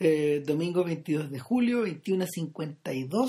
eh, 0.00 0.42
domingo 0.46 0.84
22 0.84 1.30
de 1.30 1.38
julio, 1.38 1.84
21.52, 1.86 3.28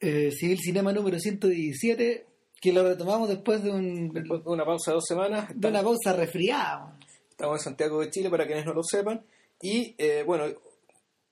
eh, 0.00 0.30
Civil 0.32 0.58
Cinema 0.60 0.92
número 0.92 1.18
117, 1.18 2.26
que 2.60 2.72
lo 2.72 2.82
retomamos 2.86 3.28
después 3.28 3.62
de, 3.62 3.70
un, 3.70 4.08
Después 4.12 4.44
de 4.44 4.50
una 4.50 4.64
pausa 4.64 4.90
de 4.90 4.94
dos 4.96 5.04
semanas. 5.06 5.48
de 5.54 5.68
una 5.68 5.82
pausa 5.82 6.12
resfriada. 6.12 6.98
Estamos 7.30 7.60
en 7.60 7.64
Santiago 7.64 8.00
de 8.00 8.10
Chile, 8.10 8.30
para 8.30 8.46
quienes 8.46 8.64
no 8.66 8.72
lo 8.74 8.82
sepan. 8.84 9.24
Y 9.60 9.94
eh, 9.98 10.22
bueno, 10.24 10.44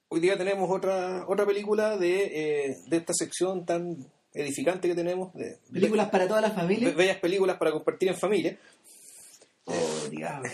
hoy 0.09 0.21
día 0.21 0.37
tenemos 0.37 0.69
otra 0.71 1.25
otra 1.29 1.45
película 1.47 1.97
de, 1.97 2.25
eh, 2.71 2.77
de 2.87 2.97
esta 2.97 3.13
sección 3.13 3.65
tan 3.67 3.97
edificante 4.33 4.89
que 4.89 4.95
tenemos. 4.95 5.33
De, 5.35 5.59
Películas 5.73 6.09
para 6.11 6.27
toda 6.27 6.41
la 6.41 6.51
familia. 6.51 6.91
bellas 6.93 7.19
películas 7.19 7.59
para 7.59 7.73
compartir 7.73 8.09
en 8.09 8.17
familia. 8.17 8.59
Oh, 9.67 10.09
diablos. 10.11 10.53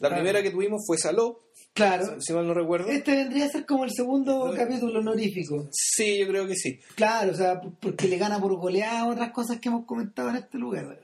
La 0.00 0.08
Claro. 0.08 0.14
primera 0.22 0.42
que 0.42 0.50
tuvimos 0.50 0.82
fue 0.86 0.98
Saló, 0.98 1.40
Claro. 1.76 2.20
si 2.20 2.32
mal 2.32 2.46
no 2.48 2.54
recuerdo. 2.54 2.88
Este 2.88 3.14
vendría 3.14 3.44
a 3.44 3.48
ser 3.48 3.64
como 3.66 3.84
el 3.84 3.92
segundo 3.92 4.52
capítulo 4.56 4.98
honorífico. 5.00 5.68
Sí, 5.70 6.18
yo 6.18 6.26
creo 6.26 6.46
que 6.48 6.56
sí. 6.56 6.80
Claro, 6.96 7.30
o 7.32 7.34
sea, 7.34 7.60
porque 7.60 8.08
le 8.08 8.16
gana 8.18 8.40
por 8.40 8.56
goleada 8.56 9.06
otras 9.06 9.30
cosas 9.30 9.60
que 9.60 9.68
hemos 9.68 9.84
comentado 9.86 10.30
en 10.30 10.36
este 10.36 10.58
lugar. 10.58 10.98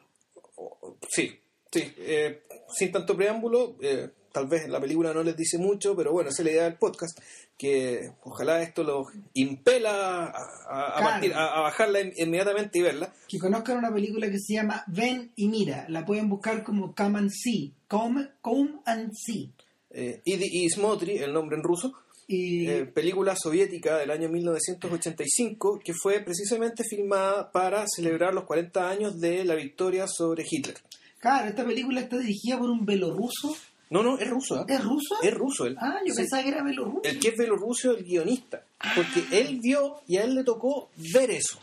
Sí, 1.08 1.38
sí. 1.70 1.92
Eh, 1.98 2.42
sin 2.76 2.90
tanto 2.90 3.16
preámbulo, 3.16 3.76
eh, 3.82 4.08
tal 4.32 4.46
vez 4.46 4.68
la 4.68 4.80
película 4.80 5.12
no 5.12 5.22
les 5.22 5.36
dice 5.36 5.58
mucho, 5.58 5.94
pero 5.94 6.12
bueno, 6.12 6.30
esa 6.30 6.40
es 6.42 6.46
la 6.46 6.52
idea 6.52 6.64
del 6.64 6.76
podcast, 6.76 7.18
que 7.58 8.10
ojalá 8.24 8.62
esto 8.62 8.82
los 8.82 9.08
impela 9.34 9.90
a, 9.90 10.26
a- 10.26 10.30
a 10.30 10.96
Claro. 10.96 11.04
partir- 11.10 11.34
a- 11.34 11.58
a 11.58 11.60
bajarla 11.60 12.00
in- 12.00 12.12
inmediatamente 12.16 12.78
y 12.78 12.82
verla. 12.82 13.12
Que 13.28 13.38
conozcan 13.38 13.76
una 13.78 13.92
película 13.92 14.30
que 14.30 14.38
se 14.38 14.54
llama 14.54 14.84
Ven 14.86 15.32
y 15.36 15.48
Mira. 15.48 15.84
La 15.88 16.04
pueden 16.06 16.28
buscar 16.30 16.62
como 16.62 16.94
Come 16.94 17.18
and 17.18 17.30
See. 17.30 17.74
Come, 17.88 18.30
come 18.40 18.80
and 18.86 19.12
See. 19.14 19.52
Eh, 19.94 20.20
Idi 20.24 20.64
Ismotri, 20.64 21.18
el 21.18 21.32
nombre 21.32 21.56
en 21.56 21.62
ruso, 21.62 21.92
Y 22.26 22.66
eh, 22.68 22.84
película 22.86 23.34
soviética 23.36 23.98
del 23.98 24.10
año 24.10 24.28
1985, 24.28 25.80
que 25.84 25.92
fue 25.94 26.20
precisamente 26.20 26.82
filmada 26.84 27.50
para 27.52 27.84
celebrar 27.94 28.32
los 28.34 28.44
40 28.44 28.88
años 28.88 29.20
de 29.20 29.44
la 29.44 29.54
victoria 29.54 30.06
sobre 30.06 30.44
Hitler. 30.50 30.76
claro, 31.18 31.48
esta 31.48 31.64
película 31.64 32.00
está 32.00 32.18
dirigida 32.18 32.58
por 32.58 32.70
un 32.70 32.84
belorruso. 32.86 33.54
No, 33.90 34.02
no, 34.02 34.18
es 34.18 34.28
ruso, 34.30 34.60
¿eh? 34.60 34.64
¿Es 34.68 34.82
ruso? 34.82 35.16
Es 35.22 35.34
ruso 35.34 35.66
él. 35.66 35.76
Ah, 35.78 35.98
yo 36.06 36.14
Sí. 36.14 36.20
pensaba 36.22 36.42
que 36.42 36.48
era 36.48 36.62
belorruso. 36.64 37.02
El 37.04 37.18
que 37.20 37.28
es 37.28 37.36
belorruso 37.36 37.92
es 37.92 37.98
el 37.98 38.04
guionista. 38.04 38.64
Porque 38.96 39.22
él 39.38 39.60
vio 39.62 40.00
y 40.08 40.16
a 40.16 40.24
él 40.24 40.34
le 40.34 40.44
tocó 40.44 40.88
ver 41.12 41.30
eso. 41.30 41.58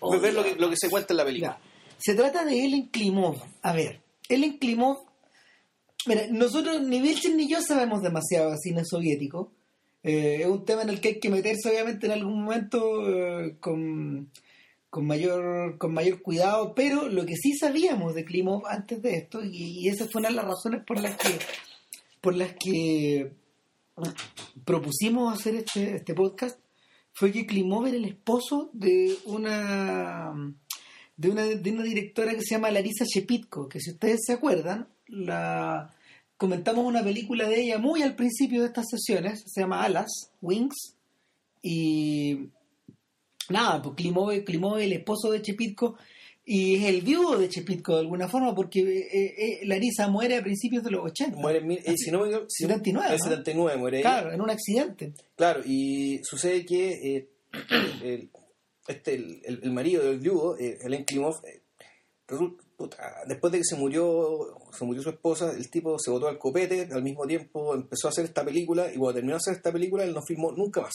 Oh, 0.00 0.18
ver 0.18 0.32
lo 0.32 0.42
que, 0.42 0.54
lo 0.54 0.70
que 0.70 0.76
se 0.78 0.88
cuenta 0.88 1.12
en 1.12 1.16
la 1.18 1.24
película. 1.26 1.58
Ya. 1.60 1.92
Se 1.98 2.14
trata 2.14 2.44
de 2.46 2.64
Ellen 2.64 2.88
Klimov. 2.88 3.36
A 3.62 3.72
ver, 3.74 4.00
Ellen 4.28 4.58
Klimov. 4.58 5.05
Mira, 6.06 6.26
nosotros, 6.30 6.82
ni 6.82 7.00
Vilchen 7.00 7.36
ni 7.36 7.48
yo 7.48 7.60
sabemos 7.60 8.02
demasiado 8.02 8.50
de 8.50 8.58
cine 8.58 8.84
soviético. 8.84 9.52
Eh, 10.02 10.38
es 10.42 10.46
un 10.46 10.64
tema 10.64 10.82
en 10.82 10.90
el 10.90 11.00
que 11.00 11.08
hay 11.08 11.20
que 11.20 11.30
meterse, 11.30 11.68
obviamente, 11.68 12.06
en 12.06 12.12
algún 12.12 12.44
momento 12.44 13.08
eh, 13.08 13.56
con, 13.58 14.30
con, 14.88 15.06
mayor, 15.06 15.78
con 15.78 15.92
mayor 15.92 16.22
cuidado. 16.22 16.74
Pero 16.74 17.08
lo 17.08 17.26
que 17.26 17.36
sí 17.36 17.56
sabíamos 17.56 18.14
de 18.14 18.24
Klimov 18.24 18.66
antes 18.66 19.02
de 19.02 19.16
esto, 19.16 19.44
y, 19.44 19.80
y 19.80 19.88
esa 19.88 20.06
fue 20.06 20.20
una 20.20 20.28
de 20.28 20.36
las 20.36 20.44
razones 20.44 20.84
por 20.86 21.00
las 21.00 21.16
que, 21.16 21.38
por 22.20 22.34
las 22.36 22.54
que 22.54 23.32
propusimos 24.64 25.38
hacer 25.38 25.56
este, 25.56 25.96
este 25.96 26.14
podcast, 26.14 26.58
fue 27.12 27.32
que 27.32 27.46
Klimov 27.46 27.86
era 27.86 27.96
el 27.96 28.04
esposo 28.04 28.70
de 28.72 29.16
una 29.24 30.34
de 31.16 31.30
una, 31.30 31.46
de 31.46 31.70
una 31.70 31.82
directora 31.82 32.34
que 32.34 32.42
se 32.42 32.54
llama 32.54 32.70
Larisa 32.70 33.04
Shepitko, 33.06 33.68
que 33.68 33.80
si 33.80 33.92
ustedes 33.92 34.20
se 34.26 34.34
acuerdan, 34.34 34.88
la 35.08 35.95
comentamos 36.36 36.84
una 36.84 37.02
película 37.02 37.48
de 37.48 37.62
ella 37.62 37.78
muy 37.78 38.02
al 38.02 38.14
principio 38.14 38.60
de 38.62 38.68
estas 38.68 38.86
sesiones, 38.90 39.42
se 39.46 39.60
llama 39.60 39.82
Alas, 39.84 40.30
Wings, 40.42 40.94
y 41.62 42.48
nada, 43.48 43.82
pues 43.82 43.94
Klimov, 43.96 44.32
Klimov 44.44 44.78
es 44.78 44.84
el 44.86 44.92
esposo 44.92 45.30
de 45.30 45.40
Shepitko 45.40 45.96
y 46.44 46.76
es 46.76 46.84
el 46.84 47.00
viudo 47.02 47.38
de 47.38 47.48
Shepitko 47.48 47.94
de 47.94 48.00
alguna 48.00 48.28
forma, 48.28 48.54
porque 48.54 48.80
eh, 48.80 49.34
eh, 49.36 49.66
Larisa 49.66 50.06
muere 50.08 50.36
a 50.36 50.42
principios 50.42 50.84
de 50.84 50.90
los 50.92 51.04
80. 51.06 51.36
Muere 51.38 51.58
en 51.58 51.70
eh, 51.72 51.94
si 51.96 52.10
no 52.12 52.24
si- 52.48 52.62
79, 52.64 53.06
El 53.08 53.18
¿no? 53.18 53.24
79 53.24 53.76
muere. 53.78 54.00
Claro, 54.00 54.32
en 54.32 54.40
un 54.40 54.50
accidente. 54.50 55.12
Claro, 55.34 55.62
y 55.66 56.20
sucede 56.22 56.64
que 56.64 57.16
eh, 57.16 57.28
el, 58.04 58.30
este, 58.86 59.14
el, 59.14 59.40
el- 59.44 59.60
el 59.64 59.72
marido 59.72 60.04
del 60.04 60.20
viudo, 60.20 60.56
eh, 60.58 60.78
Helen 60.82 61.04
Klimov, 61.04 61.34
resulta- 62.28 62.62
puta, 62.76 63.22
después 63.26 63.52
de 63.52 63.58
que 63.58 63.64
se 63.64 63.76
murió, 63.76 64.58
se 64.76 64.84
murió 64.84 65.02
su 65.02 65.10
esposa, 65.10 65.50
el 65.52 65.70
tipo 65.70 65.98
se 65.98 66.10
botó 66.10 66.28
al 66.28 66.38
copete, 66.38 66.88
al 66.92 67.02
mismo 67.02 67.26
tiempo 67.26 67.74
empezó 67.74 68.08
a 68.08 68.10
hacer 68.10 68.24
esta 68.24 68.44
película, 68.44 68.92
y 68.92 68.96
cuando 68.96 69.14
terminó 69.14 69.34
de 69.34 69.38
hacer 69.38 69.54
esta 69.54 69.72
película, 69.72 70.04
él 70.04 70.12
no 70.14 70.22
filmó 70.22 70.52
nunca 70.52 70.82
más. 70.82 70.92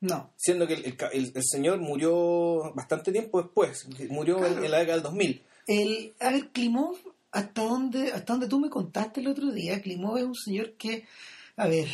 No. 0.00 0.30
Siendo 0.36 0.66
que 0.66 0.74
el, 0.74 0.84
el 0.84 0.96
ca- 0.96 1.08
el- 1.08 1.32
el 1.34 1.42
señor 1.44 1.78
murió 1.80 2.72
bastante 2.74 3.12
tiempo 3.12 3.40
después, 3.42 3.86
murió 4.10 4.36
en- 4.38 4.44
Claro. 4.52 4.64
en 4.64 4.70
la 4.70 4.78
década 4.78 4.96
del 4.98 5.02
2000. 5.04 5.42
El, 5.66 6.14
a 6.20 6.30
ver, 6.30 6.48
Klimov, 6.50 6.96
hasta 7.32 7.62
donde, 7.62 8.12
hasta 8.12 8.32
donde 8.34 8.46
tú 8.48 8.60
me 8.60 8.68
contaste 8.70 9.20
el 9.20 9.28
otro 9.28 9.50
día, 9.52 9.80
Klimov 9.80 10.18
es 10.18 10.24
un 10.24 10.34
señor 10.34 10.72
que, 10.74 11.04
a 11.56 11.66
ver, 11.66 11.88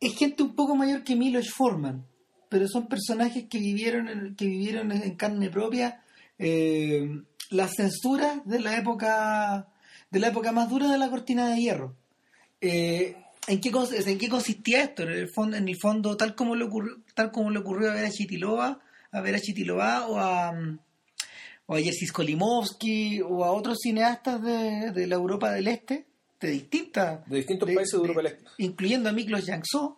es 0.00 0.16
gente 0.16 0.42
un 0.42 0.54
poco 0.54 0.74
mayor 0.74 1.04
que 1.04 1.14
Milos 1.16 1.50
Forman, 1.50 2.04
pero 2.48 2.66
son 2.68 2.88
personajes 2.88 3.44
que 3.48 3.58
vivieron 3.58 4.08
en, 4.08 4.34
que 4.34 4.46
vivieron 4.46 4.90
en 4.92 5.14
carne 5.14 5.50
propia 5.50 6.02
eh, 6.38 7.22
las 7.50 7.72
censuras 7.76 8.44
de 8.44 8.60
la 8.60 8.76
época 8.78 9.68
de 10.10 10.18
la 10.18 10.28
época 10.28 10.50
más 10.52 10.68
dura 10.68 10.90
de 10.90 10.98
la 10.98 11.08
cortina 11.08 11.48
de 11.50 11.60
hierro. 11.60 11.94
Eh, 12.60 13.16
¿en, 13.46 13.60
qué, 13.60 13.70
¿En 14.06 14.18
qué 14.18 14.28
consistía 14.28 14.82
esto? 14.82 15.04
En 15.04 15.10
el 15.10 15.28
fondo, 15.28 15.56
en 15.56 15.68
el 15.68 15.76
fondo 15.80 16.16
tal 16.16 16.34
como 16.34 16.56
le 16.56 16.64
ocurrió, 16.64 16.98
tal 17.14 17.30
como 17.30 17.50
le 17.50 17.60
ocurrió 17.60 17.90
a 17.90 17.94
ver 17.94 18.06
a 18.06 18.10
Chitilova, 18.10 18.80
a 19.12 19.20
ver 19.20 19.34
a 19.36 19.40
Chitilova 19.40 20.06
o 20.08 20.18
a 20.18 20.52
mm, 20.52 20.78
o 21.66 21.76
a 21.76 21.80
Jerzy 21.80 22.06
Skolimowski 22.06 23.20
o 23.22 23.44
a 23.44 23.52
otros 23.52 23.78
cineastas 23.80 24.42
de, 24.42 24.90
de 24.90 25.06
la 25.06 25.14
Europa 25.14 25.52
del 25.52 25.68
Este, 25.68 26.04
de 26.40 26.50
distintas, 26.50 27.24
De 27.28 27.36
distintos 27.36 27.70
países 27.72 27.92
de 27.92 27.98
Europa 27.98 28.22
del 28.22 28.32
Este. 28.32 28.44
incluyendo 28.58 29.08
a 29.08 29.12
Miklos 29.12 29.44
Jansó, 29.46 29.96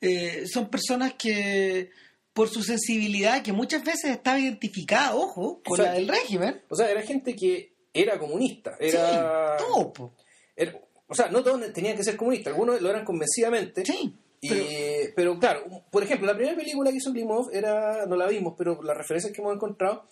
eh, 0.00 0.42
son 0.52 0.68
personas 0.68 1.14
que 1.14 1.90
por 2.32 2.48
su 2.48 2.62
sensibilidad, 2.62 3.42
que 3.42 3.52
muchas 3.52 3.84
veces 3.84 4.10
estaba 4.12 4.38
identificada, 4.38 5.14
ojo, 5.14 5.60
con 5.64 5.74
O 5.74 5.76
sea, 5.76 5.86
la 5.86 5.92
del 5.94 6.08
régimen, 6.08 6.62
O 6.68 6.76
sea, 6.76 6.90
era 6.90 7.02
gente 7.02 7.36
que 7.36 7.72
era 7.92 8.18
comunista, 8.18 8.76
era... 8.80 9.58
sí, 9.58 9.64
todo, 9.66 9.92
po. 9.92 10.14
era- 10.56 10.78
o 11.06 11.14
sea, 11.14 11.28
no 11.28 11.42
todos 11.42 11.72
tenían 11.74 11.94
que 11.96 12.04
ser 12.04 12.16
comunistas, 12.16 12.52
algunos 12.52 12.80
lo 12.80 12.88
eran 12.88 13.04
convencidamente. 13.04 13.84
sí, 13.84 14.16
Y- 14.40 14.48
pero- 14.48 15.12
pero, 15.14 15.38
claro, 15.38 15.84
por 15.90 16.02
ejemplo, 16.02 16.26
la 16.26 16.34
primera 16.34 16.56
película 16.56 16.90
que 16.90 16.96
hizo 16.96 17.12
Klimov 17.12 17.50
era, 17.52 18.06
no 18.06 18.16
la 18.16 18.26
vimos, 18.28 18.54
pero 18.56 18.82
las 18.82 18.96
referencias 18.96 19.32
que 19.32 19.40
hemos 19.42 19.54
encontrado 19.54 20.04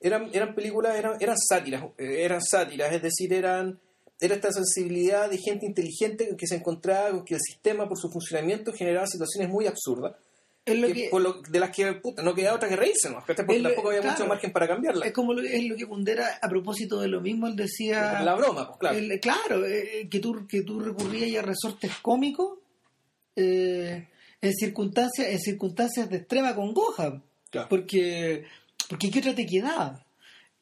eran, 0.00 0.30
eran 0.32 0.54
películas, 0.56 0.96
eran, 0.96 1.16
eran 1.20 1.36
sátiras, 1.38 1.84
eh, 1.96 2.22
eran 2.24 2.42
sátiras, 2.42 2.92
es 2.92 3.02
decir, 3.02 3.32
eran 3.32 3.78
era 4.20 4.34
esta 4.34 4.50
sensibilidad 4.50 5.30
de 5.30 5.38
gente 5.38 5.64
inteligente 5.64 6.28
que 6.36 6.46
se 6.48 6.56
encontraba 6.56 7.10
con 7.12 7.24
que 7.24 7.34
el 7.34 7.40
sistema 7.40 7.88
por 7.88 7.98
su 8.00 8.10
funcionamiento 8.10 8.72
generaba 8.72 9.06
situaciones 9.06 9.48
muy 9.48 9.68
absurdas, 9.68 10.16
es 10.72 10.78
lo 10.78 10.86
que- 10.88 10.94
que, 10.94 11.08
por 11.08 11.22
lo- 11.22 11.42
de 11.42 11.60
las 11.60 11.70
que 11.70 11.92
puta, 11.94 12.22
no 12.22 12.34
quedaba 12.34 12.56
otra 12.56 12.68
que 12.68 12.76
reírse, 12.76 13.10
¿no? 13.10 13.22
Porque 13.26 13.42
lo- 13.58 13.68
tampoco 13.68 13.88
había 13.88 14.00
claro. 14.00 14.16
mucho 14.18 14.28
margen 14.28 14.52
para 14.52 14.68
cambiarla. 14.68 15.06
es 15.06 15.12
como 15.12 15.32
lo, 15.34 15.42
es 15.42 15.64
lo 15.64 15.76
que 15.76 15.86
Kundera, 15.86 16.38
a 16.40 16.48
propósito 16.48 17.00
de 17.00 17.08
lo 17.08 17.20
mismo, 17.20 17.46
él 17.46 17.56
decía... 17.56 18.20
La 18.22 18.34
broma, 18.34 18.66
pues 18.68 18.78
claro. 18.78 18.96
El- 18.98 19.20
claro, 19.20 19.64
eh, 19.66 20.08
que 20.10 20.18
tú, 20.20 20.46
que 20.46 20.62
tú 20.62 20.80
recurrías 20.80 21.42
a 21.42 21.46
resortes 21.46 21.92
cómicos 22.02 22.58
eh, 23.36 24.06
en 24.40 24.52
circunstancias 24.54 25.28
en 25.28 25.38
circunstancias 25.40 26.08
de 26.10 26.16
extrema 26.18 26.54
congoja. 26.54 27.22
Claro. 27.50 27.68
Porque, 27.68 28.44
porque 28.88 29.10
¿qué 29.10 29.18
otra 29.20 29.34
te 29.34 29.46
quedaba? 29.46 30.04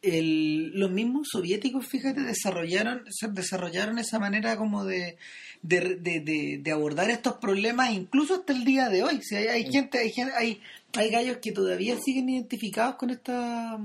El- 0.02 0.70
los 0.78 0.90
mismos 0.90 1.28
soviéticos, 1.32 1.86
fíjate, 1.86 2.20
desarrollaron, 2.20 3.04
desarrollaron 3.32 3.98
esa 3.98 4.18
manera 4.18 4.56
como 4.56 4.84
de, 4.84 5.16
de, 5.62 5.96
de- 5.96 6.20
de- 6.20 6.60
de 6.62 6.72
abordar 6.72 7.10
estos 7.10 7.34
problemas, 7.34 7.90
incluso 7.92 8.34
hasta 8.34 8.52
el 8.52 8.64
día 8.64 8.88
de 8.88 9.02
hoy. 9.02 9.20
Si 9.22 9.36
hay, 9.36 9.46
hay 9.48 9.70
gente, 9.70 9.98
hay, 9.98 10.12
hay, 10.36 10.60
hay 10.94 11.10
gallos 11.10 11.38
que 11.38 11.52
todavía 11.52 11.96
siguen 12.02 12.28
identificados 12.28 12.96
con 12.96 13.10
esta 13.10 13.78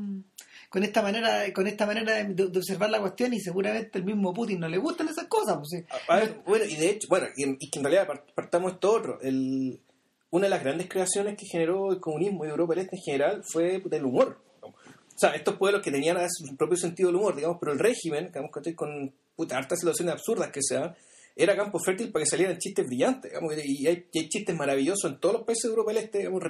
con 0.69 0.84
esta 0.84 1.01
manera, 1.01 1.51
con 1.54 1.68
esta 1.68 1.86
manera 1.86 2.13
de, 2.24 2.34
de 2.34 2.57
observar 2.57 2.90
la 2.90 3.01
cuestión 3.01 3.34
y 3.34 3.42
seguramente 3.42 3.98
el 3.98 4.06
mismo 4.06 4.34
Putin 4.34 4.62
no 4.62 4.69
le 4.69 4.78
gustan 4.78 5.10
esas 5.10 5.28
cosas. 5.28 5.57
Pues, 5.57 5.68
sí. 5.69 5.86
A 6.07 6.16
ver, 6.16 6.38
bueno, 6.45 6.63
y 6.63 6.75
de 6.78 6.92
hecho, 6.92 7.07
bueno, 7.10 7.28
y, 7.36 7.44
en- 7.44 7.57
y 7.60 7.69
que 7.69 7.80
en 7.80 7.84
realidad 7.84 8.07
part- 8.07 8.34
partamos 8.34 8.74
esto 8.74 8.90
otro. 8.94 9.19
El, 9.22 9.81
una 10.30 10.45
de 10.45 10.50
las 10.50 10.63
grandes 10.63 10.88
creaciones 10.88 11.36
que 11.38 11.45
generó 11.45 11.92
el 11.92 12.00
comunismo 12.00 12.45
y 12.45 12.48
Europa 12.48 12.74
del 12.74 12.86
Este 12.86 12.95
en 12.95 13.01
general 13.01 13.44
fue 13.51 13.84
el 13.92 14.06
humor. 14.06 14.42
O 14.62 14.74
sea, 15.18 15.31
estos 15.31 15.57
pueblos 15.57 15.81
que 15.81 15.92
tenían 15.92 16.16
a 16.16 16.28
su 16.30 16.56
propio 16.56 16.78
sentido 16.78 17.10
del 17.10 17.18
humor, 17.18 17.36
digamos, 17.36 17.57
pero 17.60 17.74
el 17.74 17.80
régimen, 17.80 18.28
digamos, 18.28 18.50
¿cachai? 18.51 18.74
con 18.74 19.13
puta, 19.36 19.57
hartas 19.57 19.80
situaciones 19.80 20.13
absurdas 20.13 20.51
que 20.51 20.62
se 20.63 20.75
dan, 20.75 20.95
era 21.36 21.56
campo 21.56 21.80
fértil 21.80 22.12
para 22.12 22.24
que 22.24 22.30
salieran 22.30 22.57
chistes 22.57 22.86
brillantes. 22.86 23.31
digamos, 23.31 23.56
y, 23.57 23.88
hay, 23.88 24.07
y 24.12 24.19
hay 24.19 24.30
chistes 24.30 24.56
maravillosos 24.56 25.12
en 25.12 25.19
todos 25.19 25.36
los 25.36 25.44
países 25.44 25.63
de 25.63 25.69
Europa 25.69 25.94
del 25.94 26.04
Este, 26.04 26.18
digamos, 26.19 26.42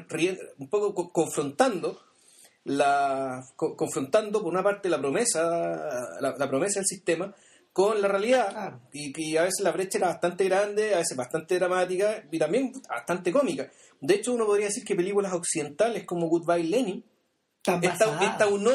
un 0.57 0.69
poco 0.69 0.93
co- 0.93 1.11
confrontando 1.11 1.99
la 2.63 3.41
co- 3.55 3.75
confrontando 3.75 4.41
por 4.41 4.51
una 4.51 4.63
parte 4.63 4.89
la 4.89 4.99
promesa 4.99 5.41
la, 6.19 6.35
la 6.37 6.47
promesa 6.49 6.79
del 6.79 6.85
sistema 6.85 7.33
con 7.73 8.01
la 8.01 8.07
realidad 8.07 8.79
y 8.91 9.11
que 9.13 9.39
a 9.39 9.43
veces 9.43 9.61
la 9.63 9.71
brecha 9.71 9.97
era 9.97 10.07
bastante 10.07 10.43
grande, 10.43 10.93
a 10.93 10.97
veces 10.97 11.15
bastante 11.15 11.55
dramática 11.55 12.23
y 12.31 12.37
también 12.37 12.73
bastante 12.87 13.31
cómica. 13.31 13.71
De 14.01 14.15
hecho, 14.15 14.33
uno 14.33 14.45
podría 14.45 14.65
decir 14.67 14.83
que 14.83 14.93
películas 14.95 15.31
occidentales 15.33 16.03
como 16.05 16.27
Goodbye 16.27 16.63
Lenin 16.65 17.03
Tan 17.63 17.83
está, 17.83 18.07
un 18.09 18.65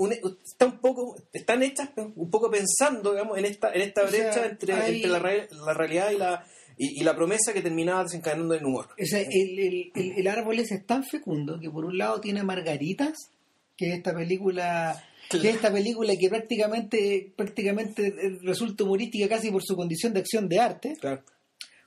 un- 0.00 0.38
está 0.44 0.66
un 0.66 0.78
poco 0.80 1.16
están 1.32 1.62
hechas 1.62 1.90
un 2.16 2.30
poco 2.30 2.50
pensando 2.50 3.12
digamos 3.12 3.38
en 3.38 3.44
esta 3.44 3.72
en 3.72 3.82
esta 3.82 4.02
O 4.02 4.08
sea, 4.08 4.24
brecha 4.24 4.46
entre, 4.46 4.72
hay- 4.72 4.96
entre 4.96 5.10
la, 5.10 5.20
la 5.66 5.74
realidad 5.74 6.10
y 6.10 6.18
la 6.18 6.44
y, 6.76 7.00
y 7.00 7.04
la 7.04 7.14
promesa 7.14 7.52
que 7.52 7.62
terminaba 7.62 8.02
desencadenando 8.02 8.54
en 8.54 8.64
humor 8.64 8.88
O 9.00 9.06
sea, 9.06 9.20
el, 9.20 9.58
el- 9.58 9.92
el- 9.94 10.12
el 10.18 10.26
árbol 10.26 10.58
ese 10.58 10.74
es 10.74 10.84
tan 10.86 11.04
fecundo 11.04 11.60
que 11.60 11.70
por 11.70 11.84
un 11.84 11.96
lado 11.96 12.20
tiene 12.20 12.42
Margaritas, 12.42 13.30
que 13.76 13.90
es 13.90 13.94
esta 13.98 14.12
película 14.12 15.00
que 15.30 15.38
es 15.38 15.54
esta 15.54 15.72
película 15.72 16.14
que 16.16 16.28
prácticamente 16.28 17.32
prácticamente 17.36 18.08
eh, 18.08 18.38
resulta 18.42 18.82
humorística 18.84 19.28
casi 19.28 19.50
por 19.52 19.62
su 19.62 19.76
condición 19.76 20.12
de 20.12 20.20
acción 20.20 20.48
de 20.48 20.58
arte. 20.58 20.94
claro 21.00 21.22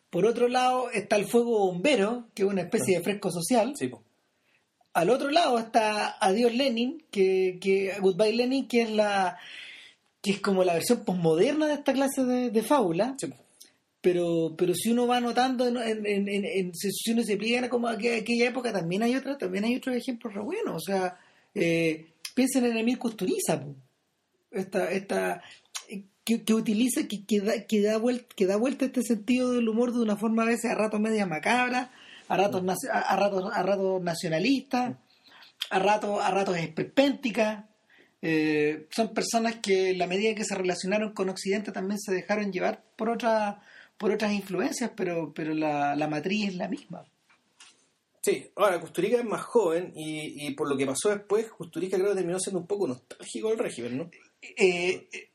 Por 0.09 0.25
otro 0.25 0.47
lado 0.47 0.89
está 0.91 1.17
el 1.17 1.25
fuego 1.25 1.59
bombero, 1.59 2.27
que 2.33 2.43
es 2.43 2.49
una 2.49 2.61
especie 2.61 2.97
de 2.97 3.03
fresco 3.03 3.29
social. 3.31 3.73
sí 3.75 3.87
po. 3.89 4.01
Al 4.97 5.09
otro 5.11 5.29
lado 5.29 5.59
está 5.59 6.17
Adiós 6.19 6.53
Lenin, 6.53 7.03
que, 7.11 7.59
que 7.61 7.93
Goodbye 7.99 8.33
Lenin, 8.33 8.67
que 8.67 8.81
es 8.81 8.89
la 8.91 9.37
que 10.21 10.31
es 10.31 10.39
como 10.39 10.63
la 10.63 10.73
versión 10.73 11.05
posmoderna 11.05 11.67
de 11.67 11.75
esta 11.75 11.93
clase 11.93 12.23
de, 12.25 12.49
de 12.49 12.63
fábula. 12.63 13.15
Sí, 13.19 13.27
pero 14.01 14.55
pero 14.57 14.73
si 14.73 14.89
uno 14.91 15.05
va 15.05 15.19
notando 15.21 15.67
en, 15.67 15.77
en, 15.77 16.27
en, 16.27 16.45
en- 16.45 16.73
si 16.73 17.11
uno 17.11 17.21
se 17.23 17.37
pliega 17.37 17.69
como 17.69 17.87
aquella, 17.87 18.17
aquella 18.21 18.47
época 18.49 18.71
también 18.73 19.03
hay 19.03 19.15
otra 19.15 19.37
también 19.37 19.65
hay 19.65 19.75
otros 19.75 19.95
ejemplos 19.95 20.33
re 20.33 20.41
buenos 20.41 20.75
o 20.75 20.79
sea 20.79 21.17
eh, 21.53 22.07
piensen 22.33 22.65
en 22.65 22.77
Emil 22.77 22.97
Kusturiza 22.97 23.59
po. 23.61 23.75
esta 24.51 24.91
esta 24.91 25.41
que, 26.23 26.43
que 26.43 26.53
utiliza 26.53 27.07
que, 27.07 27.25
que, 27.25 27.39
da, 27.41 27.65
que, 27.65 27.81
da 27.81 27.97
vuelta, 27.97 28.27
que 28.35 28.45
da 28.45 28.57
vuelta 28.57 28.85
este 28.85 29.01
sentido 29.01 29.51
del 29.51 29.69
humor 29.69 29.93
de 29.93 30.01
una 30.01 30.15
forma 30.17 30.43
a 30.43 30.47
veces 30.47 30.71
a 30.71 30.75
ratos 30.75 30.99
media 30.99 31.25
macabra 31.25 31.91
a 32.27 32.37
ratos 32.37 32.63
a, 32.91 33.15
ratos 33.15 33.51
a 33.53 33.63
ratos 33.63 34.01
nacionalista 34.01 34.99
a 35.69 35.79
ratos 35.79 36.19
a 36.21 36.31
ratos 36.31 36.57
esperpéntica 36.57 37.69
eh, 38.21 38.87
son 38.89 39.13
personas 39.13 39.57
que 39.57 39.91
en 39.91 39.99
la 39.99 40.07
medida 40.07 40.33
que 40.35 40.43
se 40.43 40.55
relacionaron 40.55 41.13
con 41.13 41.29
Occidente 41.29 41.71
también 41.71 41.99
se 41.99 42.13
dejaron 42.13 42.51
llevar 42.51 42.83
por 42.95 43.09
otras 43.09 43.57
por 43.97 44.11
otras 44.11 44.31
influencias, 44.31 44.91
pero 44.95 45.33
pero 45.33 45.53
la, 45.53 45.95
la 45.95 46.07
matriz 46.07 46.49
es 46.49 46.55
la 46.55 46.67
misma. 46.67 47.05
Sí, 48.21 48.51
ahora 48.55 48.79
Custurica 48.79 49.17
es 49.17 49.23
más 49.23 49.43
joven 49.43 49.93
y, 49.95 50.47
y 50.47 50.51
por 50.51 50.69
lo 50.69 50.75
que 50.75 50.85
pasó 50.85 51.09
después, 51.09 51.49
Custurica 51.49 51.97
creo 51.97 52.09
que 52.09 52.17
terminó 52.17 52.39
siendo 52.39 52.59
un 52.59 52.67
poco 52.67 52.87
nostálgico 52.87 53.49
del 53.49 53.59
régimen, 53.59 53.97
¿no? 53.97 54.09
Eh, 54.41 55.07
eh, 55.11 55.29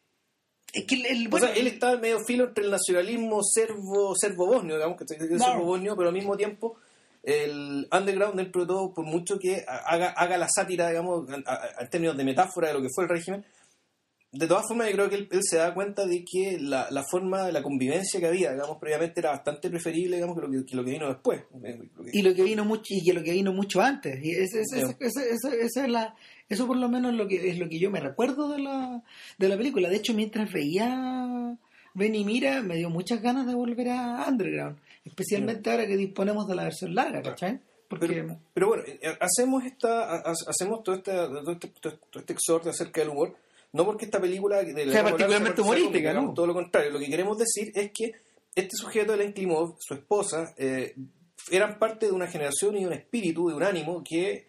es 0.73 0.85
que 0.85 0.95
el, 0.95 1.07
el- 1.07 1.29
bueno, 1.29 1.47
o 1.47 1.49
sea, 1.49 1.57
él 1.59 1.67
estaba 1.67 1.93
en 1.95 2.01
medio 2.01 2.21
filo 2.25 2.45
entre 2.49 2.65
el 2.65 2.71
nacionalismo 2.71 3.41
serbo, 3.43 4.15
serbo-bosnio, 4.17 4.77
digamos 4.77 4.97
que 4.97 5.05
es 5.05 5.17
Claro. 5.29 5.39
serbo-bosnio, 5.53 5.97
pero 5.97 6.09
al 6.09 6.15
mismo 6.15 6.37
tiempo 6.37 6.77
el 7.23 7.87
underground 7.93 8.37
dentro 8.37 8.63
de 8.63 8.67
todo, 8.67 8.93
por 8.93 9.05
mucho 9.05 9.39
que 9.39 9.65
haga, 9.69 10.09
haga 10.11 10.37
la 10.39 10.49
sátira, 10.53 10.89
digamos, 10.89 11.29
en 11.31 11.89
términos 11.91 12.17
de 12.17 12.25
metáfora 12.25 12.69
de 12.69 12.75
lo 12.75 12.83
que 12.83 12.89
fue 12.93 13.05
el 13.05 13.11
régimen, 13.11 13.45
de 14.33 14.47
todas 14.49 14.65
formas 14.67 14.89
yo 14.89 14.95
creo 14.95 15.09
que 15.11 15.17
él, 15.17 15.29
él 15.31 15.41
se 15.43 15.59
da 15.59 15.75
cuenta 15.75 16.07
de 16.07 16.25
que 16.25 16.59
la, 16.59 16.89
la 16.91 17.05
forma 17.09 17.45
de 17.45 17.53
la 17.53 17.63
convivencia 17.63 18.19
que 18.19 18.27
había, 18.27 18.51
digamos, 18.53 18.79
previamente 18.79 19.21
era 19.21 19.31
bastante 19.31 19.69
preferible, 19.69 20.17
digamos, 20.17 20.35
que 20.37 20.47
lo 20.47 20.51
que, 20.51 20.65
que 20.65 20.75
lo 20.75 20.85
que 20.85 20.91
vino 20.91 21.07
después. 21.09 21.43
Lo 21.53 21.61
que- 22.05 22.11
y 22.15 22.23
lo 22.23 22.35
que 22.35 22.43
vino 22.43 22.65
mucho 22.65 22.95
y 22.95 23.05
que 23.05 23.13
lo 23.13 23.23
que 23.23 23.33
vino 23.33 23.53
mucho 23.53 23.83
antes 23.83 24.19
y 24.25 24.31
ese- 24.31 24.63
ese- 24.63 24.97
ese- 25.01 25.61
esa 25.61 25.85
es 25.85 25.91
la 25.91 26.15
eso 26.55 26.67
por 26.67 26.77
lo 26.77 26.89
menos 26.89 27.15
lo 27.15 27.27
que 27.29 27.51
es 27.51 27.59
lo 27.59 27.69
que 27.69 27.79
yo 27.79 27.91
me 27.91 28.01
recuerdo 28.01 28.49
de 28.51 28.61
la 28.61 29.03
de 29.39 29.49
la 29.49 29.57
película 29.57 29.89
de 29.89 29.97
hecho 29.97 30.15
mientras 30.15 30.53
veía 30.53 31.57
Ven 31.95 32.15
y 32.15 32.25
Mira 32.25 32.63
me 32.63 32.77
dio 32.77 32.91
muchas 32.91 33.21
ganas 33.23 33.47
de 33.47 33.55
volver 33.55 33.89
a 33.91 34.27
Underground 34.29 34.79
especialmente 35.05 35.71
ahora 35.71 35.87
que 35.87 35.97
disponemos 35.97 36.47
de 36.49 36.55
la 36.55 36.65
versión 36.65 36.95
larga 36.95 37.23
¿cachai? 37.23 37.61
porque 37.89 38.07
Pero, 38.07 38.39
pero 38.55 38.69
bueno, 38.69 38.85
eh, 38.87 39.01
hacemos 39.21 39.65
esta 39.65 40.05
ha- 40.11 40.23
ha- 40.31 40.35
hacemos 40.49 40.83
todo 40.83 40.95
este, 40.97 41.13
todo 41.13 41.53
este, 41.53 41.69
todo 41.69 42.21
este 42.21 42.33
exhorto 42.33 42.71
acerca 42.71 43.03
del 43.03 43.11
humor, 43.11 43.37
no 43.75 43.85
porque 43.85 44.07
esta 44.07 44.19
película 44.19 44.63
de 44.63 44.87
la 44.87 44.93
Sea 44.93 45.03
particularmente 45.05 45.57
sea 45.57 45.65
humorística, 45.65 46.15
¿no? 46.15 46.33
Todo 46.33 46.47
lo 46.47 46.55
contrario, 46.55 46.91
lo 46.91 46.99
que 46.99 47.09
queremos 47.11 47.37
decir 47.37 47.71
es 47.75 47.91
que 47.93 48.13
este 48.55 48.77
sujeto, 48.79 49.13
Ellen 49.13 49.35
Klimov, 49.35 49.77
su 49.79 49.93
esposa, 49.93 50.55
eh, 50.57 50.95
eran 51.51 51.79
parte 51.79 52.07
de 52.07 52.13
una 52.13 52.27
generación 52.29 52.77
y 52.79 52.81
de 52.81 52.87
un 52.87 52.93
espíritu, 52.95 53.49
de 53.49 53.55
un 53.57 53.63
ánimo 53.63 54.03
que, 54.03 54.47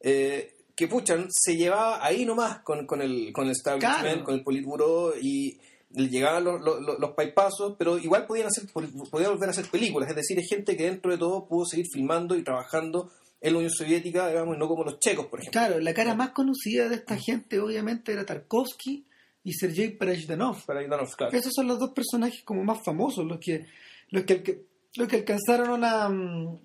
eh, 0.00 0.54
que 0.76 0.86
pucha, 0.88 1.16
se 1.30 1.56
llevaba 1.56 2.04
ahí 2.04 2.24
nomás 2.26 2.60
con, 2.60 2.86
con 2.86 3.00
el, 3.02 3.32
con 3.32 3.46
el 3.46 3.52
establishment, 3.52 4.02
Claro. 4.04 4.24
con 4.24 4.34
el 4.34 4.44
politburo 4.44 5.14
y 5.20 5.58
le 5.92 6.08
llegaban 6.08 6.44
los, 6.44 6.60
los, 6.60 6.80
los- 7.00 7.10
paipazos, 7.14 7.74
pero 7.78 7.98
igual 7.98 8.26
podían 8.26 8.48
hacer 8.48 8.64
podían 9.10 9.32
volver 9.32 9.48
a 9.48 9.52
hacer 9.52 9.66
películas, 9.70 10.10
es 10.10 10.16
decir, 10.16 10.38
es 10.38 10.46
gente 10.48 10.76
que 10.76 10.84
dentro 10.84 11.10
de 11.10 11.16
todo 11.18 11.46
pudo 11.48 11.64
seguir 11.64 11.86
filmando 11.90 12.36
y 12.36 12.42
trabajando 12.44 13.10
en 13.40 13.52
la 13.52 13.58
Unión 13.58 13.72
Soviética, 13.72 14.28
digamos, 14.28 14.56
y 14.56 14.58
no 14.58 14.68
como 14.68 14.84
los 14.84 14.98
checos, 14.98 15.26
por 15.26 15.40
ejemplo. 15.40 15.58
Claro, 15.60 15.80
la 15.80 15.94
cara 15.94 16.14
más 16.14 16.30
conocida 16.32 16.88
de 16.88 16.96
esta 16.96 17.16
gente 17.16 17.58
obviamente 17.60 18.12
era 18.12 18.26
Tarkovsky 18.26 19.06
y 19.44 19.52
Sergei 19.52 19.90
Parajdanov. 19.96 20.64
Para 20.66 20.80
ayudarnos, 20.80 21.14
claro. 21.16 21.36
Esos 21.36 21.52
son 21.54 21.68
los 21.68 21.78
dos 21.78 21.92
personajes 21.92 22.42
como 22.44 22.64
más 22.64 22.82
famosos, 22.84 23.24
los 23.24 23.38
que 23.38 23.66
los 24.10 24.24
que, 24.24 24.64
los 24.96 25.08
que 25.08 25.16
alcanzaron 25.16 25.70
una 25.70 26.08
mm, 26.08 26.58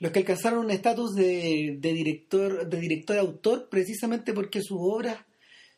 los 0.00 0.12
que 0.12 0.20
alcanzaron 0.20 0.60
un 0.64 0.70
estatus 0.70 1.14
de, 1.14 1.76
de 1.78 1.92
director 1.92 2.68
de 2.68 2.80
director 2.80 3.18
autor 3.18 3.68
precisamente 3.70 4.32
porque 4.32 4.60
sus 4.62 4.78
obras 4.80 5.18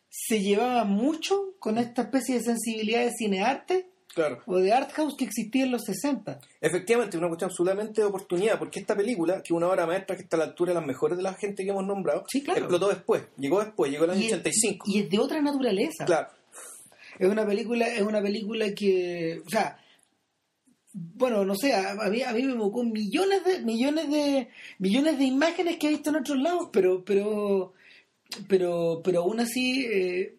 se 0.08 0.40
llevaban 0.40 0.90
mucho 0.90 1.54
con 1.58 1.78
esta 1.78 2.02
especie 2.02 2.36
de 2.36 2.42
sensibilidad 2.42 3.04
de 3.04 3.12
cinearte 3.16 3.86
Claro. 4.12 4.42
o 4.46 4.56
de 4.58 4.72
art 4.72 4.90
house 4.94 5.14
que 5.16 5.24
existía 5.24 5.62
en 5.64 5.70
los 5.70 5.82
60. 5.84 6.40
Efectivamente, 6.60 7.16
una 7.16 7.28
cuestión 7.28 7.48
absolutamente 7.48 8.00
de 8.00 8.08
oportunidad, 8.08 8.58
porque 8.58 8.80
esta 8.80 8.96
película, 8.96 9.34
que 9.36 9.42
es 9.44 9.50
una 9.52 9.68
obra 9.68 9.86
maestra 9.86 10.16
que 10.16 10.22
está 10.22 10.34
a 10.36 10.40
la 10.40 10.44
altura 10.46 10.72
de 10.72 10.80
las 10.80 10.86
mejores 10.86 11.16
de 11.16 11.22
la 11.22 11.34
gente 11.34 11.62
que 11.62 11.70
hemos 11.70 11.86
nombrado, 11.86 12.24
Sí, 12.28 12.42
claro. 12.42 12.58
explotó 12.58 12.88
después, 12.88 13.22
llegó 13.38 13.60
después, 13.62 13.88
llegó 13.92 14.06
el 14.06 14.10
año 14.10 14.20
Y 14.20 14.26
es- 14.26 14.32
85. 14.32 14.86
Y 14.90 14.98
es 14.98 15.10
de 15.10 15.18
otra 15.20 15.40
naturaleza. 15.40 16.04
Claro, 16.06 16.28
Es 17.20 17.28
una 17.28 17.46
película, 17.46 17.86
es 17.86 18.02
una 18.02 18.20
película 18.20 18.74
que, 18.74 19.40
o 19.46 19.48
sea, 19.48 19.78
bueno, 20.92 21.44
no 21.44 21.54
sé, 21.54 21.74
a, 21.74 21.94
mí, 22.10 22.22
a 22.22 22.32
mí 22.32 22.42
me 22.42 22.52
evocó 22.52 22.82
millones 22.84 23.44
de, 23.44 23.60
millones 23.60 24.10
de, 24.10 24.48
millones 24.78 25.18
de 25.18 25.24
imágenes 25.24 25.76
que 25.76 25.86
he 25.86 25.90
visto 25.90 26.10
en 26.10 26.16
otros 26.16 26.38
lados, 26.38 26.68
pero, 26.72 27.04
pero, 27.04 27.72
pero, 28.48 29.00
pero 29.04 29.20
aún 29.22 29.40
así 29.40 29.86
eh, 29.86 30.36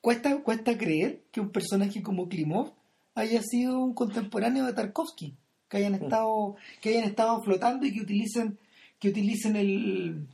cuesta, 0.00 0.42
cuesta 0.42 0.76
creer 0.76 1.22
que 1.30 1.40
un 1.40 1.50
personaje 1.50 2.02
como 2.02 2.28
Klimov 2.28 2.72
haya 3.14 3.42
sido 3.42 3.78
un 3.80 3.94
contemporáneo 3.94 4.66
de 4.66 4.72
Tarkovsky, 4.74 5.34
que 5.68 5.76
hayan 5.78 5.94
estado, 5.94 6.56
que 6.80 6.90
hayan 6.90 7.04
estado 7.04 7.42
flotando 7.42 7.86
y 7.86 7.92
que 7.94 8.00
utilicen, 8.02 8.58
que 8.98 9.08
utilicen 9.08 9.56
el, 9.56 10.26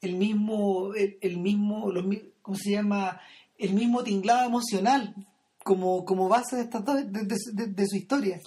el 0.00 0.14
mismo, 0.16 0.94
el, 0.94 1.18
el 1.20 1.36
mismo, 1.38 1.90
los, 1.90 2.04
¿cómo 2.42 2.56
se 2.56 2.70
llama? 2.72 3.20
el 3.58 3.74
mismo 3.74 4.02
tinglado 4.02 4.44
emocional 4.46 5.14
como, 5.62 6.04
como 6.04 6.28
base 6.28 6.56
de, 6.56 6.62
estas 6.62 6.84
dos- 6.84 7.12
de, 7.12 7.24
de- 7.24 7.36
de- 7.52 7.66
de 7.68 7.86
su 7.86 7.96
historia. 7.96 8.40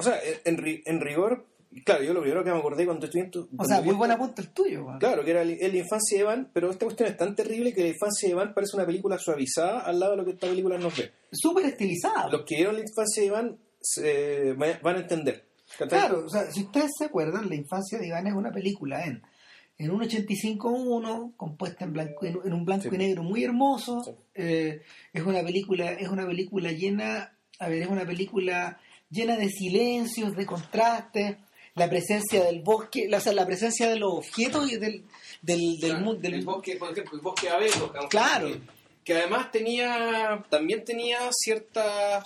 O 0.00 0.02
sea, 0.02 0.18
en, 0.44 0.82
en 0.84 1.00
rigor, 1.00 1.46
claro, 1.84 2.02
yo 2.02 2.12
lo 2.12 2.20
primero 2.20 2.42
que 2.44 2.50
me 2.50 2.58
acordé 2.58 2.84
cuando 2.84 3.06
en 3.12 3.30
tu- 3.30 3.42
O 3.42 3.48
cuando 3.56 3.64
sea, 3.74 3.82
muy 3.82 3.94
buen 3.94 4.10
apunte 4.10 4.42
el 4.42 4.48
tuyo. 4.48 4.84
weón. 4.86 4.98
Claro, 4.98 5.24
que 5.24 5.30
era 5.30 5.44
la 5.44 5.52
infancia 5.52 6.18
de 6.18 6.22
Iván, 6.24 6.50
pero 6.52 6.70
esta 6.70 6.84
cuestión 6.86 7.08
es 7.08 7.16
tan 7.16 7.34
terrible 7.36 7.72
que 7.72 7.82
la 7.82 7.88
infancia 7.88 8.28
de 8.28 8.32
Iván 8.34 8.52
parece 8.54 8.76
una 8.76 8.86
película 8.86 9.18
suavizada 9.18 9.80
al 9.80 10.00
lado 10.00 10.12
de 10.12 10.16
lo 10.18 10.24
que 10.24 10.32
esta 10.32 10.48
película 10.48 10.76
nos 10.78 10.96
ve. 10.96 11.10
Súper 11.32 11.66
estilizado. 11.66 12.30
Los 12.30 12.42
que 12.44 12.56
vieron 12.56 12.74
la 12.74 12.80
infancia 12.82 13.22
de 13.22 13.26
Iván 13.26 13.58
se- 13.80 14.52
van 14.54 14.96
a 14.96 15.00
entender. 15.00 15.46
Claro, 15.88 16.24
o 16.26 16.28
sea, 16.28 16.50
si 16.50 16.64
ustedes 16.64 16.90
se 16.98 17.04
acuerdan, 17.04 17.48
La 17.48 17.54
infancia 17.54 17.98
de 17.98 18.08
Iván 18.08 18.26
es 18.26 18.34
una 18.34 18.50
película 18.50 19.04
en, 19.06 19.22
en 19.78 19.90
un 19.92 20.02
85-1, 20.02 21.34
compuesta 21.36 21.84
en, 21.84 21.92
blanco, 21.92 22.26
en, 22.26 22.38
en 22.44 22.52
un 22.52 22.64
blanco 22.64 22.88
Sí. 22.88 22.94
y 22.94 22.98
negro 22.98 23.22
muy 23.22 23.44
hermoso. 23.44 24.02
Sí. 24.04 24.10
Eh, 24.34 24.82
es 25.12 25.22
una 25.22 25.42
película, 25.42 25.92
es 25.92 26.08
una 26.08 26.26
película 26.26 26.72
llena, 26.72 27.36
a 27.60 27.68
ver, 27.68 27.82
es 27.82 27.88
una 27.88 28.04
película 28.04 28.78
llena 29.10 29.36
de 29.36 29.48
silencios, 29.48 30.34
de 30.36 30.46
contrastes, 30.46 31.36
la 31.74 31.88
presencia 31.88 32.44
del 32.44 32.60
bosque, 32.62 33.06
la, 33.08 33.18
o 33.18 33.20
sea, 33.20 33.32
la 33.32 33.46
presencia 33.46 33.88
de 33.88 33.96
los 33.96 34.12
objetos 34.12 34.70
y 34.70 34.76
del, 34.76 35.04
del, 35.42 35.60
del 35.78 35.90
Claro, 35.90 36.04
mundo. 36.04 36.20
del- 36.20 36.34
el 36.34 36.44
bosque, 36.44 36.76
por 36.76 36.90
ejemplo, 36.92 37.16
el 37.16 37.20
bosque 37.22 37.46
de 37.46 37.52
Abeto, 37.52 37.92
Claro. 38.10 38.48
que, 38.48 38.60
que 39.04 39.14
además 39.14 39.50
tenía, 39.52 40.44
también 40.50 40.84
tenía 40.84 41.18
cierta, 41.32 42.22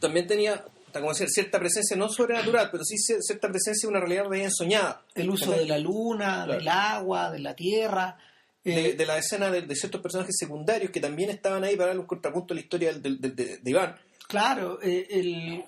también 0.00 0.26
tenía, 0.26 0.64
como 0.92 1.10
decir, 1.10 1.28
cierta 1.28 1.58
presencia 1.58 1.96
no 1.96 2.08
sobrenatural, 2.08 2.70
pero 2.70 2.84
sí 2.84 2.96
cier- 2.96 3.20
cierta 3.20 3.48
presencia 3.48 3.86
de 3.86 3.90
una 3.90 4.00
realidad 4.00 4.28
bien 4.28 4.50
soñada. 4.50 5.02
el 5.14 5.30
uso 5.30 5.52
de 5.52 5.66
la 5.66 5.78
luna, 5.78 6.44
Claro. 6.44 6.52
del 6.58 6.68
agua, 6.68 7.30
de 7.30 7.38
la 7.40 7.54
tierra. 7.54 8.16
De, 8.64 8.90
eh, 8.90 8.92
de 8.94 9.06
la 9.06 9.16
escena 9.18 9.50
de, 9.50 9.62
de 9.62 9.74
ciertos 9.76 10.00
personajes 10.02 10.34
secundarios 10.38 10.90
que 10.90 11.00
también 11.00 11.30
estaban 11.30 11.64
ahí 11.64 11.76
para 11.76 11.88
dar 11.90 11.98
un 11.98 12.06
contrapunto 12.06 12.52
a 12.52 12.56
la 12.56 12.60
historia 12.60 12.92
del- 12.92 13.20
del- 13.20 13.34
de, 13.34 13.58
de 13.58 13.70
Iván. 13.70 13.96
Claro, 14.28 14.78
eh, 14.82 15.06
el, 15.10 15.64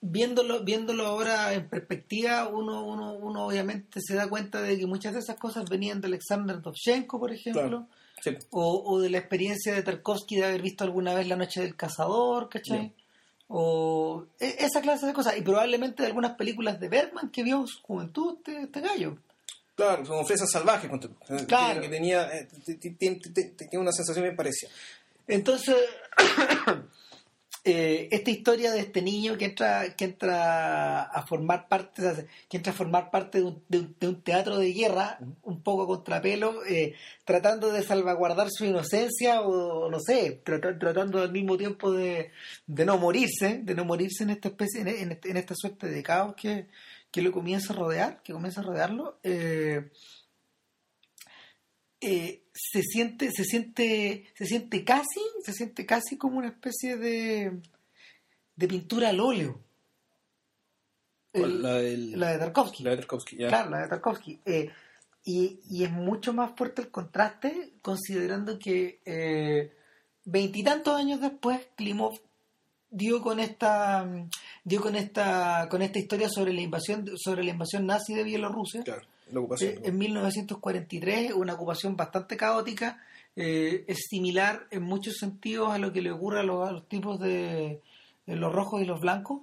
viéndolo, 0.00 0.60
viéndolo 0.64 1.04
ahora 1.06 1.52
en 1.52 1.68
perspectiva, 1.68 2.48
uno, 2.48 2.84
uno, 2.84 3.12
uno 3.12 3.46
obviamente 3.46 4.00
se 4.00 4.14
da 4.14 4.28
cuenta 4.28 4.62
de 4.62 4.78
que 4.78 4.86
muchas 4.86 5.12
de 5.14 5.18
esas 5.20 5.36
cosas 5.36 5.68
venían 5.68 6.00
de 6.00 6.06
Alexander 6.06 6.62
Dovzhenko, 6.62 7.18
por 7.18 7.32
ejemplo, 7.32 7.60
Claro. 7.62 7.86
Sí. 8.20 8.36
O, 8.50 8.82
o 8.84 9.00
de 9.00 9.10
la 9.10 9.18
experiencia 9.18 9.72
de 9.74 9.82
Tarkovsky 9.84 10.36
de 10.36 10.44
haber 10.46 10.60
visto 10.62 10.82
alguna 10.82 11.14
vez 11.14 11.28
La 11.28 11.36
Noche 11.36 11.60
del 11.60 11.76
Cazador, 11.76 12.48
¿cachai? 12.48 12.92
O 13.46 14.24
e- 14.40 14.56
esa 14.58 14.80
clase 14.80 15.06
de 15.06 15.12
cosas. 15.12 15.36
Y 15.38 15.42
probablemente 15.42 16.02
de 16.02 16.08
algunas 16.08 16.32
películas 16.36 16.80
de 16.80 16.88
Bergman 16.88 17.30
que 17.30 17.44
vio 17.44 17.60
en 17.60 17.66
su 17.68 17.80
juventud 17.82 18.36
este, 18.38 18.62
este 18.62 18.80
gallo. 18.80 19.18
Claro, 19.76 20.02
como 20.04 20.24
Fresa 20.24 20.46
Salvaje, 20.48 20.88
ponte 20.88 21.06
tú, 21.08 21.14
eh, 21.32 21.44
Claro. 21.46 21.80
que, 21.80 21.88
tenía, 21.88 22.28
eh, 22.36 22.48
t- 22.66 22.74
t- 22.74 22.90
t- 22.90 23.14
t- 23.20 23.30
t- 23.30 23.50
tenía 23.56 23.78
una 23.78 23.92
sensación 23.92 24.24
bien 24.24 24.34
parecida. 24.36 24.70
Entonces, 25.28 25.76
eh, 27.64 28.08
esta 28.12 28.30
historia 28.30 28.72
de 28.72 28.80
este 28.80 29.02
niño 29.02 29.36
que 29.36 29.46
entra, 29.46 29.94
que 29.96 30.04
entra 30.06 31.02
a 31.02 31.26
formar 31.26 31.68
parte, 31.68 32.26
que 32.48 32.56
entra 32.56 32.72
a 32.72 32.76
formar 32.76 33.10
parte 33.10 33.38
de 33.38 33.44
un, 33.44 33.62
de 33.68 33.78
un- 33.80 33.96
de 34.00 34.08
un 34.08 34.22
teatro 34.22 34.58
de 34.58 34.72
guerra, 34.72 35.18
un 35.42 35.62
poco 35.62 35.86
contrapelo, 35.86 36.64
eh, 36.66 36.94
tratando 37.24 37.70
de 37.72 37.82
salvaguardar 37.82 38.48
su 38.50 38.64
inocencia 38.64 39.42
o 39.42 39.90
no 39.90 39.98
sé, 40.00 40.40
trata- 40.44 40.78
tratando 40.78 41.20
al 41.20 41.32
mismo 41.32 41.56
tiempo 41.56 41.92
de, 41.92 42.30
de 42.66 42.84
no 42.84 42.96
morirse, 42.98 43.60
de 43.62 43.74
no 43.74 43.84
morirse 43.84 44.22
en 44.24 44.30
esta 44.30 44.48
especie, 44.48 44.80
en, 44.82 44.88
en 44.88 45.12
este- 45.12 45.38
esta 45.38 45.54
suerte 45.56 45.88
de 45.88 46.02
caos 46.02 46.34
que, 46.36 46.68
que 47.10 47.22
lo 47.22 47.32
comienza 47.32 47.72
a 47.72 47.76
rodear, 47.76 48.22
que 48.22 48.32
comienza 48.32 48.60
a 48.60 48.64
rodearlo. 48.64 49.18
eh, 49.22 49.90
eh, 52.00 52.42
se 52.52 52.82
siente 52.82 53.30
se 53.32 53.44
siente 53.44 54.26
se 54.36 54.46
siente 54.46 54.84
casi 54.84 55.20
se 55.44 55.52
siente 55.52 55.84
casi 55.86 56.16
como 56.16 56.38
una 56.38 56.48
especie 56.48 56.96
de 56.96 57.60
de 58.56 58.68
pintura 58.68 59.08
al 59.10 59.20
óleo. 59.20 59.60
El- 61.32 61.62
la, 61.62 61.74
del- 61.74 62.18
la 62.18 62.32
de 62.32 62.38
Tarkovsky. 62.38 62.82
la 62.82 62.90
de 62.90 62.96
Tarkovsky, 62.96 63.36
ya. 63.36 63.48
claro 63.48 63.70
la 63.70 63.82
de 63.82 63.88
Tarkovsky. 63.88 64.40
Eh, 64.44 64.70
y, 65.24 65.60
y 65.68 65.84
es 65.84 65.90
mucho 65.90 66.32
más 66.32 66.52
fuerte 66.56 66.82
el 66.82 66.90
contraste 66.90 67.74
considerando 67.82 68.58
que 68.58 69.00
eh, 69.04 69.72
veintitantos 70.24 70.94
años 70.96 71.20
después 71.20 71.60
Klimov 71.76 72.18
dio 72.90 73.20
con 73.20 73.38
esta 73.38 74.08
dio 74.64 74.80
con 74.80 74.96
esta 74.96 75.68
con 75.70 75.82
esta 75.82 75.98
historia 75.98 76.28
sobre 76.30 76.54
la 76.54 76.62
invasión 76.62 77.04
sobre 77.18 77.44
la 77.44 77.50
invasión 77.50 77.86
nazi 77.86 78.14
de 78.14 78.22
Bielorrusia. 78.24 78.82
Claro, 78.82 79.02
la 79.32 79.40
ocupación. 79.40 79.72
eh, 79.74 79.80
en 79.84 79.98
1943, 79.98 81.32
una 81.34 81.54
ocupación 81.54 81.96
bastante 81.96 82.36
caótica, 82.36 83.02
eh, 83.36 83.84
es 83.86 84.06
similar 84.08 84.66
en 84.70 84.82
muchos 84.82 85.16
sentidos 85.18 85.70
a 85.70 85.78
lo 85.78 85.92
que 85.92 86.02
le 86.02 86.10
ocurre 86.10 86.40
a 86.40 86.42
los, 86.42 86.68
a 86.68 86.72
los 86.72 86.88
tipos 86.88 87.20
de, 87.20 87.80
de 88.26 88.36
los 88.36 88.52
rojos 88.52 88.82
y 88.82 88.84
los 88.84 89.00
blancos. 89.00 89.42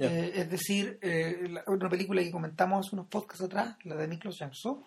Eh, 0.00 0.32
es 0.36 0.50
decir, 0.50 0.98
eh, 1.02 1.48
la- 1.50 1.64
una 1.66 1.88
película 1.88 2.22
que 2.22 2.30
comentamos 2.30 2.86
hace 2.86 2.94
unos 2.94 3.08
podcasts 3.08 3.42
atrás, 3.44 3.76
la 3.84 3.96
de 3.96 4.06
Miklos 4.06 4.36
Janso. 4.38 4.82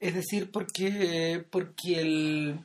Es 0.00 0.14
decir, 0.14 0.50
porque, 0.50 1.44
porque 1.50 2.00
el- 2.00 2.60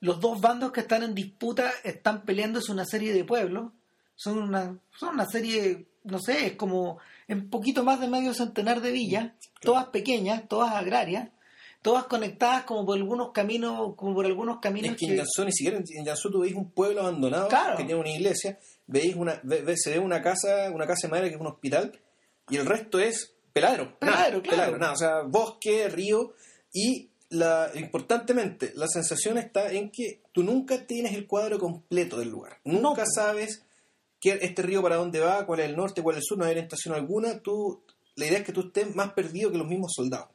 los 0.00 0.20
dos 0.20 0.40
bandos 0.40 0.72
que 0.72 0.80
están 0.80 1.02
en 1.02 1.14
disputa 1.14 1.70
están 1.84 2.22
peleándose 2.24 2.72
una 2.72 2.84
serie 2.84 3.12
de 3.12 3.24
pueblos. 3.24 3.72
Son 4.14 4.38
una, 4.38 4.78
son 4.98 5.14
una 5.14 5.26
serie, 5.26 5.86
no 6.04 6.18
sé, 6.20 6.46
es 6.46 6.52
como 6.56 6.98
un 7.28 7.50
poquito 7.50 7.82
más 7.84 8.00
de 8.00 8.08
medio 8.08 8.32
centenar 8.34 8.80
de 8.80 8.92
villas, 8.92 9.32
todas 9.60 9.86
pequeñas, 9.86 10.44
todas 10.48 10.72
agrarias, 10.74 11.30
todas 11.82 12.04
conectadas 12.04 12.64
como 12.64 12.84
por 12.86 12.96
algunos 12.98 13.32
caminos, 13.32 13.94
como 13.96 14.14
por 14.14 14.26
algunos 14.26 14.58
caminos 14.60 14.92
Es 14.92 14.96
que 14.98 15.06
en 15.06 15.16
Yanzó, 15.16 15.44
ni 15.44 15.52
siquiera 15.52 15.76
en 15.78 15.84
en 15.96 16.04
Yanzó 16.04 16.30
tú 16.30 16.40
veis 16.40 16.54
un 16.54 16.70
pueblo 16.70 17.00
abandonado 17.02 17.48
Claro. 17.48 17.76
que 17.76 17.84
tiene 17.84 18.00
una 18.00 18.10
iglesia, 18.10 18.58
veis 18.86 19.14
una, 19.14 19.40
ve- 19.44 19.62
ve- 19.62 19.76
se 19.76 19.90
ve 19.90 19.98
una 19.98 20.22
casa, 20.22 20.70
una 20.72 20.86
casa 20.86 21.06
de 21.06 21.10
madera 21.10 21.28
que 21.28 21.34
es 21.34 21.40
un 21.40 21.46
hospital, 21.48 21.98
y 22.48 22.56
el 22.56 22.66
resto 22.66 22.98
es 23.00 23.34
peladero. 23.52 23.98
Peladero, 23.98 24.38
nada, 24.38 24.42
claro. 24.42 24.78
nada, 24.78 24.92
o 24.92 24.96
sea, 24.96 25.22
bosque, 25.22 25.88
río, 25.88 26.32
y 26.72 27.10
la, 27.30 27.70
importantemente, 27.74 28.72
la 28.76 28.86
sensación 28.86 29.36
está 29.38 29.72
en 29.72 29.90
que 29.90 30.22
tú 30.32 30.42
nunca 30.44 30.86
tienes 30.86 31.12
el 31.14 31.26
cuadro 31.26 31.58
completo 31.58 32.18
del 32.18 32.28
lugar. 32.30 32.58
Nunca 32.64 33.02
pues. 33.02 33.14
sabes 33.14 33.65
este 34.34 34.62
río 34.62 34.82
para 34.82 34.96
dónde 34.96 35.20
va, 35.20 35.46
cuál 35.46 35.60
es 35.60 35.66
el 35.66 35.76
norte, 35.76 36.02
cuál 36.02 36.16
es 36.16 36.22
el 36.22 36.24
sur, 36.26 36.38
no 36.38 36.44
hay 36.44 36.50
orientación 36.52 36.94
alguna. 36.94 37.40
Tú, 37.40 37.82
la 38.16 38.26
idea 38.26 38.38
es 38.38 38.44
que 38.44 38.52
tú 38.52 38.62
estés 38.68 38.94
más 38.94 39.12
perdido 39.12 39.50
que 39.52 39.58
los 39.58 39.66
mismos 39.66 39.92
soldados. 39.94 40.28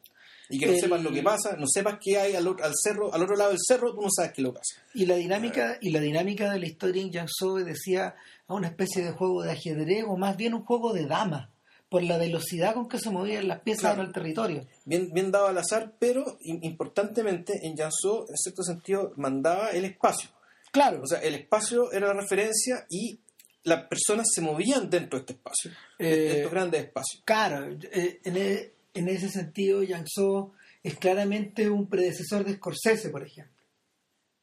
Y 0.49 0.59
que 0.59 0.65
no 0.67 0.73
sepas 0.77 1.01
lo 1.01 1.11
que 1.13 1.23
pasa, 1.23 1.55
no 1.55 1.65
sepas 1.65 1.97
qué 2.03 2.17
hay 2.19 2.35
al, 2.35 2.45
otro- 2.45 2.65
al 2.65 2.73
cerro, 2.75 3.13
al 3.13 3.23
otro 3.23 3.37
lado 3.37 3.51
del 3.51 3.59
cerro, 3.65 3.93
tú 3.95 4.01
no 4.01 4.09
sabes 4.13 4.33
qué 4.33 4.41
lo 4.41 4.53
pasa. 4.53 4.75
Y 4.93 5.05
la 5.05 5.15
dinámica, 5.15 5.77
y 5.79 5.91
la 5.91 6.01
dinámica 6.01 6.51
de 6.51 6.59
la 6.59 6.65
historia 6.65 7.01
en 7.01 7.11
Janso 7.13 7.55
decía 7.55 8.15
a 8.47 8.53
una 8.53 8.67
especie 8.67 9.01
de 9.03 9.11
juego 9.11 9.43
de 9.43 9.51
ajedrez 9.51 10.03
o 10.05 10.17
más 10.17 10.35
bien 10.35 10.53
un 10.53 10.65
juego 10.65 10.91
de 10.91 11.05
dama, 11.05 11.49
por 11.87 12.03
la 12.03 12.17
velocidad 12.17 12.73
con 12.73 12.89
que 12.89 12.99
se 12.99 13.09
movían 13.11 13.47
las 13.47 13.61
piezas 13.61 13.81
Claro. 13.81 14.01
en 14.01 14.07
el 14.07 14.13
territorio. 14.13 14.67
bien, 14.85 15.09
bien 15.13 15.31
dado 15.31 15.47
al 15.47 15.57
azar, 15.57 15.93
pero 15.99 16.37
im- 16.39 16.59
importantemente 16.63 17.65
en 17.65 17.77
Janso, 17.77 18.25
en 18.29 18.35
cierto 18.35 18.63
sentido, 18.63 19.13
mandaba 19.15 19.69
el 19.71 19.85
espacio. 19.85 20.29
Claro, 20.71 21.01
O 21.03 21.07
sea, 21.07 21.19
el 21.19 21.35
espacio 21.35 21.91
era 21.93 22.07
la 22.07 22.13
referencia 22.21 22.85
y 22.89 23.19
las 23.63 23.83
personas 23.87 24.27
se 24.33 24.41
movían 24.41 24.89
dentro 24.89 25.19
de 25.19 25.21
este 25.21 25.33
espacio, 25.33 25.71
de 25.99 26.05
Eh, 26.07 26.37
estos 26.37 26.51
grandes 26.51 26.83
espacios. 26.85 27.21
claro, 27.25 27.77
eh, 27.91 28.19
en, 28.23 28.37
e- 28.37 28.71
en 28.93 29.07
ese 29.07 29.29
sentido 29.29 29.81
Janso 29.87 30.53
es 30.83 30.97
claramente 30.97 31.69
un 31.69 31.87
predecesor 31.87 32.43
de 32.43 32.55
Scorsese, 32.55 33.09
por 33.09 33.23
ejemplo. 33.25 33.63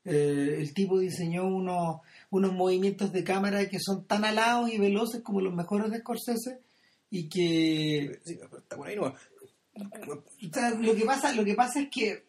Eh, 0.04 0.56
el 0.60 0.72
tipo 0.72 0.98
diseñó 0.98 1.46
unos, 1.46 2.00
unos 2.30 2.52
movimientos 2.52 3.12
de 3.12 3.24
cámara 3.24 3.68
que 3.68 3.78
son 3.80 4.06
tan 4.06 4.24
alados 4.24 4.72
y 4.72 4.78
veloces 4.78 5.20
como 5.22 5.40
los 5.40 5.52
mejores 5.54 5.90
de 5.90 5.98
Scorsese 5.98 6.60
y 7.10 7.28
que 7.28 8.20
Sí, 8.24 8.38
está 8.56 8.76
por 8.76 8.86
ahí 8.88 8.96
nomás. 8.96 9.14
O 9.74 10.54
sea, 10.54 10.70
lo 10.70 10.94
que 10.94 11.04
pasa 11.04 11.32
lo 11.34 11.44
que 11.44 11.54
pasa 11.54 11.80
es 11.80 11.88
que 11.90 12.24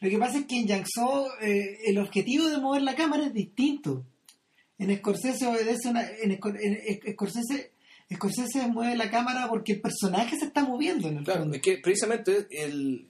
lo 0.00 0.08
que 0.08 0.18
pasa 0.18 0.38
es 0.38 0.46
que 0.46 0.56
en 0.60 0.66
Jackson 0.66 1.26
el 1.40 1.98
objetivo 1.98 2.46
de 2.48 2.58
mover 2.58 2.82
la 2.82 2.94
cámara 2.94 3.26
es 3.26 3.34
distinto 3.34 4.04
en 4.80 4.96
Scorsese 4.98 5.46
obedece 5.46 5.88
una 5.88 6.02
en, 6.08 6.38
Scor- 6.40 6.58
en 6.60 7.12
Scorsese 7.12 7.70
Scorsese 8.12 8.66
mueve 8.66 8.96
la 8.96 9.08
cámara 9.10 9.46
porque 9.48 9.74
el 9.74 9.80
personaje 9.80 10.36
se 10.36 10.46
está 10.46 10.64
moviendo 10.64 11.06
en 11.08 11.18
el 11.18 11.24
Claro, 11.24 11.40
fondo 11.42 11.54
es 11.56 11.62
que 11.62 11.78
precisamente 11.78 12.48
el. 12.50 13.06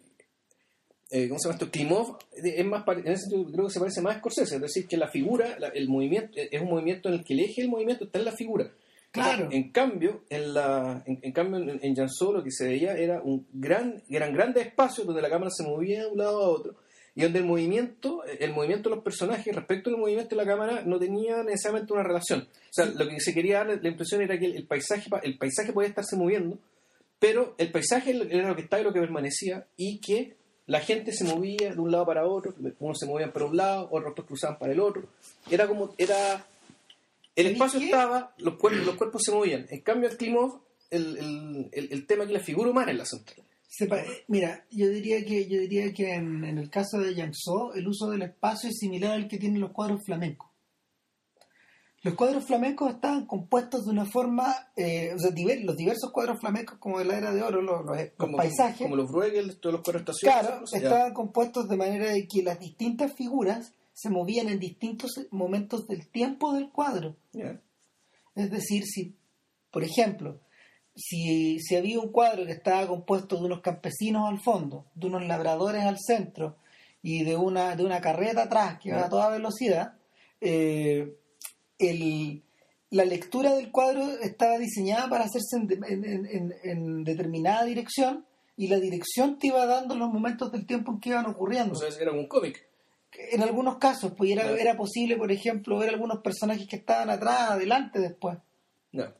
eh, 1.11 1.29
¿Cómo 1.29 1.41
se 1.41 1.49
llama 1.49 1.55
esto? 1.59 1.71
Klimov 1.71 2.19
es 2.35 2.65
más 2.67 2.85
en 2.87 3.09
ese 3.09 3.23
sentido 3.31 3.51
creo 3.51 3.67
que 3.67 3.73
se 3.73 3.81
parece 3.81 4.01
más 4.03 4.17
a 4.17 4.19
Scorsese, 4.19 4.57
es 4.57 4.61
decir, 4.61 4.87
que 4.87 4.97
la 4.99 5.09
figura, 5.09 5.59
la- 5.59 5.69
el 5.69 5.89
movimiento, 5.89 6.33
es 6.37 6.61
un 6.61 6.69
movimiento 6.69 7.09
en 7.09 7.15
el 7.15 7.25
que 7.25 7.33
el 7.35 7.41
eje 7.41 7.63
del 7.63 7.71
movimiento 7.71 8.05
está 8.05 8.19
en 8.19 8.25
la 8.27 8.33
figura. 8.33 8.71
Claro. 9.13 9.49
En 9.51 9.71
cambio, 9.73 10.23
en 10.31 10.55
la, 10.55 11.03
en, 11.05 11.19
en 11.23 11.33
cambio, 11.33 11.59
en, 11.59 11.81
en 11.83 11.97
Janso 11.97 12.33
lo 12.33 12.45
que 12.45 12.53
se 12.53 12.67
veía 12.69 12.93
era 12.95 13.21
un 13.23 13.45
gran, 13.53 14.03
eran 14.09 14.33
grandes 14.33 14.67
espacios 14.67 15.05
donde 15.07 15.21
la 15.23 15.29
cámara 15.31 15.51
se 15.51 15.65
movía 15.65 16.01
de 16.05 16.07
un 16.13 16.19
lado 16.19 16.41
a 16.45 16.49
otro 16.49 16.77
y 17.15 17.23
donde 17.23 17.41
el 17.41 17.45
movimiento, 17.45 18.23
el 18.25 18.53
movimiento 18.53 18.89
de 18.89 18.97
los 18.97 19.05
personajes 19.05 19.55
respecto 19.55 19.91
al 19.91 19.97
movimiento 19.97 20.37
de 20.37 20.45
la 20.45 20.51
cámara 20.51 20.83
no 20.85 20.99
tenía 20.99 21.43
necesariamente 21.43 21.93
una 21.93 22.03
relación. 22.03 22.41
O 22.43 22.73
sea, 22.73 22.87
lo 22.87 23.09
que 23.09 23.21
se 23.21 23.35
quería 23.35 23.65
dar 23.65 23.81
la 23.83 23.89
impresión 23.89 24.23
era 24.23 24.39
que 24.39 24.47
el, 24.47 24.57
el 24.57 24.67
paisaje, 24.67 25.11
el 25.23 25.37
paisaje 25.37 25.73
podía 25.73 25.89
estarse 25.89 26.17
moviendo, 26.17 26.59
pero 27.19 27.55
el 27.59 27.71
paisaje 27.71 28.11
era 28.31 28.49
lo 28.49 28.57
que 28.57 28.63
estaba 28.63 28.81
y 28.81 28.85
lo 28.85 28.93
que 28.93 29.01
permanecía 29.01 29.67
y 29.77 29.99
que 30.01 30.37
la 30.67 30.81
gente 30.81 31.13
se 31.13 31.25
movía 31.25 31.75
de 31.75 31.81
un 31.81 31.91
lado 31.91 32.07
para 32.07 32.27
otro, 32.27 32.55
unos 32.79 32.99
se 32.99 33.07
movían 33.07 33.33
para 33.33 33.47
un 33.47 33.57
lado, 33.57 33.89
otros 33.91 34.25
cruzaban 34.25 34.59
para 34.59 34.73
el 34.73 34.79
otro. 34.79 35.03
Era 35.51 35.67
como, 35.67 35.95
era 35.99 36.47
el 37.35 37.45
¿Sabes 37.45 37.53
espacio 37.53 37.81
estaba, 37.81 38.35
los 38.39 38.55
cuerpos, 38.55 38.87
los 38.87 38.95
cuerpos 38.95 39.23
se 39.25 39.33
movían. 39.33 39.67
En 39.69 39.81
cambio, 39.81 40.09
el 40.09 40.17
Klimov, 40.17 40.61
el, 40.91 41.17
el, 41.17 41.69
el, 41.73 41.93
el 41.93 42.07
tema 42.07 42.27
que 42.27 42.33
la 42.33 42.41
figura 42.41 42.71
humana 42.71 42.93
es 42.93 42.99
la 42.99 43.05
central. 43.05 43.45
Se 43.73 43.89
mira 44.27 44.67
yo 44.73 44.89
diría 44.89 45.25
que 45.25 45.49
yo 45.49 45.61
diría 45.61 45.93
que 45.95 46.13
en, 46.15 46.45
en 46.45 46.59
el 46.59 46.69
caso 46.71 46.99
de 46.99 47.15
Janso 47.15 47.73
el 47.75 47.87
uso 47.87 48.11
del 48.11 48.23
espacio 48.23 48.69
es 48.69 48.77
similar 48.79 49.13
al 49.13 49.29
que 49.29 49.39
tienen 49.39 49.61
los 49.61 49.71
cuadros 49.71 50.01
flamencos 50.05 50.49
los 52.03 52.15
cuadros 52.15 52.47
flamencos 52.47 52.95
estaban 52.95 53.27
compuestos 53.27 53.85
de 53.85 53.91
una 53.91 54.07
forma, 54.07 54.55
eh, 54.75 55.13
o 55.15 55.19
sea, 55.19 55.31
diver- 55.33 55.63
los 55.65 55.77
diversos 55.77 56.11
cuadros 56.13 56.41
flamencos 56.41 56.79
como 56.79 56.99
de 56.99 57.05
la 57.05 57.19
era 57.19 57.31
de 57.31 57.43
oro, 57.43 57.61
los, 57.61 57.85
los- 57.85 57.95
los 57.95 58.09
Como, 58.17 58.39
paisajes, 58.39 58.81
como 58.87 58.97
los 58.97 59.11
Bruegel, 59.13 59.61
todos 59.61 59.75
los 59.75 59.83
cuatro 59.83 60.01
estaciones. 60.01 60.41
Claro, 60.41 60.65
ya. 60.73 60.79
estaban 60.79 61.13
compuestos 61.13 61.69
de 61.69 61.77
manera 61.77 62.11
de 62.11 62.27
que 62.27 62.43
las 62.43 62.59
distintas 62.59 63.13
figuras 63.15 63.75
se 63.93 64.09
movían 64.09 64.49
en 64.49 64.59
distintos 64.59 65.11
momentos 65.31 65.87
del 65.89 66.09
tiempo 66.09 66.55
del 66.55 66.71
cuadro. 66.71 67.17
Es 68.35 68.51
decir, 68.51 68.85
si, 68.87 69.15
por 69.71 69.85
ejemplo, 69.85 70.41
si, 71.01 71.59
si 71.61 71.77
había 71.77 71.99
un 72.01 72.13
cuadro 72.13 72.45
que 72.47 72.53
estaba 72.53 72.87
compuesto 72.87 73.37
de 73.37 73.45
unos 73.47 73.61
campesinos 73.61 74.29
al 74.29 74.41
fondo, 74.41 74.85
de 74.95 75.07
unos 75.07 75.25
labradores 75.27 75.85
al 75.85 75.99
centro 75.99 76.57
y 77.03 77.25
de 77.25 77.37
una, 77.37 77.75
de 77.77 77.85
una 77.85 78.01
carreta 78.01 78.43
atrás 78.45 78.79
que 78.81 78.93
va 78.93 79.07
a 79.07 79.09
toda 79.09 79.31
velocidad, 79.31 79.95
eh, 80.41 81.15
el- 81.79 82.43
la 82.91 83.05
lectura 83.05 83.55
del 83.55 83.71
cuadro 83.71 84.03
estaba 84.21 84.59
diseñada 84.59 85.09
para 85.09 85.25
hacerse 85.25 85.57
en, 85.57 85.67
de- 85.69 85.75
en- 85.89 86.05
en- 86.05 86.27
en- 86.27 86.55
en 86.65 87.05
determinada 87.05 87.65
dirección 87.65 88.27
y 88.57 88.67
la 88.69 88.79
dirección 88.81 89.39
te 89.39 89.47
iba 89.47 89.65
dando 89.65 89.95
los 89.95 90.11
momentos 90.13 90.51
del 90.53 90.67
tiempo 90.67 90.93
en 90.93 91.01
que 91.01 91.11
iban 91.11 91.27
ocurriendo. 91.27 91.73
O 91.75 91.77
sea, 91.77 91.89
era 92.01 92.13
un 92.13 92.27
cómic. 92.27 92.67
en 93.33 93.43
algunos 93.43 93.79
casos, 93.79 94.13
pues 94.17 94.31
era, 94.31 94.45
era 94.61 94.77
posible, 94.77 95.17
por 95.17 95.33
ejemplo, 95.33 95.79
ver 95.79 95.89
algunos 95.91 96.21
personajes 96.23 96.67
que 96.69 96.77
estaban 96.77 97.11
atrás, 97.11 97.51
adelante, 97.51 97.99
después. 97.99 98.39
Ya. 98.93 99.13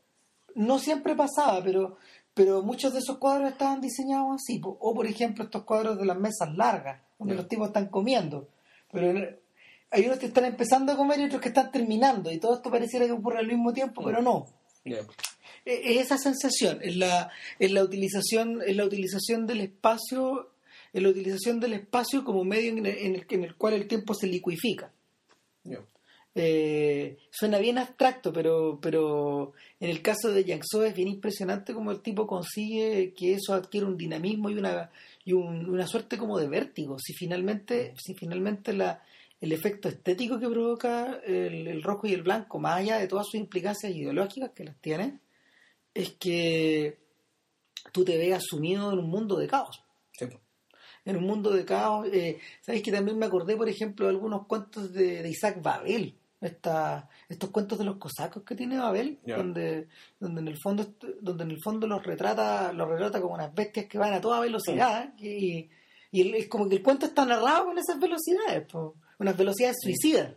No 0.55 0.79
siempre 0.79 1.15
pasaba, 1.15 1.63
pero, 1.63 1.97
pero 2.33 2.61
muchos 2.63 2.93
de 2.93 2.99
esos 2.99 3.17
cuadros 3.17 3.51
estaban 3.51 3.81
diseñados 3.81 4.35
así. 4.35 4.61
O, 4.63 4.93
por 4.93 5.05
ejemplo, 5.05 5.43
estos 5.45 5.63
cuadros 5.63 5.97
de 5.97 6.05
las 6.05 6.17
mesas 6.17 6.53
largas, 6.55 7.01
donde 7.19 7.35
los 7.35 7.47
tipos 7.47 7.67
están 7.67 7.87
comiendo. 7.87 8.47
Pero 8.91 9.09
en- 9.11 9.39
hay 9.93 10.05
unos 10.05 10.19
que 10.19 10.27
están 10.27 10.45
empezando 10.45 10.93
a 10.93 10.95
comer 10.97 11.19
y 11.19 11.25
otros 11.25 11.41
que 11.41 11.49
están 11.49 11.71
terminando. 11.71 12.31
Y 12.31 12.39
todo 12.39 12.55
esto 12.55 12.71
pareciera 12.71 13.05
que 13.05 13.11
ocurre 13.11 13.39
al 13.39 13.47
mismo 13.47 13.73
tiempo, 13.73 14.01
pero 14.03 14.21
no. 14.21 14.47
Eh, 15.65 15.81
Es 15.95 16.05
esa 16.05 16.17
sensación, 16.17 16.79
es 16.81 16.95
la, 16.95 17.29
es 17.59 17.71
la 17.71 17.83
utilización, 17.83 18.61
es 18.65 18.75
la 18.75 18.85
utilización 18.85 19.45
del 19.45 19.61
espacio, 19.61 20.49
es 20.93 21.03
la 21.03 21.09
utilización 21.09 21.59
del 21.59 21.73
espacio 21.73 22.23
como 22.23 22.43
medio 22.43 22.71
en 22.71 22.85
el, 22.85 22.97
en 22.97 23.15
el- 23.15 23.25
en 23.29 23.43
el 23.43 23.55
cual 23.55 23.73
el 23.73 23.87
tiempo 23.87 24.13
se 24.13 24.27
liquifica. 24.27 24.91
Eh, 26.33 27.17
suena 27.29 27.57
bien 27.59 27.77
abstracto, 27.77 28.31
pero, 28.31 28.79
pero 28.81 29.51
en 29.81 29.89
el 29.89 30.01
caso 30.01 30.31
de 30.31 30.45
Yang 30.45 30.61
es 30.85 30.95
bien 30.95 31.09
impresionante 31.09 31.73
como 31.73 31.91
el 31.91 31.99
tipo 32.01 32.25
consigue 32.25 33.13
que 33.13 33.33
eso 33.33 33.53
adquiere 33.53 33.85
un 33.85 33.97
dinamismo 33.97 34.49
y 34.49 34.57
una, 34.57 34.89
y 35.25 35.33
un- 35.33 35.69
una 35.69 35.87
suerte 35.87 36.17
como 36.17 36.37
de 36.39 36.47
vértigo. 36.47 36.97
Si 36.99 37.13
finalmente, 37.13 37.93
si 38.01 38.13
finalmente 38.15 38.71
la, 38.71 39.03
el 39.41 39.51
efecto 39.51 39.89
estético 39.89 40.39
que 40.39 40.47
provoca 40.47 41.19
el, 41.25 41.67
el 41.67 41.83
rojo 41.83 42.07
y 42.07 42.13
el 42.13 42.23
blanco, 42.23 42.59
más 42.59 42.77
allá 42.77 42.97
de 42.97 43.07
todas 43.07 43.25
sus 43.25 43.35
implicancias 43.35 43.91
ideológicas 43.93 44.51
que 44.51 44.63
las 44.63 44.79
tiene, 44.79 45.19
es 45.93 46.11
que 46.11 46.97
tú 47.91 48.05
te 48.05 48.17
ves 48.17 48.41
sumido 48.45 48.93
en 48.93 48.99
un 48.99 49.09
mundo 49.09 49.37
de 49.37 49.47
caos 49.47 49.83
Sí. 50.13 50.27
en 51.03 51.17
un 51.17 51.23
mundo 51.25 51.49
de 51.51 51.65
caos. 51.65 52.07
Eh, 52.13 52.39
Sabéis 52.61 52.83
que 52.83 52.91
también 52.91 53.17
me 53.17 53.25
acordé, 53.25 53.57
por 53.57 53.67
ejemplo, 53.67 54.05
de 54.05 54.11
algunos 54.11 54.45
cuentos 54.47 54.93
de, 54.93 55.23
de 55.23 55.29
Isaac 55.29 55.61
Babel, 55.61 56.13
esta, 56.41 57.07
estos 57.29 57.51
cuentos 57.51 57.77
de 57.77 57.85
los 57.85 57.97
cosacos 57.97 58.43
que 58.43 58.55
tiene 58.55 58.77
Babel, 58.79 59.19
donde, 59.37 59.87
donde 60.19 60.41
en 60.41 60.47
el 60.47 60.57
fondo 60.61 60.85
donde 61.21 61.43
en 61.43 61.51
el 61.51 61.61
fondo 61.63 61.85
los 61.87 62.03
retrata, 62.03 62.73
los 62.73 62.87
retrata 62.89 63.21
como 63.21 63.35
unas 63.35 63.53
bestias 63.53 63.85
que 63.85 63.97
van 63.99 64.13
a 64.13 64.19
toda 64.21 64.39
velocidad 64.39 65.13
y, 65.19 65.69
y 66.11 66.21
el- 66.21 66.35
es 66.35 66.47
como 66.47 66.67
que 66.67 66.75
el 66.75 66.81
cuento 66.83 67.05
está 67.05 67.25
narrado 67.25 67.65
con 67.65 67.77
esas 67.77 67.99
velocidades, 67.99 68.65
po, 68.71 68.95
unas 69.19 69.37
velocidades 69.37 69.77
suicidas. 69.81 70.33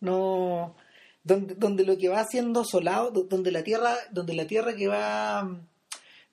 No 0.00 0.76
donde, 1.24 1.54
donde 1.54 1.84
lo 1.84 1.96
que 1.96 2.08
va 2.10 2.20
haciendo 2.20 2.62
solado, 2.64 3.10
do- 3.10 3.24
donde 3.24 3.50
la 3.50 3.64
tierra, 3.64 3.94
donde 4.12 4.34
la 4.34 4.46
tierra 4.46 4.76
que 4.76 4.86
va 4.88 5.58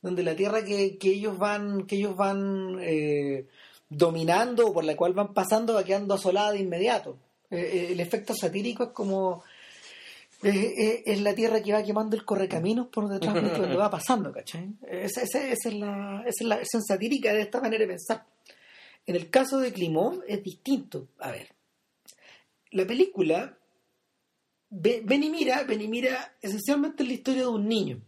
donde 0.01 0.21
la 0.21 0.35
tierra 0.35 0.65
que, 0.65 0.97
que 0.97 1.11
ellos 1.11 1.37
van, 1.37 1.85
que 1.87 1.95
ellos 1.95 2.15
van 2.17 2.77
eh, 2.81 3.47
dominando 3.87 4.67
o 4.67 4.73
por 4.73 4.83
la 4.83 4.97
cual 4.97 5.13
van 5.13 5.33
pasando 5.33 5.75
va 5.75 5.85
quedando 5.85 6.13
asolada 6.13 6.51
de 6.51 6.59
inmediato. 6.59 7.17
Eh, 7.53 7.69
eh, 7.73 7.87
el 7.91 7.99
efecto 7.99 8.33
satírico 8.33 8.83
es 8.85 8.89
como 8.89 9.43
es, 10.41 10.55
es- 10.77 11.01
es 11.05 11.21
la 11.21 11.33
tierra 11.35 11.61
que 11.61 11.71
va 11.73 11.83
quemando 11.83 12.15
el 12.15 12.25
correcaminos 12.25 12.87
por 12.87 13.07
detrás 13.07 13.33
de 13.35 13.41
donde 13.49 13.75
va 13.77 13.89
pasando, 13.89 14.31
¿cachai? 14.31 14.69
Esa, 14.89 15.21
esa- 15.21 15.47
esa 15.47 15.69
es 15.69 15.75
la, 15.75 16.21
esa 16.27 16.43
es 16.43 16.47
la 16.47 16.57
versión 16.57 16.83
satírica 16.83 17.31
de 17.33 17.41
esta 17.41 17.61
manera 17.61 17.81
de 17.81 17.87
pensar. 17.87 18.25
En 19.05 19.15
el 19.15 19.29
caso 19.29 19.59
de 19.59 19.71
Klimov 19.71 20.23
es 20.27 20.41
distinto. 20.43 21.07
A 21.19 21.31
ver, 21.31 21.49
la 22.71 22.85
película 22.85 23.57
Ve- 24.75 25.01
Ven 25.05 25.23
y 25.23 25.29
mira, 25.29 25.63
ven 25.63 25.81
y 25.81 25.87
mira, 25.87 26.35
esencialmente 26.41 27.03
es 27.03 27.09
la 27.09 27.13
historia 27.15 27.41
de 27.43 27.47
un 27.49 27.67
niño, 27.67 28.01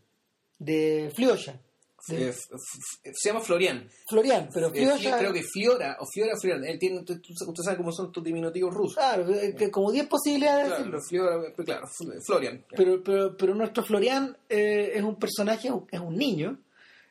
de 0.58 1.12
Fliosha. 1.16 1.60
Eh, 2.10 2.34
se 3.14 3.30
llama 3.30 3.42
Florian. 3.42 3.90
Florian, 4.08 4.50
pero 4.54 4.68
Eh, 4.68 4.72
creo 5.18 5.34
que 5.34 5.44
Fiora 5.44 5.98
o 6.00 6.06
Fiora 6.06 6.34
Florian. 6.40 6.64
Él 6.66 6.78
tiene, 6.78 7.00
usted, 7.00 7.18
usted 7.30 7.64
sabe 7.64 7.78
cómo 7.78 7.92
son 7.92 8.12
tus 8.12 8.24
diminutivos 8.24 8.74
rusos. 8.74 8.96
Claro, 8.96 9.28
eh, 9.34 9.56
que 9.58 9.72
como 9.72 9.92
10 9.92 10.08
posibilidades 10.08 10.64
de 10.64 10.76
Claro, 10.76 10.84
decirlo. 10.84 11.00
pero 11.10 11.40
Fiora, 11.40 11.54
pero 11.56 11.66
claro, 11.66 11.88
Fl- 11.88 12.22
Florian. 12.26 12.66
Pero, 12.76 13.04
pero, 13.04 13.36
pero 13.38 13.56
nuestro 13.56 13.84
Florian 13.84 14.38
eh, 14.50 14.92
es 14.96 15.04
un 15.04 15.16
personaje, 15.18 15.70
es 15.92 16.00
un 16.00 16.16
niño, 16.16 16.60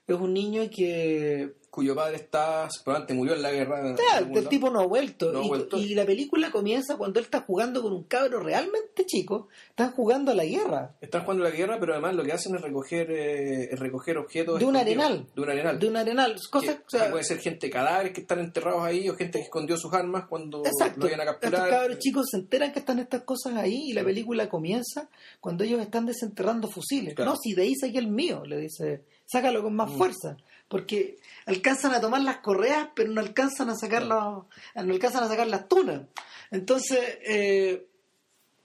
es 0.07 0.17
un 0.17 0.33
niño 0.33 0.69
que 0.71 1.55
Cuyo 1.75 1.93
padre 1.97 2.15
está, 2.19 2.69
probablemente 2.85 3.15
murió 3.15 3.35
en 3.35 3.43
la 3.43 3.51
guerra. 3.51 3.97
Claro, 3.97 4.27
el 4.39 4.49
tipo 4.49 4.71
no 4.71 4.79
ha 4.81 4.87
vuelto. 4.87 5.33
No 5.33 5.41
ha 5.41 5.45
y, 5.45 5.49
vuelto. 5.49 5.77
y 5.77 5.95
la 5.97 6.05
película 6.07 6.53
comienza 6.53 6.97
cuando 6.97 7.19
él 7.19 7.25
está 7.25 7.41
jugando 7.41 7.83
con 7.83 7.93
un 7.93 8.05
cabro 8.05 8.39
realmente 8.39 9.05
chico. 9.07 9.49
Están 9.71 9.91
jugando 9.91 10.31
a 10.31 10.35
la 10.37 10.45
guerra. 10.45 10.95
Están 11.01 11.23
jugando 11.25 11.43
la 11.43 11.51
guerra, 11.51 11.79
pero 11.81 11.95
además 11.95 12.15
lo 12.15 12.23
que 12.23 12.31
hacen 12.33 12.55
es 12.55 12.61
recoger, 12.63 13.11
eh, 13.11 13.65
es 13.73 13.79
recoger 13.81 14.19
objetos. 14.19 14.61
De 14.61 14.65
un 14.67 14.77
arenal. 14.77 15.27
De 15.35 15.43
un 15.43 15.51
arenal. 15.51 15.79
De 15.81 15.89
un 15.89 15.97
arenal. 15.97 16.37
Cosas, 16.49 16.77
Que- 16.77 16.83
o 16.87 16.91
sea, 16.91 17.05
que 17.07 17.11
puede 17.11 17.25
ser 17.25 17.39
gente 17.41 17.69
cadáveres 17.69 18.13
que 18.13 18.21
están 18.21 18.39
enterrados 18.39 18.85
ahí 18.85 19.09
o 19.09 19.17
gente 19.17 19.39
que 19.41 19.45
escondió 19.47 19.77
sus 19.77 19.93
armas 19.93 20.27
cuando 20.29 20.63
Exacto. 20.65 21.01
lo 21.01 21.09
iban 21.09 21.21
a 21.23 21.25
Estos 21.25 21.41
capturar. 21.41 21.71
cabros 21.71 21.99
chicos 21.99 22.27
se 22.31 22.37
enteran 22.37 22.73
que 22.73 22.79
están 22.79 23.01
estas 23.01 23.23
cosas 23.23 23.55
ahí 23.57 23.87
y 23.89 23.93
la 23.95 24.05
película 24.05 24.49
comienza 24.49 25.09
cuando 25.41 25.65
ellos 25.65 25.81
están 25.81 26.07
desenterrando 26.07 26.69
fusiles. 26.69 27.15
Claro. 27.15 27.33
No, 27.33 27.37
si 27.37 27.53
de 27.53 27.63
ahí 27.63 27.75
saqué 27.75 27.99
el 27.99 28.07
mío, 28.07 28.45
le 28.47 28.59
dice, 28.59 29.03
sácalo 29.27 29.61
con 29.65 29.75
más 29.75 29.91
Mm. 29.91 29.97
fuerza. 29.99 30.37
Porque 30.69 31.19
alcanzan 31.47 31.93
a 31.93 32.01
tomar 32.01 32.23
las 32.23 32.39
correas, 32.39 32.89
pero 32.95 33.11
no 33.11 33.21
alcanzan 33.21 33.71
a 33.71 33.75
sacar, 33.77 34.03
los- 34.03 34.45
no 34.75 34.93
alcanzan 34.93 35.25
a 35.25 35.29
sacar 35.29 35.47
las 35.47 35.69
tunas. 35.69 36.03
Entonces, 36.51 37.01
eh, 37.27 37.87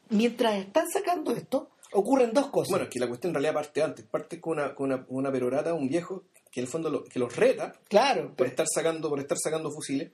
mientras 0.10 0.56
están 0.56 0.88
sacando 0.90 1.32
esto, 1.36 1.70
ocurren 1.92 2.34
dos 2.34 2.48
cosas. 2.48 2.70
Bueno, 2.70 2.86
es 2.86 2.90
que 2.92 3.00
la 3.00 3.08
cuestión 3.08 3.30
en 3.32 3.36
realidad 3.36 3.54
parte 3.54 3.84
antes. 3.84 4.06
Parte 4.06 4.40
con 4.40 4.54
una, 4.60 4.74
con 4.76 4.92
una, 4.92 5.06
una 5.10 5.32
perorata, 5.32 5.74
un 5.74 5.88
viejo, 5.88 6.24
que 6.52 6.62
en 6.62 6.66
el 6.66 6.72
fondo 6.72 6.90
lo- 6.90 7.04
que 7.04 7.20
los 7.20 7.36
reta 7.36 7.76
claro, 7.88 8.34
por 8.36 8.48
estar 8.48 8.66
sacando 8.68 9.08
por 9.10 9.20
estar 9.20 9.38
sacando 9.38 9.70
fusiles 9.72 10.10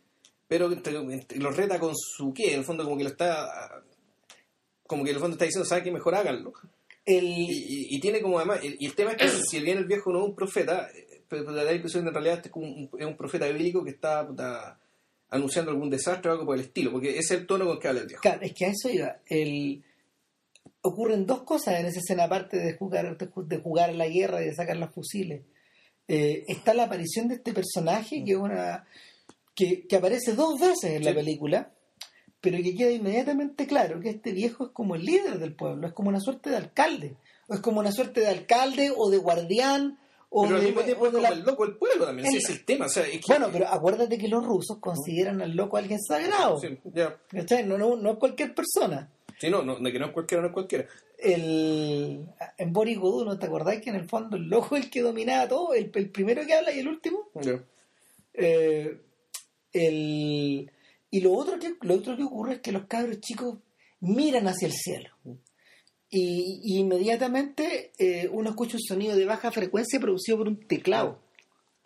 pero 0.50 0.69
entre- 0.71 0.98
entre- 0.98 1.39
los 1.39 1.56
reta 1.56 1.80
con 1.80 1.93
su 1.95 2.34
qué 2.34 2.52
en 2.52 2.60
el 2.60 2.65
fondo 2.65 2.84
como 2.84 2.98
que 2.98 3.06
lo 3.06 3.10
está 3.10 3.82
como 4.86 5.06
que 5.06 5.12
en 5.12 5.15
el 5.15 5.21
fondo 5.21 5.36
está 5.36 5.45
diciendo 5.45 5.65
sabe 5.67 5.84
que 5.84 5.91
mejor 5.93 6.13
háganlo 6.13 6.52
el, 7.06 7.24
y, 7.26 7.45
y- 7.50 7.95
y 7.95 8.00
tiene 8.02 8.21
como 8.21 8.38
además 8.38 8.60
y, 8.63 8.76
y 8.80 8.86
el 8.86 8.95
tema 8.95 9.12
es 9.12 9.17
que 9.17 9.30
si 9.50 9.62
bien 9.62 9.78
el 9.78 9.86
viejo 9.86 10.12
no 10.12 10.19
es 10.19 10.26
un 10.26 10.36
profeta 10.36 10.89
pero 11.27 11.43
da 11.53 11.63
la 11.63 11.73
impresión 11.73 12.03
de 12.03 12.09
en 12.09 12.13
realidad 12.13 12.35
este 12.38 12.47
es 12.49 12.53
como 12.53 12.65
un, 12.67 12.89
es 12.99 13.05
un 13.05 13.17
profeta 13.17 13.47
bíblico 13.47 13.83
que 13.83 13.91
está 13.91 14.27
puta, 14.27 14.79
anunciando 15.29 15.71
algún 15.71 15.89
desastre 15.89 16.29
o 16.29 16.33
algo 16.33 16.45
por 16.45 16.55
el 16.55 16.61
estilo 16.61 16.91
porque 16.91 17.09
ese 17.17 17.19
es 17.35 17.39
el 17.41 17.47
tono 17.47 17.65
con 17.65 17.79
que 17.79 17.88
habla 17.88 18.01
el 18.01 18.07
viejo 18.07 18.21
Claro, 18.21 18.41
es 18.41 18.53
que 18.53 18.65
a 18.65 18.69
eso 18.69 18.89
iba. 18.89 19.17
El... 19.27 19.83
Ocurren 20.81 21.25
dos 21.25 21.41
cosas 21.43 21.79
en 21.79 21.88
esa 21.88 21.99
escena, 21.99 22.25
aparte 22.25 22.57
de 22.57 22.73
jugar, 22.77 23.17
de 23.17 23.29
ju- 23.31 23.47
de 23.47 23.57
jugar 23.57 23.93
la 23.95 24.07
guerra 24.07 24.41
y 24.43 24.45
de 24.45 24.53
sacar 24.55 24.77
los 24.77 24.91
fusiles. 24.93 25.41
Eh, 26.07 26.43
está 26.47 26.75
la 26.75 26.83
aparición 26.83 27.27
de 27.27 27.35
este 27.35 27.53
personaje 27.53 28.23
que 28.23 28.33
es 28.33 28.38
una 28.38 28.85
que, 29.55 29.88
que 29.88 29.95
aparece 29.95 30.33
dos 30.33 30.59
veces 30.59 30.91
en 30.91 31.03
la 31.05 31.11
Sí. 31.11 31.15
película, 31.17 31.71
pero 32.39 32.57
que 32.61 32.75
queda 32.75 32.91
inmediatamente 32.91 33.65
claro 33.65 33.99
que 33.99 34.09
este 34.09 34.31
viejo 34.31 34.65
es 34.65 34.71
como 34.71 34.93
el 34.95 35.03
líder 35.03 35.39
del 35.39 35.55
pueblo, 35.55 35.88
es 35.88 35.93
como 35.93 36.09
una 36.09 36.19
suerte 36.19 36.51
de 36.51 36.57
alcalde, 36.57 37.15
o 37.47 37.55
es 37.55 37.61
como 37.61 37.79
una 37.79 37.91
suerte 37.91 38.21
de 38.21 38.27
alcalde 38.27 38.91
o 38.95 39.09
de 39.09 39.17
guardián 39.17 39.97
o 40.38 40.43
pero 40.43 40.56
al 40.56 40.62
de, 40.62 40.67
mismo 40.67 40.82
tiempo 40.84 41.04
o 41.04 41.08
es 41.08 41.13
de 41.13 41.17
como 41.19 41.30
la- 41.30 41.36
el 41.36 41.43
loco 41.45 41.78
pueblo 41.80 42.06
también 42.06 42.28
ese 42.28 42.38
es 42.38 42.50
el 42.50 42.65
tema 42.65 42.86
o 42.86 42.89
sea, 42.89 43.04
es 43.04 43.12
que- 43.13 43.21
Bueno, 43.28 43.50
pero 43.52 43.67
acuérdate 43.67 44.17
que 44.17 44.28
los 44.28 44.45
rusos 44.45 44.78
consideran 44.80 45.41
al 45.41 45.56
loco 45.56 45.78
alguien 45.78 46.00
sagrado. 46.02 46.60
Sí. 46.60 46.78
No, 47.65 47.78
no, 47.78 47.95
no 47.95 48.12
es 48.12 48.17
cualquier 48.17 48.54
persona. 48.54 49.10
Sí, 49.39 49.50
no, 49.50 49.63
no, 49.63 49.78
de 49.78 49.91
que 49.91 50.00
no 50.00 50.06
es 50.08 50.12
cualquiera, 50.13 50.41
no 50.41 50.48
es 50.50 50.54
cualquiera. 50.54 50.86
el 51.17 52.26
en 52.58 52.74
Boris 52.74 52.98
Godunov, 53.00 53.39
¿te 53.39 53.45
acordás 53.45 53.82
que 53.82 53.89
en 53.89 53.95
el 53.98 54.08
fondo 54.10 54.38
el 54.38 54.43
loco 54.50 54.76
es 54.76 54.86
el 54.86 54.89
que 54.89 55.02
dominaba 55.02 55.48
todo? 55.48 55.74
El, 55.74 55.91
el 55.93 56.10
primero 56.10 56.45
que 56.45 56.54
habla 56.54 56.71
y 56.74 56.80
el 56.80 56.88
último. 56.88 57.30
Ya. 57.41 57.62
Eh, 58.34 59.00
el, 59.74 60.71
y 61.12 61.21
lo 61.21 61.34
otro, 61.34 61.60
que, 61.60 61.76
lo 61.82 61.95
otro 61.95 62.15
que 62.15 62.24
ocurre 62.24 62.54
es 62.56 62.60
que 62.62 62.71
los 62.71 62.86
cabros 62.86 63.19
chicos 63.19 63.58
miran 64.02 64.48
hacia 64.48 64.67
el 64.67 64.74
cielo. 64.74 65.10
Y, 66.17 66.62
y 66.63 66.78
inmediatamente 66.80 67.91
eh, 67.97 68.30
uno 68.32 68.51
escucha 68.51 68.78
un 68.78 68.84
sonido 68.84 69.15
de 69.15 69.25
baja 69.25 69.51
frecuencia 69.51 69.99
producido 69.99 70.38
por 70.38 70.47
un 70.47 70.58
teclado. 70.67 71.19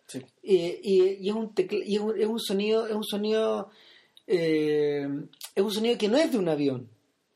Sí. 0.07 0.19
Eh, 0.43 0.79
y, 0.83 1.03
y 1.25 1.29
es 1.29 1.35
un 1.35 1.53
tecla- 1.55 1.83
y 1.85 1.95
es 1.95 2.01
un, 2.01 2.19
es 2.19 2.27
un 2.27 2.39
sonido 2.39 2.85
es 2.87 2.93
un 2.95 3.03
sonido 3.03 3.69
eh, 4.27 5.07
es 5.55 5.63
un 5.63 5.71
sonido 5.71 5.97
que 5.97 6.07
no 6.07 6.17
es 6.17 6.31
de 6.31 6.37
un 6.37 6.49
avión 6.49 6.89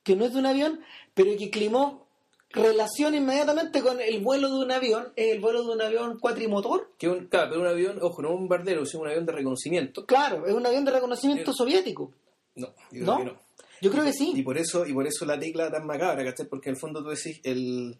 que 0.04 0.16
no 0.16 0.26
es 0.26 0.34
de 0.34 0.40
un 0.40 0.46
avión 0.46 0.80
pero 1.14 1.36
que 1.38 1.50
Klimov 1.50 2.02
relaciona 2.50 3.18
inmediatamente 3.18 3.82
con 3.82 4.00
el 4.02 4.20
vuelo 4.22 4.50
de 4.50 4.64
un 4.66 4.72
avión 4.72 5.12
el 5.16 5.40
vuelo 5.40 5.64
de 5.64 5.72
un 5.72 5.82
avión 5.82 6.20
cuatrimotor 6.20 6.92
Que 6.98 7.10
un, 7.10 7.28
claro, 7.28 7.50
pero 7.52 7.62
un 7.62 7.68
avión, 7.68 7.98
ojo, 8.02 8.22
no 8.22 8.30
un 8.32 8.42
bombardero, 8.42 8.86
sino 8.86 9.04
un 9.04 9.10
avión 9.10 9.26
de 9.26 9.32
reconocimiento. 9.32 10.06
claro 10.06 10.46
es 10.48 10.54
un 10.54 10.66
avión 10.66 10.86
de 10.86 10.92
reconocimiento 10.92 11.52
Eh, 11.52 11.54
soviético 11.56 12.12
No, 12.56 12.68
yo 12.92 13.06
¿No? 13.06 13.16
creo 13.16 13.18
que 13.18 13.32
no. 13.34 13.40
Yo 13.84 13.92
creo 13.92 14.04
que 14.04 14.10
Y 14.10 14.14
sí 14.14 14.42
por 14.44 14.58
eso, 14.58 14.86
y 14.88 14.94
por 14.94 15.06
eso 15.06 15.26
la 15.26 15.40
tecla 15.40 15.70
tan 15.72 15.86
macabra, 15.86 16.24
¿cachai? 16.24 16.48
Porque 16.48 16.70
en 16.70 16.76
el 16.76 16.80
fondo 16.82 17.04
tú 17.04 17.10
decís, 17.10 17.40
el, 17.44 17.98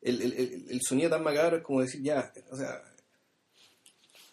el, 0.00 0.20
el, 0.22 0.32
el- 0.32 0.64
el 0.70 0.80
sonido 0.82 1.08
tan 1.10 1.22
macabro 1.22 1.56
es 1.58 1.62
como 1.62 1.80
decir, 1.80 2.02
ya, 2.02 2.32
o 2.50 2.56
sea, 2.56 2.82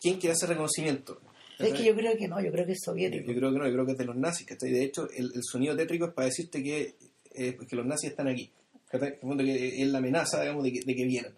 ¿quién 0.01 0.19
quiere 0.19 0.33
hacer 0.33 0.49
reconocimiento? 0.49 1.21
es 1.59 1.73
que 1.73 1.83
yo 1.83 1.93
creo 1.95 2.15
que 2.17 2.27
no 2.27 2.41
yo 2.41 2.51
creo 2.51 2.65
que 2.65 2.71
es 2.71 2.79
Yo, 2.85 2.91
soviético 2.91 3.31
yo 3.31 3.37
creo 3.37 3.51
que 3.51 3.57
no, 3.59 3.67
yo 3.67 3.73
creo 3.73 3.85
que 3.85 3.91
es 3.93 3.97
de 3.97 4.05
los 4.05 4.15
nazis, 4.15 4.47
¿cachai? 4.47 4.71
De 4.71 4.83
hecho, 4.83 5.09
el, 5.11 5.31
el 5.35 5.41
sonido 5.43 5.75
tétrico 5.75 6.05
es 6.07 6.13
para 6.13 6.25
decirte 6.27 6.63
que, 6.63 6.95
eh, 7.35 7.57
que 7.67 7.75
los 7.75 7.85
nazis 7.85 8.11
están 8.11 8.27
aquí. 8.29 8.49
¿cachai? 8.87 9.09
En 9.09 9.13
el 9.15 9.19
fondo 9.19 9.43
que 9.43 9.81
es 9.83 9.87
la 9.89 9.97
amenaza, 9.99 10.41
digamos, 10.41 10.63
de 10.63 10.71
que, 10.73 10.79
de 10.85 10.95
que 10.95 11.05
vienen. 11.05 11.33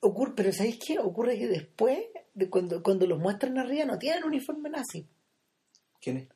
ocurre 0.00 0.32
pero 0.34 0.52
¿sabéis 0.52 0.78
qué? 0.84 0.98
ocurre 0.98 1.38
que 1.38 1.46
después 1.46 1.98
de 2.34 2.48
cuando, 2.50 2.82
cuando 2.82 3.06
los 3.06 3.18
muestran 3.18 3.58
arriba 3.58 3.84
no 3.84 3.98
tienen 3.98 4.24
uniforme 4.24 4.70
nazi 4.70 5.06
¿Quién 6.00 6.16
es? 6.18 6.28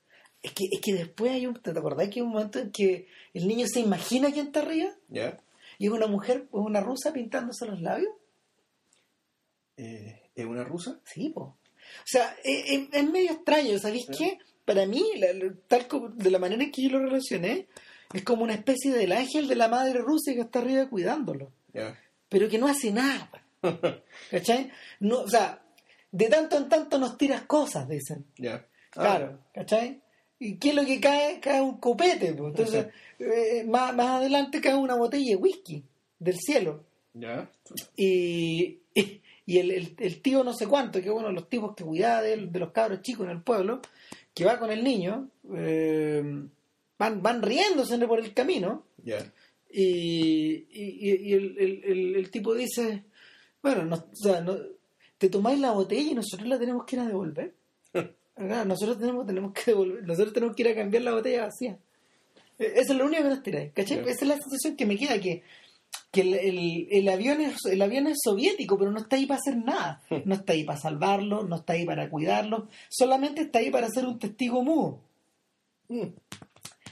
Es 0.42 0.52
que, 0.52 0.64
es 0.72 0.80
que 0.80 0.94
después 0.94 1.32
hay 1.32 1.46
un. 1.46 1.54
¿Te 1.54 1.70
acordás 1.70 2.08
que 2.08 2.20
hay 2.20 2.22
un 2.22 2.30
momento 2.32 2.58
en 2.58 2.70
que 2.72 3.08
el 3.34 3.46
niño 3.46 3.66
se 3.66 3.80
imagina 3.80 4.32
quién 4.32 4.46
está 4.46 4.60
arriba? 4.60 4.90
¿Ya? 5.08 5.38
Y 5.78 5.86
es 5.86 5.92
una 5.92 6.06
mujer, 6.06 6.42
es 6.44 6.48
una 6.52 6.80
rusa 6.80 7.12
pintándose 7.12 7.66
los 7.66 7.80
labios. 7.80 8.12
Eh, 9.76 10.30
¿Es 10.34 10.44
una 10.46 10.64
rusa? 10.64 10.98
Sí, 11.04 11.30
po. 11.30 11.40
O 11.42 11.56
sea, 12.06 12.36
es, 12.44 12.64
es- 12.70 12.88
es 12.92 13.10
medio 13.10 13.32
extraño, 13.32 13.78
¿sabéis 13.78 14.06
qué? 14.16 14.38
para 14.64 14.86
mí, 14.86 15.02
la- 15.16 15.32
la- 15.32 15.52
tal 15.66 15.88
como, 15.88 16.10
de 16.10 16.30
la 16.30 16.38
manera 16.38 16.62
en 16.62 16.70
que 16.70 16.82
yo 16.82 16.90
lo 16.90 17.00
relacioné, 17.00 17.66
es 18.14 18.22
como 18.22 18.44
una 18.44 18.54
especie 18.54 18.92
del 18.92 19.10
ángel 19.10 19.48
de 19.48 19.56
la 19.56 19.66
madre 19.66 19.98
Rusia 19.98 20.32
que 20.34 20.42
está 20.42 20.60
arriba 20.60 20.88
cuidándolo, 20.88 21.50
Ya. 21.72 21.98
pero 22.28 22.48
que 22.48 22.58
no 22.58 22.68
hace 22.68 22.92
nada. 22.92 23.30
¿Cachai? 24.30 24.70
No, 25.00 25.22
o 25.22 25.28
sea, 25.28 25.60
de 26.12 26.28
tanto 26.28 26.56
en 26.56 26.68
tanto 26.68 26.98
nos 26.98 27.16
tiras 27.18 27.42
cosas, 27.46 27.88
dicen. 27.88 28.26
Ya. 28.38 28.64
Ah, 28.92 29.00
Claro, 29.00 29.38
¿cachai? 29.52 30.00
¿Y 30.40 30.56
qué 30.56 30.70
es 30.70 30.74
lo 30.74 30.84
que 30.84 30.98
cae? 31.00 31.38
Cae 31.38 31.60
un 31.60 31.76
copete, 31.78 32.32
pues. 32.32 32.50
Entonces, 32.50 32.86
eh, 33.18 33.62
más, 33.68 33.94
más 33.94 34.20
adelante 34.20 34.60
cae 34.60 34.74
una 34.74 34.94
botella 34.96 35.30
de 35.30 35.36
whisky 35.36 35.84
del 36.18 36.36
cielo. 36.38 36.82
Ya. 37.14 37.48
Y, 37.96 38.78
y, 38.94 39.20
y 39.46 39.58
el, 39.58 39.70
el- 39.70 39.94
el 39.98 40.20
tío 40.22 40.42
no 40.42 40.54
sé 40.54 40.66
cuánto, 40.66 41.00
que 41.00 41.08
es 41.08 41.14
uno 41.14 41.26
de 41.28 41.34
los 41.34 41.48
tipos 41.48 41.74
que 41.76 41.84
cuidaba 41.84 42.22
de, 42.22 42.36
de 42.46 42.58
los 42.58 42.72
cabros 42.72 43.02
chicos 43.02 43.26
en 43.26 43.32
el 43.32 43.42
pueblo, 43.42 43.80
que 44.34 44.44
va 44.44 44.58
con 44.58 44.70
el 44.70 44.82
niño, 44.82 45.28
eh, 45.54 46.22
van, 46.98 47.22
van 47.22 47.42
riéndose 47.42 47.98
por 48.06 48.18
el 48.20 48.32
camino, 48.32 48.84
Ya. 49.04 49.18
y, 49.70 50.66
y- 50.70 51.32
el- 51.34 52.14
el 52.16 52.30
tipo 52.30 52.54
dice, 52.54 53.04
bueno, 53.62 53.84
no, 53.84 53.96
o 53.96 54.14
sea, 54.16 54.40
no- 54.40 54.56
te 55.18 55.28
tomáis 55.28 55.60
la 55.60 55.72
botella 55.72 56.10
y 56.12 56.14
nosotros 56.14 56.48
la 56.48 56.58
tenemos 56.58 56.86
que 56.86 56.96
ir 56.96 57.00
a 57.02 57.06
devolver. 57.06 57.52
Nosotros 58.40 58.98
tenemos, 58.98 59.26
tenemos 59.26 59.52
que 59.52 59.62
devolver, 59.66 60.02
nosotros 60.06 60.32
tenemos 60.32 60.56
que 60.56 60.62
ir 60.62 60.68
a 60.68 60.74
cambiar 60.74 61.02
la 61.02 61.12
botella 61.14 61.44
vacía. 61.46 61.78
Eh, 62.58 62.72
Eso 62.76 62.92
es 62.92 62.98
lo 62.98 63.06
único 63.06 63.22
que 63.22 63.28
nos 63.28 63.42
tiráis, 63.42 63.72
¿cachai? 63.72 63.98
Esa 64.00 64.10
es 64.10 64.26
la 64.26 64.36
sensación 64.38 64.76
que 64.76 64.86
me 64.86 64.96
queda, 64.96 65.20
que, 65.20 65.42
que 66.10 66.20
el, 66.22 66.34
el- 66.34 66.88
el 66.90 67.08
avión 67.08 67.40
es, 67.40 67.56
el 67.70 67.80
avión 67.82 68.06
es 68.06 68.18
soviético, 68.22 68.78
pero 68.78 68.90
no 68.90 68.98
está 69.00 69.16
ahí 69.16 69.26
para 69.26 69.38
hacer 69.40 69.56
nada. 69.56 70.02
No 70.24 70.34
está 70.34 70.52
ahí 70.54 70.64
para 70.64 70.78
salvarlo, 70.78 71.44
no 71.44 71.56
está 71.56 71.74
ahí 71.74 71.84
para 71.84 72.08
cuidarlo, 72.10 72.68
solamente 72.88 73.42
está 73.42 73.58
ahí 73.60 73.70
para 73.70 73.88
ser 73.88 74.06
un 74.06 74.18
testigo 74.18 74.62
mudo. 74.62 75.00
Mm. 75.88 76.06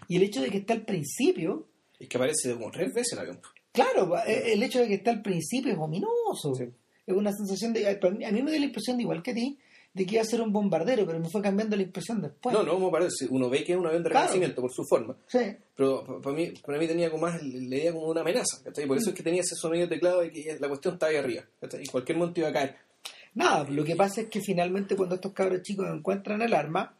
Y 0.09 0.17
el 0.17 0.23
hecho 0.23 0.41
de 0.41 0.51
que 0.51 0.59
está 0.59 0.73
al 0.75 0.83
principio, 0.85 1.67
Es 1.99 2.09
que 2.09 2.17
aparece 2.17 2.53
como 2.55 2.71
tres 2.71 2.93
veces 2.95 3.13
el 3.13 3.19
avión. 3.21 3.41
Claro, 3.73 4.13
el 4.27 4.63
hecho 4.63 4.81
de 4.81 4.89
que 4.89 4.95
está 4.95 5.11
al 5.11 5.23
principio 5.23 5.73
es 5.73 5.79
ominoso. 5.79 6.55
Sí. 6.55 6.65
Es 7.07 7.15
una 7.15 7.33
sensación 7.33 7.73
de. 7.73 7.87
A 7.89 8.11
mí 8.11 8.25
a 8.25 8.33
mí 8.33 8.43
me 8.43 8.51
dio 8.51 8.61
la 8.61 8.67
impresión, 8.67 8.97
de 8.97 9.03
igual 9.03 9.23
que 9.23 9.31
a 9.31 9.35
ti, 9.35 9.59
de 9.95 10.07
que 10.07 10.15
iba 10.15 10.23
a 10.23 10.27
ser 10.27 10.41
un 10.41 10.53
bombardero, 10.53 11.05
pero 11.07 11.19
me 11.19 11.29
fue 11.29 11.43
cambiando 11.43 11.75
la 11.77 11.83
impresión 11.83 12.21
después. 12.23 12.55
no, 12.55 12.63
no, 12.63 12.73
como 12.75 12.91
parece. 12.91 13.27
Uno 13.31 13.49
ve 13.51 13.65
que 13.65 13.73
es 13.73 13.79
un 13.79 13.87
avión 13.87 14.03
de 14.05 14.11
Claro. 14.11 14.27
reconocimiento 14.27 14.61
por 14.63 14.73
su 14.73 14.85
forma. 14.89 15.17
Sí, 15.27 15.39
Pero 15.75 16.05
pa- 16.05 16.21
para 16.21 16.37
mí, 16.37 16.53
para 16.65 16.79
mí 16.79 16.87
tenía 16.87 17.11
como 17.11 17.23
más 17.27 17.43
la 17.43 17.77
idea 17.77 17.93
como 17.93 18.07
de 18.07 18.11
una 18.13 18.21
amenaza. 18.21 18.63
¿cachai? 18.65 18.87
Por 18.87 18.97
eso 18.99 19.11
es 19.11 19.17
que 19.17 19.23
tenía 19.23 19.41
ese 19.41 19.55
sonido 19.57 19.87
de 19.87 19.95
teclado 19.97 20.25
y 20.25 20.31
que 20.31 20.57
la 20.61 20.69
cuestión 20.69 20.95
estaba 20.95 21.11
ahí 21.11 21.17
arriba. 21.19 21.43
¿cachai? 21.61 21.83
Y 21.83 21.87
cualquier 21.87 22.19
momento 22.19 22.41
iba 22.41 22.49
a 22.51 22.53
caer. 22.53 22.77
Nada, 23.35 23.65
lo 23.69 23.85
que 23.85 23.95
pasa 23.97 24.21
es 24.23 24.29
que 24.29 24.41
finalmente 24.41 24.95
cuando 24.97 25.15
estos 25.17 25.33
cabros 25.33 25.63
chicos 25.63 25.87
encuentran 25.93 26.43
el 26.43 26.55
arma, 26.55 26.97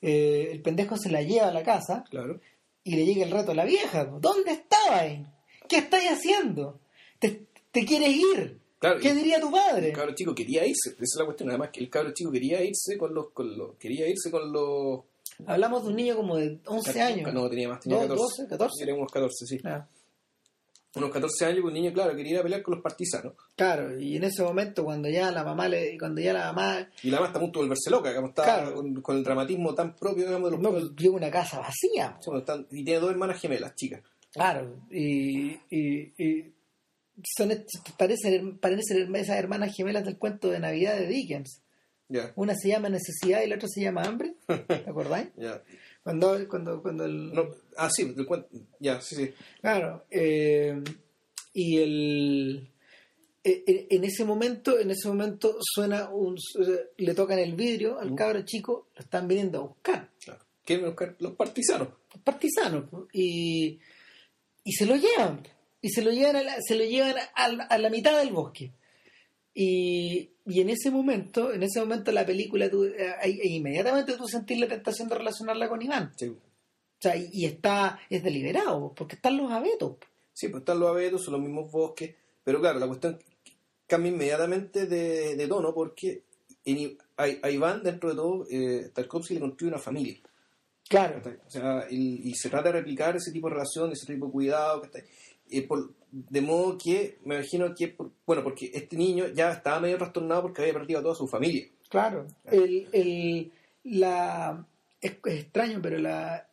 eh, 0.00 0.48
el 0.52 0.62
pendejo 0.62 0.96
se 0.96 1.10
la 1.10 1.22
lleva 1.22 1.48
a 1.48 1.52
la 1.52 1.62
casa 1.62 2.04
Claro. 2.10 2.40
y 2.84 2.96
le 2.96 3.04
llega 3.04 3.24
el 3.24 3.30
rato 3.30 3.52
a 3.52 3.54
la 3.54 3.64
vieja. 3.64 4.04
¿Dónde 4.04 4.52
estabas? 4.52 5.26
¿Qué 5.68 5.78
estáis 5.78 6.10
haciendo? 6.10 6.80
¿Te, 7.18 7.46
te 7.70 7.84
quieres 7.84 8.10
ir? 8.16 8.59
Claro, 8.80 8.98
¿Qué 8.98 9.14
diría 9.14 9.38
tu 9.38 9.46
El 9.48 9.52
padre? 9.52 9.92
cabro 9.92 10.14
chico 10.14 10.34
quería 10.34 10.64
irse. 10.66 10.90
Esa 10.90 11.02
es 11.02 11.16
la 11.18 11.24
cuestión. 11.26 11.50
Además, 11.50 11.68
que 11.70 11.80
el 11.80 11.90
cabro 11.90 12.12
chico 12.12 12.32
quería 12.32 12.60
irse 12.64 12.96
con 12.98 13.14
los. 13.14 13.30
Con 13.30 13.56
los 13.56 13.76
quería 13.76 14.08
irse 14.08 14.30
con 14.30 14.50
los. 14.50 15.00
Hablamos 15.46 15.82
de 15.84 15.88
un 15.90 15.96
niño 15.96 16.16
como 16.16 16.36
de 16.36 16.58
11 16.66 17.00
años. 17.00 17.32
No, 17.32 17.48
tenía 17.48 17.68
más. 17.68 17.80
Tenía 17.80 17.98
No, 17.98 18.02
14. 18.08 18.42
12, 18.42 18.48
14. 18.48 18.78
Tenía 18.84 18.94
unos 18.98 19.12
14, 19.12 19.46
sí. 19.46 19.58
Ah. 19.64 19.86
Unos 20.96 21.10
14 21.12 21.44
años, 21.44 21.64
un 21.64 21.72
niño, 21.72 21.92
claro, 21.92 22.16
quería 22.16 22.32
ir 22.32 22.38
a 22.38 22.42
pelear 22.42 22.62
con 22.62 22.74
los 22.74 22.82
partisanos. 22.82 23.34
Claro, 23.54 23.96
y 24.00 24.16
en 24.16 24.24
ese 24.24 24.42
momento 24.42 24.82
cuando 24.82 25.08
ya 25.08 25.30
la 25.30 25.44
mamá 25.44 25.68
le, 25.68 25.96
cuando 25.96 26.20
ya 26.20 26.32
la 26.32 26.52
mamá 26.52 26.88
Y 27.04 27.10
la 27.10 27.18
mamá 27.18 27.26
está 27.28 27.38
a 27.38 27.42
punto 27.42 27.60
de 27.60 27.66
volverse 27.66 27.90
loca, 27.90 28.12
como 28.12 28.28
está 28.28 28.42
Claro. 28.42 28.74
con, 28.74 29.00
con 29.00 29.16
el 29.16 29.22
dramatismo 29.22 29.72
tan 29.72 29.94
propio, 29.94 30.26
digamos, 30.26 30.50
de 30.50 30.56
los 30.56 30.60
no 30.60 30.70
pues, 30.72 30.84
llega 30.96 31.14
una 31.14 31.30
casa 31.30 31.60
vacía, 31.60 32.16
Sí, 32.18 32.26
bueno, 32.26 32.40
están- 32.40 32.66
y 32.72 32.82
tiene 32.84 32.98
dos 32.98 33.10
hermanas 33.12 33.40
gemelas, 33.40 33.72
chicas. 33.76 34.02
claro, 34.32 34.80
y, 34.90 35.50
y, 35.70 36.12
y 36.18 36.52
son 37.36 37.64
parecen, 37.98 38.58
parecen 38.58 39.14
esas 39.16 39.36
hermanas 39.36 39.74
gemelas 39.74 40.04
del 40.04 40.18
cuento 40.18 40.50
de 40.50 40.60
Navidad 40.60 40.98
de 40.98 41.06
Dickens. 41.06 41.62
Una 42.34 42.54
se 42.54 42.68
llama 42.68 42.88
necesidad 42.88 43.42
y 43.42 43.46
la 43.48 43.56
otra 43.56 43.68
se 43.68 43.82
llama 43.82 44.02
hambre, 44.02 44.34
¿te 44.46 44.74
acordáis? 44.86 45.28
Cuando, 46.02 46.48
cuando, 46.48 46.80
cuando 46.80 47.04
el 47.04 47.30
No, 47.34 47.50
ah, 47.76 47.90
sí, 47.90 48.04
del 48.14 48.24
cuento. 48.24 48.48
Ya, 48.78 49.02
sí, 49.02 49.16
sí. 49.16 49.34
Claro, 49.60 50.06
eh, 50.10 50.82
y 51.52 51.76
el 51.76 52.70
eh, 53.44 53.64
eh, 53.66 53.86
en 53.90 54.04
ese 54.04 54.24
momento, 54.24 54.78
en 54.78 54.90
ese 54.90 55.08
momento 55.08 55.58
suena 55.60 56.08
un 56.08 56.36
le 56.96 57.14
tocan 57.14 57.38
el 57.38 57.54
vidrio 57.54 57.98
al 57.98 58.14
cabro 58.14 58.42
chico, 58.42 58.88
lo 58.94 59.00
están 59.00 59.28
viniendo 59.28 59.58
a 59.58 59.62
buscar, 59.62 60.10
Claro. 60.24 60.40
Quieren 60.64 60.86
buscar 60.86 61.16
los 61.18 61.32
partisanos. 61.36 61.88
los 62.14 62.22
partisanos, 62.22 62.84
y, 63.12 63.78
y 64.64 64.72
se 64.72 64.86
lo 64.86 64.96
llevan, 64.96 65.42
y 65.82 65.90
se 65.90 66.02
lo 66.02 66.10
llevan 66.10 66.36
a 66.36 66.42
la, 66.42 66.56
se 66.60 66.74
lo 66.74 66.84
llevan 66.84 67.16
a, 67.18 67.44
a 67.44 67.78
la 67.78 67.90
mitad 67.90 68.18
del 68.18 68.32
bosque. 68.32 68.72
Y, 69.54 70.30
y 70.46 70.60
en 70.60 70.70
ese 70.70 70.90
momento, 70.90 71.52
en 71.52 71.62
ese 71.62 71.80
momento 71.80 72.12
la 72.12 72.24
película, 72.24 72.70
tú, 72.70 72.84
eh, 72.84 73.40
inmediatamente 73.44 74.16
tú 74.16 74.28
sentís 74.28 74.58
la 74.58 74.68
tentación 74.68 75.08
de 75.08 75.16
relacionarla 75.16 75.68
con 75.68 75.82
Iván. 75.82 76.12
Sí. 76.16 76.28
O 76.28 77.02
sea, 77.02 77.16
y, 77.16 77.28
y 77.32 77.46
está, 77.46 77.98
es 78.08 78.22
deliberado, 78.22 78.92
porque 78.94 79.16
están 79.16 79.36
los 79.36 79.50
abetos. 79.50 79.96
Sí, 80.32 80.48
pues 80.48 80.60
están 80.60 80.78
los 80.80 80.90
abetos, 80.90 81.24
son 81.24 81.32
los 81.32 81.42
mismos 81.42 81.70
bosques. 81.70 82.14
Pero 82.44 82.60
claro, 82.60 82.78
la 82.78 82.86
cuestión 82.86 83.18
cambia 83.86 84.12
inmediatamente 84.12 84.86
de, 84.86 85.34
de 85.34 85.48
tono 85.48 85.74
porque 85.74 86.22
en 86.64 86.96
a, 87.16 87.24
a 87.42 87.50
Iván, 87.50 87.82
dentro 87.82 88.10
de 88.10 88.14
todo, 88.14 88.46
eh, 88.50 88.90
Tarkovsky 88.94 89.34
le 89.34 89.40
construye 89.40 89.72
una 89.72 89.80
familia. 89.80 90.16
Claro. 90.88 91.20
O 91.46 91.50
sea, 91.50 91.86
y, 91.90 92.28
y 92.28 92.34
se 92.34 92.48
trata 92.48 92.68
de 92.68 92.78
replicar 92.78 93.16
ese 93.16 93.32
tipo 93.32 93.48
de 93.48 93.54
relación, 93.54 93.92
ese 93.92 94.12
tipo 94.12 94.26
de 94.26 94.32
cuidado. 94.32 94.82
¿cachai? 94.82 95.04
Eh, 95.50 95.66
por- 95.66 95.92
de 96.12 96.40
modo 96.40 96.76
que, 96.76 97.18
me 97.24 97.36
imagino 97.36 97.74
que, 97.74 97.88
por- 97.88 98.10
bueno, 98.26 98.42
porque 98.42 98.70
este 98.74 98.96
niño 98.96 99.28
ya 99.28 99.52
estaba 99.52 99.80
medio 99.80 99.98
trastornado 99.98 100.42
porque 100.42 100.62
había 100.62 100.74
perdido 100.74 101.00
a 101.00 101.02
toda 101.02 101.14
su 101.14 101.26
familia. 101.28 101.66
Claro, 101.88 102.26
el, 102.44 102.88
el, 102.92 103.52
la, 103.84 104.66
es, 105.00 105.12
es 105.24 105.40
extraño, 105.40 105.80
pero 105.82 105.98
la 105.98 106.46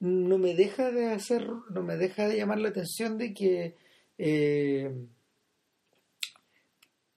no 0.00 0.36
me 0.38 0.54
deja 0.54 0.90
de 0.90 1.12
hacer, 1.12 1.48
no 1.70 1.82
me 1.82 1.96
deja 1.96 2.26
de 2.26 2.36
llamar 2.36 2.58
la 2.58 2.70
atención 2.70 3.18
de 3.18 3.32
que 3.32 3.76
eh, 4.18 4.90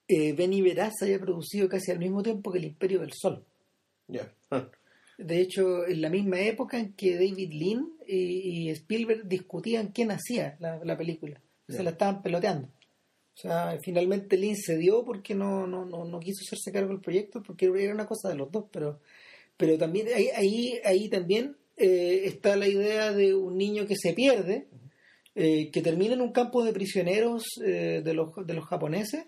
eh, 0.08 0.34
Benny 0.34 0.62
haya 1.02 1.20
producido 1.20 1.68
casi 1.68 1.92
al 1.92 2.00
mismo 2.00 2.22
tiempo 2.22 2.52
que 2.52 2.60
El 2.60 2.66
Imperio 2.66 3.00
del 3.00 3.12
Sol. 3.14 3.44
Ya. 4.08 4.32
Ah, 4.52 4.68
De 5.18 5.40
hecho, 5.40 5.88
en 5.88 6.02
la 6.02 6.10
misma 6.10 6.42
época 6.42 6.78
en 6.78 6.94
que 6.94 7.16
David 7.16 7.54
Lean 7.54 7.90
y, 8.06 8.68
y 8.68 8.70
Spielberg 8.70 9.28
discutían 9.28 9.88
quién 9.94 10.12
hacía 10.12 10.58
la, 10.60 10.84
la 10.84 10.98
película, 10.98 11.42
se 11.68 11.84
la 11.84 11.92
estaban 11.92 12.22
peloteando. 12.22 12.68
O 12.68 13.38
sea, 13.38 13.78
finalmente 13.84 14.38
Lean 14.38 14.56
cedió 14.56 15.04
porque 15.04 15.36
no, 15.36 15.68
no, 15.68 15.86
no, 15.86 16.06
no 16.06 16.20
quiso 16.20 16.44
hacerse 16.46 16.72
cargo 16.72 16.90
del 16.90 17.02
proyecto, 17.02 17.44
porque 17.44 17.66
era 17.66 17.94
una 17.94 18.06
cosa 18.06 18.30
de 18.30 18.36
los 18.36 18.50
dos, 18.50 18.66
pero, 18.72 19.02
pero 19.58 19.78
también 19.78 20.08
ahí, 20.16 20.30
ahí, 20.36 20.80
ahí 20.86 21.10
también 21.10 21.58
eh, 21.76 22.22
está 22.26 22.56
la 22.56 22.68
idea 22.68 23.12
de 23.12 23.36
un 23.36 23.58
niño 23.58 23.86
que 23.88 23.96
se 23.98 24.14
pierde, 24.14 24.68
eh, 25.36 25.70
que 25.70 25.82
termina 25.82 26.14
en 26.14 26.22
un 26.22 26.32
campo 26.32 26.64
de 26.64 26.72
prisioneros 26.72 27.44
eh, 27.66 28.02
de, 28.04 28.14
los, 28.14 28.30
de 28.46 28.54
los 28.54 28.66
japoneses 28.66 29.26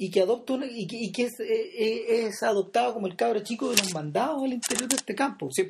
y 0.00 0.10
que 0.10 0.20
adopta 0.22 0.54
una- 0.54 0.66
y 0.70 0.86
que, 0.86 0.96
y 0.96 1.12
que 1.12 1.24
es, 1.24 1.38
eh, 1.40 1.70
eh, 1.76 2.26
es 2.28 2.42
adoptado 2.42 2.94
como 2.94 3.06
el 3.08 3.16
cabro 3.16 3.40
chico 3.40 3.68
de 3.70 3.76
los 3.76 3.92
mandados 3.92 4.42
al 4.44 4.52
interior 4.54 4.88
de 4.88 4.96
este 4.96 5.14
campo 5.14 5.50
sí, 5.50 5.68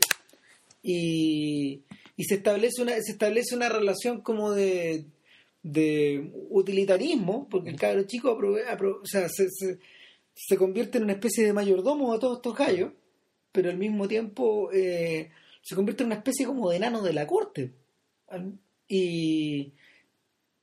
y, 0.83 1.83
y 2.17 2.25
se 2.25 2.37
establece 2.37 2.83
una 2.83 2.93
se 3.01 3.12
establece 3.12 3.57
una 3.57 3.69
relación 3.69 4.21
como 4.21 4.53
de 4.53 5.05
de 5.62 6.31
utilitarismo 6.51 7.49
porque 7.49 7.71
el 7.71 7.77
cabro 7.79 8.05
chico 8.05 8.31
aprove- 8.38 8.64
apro- 8.69 9.01
o 9.03 9.07
sea, 9.07 9.29
se, 9.29 9.49
se, 9.51 9.79
se 10.35 10.57
convierte 10.57 10.99
en 10.99 11.05
una 11.05 11.14
especie 11.14 11.45
de 11.45 11.53
mayordomo 11.53 12.12
a 12.12 12.19
todos 12.21 12.38
estos 12.38 12.57
gallos 12.57 12.93
pero 13.51 13.71
al 13.71 13.77
mismo 13.79 14.07
tiempo 14.07 14.71
eh, 14.73 15.31
se 15.62 15.75
convierte 15.75 16.03
en 16.05 16.09
una 16.09 16.17
especie 16.17 16.47
como 16.47 16.71
de 16.71 16.77
enano 16.77 17.03
de 17.03 17.12
la 17.12 17.27
corte. 17.27 17.73
Y 18.87 19.73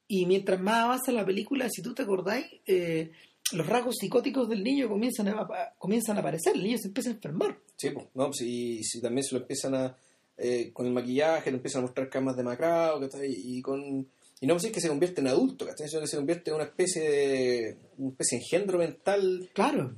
y 0.07 0.25
mientras 0.27 0.61
más 0.61 0.83
avanza 0.83 1.11
la 1.11 1.25
película 1.25 1.67
si 1.69 1.81
tú 1.81 1.93
te 1.95 2.03
acordáis 2.03 2.45
eh, 2.67 3.11
los 3.53 3.67
rasgos 3.67 3.95
psicóticos 3.99 4.49
del 4.49 4.63
niño 4.63 4.89
comienzan 4.89 5.27
a, 5.29 5.47
comienzan 5.77 6.17
a 6.17 6.21
aparecer 6.21 6.55
el 6.55 6.63
niño 6.63 6.77
se 6.77 6.87
empieza 6.87 7.09
a 7.09 7.13
enfermar 7.13 7.59
Sí, 7.77 7.89
pues, 7.91 8.07
no, 8.13 8.29
y 8.39 8.83
si 8.83 9.01
también 9.01 9.23
se 9.23 9.35
lo 9.35 9.41
empiezan 9.41 9.75
a. 9.75 9.97
eh, 10.37 10.71
con 10.73 10.85
el 10.85 10.93
maquillaje, 10.93 11.51
le 11.51 11.57
empiezan 11.57 11.79
a 11.79 11.83
mostrar 11.83 12.09
camas 12.09 12.37
demacrado, 12.37 12.99
¿cachai? 12.99 13.31
Y 13.31 13.61
con. 13.61 14.07
Y 14.41 14.47
no 14.47 14.53
pues, 14.53 14.65
es 14.65 14.71
que 14.71 14.81
se 14.81 14.87
convierte 14.89 15.21
en 15.21 15.27
adulto, 15.27 15.65
¿cachai? 15.65 15.87
Sino 15.87 16.01
que 16.01 16.07
se 16.07 16.17
convierte 16.17 16.49
en 16.49 16.55
una 16.55 16.65
especie 16.65 17.01
de. 17.01 17.77
una 17.97 18.11
especie 18.11 18.37
de 18.37 18.43
engendro 18.43 18.77
mental. 18.77 19.49
Claro. 19.53 19.95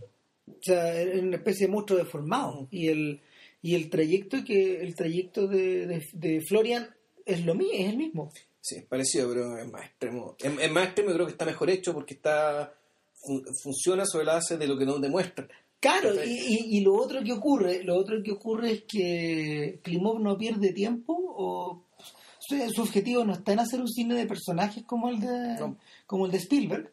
O 0.48 0.60
sea, 0.62 1.00
es 1.02 1.22
una 1.22 1.38
especie 1.38 1.68
de 1.68 1.72
monstruo 1.72 2.00
deformado. 2.00 2.68
Y 2.72 2.88
el, 2.88 3.22
y 3.62 3.76
el 3.76 3.90
trayecto 3.90 4.44
que 4.46 4.82
el 4.82 4.96
trayecto 4.96 5.48
de, 5.48 5.86
de, 5.88 6.06
de 6.14 6.42
Florian 6.42 6.88
es 7.26 7.46
lo 7.46 7.54
mío, 7.54 7.72
es 7.74 7.90
el 7.90 7.98
mismo. 7.98 8.32
Sí, 8.62 8.82
parecido, 8.88 9.30
pero 9.30 9.58
es 9.58 9.68
más 9.72 9.86
extremo. 9.86 10.36
Es, 10.40 10.52
es 10.60 10.72
más 10.72 10.86
extremo 10.86 11.12
y 11.12 11.14
creo 11.14 11.26
que 11.26 11.32
está 11.34 11.46
mejor 11.46 11.70
hecho 11.70 11.94
porque 11.94 12.16
está. 12.16 12.74
Fun- 13.26 13.44
funciona 13.64 14.06
sobre 14.06 14.26
la 14.26 14.34
base 14.36 14.58
de 14.58 14.68
lo 14.68 14.78
que 14.78 14.86
nos 14.86 15.02
demuestra. 15.02 15.48
Claro, 15.80 16.10
y, 16.26 16.30
y- 16.30 16.78
y 16.78 16.82
lo 16.82 16.96
otro 16.96 17.24
que 17.24 17.34
ocurre, 17.34 17.84
lo 17.84 17.96
otro 17.98 18.22
que 18.24 18.32
ocurre 18.32 18.72
es 18.72 18.84
que 18.88 19.80
Klimov 19.84 20.20
no 20.20 20.38
pierde 20.38 20.74
tiempo 20.74 21.14
o 21.16 21.84
su, 22.40 22.58
su 22.74 22.82
objetivo 22.82 23.24
no 23.26 23.34
está 23.34 23.54
en 23.54 23.60
hacer 23.60 23.80
un 23.82 23.88
cine 23.88 24.16
de 24.16 24.26
personajes 24.26 24.84
como 24.86 25.10
el 25.10 25.20
de 25.20 25.56
No. 25.60 25.78
como 26.08 26.26
el 26.26 26.32
de 26.32 26.38
Spielberg, 26.40 26.92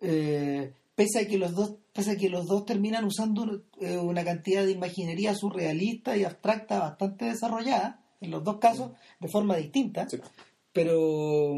eh, 0.00 0.72
pese 0.94 1.20
a 1.20 1.26
que 1.28 1.38
los 1.38 1.52
dos 1.54 1.74
pese 1.92 2.12
a 2.12 2.16
que 2.16 2.28
los 2.30 2.46
dos 2.46 2.64
terminan 2.64 3.04
usando 3.04 3.62
eh, 3.80 3.96
una 3.98 4.24
cantidad 4.24 4.64
de 4.64 4.70
imaginería 4.72 5.34
surrealista 5.34 6.16
y 6.16 6.24
abstracta 6.24 6.78
bastante 6.78 7.24
desarrollada 7.26 8.02
en 8.20 8.30
los 8.30 8.42
dos 8.44 8.58
casos 8.58 8.92
de 9.20 9.28
forma 9.28 9.56
distinta 9.56 10.08
Sí. 10.08 10.18
pero 10.72 11.56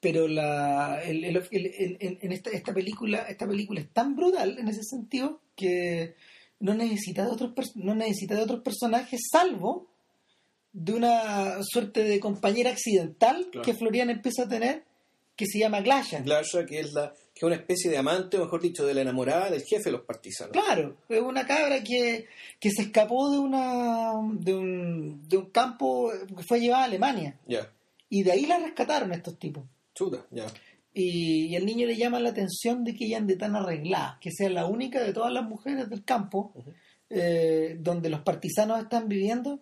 pero 0.00 0.28
la 0.28 1.02
el- 1.02 1.24
el- 1.24 1.36
el- 1.50 1.96
en, 2.00 2.18
en 2.22 2.32
esta, 2.32 2.50
esta 2.50 2.72
película 2.72 3.18
esta 3.28 3.46
película 3.48 3.80
es 3.80 3.90
tan 3.92 4.14
brutal 4.16 4.58
en 4.58 4.68
ese 4.68 4.82
sentido 4.84 5.40
que 5.56 6.14
no 6.60 6.74
necesita 6.74 7.24
de 7.24 7.30
otros 7.32 7.52
no 7.76 7.94
necesita 7.94 8.34
de 8.34 8.42
otros 8.42 8.60
personajes 8.62 9.20
salvo 9.32 9.88
de 10.72 10.92
una 10.92 11.56
suerte 11.62 12.04
de 12.04 12.20
compañera 12.20 12.70
accidental 12.70 13.48
Claro. 13.50 13.64
que 13.64 13.74
Florian 13.74 14.10
empieza 14.10 14.44
a 14.44 14.48
tener 14.48 14.84
que 15.34 15.46
se 15.46 15.58
llama 15.58 15.80
Glasha 15.80 16.20
Glasha, 16.20 16.66
que 16.66 16.80
es 16.80 16.92
la 16.92 17.12
que 17.34 17.40
es 17.40 17.42
una 17.44 17.54
especie 17.54 17.88
de 17.88 17.96
amante, 17.96 18.36
o 18.36 18.42
mejor 18.44 18.60
dicho, 18.60 18.84
de 18.84 18.94
la 18.94 19.02
enamorada 19.02 19.48
del 19.48 19.62
jefe 19.62 19.84
de 19.84 19.92
los 19.92 20.00
partisanos. 20.00 20.52
Claro, 20.52 20.96
es 21.08 21.20
una 21.20 21.46
cabra 21.46 21.84
que, 21.84 22.26
que 22.58 22.70
se 22.72 22.82
escapó 22.82 23.30
de 23.30 23.38
una 23.38 24.10
de 24.32 24.54
un, 24.54 25.28
de 25.28 25.36
un 25.36 25.46
campo 25.50 26.10
que 26.36 26.42
fue 26.42 26.58
llevada 26.58 26.82
a 26.82 26.86
Alemania 26.86 27.38
Ya, 27.46 27.70
y 28.10 28.24
de 28.24 28.32
ahí 28.32 28.46
la 28.46 28.58
rescataron 28.58 29.12
estos 29.12 29.38
tipos. 29.38 29.62
Chuta, 29.98 30.24
ya. 30.30 30.46
Y, 30.94 31.46
y 31.46 31.56
al 31.56 31.66
niño 31.66 31.86
le 31.86 31.96
llama 31.96 32.20
la 32.20 32.30
atención 32.30 32.84
de 32.84 32.94
que 32.94 33.04
ella 33.06 33.18
ande 33.18 33.36
tan 33.36 33.54
arreglada, 33.56 34.18
que 34.20 34.30
sea 34.30 34.48
la 34.50 34.66
única 34.66 35.02
de 35.02 35.12
todas 35.12 35.32
las 35.32 35.44
mujeres 35.44 35.88
del 35.90 36.04
campo 36.04 36.52
eh, 37.10 37.76
donde 37.80 38.08
los 38.08 38.20
partisanos 38.22 38.80
están 38.82 39.08
viviendo, 39.08 39.60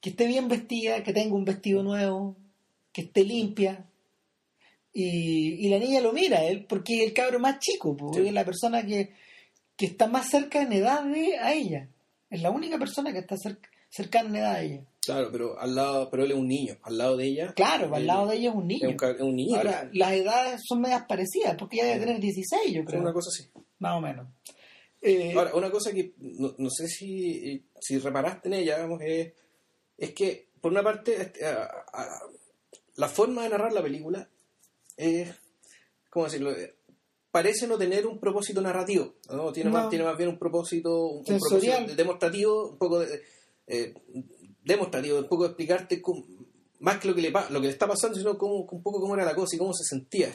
que 0.00 0.10
esté 0.10 0.26
bien 0.26 0.48
vestida, 0.48 1.02
que 1.02 1.12
tenga 1.12 1.34
un 1.34 1.44
vestido 1.44 1.82
nuevo, 1.82 2.36
que 2.92 3.02
esté 3.02 3.24
limpia. 3.24 3.84
Y, 4.92 5.66
y 5.66 5.68
la 5.68 5.78
niña 5.78 6.00
lo 6.00 6.12
mira 6.12 6.42
él 6.44 6.64
porque 6.66 6.98
es 7.02 7.08
el 7.08 7.12
cabro 7.12 7.38
más 7.38 7.58
chico, 7.58 7.96
porque 7.96 8.20
Sí. 8.22 8.28
es 8.28 8.32
la 8.34 8.44
persona 8.44 8.84
que, 8.86 9.12
que 9.76 9.86
está 9.86 10.06
más 10.06 10.30
cerca 10.30 10.62
en 10.62 10.72
edad 10.72 11.04
de 11.04 11.36
a 11.38 11.52
ella. 11.52 11.88
Es 12.30 12.40
la 12.42 12.50
única 12.50 12.78
persona 12.78 13.12
que 13.12 13.18
está 13.20 13.36
cerca, 13.36 13.68
cercana 13.96 14.28
en 14.28 14.36
edad 14.36 14.52
a 14.54 14.62
ella. 14.62 14.84
Claro, 15.00 15.28
pero 15.30 15.58
al 15.58 15.74
lado, 15.74 16.10
pero 16.10 16.24
él 16.24 16.32
es 16.32 16.36
un 16.36 16.48
niño, 16.48 16.76
al 16.82 16.98
lado 16.98 17.16
de 17.16 17.26
ella. 17.26 17.52
Claro, 17.54 17.94
al 17.94 18.06
lado 18.06 18.26
de 18.26 18.36
ella 18.36 18.50
es 18.50 18.54
un 18.56 18.62
Es 18.70 18.82
niño. 18.82 18.96
un, 19.00 19.14
es 19.14 19.20
un 19.20 19.36
niño. 19.36 19.56
Ahora, 19.56 19.88
las 19.92 20.12
edades 20.12 20.60
son 20.66 20.80
medias 20.80 21.04
parecidas, 21.08 21.54
porque 21.56 21.76
ella 21.76 21.86
debe 21.92 22.00
tener 22.06 22.20
16, 22.20 22.72
yo 22.74 22.80
es 22.80 22.86
creo. 22.86 23.00
una 23.00 23.12
cosa 23.12 23.28
así. 23.32 23.48
Más 23.78 23.96
o 23.96 24.00
menos. 24.00 24.26
Eh, 25.00 25.32
Ahora, 25.36 25.54
una 25.54 25.70
cosa 25.70 25.92
que 25.92 26.12
no, 26.18 26.54
no 26.58 26.70
sé 26.70 26.88
si, 26.88 27.64
si 27.80 27.98
reparaste 27.98 28.48
en 28.48 28.54
ella, 28.54 28.78
vamos, 28.78 29.00
es, 29.04 29.32
es 29.96 30.12
que, 30.12 30.48
por 30.60 30.72
una 30.72 30.82
parte, 30.82 31.20
este, 31.22 31.46
a- 31.46 31.84
a- 31.92 32.20
la 32.96 33.08
forma 33.08 33.44
de 33.44 33.50
narrar 33.50 33.72
la 33.72 33.82
película 33.82 34.28
es, 34.96 35.28
¿cómo 36.10 36.24
decirlo? 36.26 36.50
Eh, 36.52 36.74
Parece 37.30 37.66
no 37.66 37.76
tener 37.76 38.06
un 38.06 38.18
propósito 38.18 38.62
narrativo, 38.62 39.16
¿no? 39.30 39.52
Tiene, 39.52 39.68
No. 39.68 39.76
Más, 39.76 39.90
tiene 39.90 40.06
más 40.06 40.16
bien 40.16 40.30
un 40.30 40.38
propósito, 40.38 41.08
un, 41.08 41.18
un 41.18 41.26
Sensorial. 41.26 41.76
propósito 41.80 41.96
demostrativo, 42.02 42.68
un 42.70 42.78
poco 42.78 43.00
de- 43.00 43.20
eh, 43.66 43.94
demostrativo, 44.64 45.18
un 45.18 45.28
poco 45.28 45.46
explicarte 45.46 46.00
cómo- 46.02 46.24
más 46.80 46.98
que 46.98 47.08
lo 47.08 47.14
que, 47.14 47.22
le, 47.22 47.30
lo 47.30 47.60
que 47.60 47.66
le 47.66 47.72
está 47.72 47.86
pasando, 47.88 48.16
sino 48.18 48.36
cómo, 48.36 48.66
un 48.70 48.82
poco 48.82 49.00
cómo 49.00 49.14
era 49.14 49.24
la 49.24 49.34
cosa 49.34 49.56
y 49.56 49.58
cómo 49.58 49.72
se 49.72 49.84
sentía. 49.84 50.28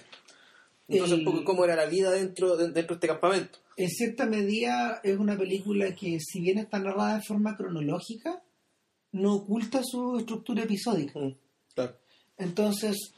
Entonces, 0.88 1.20
El- 1.20 1.28
un 1.28 1.34
poco 1.34 1.44
cómo 1.46 1.64
era 1.66 1.76
la 1.76 1.86
vida 1.86 2.12
dentro 2.12 2.58
de, 2.58 2.66
dentro 2.72 2.96
de 2.96 3.00
este 3.00 3.08
campamento. 3.08 3.60
en 3.78 3.90
cierta 3.90 4.26
medida 4.26 5.00
es 5.04 5.18
una 5.18 5.38
película 5.38 5.94
que, 5.96 6.20
si 6.20 6.42
bien 6.42 6.58
está 6.58 6.80
narrada 6.80 7.18
de 7.18 7.24
forma 7.24 7.56
cronológica, 7.56 8.42
no 9.14 9.36
oculta 9.36 9.82
su 9.84 10.18
estructura 10.18 10.64
episódica. 10.64 11.20
Mm, 11.20 11.36
Claro. 11.76 11.96
Entonces, 12.38 13.14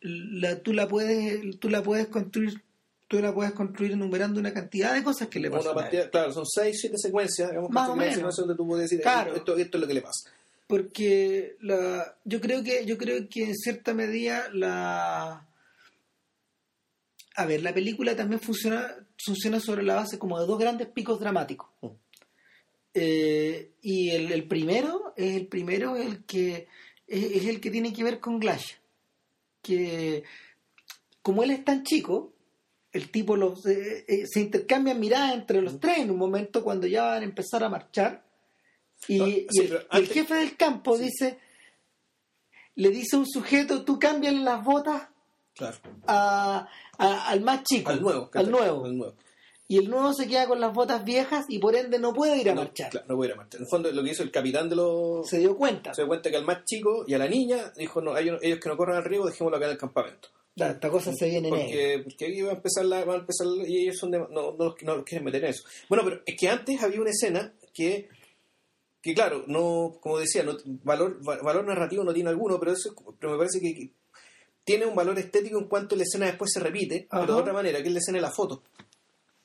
la, 0.00 0.60
tú 0.60 0.72
la 0.72 0.86
puedes, 0.86 1.58
tú 1.58 1.68
la 1.70 1.82
puedes 1.82 2.06
construir, 2.08 2.62
tú 3.08 3.20
la 3.20 3.32
puedes 3.32 3.52
construir 3.52 3.92
enumerando 3.92 4.40
una 4.40 4.52
cantidad 4.52 4.92
de 4.94 5.02
cosas 5.04 5.28
que 5.28 5.38
le 5.40 5.48
Una 5.48 5.58
pasan. 5.58 5.68
a 5.68 5.72
él. 5.72 5.82
partida- 5.84 6.10
claro, 6.10 6.32
son 6.32 6.44
6, 6.46 6.76
7 6.80 6.96
secuencias, 6.98 7.50
digamos, 7.50 7.70
Más 7.70 7.88
o 7.88 7.96
menos. 7.96 8.36
donde 8.36 8.54
tú 8.56 8.66
puedes 8.66 8.88
decir, 8.90 9.02
Claro. 9.02 9.34
esto, 9.36 9.56
esto 9.56 9.76
es 9.76 9.80
lo 9.80 9.86
que 9.86 9.94
le 9.94 10.02
pasa. 10.02 10.30
porque 10.68 11.56
la, 11.60 12.16
yo 12.24 12.40
creo 12.40 12.64
que 12.64 12.84
yo 12.84 12.98
creo 12.98 13.28
que 13.28 13.44
en 13.44 13.54
cierta 13.54 13.94
medida 13.94 14.48
la 14.52 15.46
a 17.36 17.46
ver 17.46 17.62
la 17.62 17.72
película 17.72 18.16
también 18.16 18.40
funciona 18.40 18.96
funciona 19.24 19.60
sobre 19.60 19.84
la 19.84 19.94
base 19.94 20.18
como 20.18 20.40
de 20.40 20.46
dos 20.46 20.58
grandes 20.58 20.88
picos 20.88 21.20
dramáticos 21.20 21.68
Mm. 21.82 21.88
Eh, 22.98 23.72
y 23.82 24.10
el, 24.10 24.32
el 24.32 24.48
primero 24.48 25.12
es 25.16 25.36
el 25.36 25.46
primero 25.48 25.96
el 25.96 26.24
que 26.24 26.66
es, 27.06 27.24
es 27.24 27.44
el 27.46 27.60
que 27.60 27.70
tiene 27.70 27.92
que 27.92 28.02
ver 28.02 28.18
con 28.20 28.40
Glash 28.40 28.72
que 29.62 30.24
como 31.22 31.42
él 31.44 31.50
es 31.50 31.62
tan 31.64 31.84
chico 31.84 32.32
el 32.96 33.10
tipo 33.10 33.36
los, 33.36 33.64
eh, 33.66 34.04
eh, 34.08 34.24
se 34.26 34.40
intercambian 34.40 34.98
miradas 35.00 35.34
entre 35.34 35.60
los 35.62 35.78
tres 35.80 35.98
en 35.98 36.10
un 36.10 36.18
momento 36.18 36.62
cuando 36.64 36.86
ya 36.86 37.04
van 37.04 37.22
a 37.22 37.24
empezar 37.24 37.62
a 37.64 37.68
marchar 37.68 38.24
y, 39.08 39.18
No, 39.18 39.26
y 39.28 39.46
sí, 39.50 39.60
el, 39.66 39.86
y 39.92 39.96
el 39.98 40.08
jefe 40.08 40.34
del 40.34 40.56
campo 40.56 40.96
dice 40.98 41.38
le 42.74 42.90
dice 42.90 43.16
a 43.16 43.20
un 43.20 43.26
sujeto 43.26 43.84
tú 43.84 43.98
cámbiale 43.98 44.38
las 44.40 44.62
botas 44.64 45.08
Claro. 45.54 45.76
a- 46.06 46.68
a- 46.98 47.28
al 47.28 47.40
más 47.40 47.62
chico 47.64 47.90
Al 47.90 48.02
nuevo. 48.02 48.30
al 48.34 48.50
nuevo 48.50 48.84
Al 48.84 48.96
nuevo. 48.98 49.14
y 49.68 49.78
el 49.78 49.88
nuevo 49.88 50.12
se 50.12 50.26
queda 50.28 50.46
con 50.46 50.60
las 50.60 50.72
botas 50.74 51.02
viejas 51.04 51.46
y 51.48 51.58
por 51.58 51.74
ende 51.74 51.98
no 51.98 52.12
puede 52.12 52.36
ir 52.36 52.50
a 52.50 52.54
no, 52.54 52.60
marchar 52.62 52.90
Claro, 52.90 53.06
no 53.08 53.16
puede 53.16 53.30
ir 53.30 53.34
a 53.34 53.36
marchar. 53.36 53.60
En 53.60 53.64
el 53.64 53.70
fondo, 53.70 53.90
lo 53.90 54.02
que 54.04 54.10
hizo 54.10 54.22
el 54.22 54.30
capitán 54.30 54.68
de 54.68 54.76
los. 54.76 55.26
se 55.26 55.38
dio 55.38 55.56
cuenta 55.56 55.94
Se 55.94 56.02
dio 56.02 56.08
cuenta 56.08 56.30
que 56.30 56.36
al 56.36 56.44
más 56.44 56.64
chico 56.64 57.04
y 57.06 57.14
a 57.14 57.18
la 57.18 57.26
niña 57.26 57.72
dijo: 57.76 58.00
no, 58.02 58.16
ellos, 58.18 58.38
ellos 58.42 58.58
que 58.60 58.68
no 58.68 58.76
corran 58.76 58.98
al 58.98 59.04
riesgo, 59.04 59.26
dejémoslo 59.26 59.56
acá 59.56 59.66
en 59.66 59.72
el 59.72 59.78
campamento. 59.78 60.28
Claro, 60.56 60.72
esta 60.72 60.88
cosa 60.90 61.12
se 61.12 61.28
viene 61.28 61.50
Porque, 61.50 62.00
porque 62.02 62.24
ahí 62.24 62.40
va 62.40 62.52
a 62.52 62.54
empezar 62.54 62.84
la, 62.86 63.04
va 63.04 63.14
a 63.14 63.18
empezar 63.18 63.46
la- 63.46 63.68
y 63.68 63.76
ellos 63.82 63.98
son 63.98 64.10
de- 64.10 64.18
no, 64.18 64.56
no, 64.56 64.74
no 64.82 65.04
quieren 65.04 65.24
meter 65.24 65.44
en 65.44 65.50
eso. 65.50 65.64
Bueno, 65.88 66.02
pero 66.02 66.22
es 66.24 66.34
que 66.34 66.48
antes 66.48 66.82
había 66.82 67.00
una 67.02 67.10
escena 67.10 67.52
que, 67.74 68.08
que 69.02 69.14
claro, 69.14 69.44
no, 69.48 69.98
como 70.00 70.18
decía, 70.18 70.42
no, 70.44 70.56
valor, 70.82 71.20
va- 71.28 71.42
valor 71.42 71.66
narrativo 71.66 72.04
no 72.04 72.14
tiene 72.14 72.30
alguno, 72.30 72.58
pero 72.58 72.72
eso 72.72 72.94
pero 73.20 73.32
me 73.32 73.38
parece 73.38 73.60
que, 73.60 73.90
tiene 74.64 74.86
un 74.86 74.94
valor 74.96 75.18
estético 75.18 75.58
en 75.58 75.68
cuanto 75.68 75.94
la 75.94 76.02
escena 76.04 76.26
después 76.26 76.50
se 76.52 76.58
repite, 76.60 77.06
Ajá. 77.10 77.20
pero 77.20 77.34
de 77.36 77.40
otra 77.42 77.52
manera, 77.52 77.80
que 77.82 77.88
es 77.88 77.92
la 77.92 78.00
escena 78.00 78.16
de 78.16 78.22
la 78.22 78.32
foto. 78.32 78.62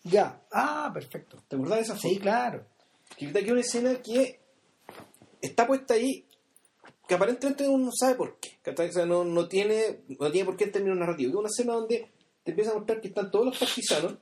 ya 0.03 0.41
ah 0.51 0.89
perfecto 0.93 1.43
¿Te 1.47 1.57
acordás 1.57 1.77
de 1.77 1.83
esa 1.83 1.95
foto? 1.95 2.07
sí 2.07 2.17
claro 2.19 2.65
Que 3.17 3.27
hay 3.37 3.51
una 3.51 3.59
escena 3.61 4.01
que 4.01 4.39
está 5.41 5.67
puesta 5.67 5.93
ahí 5.93 6.25
que 7.11 7.15
aparentemente 7.15 7.67
uno 7.67 7.87
no 7.87 7.91
sabe 7.91 8.15
por 8.15 8.37
qué. 8.39 8.57
O 8.71 8.91
sea, 8.93 9.05
no, 9.05 9.25
no, 9.25 9.49
tiene, 9.49 9.99
no 10.17 10.31
tiene 10.31 10.45
por 10.45 10.55
qué 10.55 10.63
el 10.63 10.71
término 10.71 10.95
narrativo. 10.95 11.31
Es 11.31 11.35
una 11.35 11.49
escena 11.49 11.73
donde 11.73 12.09
te 12.41 12.51
empieza 12.51 12.71
a 12.71 12.75
mostrar 12.75 13.01
que 13.01 13.09
están 13.09 13.29
todos 13.29 13.47
los 13.47 13.57
partisanos, 13.57 14.13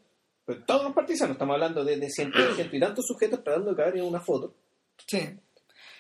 pero 0.44 0.64
todos 0.66 0.86
los 0.86 0.94
partisanos, 0.94 1.36
estamos 1.36 1.54
hablando 1.54 1.86
de, 1.86 1.98
de 1.98 2.10
ciento, 2.10 2.40
ciento 2.56 2.76
y 2.76 2.80
tantos 2.80 3.06
sujetos 3.06 3.44
tratando 3.44 3.70
de 3.70 3.78
caber 3.78 3.98
en 3.98 4.06
una 4.06 4.20
foto, 4.20 4.56
sí 5.06 5.20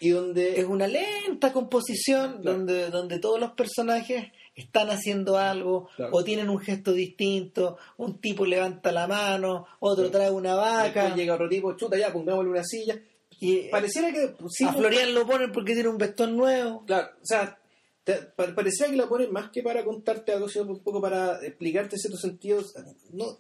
y 0.01 0.09
donde... 0.09 0.59
es 0.59 0.65
una 0.65 0.87
lenta 0.87 1.53
composición 1.53 2.41
Claro. 2.41 2.57
donde, 2.57 2.89
donde 2.89 3.19
todos 3.19 3.39
los 3.39 3.51
personajes 3.51 4.31
están 4.55 4.89
haciendo 4.89 5.37
algo 5.37 5.89
Claro. 5.95 6.11
o 6.15 6.23
tienen 6.23 6.49
un 6.49 6.57
gesto 6.57 6.91
distinto, 6.93 7.77
un 7.97 8.19
tipo 8.19 8.47
levanta 8.47 8.91
la 8.91 9.07
mano, 9.07 9.67
otro 9.79 10.09
trae 10.09 10.31
una 10.31 10.55
vaca 10.55 10.85
después 11.03 11.15
llega 11.15 11.35
otro 11.35 11.49
tipo, 11.49 11.75
chuta 11.77 11.99
ya, 11.99 12.11
pongámosle 12.11 12.49
una 12.49 12.63
silla. 12.63 12.99
Y 13.39 13.69
Pareciera 13.69 14.11
que... 14.11 14.35
sí, 14.49 14.63
a 14.65 14.71
no- 14.71 14.77
Florian 14.79 15.13
lo 15.13 15.25
ponen 15.25 15.51
porque 15.51 15.73
tiene 15.73 15.89
un 15.89 15.97
vestón 15.97 16.35
nuevo. 16.37 16.85
Claro, 16.85 17.09
o 17.21 17.25
sea, 17.25 17.57
te- 18.03 18.21
pa- 18.35 18.53
parecía 18.55 18.87
que 18.89 18.95
la 18.97 19.07
ponen 19.07 19.31
más 19.31 19.49
que 19.51 19.61
para 19.63 19.83
contarte 19.85 20.31
algo, 20.33 20.49
sino 20.49 20.65
un 20.65 20.79
poco 20.83 21.01
para 21.01 21.43
explicarte 21.45 21.97
ciertos 21.97 22.21
sentidos, 22.21 22.73
no 23.11 23.37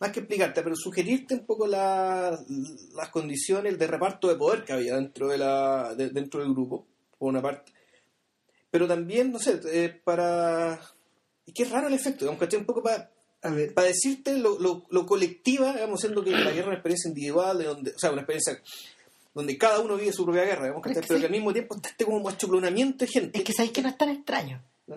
más 0.00 0.10
que 0.10 0.20
explicarte, 0.20 0.62
pero 0.62 0.74
sugerirte 0.76 1.34
un 1.34 1.46
poco 1.46 1.66
la- 1.66 2.38
las 2.96 3.08
condiciones 3.10 3.78
de 3.78 3.86
reparto 3.86 4.28
de 4.28 4.34
poder 4.36 4.64
que 4.64 4.72
había 4.72 4.96
dentro 4.96 5.28
de 5.28 5.38
la 5.38 5.94
de- 5.94 6.10
dentro 6.10 6.40
del 6.42 6.52
grupo, 6.52 6.86
por 7.18 7.28
una 7.30 7.40
parte. 7.42 7.72
Pero 8.70 8.88
también, 8.88 9.30
no 9.32 9.38
sé, 9.38 9.60
eh, 9.72 10.00
para... 10.04 10.80
Y 11.46 11.52
qué 11.52 11.64
raro 11.64 11.86
el 11.88 11.94
efecto, 11.94 12.20
digamos, 12.24 12.40
¿cachai? 12.40 12.58
Un 12.60 12.66
poco 12.66 12.82
para 12.82 13.08
A 13.42 13.50
ver, 13.50 13.72
para 13.72 13.86
decirte 13.86 14.36
lo, 14.38 14.58
lo, 14.58 14.84
lo 14.90 15.06
colectiva, 15.06 15.72
digamos, 15.74 16.00
siendo 16.00 16.24
que 16.24 16.30
la 16.32 16.50
guerra 16.50 16.60
es 16.60 16.66
una 16.66 16.74
experiencia 16.74 17.08
individual, 17.08 17.58
de 17.58 17.64
donde, 17.64 17.90
o 17.92 17.98
sea, 17.98 18.10
una 18.10 18.22
experiencia 18.22 18.60
donde 19.34 19.58
cada 19.58 19.80
uno 19.80 19.96
vive 19.96 20.12
su 20.12 20.24
propia 20.24 20.44
guerra, 20.44 20.72
que 20.80 20.80
pero 20.94 21.18
que 21.20 21.26
al 21.26 21.30
mismo 21.30 21.52
tiempo 21.52 21.74
está 21.76 21.88
este 21.88 22.04
como 22.04 22.28
achuplonamiento 22.28 23.04
de 23.04 23.10
gente. 23.10 23.38
es 23.38 23.44
que 23.44 23.52
sabéis 23.52 23.72
que 23.72 23.82
no 23.82 23.88
es 23.88 23.98
tan 23.98 24.08
extraño. 24.10 24.62
¿no? 24.86 24.96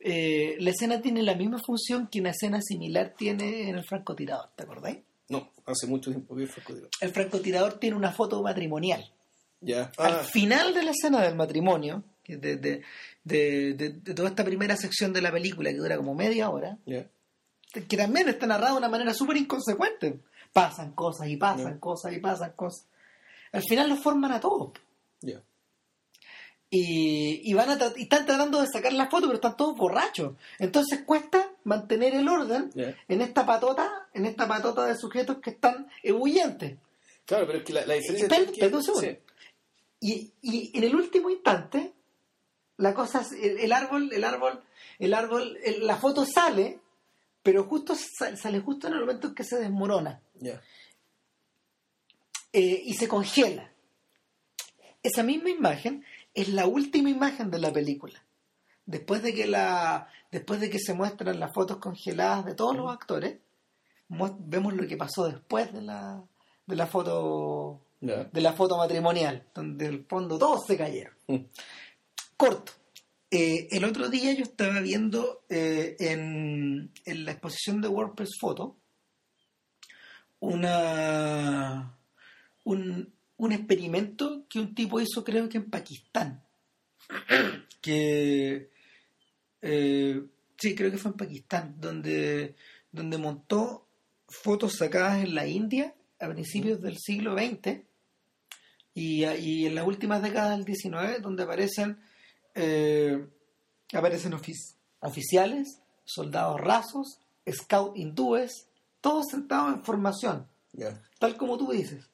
Eh, 0.00 0.56
la 0.60 0.70
escena 0.70 1.00
tiene 1.00 1.22
la 1.22 1.34
misma 1.34 1.58
función 1.64 2.06
que 2.08 2.20
una 2.20 2.30
escena 2.30 2.60
similar 2.62 3.14
tiene 3.16 3.68
en 3.70 3.76
el 3.78 3.84
francotirador, 3.84 4.50
¿te 4.54 4.64
acordáis? 4.64 4.98
No, 5.28 5.50
hace 5.64 5.86
mucho 5.86 6.10
tiempo 6.10 6.34
vi 6.34 6.46
francotirador. 6.46 6.90
El 7.00 7.10
francotirador 7.10 7.74
tiene 7.74 7.96
una 7.96 8.12
foto 8.12 8.42
matrimonial. 8.42 9.10
Ya. 9.60 9.90
Al 9.96 10.12
Ah, 10.16 10.18
final 10.24 10.74
de 10.74 10.82
la 10.84 10.90
escena 10.92 11.22
del 11.22 11.34
matrimonio, 11.34 12.04
de, 12.28 12.36
de, 12.56 12.82
de- 13.24 13.72
de- 13.74 14.14
toda 14.14 14.28
esta 14.28 14.44
primera 14.44 14.76
sección 14.76 15.12
de 15.12 15.22
la 15.22 15.32
película 15.32 15.70
que 15.70 15.76
dura 15.78 15.96
como 15.96 16.14
media 16.14 16.50
hora, 16.50 16.76
ya. 16.86 17.06
que 17.88 17.96
también 17.96 18.28
está 18.28 18.46
narrada 18.46 18.72
de 18.72 18.78
una 18.78 18.88
manera 18.88 19.12
súper 19.14 19.36
inconsecuente. 19.38 20.20
pasan 20.52 20.92
cosas 20.92 21.28
y 21.28 21.36
pasan 21.36 21.74
Ya. 21.74 21.80
cosas 21.80 22.12
y 22.12 22.18
pasan 22.20 22.52
cosas. 22.54 22.86
Al 23.52 23.62
final 23.62 23.88
los 23.88 24.00
forman 24.00 24.32
a 24.32 24.40
todos. 24.40 24.72
Y, 26.68 27.48
y 27.48 27.54
van 27.54 27.70
a 27.70 27.78
y 27.96 28.02
están 28.02 28.26
tratando 28.26 28.60
de 28.60 28.66
sacar 28.66 28.92
la 28.92 29.08
foto, 29.08 29.26
pero 29.26 29.34
están 29.36 29.56
todos 29.56 29.76
borrachos. 29.76 30.34
Entonces 30.58 31.02
cuesta 31.06 31.48
mantener 31.64 32.14
el 32.14 32.28
orden 32.28 32.70
en 33.08 33.20
esta 33.20 33.46
patota, 33.46 34.08
en 34.12 34.26
esta 34.26 34.48
patota 34.48 34.84
de 34.86 34.96
sujetos 34.96 35.38
que 35.38 35.50
están 35.50 35.88
ebullientes. 36.02 36.76
Claro, 37.24 37.46
pero 37.46 37.58
es 37.58 37.64
que 37.64 37.72
la, 37.72 37.86
la 37.86 37.94
diferencia 37.94 38.26
Espera, 38.26 38.42
es 38.42 38.50
que... 38.50 38.60
sí. 39.00 39.18
Y, 40.00 40.32
y 40.42 40.76
en 40.76 40.84
el 40.84 40.94
último 40.94 41.30
instante, 41.30 41.92
la 42.78 42.92
cosa 42.94 43.20
es- 43.22 43.32
el, 43.32 43.58
el 43.58 43.72
árbol, 43.72 44.10
el 44.12 44.24
árbol, 44.24 44.62
el 44.98 45.14
árbol, 45.14 45.58
el- 45.64 45.86
la 45.86 45.96
foto 45.96 46.26
sale, 46.26 46.80
pero 47.42 47.64
justo 47.64 47.94
sa- 47.94 48.36
sale 48.36 48.60
justo 48.60 48.88
en 48.88 48.94
el 48.94 49.00
momento 49.00 49.28
en 49.28 49.34
que 49.36 49.44
se 49.44 49.56
desmorona 49.60 50.20
Ya. 50.34 50.60
Eh, 52.58 52.82
y 52.86 52.94
se 52.94 53.06
congela. 53.06 53.70
Esa 55.02 55.22
misma 55.22 55.50
imagen 55.50 56.06
es 56.32 56.48
la 56.48 56.66
última 56.66 57.10
imagen 57.10 57.50
de 57.50 57.58
la 57.58 57.70
película. 57.70 58.24
Después 58.86 59.22
de 59.22 59.34
que 59.34 59.46
la, 59.46 60.08
después 60.32 60.58
de 60.60 60.70
que 60.70 60.78
se 60.78 60.94
muestran 60.94 61.38
las 61.38 61.52
fotos 61.52 61.76
congeladas 61.76 62.46
de 62.46 62.54
todos 62.54 62.74
los 62.74 62.90
actores, 62.90 63.40
vemos 64.08 64.72
lo 64.72 64.86
que 64.88 64.96
pasó 64.96 65.28
después 65.28 65.70
de 65.70 65.82
la, 65.82 66.24
de 66.64 66.76
la 66.76 66.86
foto 66.86 67.82
de 68.00 68.40
la 68.40 68.54
foto 68.54 68.78
matrimonial, 68.78 69.46
donde 69.54 69.86
el 69.88 70.06
fondo 70.06 70.38
todos 70.38 70.64
se 70.66 70.78
cayeron. 70.78 71.12
Mm. 71.26 71.44
Corto. 72.38 72.72
Eh, 73.30 73.68
el 73.70 73.84
otro 73.84 74.08
día 74.08 74.32
yo 74.32 74.44
estaba 74.44 74.80
viendo 74.80 75.44
eh, 75.50 75.94
en, 75.98 76.90
en 77.04 77.24
la 77.26 77.32
exposición 77.32 77.82
de 77.82 77.88
WordPress 77.88 78.30
Photo 78.40 78.78
una 80.40 81.95
un, 82.66 83.12
un 83.38 83.52
experimento 83.52 84.44
que 84.48 84.58
un 84.60 84.74
tipo 84.74 85.00
hizo 85.00 85.24
creo 85.24 85.48
que 85.48 85.58
en 85.58 85.70
Pakistán. 85.70 86.42
Que 87.80 88.68
eh, 89.62 90.22
sí 90.58 90.74
creo 90.74 90.90
que 90.90 90.98
fue 90.98 91.12
en 91.12 91.16
Pakistán 91.16 91.76
donde 91.78 92.56
donde 92.90 93.16
montó 93.18 93.86
fotos 94.28 94.74
sacadas 94.78 95.22
en 95.22 95.34
la 95.36 95.46
India 95.46 95.94
a 96.18 96.28
principios 96.28 96.80
del 96.80 96.96
siglo 96.98 97.36
XX 97.36 97.82
y, 98.94 99.24
y 99.24 99.66
en 99.66 99.74
las 99.76 99.86
últimas 99.86 100.20
décadas 100.20 100.56
del 100.58 100.66
XIX 100.66 101.22
donde 101.22 101.44
aparecen 101.44 102.00
eh, 102.56 103.24
aparecen 103.92 104.32
ofic- 104.32 104.74
oficiales, 105.00 105.80
soldados 106.04 106.60
rasos, 106.60 107.20
scout 107.48 107.96
hindúes, 107.96 108.66
todos 109.00 109.26
sentados 109.30 109.74
en 109.74 109.84
formación, 109.84 110.48
tal 111.20 111.36
como 111.36 111.56
tú 111.56 111.70
dices, 111.70 112.08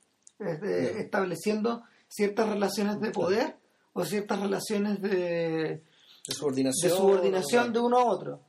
es 0.46 0.60
de- 0.60 0.92
Ya. 0.94 1.00
estableciendo 1.00 1.84
ciertas 2.08 2.48
relaciones 2.48 3.00
de 3.00 3.10
poder 3.10 3.56
o 3.92 4.04
ciertas 4.04 4.40
relaciones 4.40 5.00
de, 5.02 5.10
De 6.26 6.34
subordinación. 6.34 6.90
de 6.92 6.96
subordinación 6.96 7.72
de 7.72 7.80
uno 7.80 7.98
a 7.98 8.04
otro. 8.04 8.40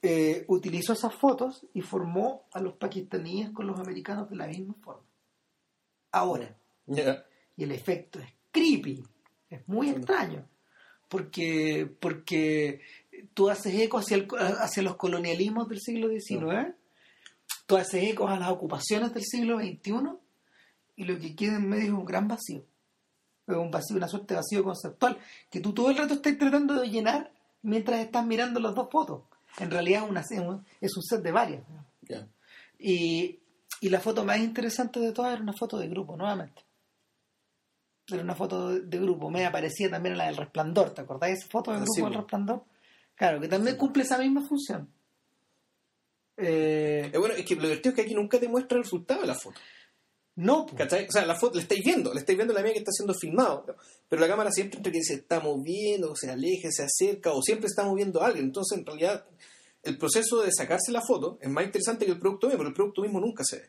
Eh, 0.00 0.44
utilizó 0.48 0.92
esas 0.92 1.14
fotos 1.14 1.66
y 1.74 1.80
formó 1.80 2.46
a 2.52 2.60
los 2.60 2.74
pakistaníes 2.74 3.50
con 3.50 3.66
los 3.66 3.78
americanos 3.80 4.30
de 4.30 4.36
la 4.36 4.46
misma 4.46 4.74
forma. 4.82 5.02
Ahora, 6.12 6.56
y 7.56 7.64
el 7.64 7.72
efecto 7.72 8.18
es 8.20 8.28
creepy, 8.52 9.02
es 9.50 9.66
muy 9.68 9.90
extraño, 9.90 10.46
porque, 11.08 11.90
porque 12.00 12.80
tú 13.34 13.50
haces 13.50 13.74
eco 13.74 13.98
hacia, 13.98 14.16
el- 14.18 14.28
hacia 14.60 14.82
los 14.84 14.96
colonialismos 14.96 15.68
del 15.68 15.80
siglo 15.80 16.08
XIX, 16.08 16.74
tú 17.66 17.76
haces 17.76 18.04
eco 18.04 18.28
a 18.28 18.38
las 18.38 18.50
ocupaciones 18.50 19.12
del 19.12 19.24
siglo 19.24 19.58
XXI, 19.58 20.16
y 20.98 21.04
lo 21.04 21.18
que 21.18 21.34
queda 21.36 21.56
en 21.56 21.68
medio 21.68 21.84
es 21.86 21.90
un 21.92 22.04
gran 22.04 22.26
vacío. 22.28 22.64
Es 23.46 23.56
un 23.56 23.70
vacío, 23.70 23.96
una 23.96 24.08
suerte 24.08 24.34
de 24.34 24.40
vacío 24.40 24.62
conceptual, 24.64 25.16
que 25.50 25.60
tú 25.60 25.72
todo 25.72 25.90
el 25.90 25.96
rato 25.96 26.14
estás 26.14 26.36
tratando 26.36 26.74
de 26.80 26.88
llenar 26.90 27.32
mientras 27.62 28.00
estás 28.00 28.26
mirando 28.26 28.58
las 28.60 28.74
dos 28.74 28.88
fotos. 28.90 29.22
En 29.58 29.70
realidad 29.70 30.02
es, 30.04 30.10
una, 30.10 30.20
es 30.80 30.96
un- 30.96 31.02
set 31.02 31.22
de 31.22 31.32
varias. 31.32 31.62
Y, 32.78 33.38
y 33.80 33.88
la 33.88 34.00
foto 34.00 34.24
más 34.24 34.38
interesante 34.38 35.00
de 35.00 35.12
todas 35.12 35.32
era 35.34 35.42
una 35.42 35.52
foto 35.54 35.78
de 35.78 35.88
grupo, 35.88 36.16
nuevamente. 36.16 36.62
Era 38.08 38.22
una 38.22 38.34
foto 38.34 38.70
de, 38.70 38.80
de 38.80 38.98
grupo. 38.98 39.30
Me 39.30 39.46
aparecía 39.46 39.88
también 39.90 40.16
la 40.18 40.26
del 40.26 40.36
resplandor. 40.36 40.90
¿Te 40.90 41.02
acordás 41.02 41.30
de 41.30 41.34
esa 41.36 41.48
foto 41.48 41.70
de 41.70 41.76
Ah, 41.78 41.80
grupo 41.80 41.94
sí, 41.94 42.02
del 42.02 42.14
resplandor? 42.14 42.64
Claro, 43.14 43.40
que 43.40 43.48
también 43.48 43.76
cumple 43.76 44.02
esa 44.02 44.18
misma 44.18 44.42
función. 44.46 44.88
Eh, 46.36 47.10
Eh, 47.12 47.18
bueno, 47.18 47.34
es 47.34 47.44
que 47.44 47.56
lo 47.56 47.62
divertido 47.62 47.90
es 47.90 47.96
que 47.96 48.02
aquí 48.02 48.14
nunca 48.14 48.38
te 48.38 48.48
muestra 48.48 48.78
el 48.78 48.84
resultado 48.84 49.20
de 49.22 49.26
la 49.26 49.34
foto. 49.34 49.58
No, 50.38 50.66
po. 50.66 50.76
¿Cachai? 50.76 51.06
O 51.06 51.10
sea, 51.12 51.26
la 51.26 51.34
foto 51.34 51.56
la 51.56 51.62
estáis 51.62 51.84
viendo, 51.84 52.12
la 52.14 52.20
estáis 52.20 52.36
viendo 52.38 52.54
la 52.54 52.62
mía 52.62 52.72
que 52.72 52.78
está 52.78 52.92
siendo 52.92 53.12
filmado, 53.14 53.64
pero 54.08 54.20
la 54.20 54.28
cámara 54.28 54.50
siempre 54.50 54.76
entre 54.78 54.92
que 54.92 55.02
se 55.02 55.14
está 55.14 55.40
moviendo, 55.40 56.14
se 56.16 56.30
aleja, 56.30 56.68
se 56.70 56.84
acerca, 56.84 57.32
o 57.32 57.42
siempre 57.42 57.66
está 57.66 57.84
moviendo 57.84 58.22
a 58.22 58.26
alguien. 58.26 58.46
Entonces, 58.46 58.78
en 58.78 58.86
realidad, 58.86 59.24
el 59.82 59.98
proceso 59.98 60.40
de 60.42 60.50
sacarse 60.52 60.92
la 60.92 61.02
foto 61.02 61.38
es 61.40 61.48
más 61.50 61.64
interesante 61.64 62.04
que 62.06 62.12
el 62.12 62.18
producto 62.20 62.46
mismo, 62.46 62.58
pero 62.58 62.68
el 62.68 62.74
producto 62.74 63.02
mismo 63.02 63.20
nunca 63.20 63.42
se 63.44 63.56
ve. 63.58 63.68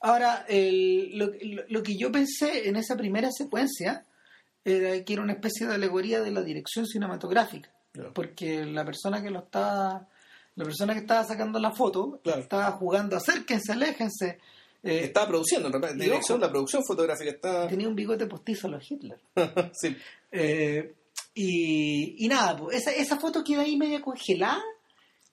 Ahora, 0.00 0.44
el- 0.48 1.16
lo, 1.68 1.82
que 1.82 1.96
yo 1.96 2.12
pensé 2.12 2.68
en 2.68 2.76
esa 2.76 2.96
primera 2.96 3.30
secuencia 3.32 4.04
era 4.64 5.02
que 5.04 5.12
era 5.12 5.22
una 5.22 5.32
especie 5.32 5.66
de 5.66 5.74
alegoría 5.74 6.20
de 6.22 6.30
la 6.30 6.42
dirección 6.42 6.86
cinematográfica. 6.86 7.70
Porque 8.12 8.64
la 8.64 8.84
persona 8.84 9.22
que 9.22 9.30
lo 9.30 9.40
estaba 9.40 10.08
la 10.56 10.64
persona 10.64 10.94
que 10.94 11.00
estaba 11.00 11.24
sacando 11.24 11.58
la 11.58 11.72
foto 11.72 12.20
Claro. 12.22 12.40
estaba 12.40 12.70
jugando 12.72 13.16
acérquense 13.16 13.72
aléjense 13.72 14.38
eh, 14.84 15.00
Estaba 15.04 15.28
produciendo, 15.28 15.66
en 15.68 15.72
realidad, 15.74 15.94
y 15.94 15.98
la 15.98 16.04
dirección, 16.04 16.40
la 16.40 16.50
producción 16.50 16.84
fotográfica 16.84 17.30
está... 17.30 17.68
tenía 17.68 17.88
un 17.88 17.94
bigote 17.96 18.26
postizo 18.26 18.66
a 18.68 18.70
los 18.70 18.90
Hitler 18.90 19.18
sí. 19.72 19.96
Eh, 20.30 20.94
y, 21.34 22.24
y 22.24 22.28
nada 22.28 22.56
pues, 22.56 22.76
esa, 22.78 22.90
esa 22.92 23.18
foto 23.18 23.42
queda 23.44 23.62
ahí 23.62 23.76
media 23.76 24.00
congelada 24.00 24.62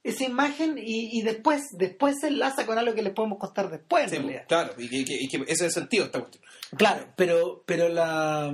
esa 0.03 0.23
imagen 0.23 0.79
y, 0.79 1.19
y 1.19 1.21
después 1.21 1.61
después 1.77 2.15
se 2.21 2.27
enlaza 2.29 2.65
con 2.65 2.77
algo 2.77 2.95
que 2.95 3.03
les 3.03 3.13
podemos 3.13 3.37
contar 3.37 3.69
después 3.69 4.05
en 4.05 4.09
Sí, 4.09 4.15
realidad. 4.17 4.45
claro, 4.47 4.73
y 4.79 5.05
que, 5.05 5.13
y 5.15 5.25
ese 5.27 5.43
es 5.51 5.61
el 5.61 5.71
sentido 5.71 6.03
de 6.03 6.07
esta 6.07 6.19
cuestión. 6.21 6.43
Claro, 6.75 7.05
pero, 7.15 7.63
pero 7.67 7.87
la 7.87 8.51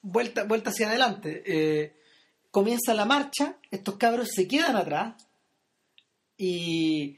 vuelta, 0.00 0.42
vuelta 0.42 0.70
hacia 0.70 0.88
adelante. 0.88 1.42
eh, 1.46 1.94
comienza 2.50 2.94
la 2.94 3.04
marcha, 3.04 3.56
estos 3.70 3.96
cabros 3.96 4.28
se 4.34 4.48
quedan 4.48 4.74
atrás 4.76 5.14
y, 6.36 7.16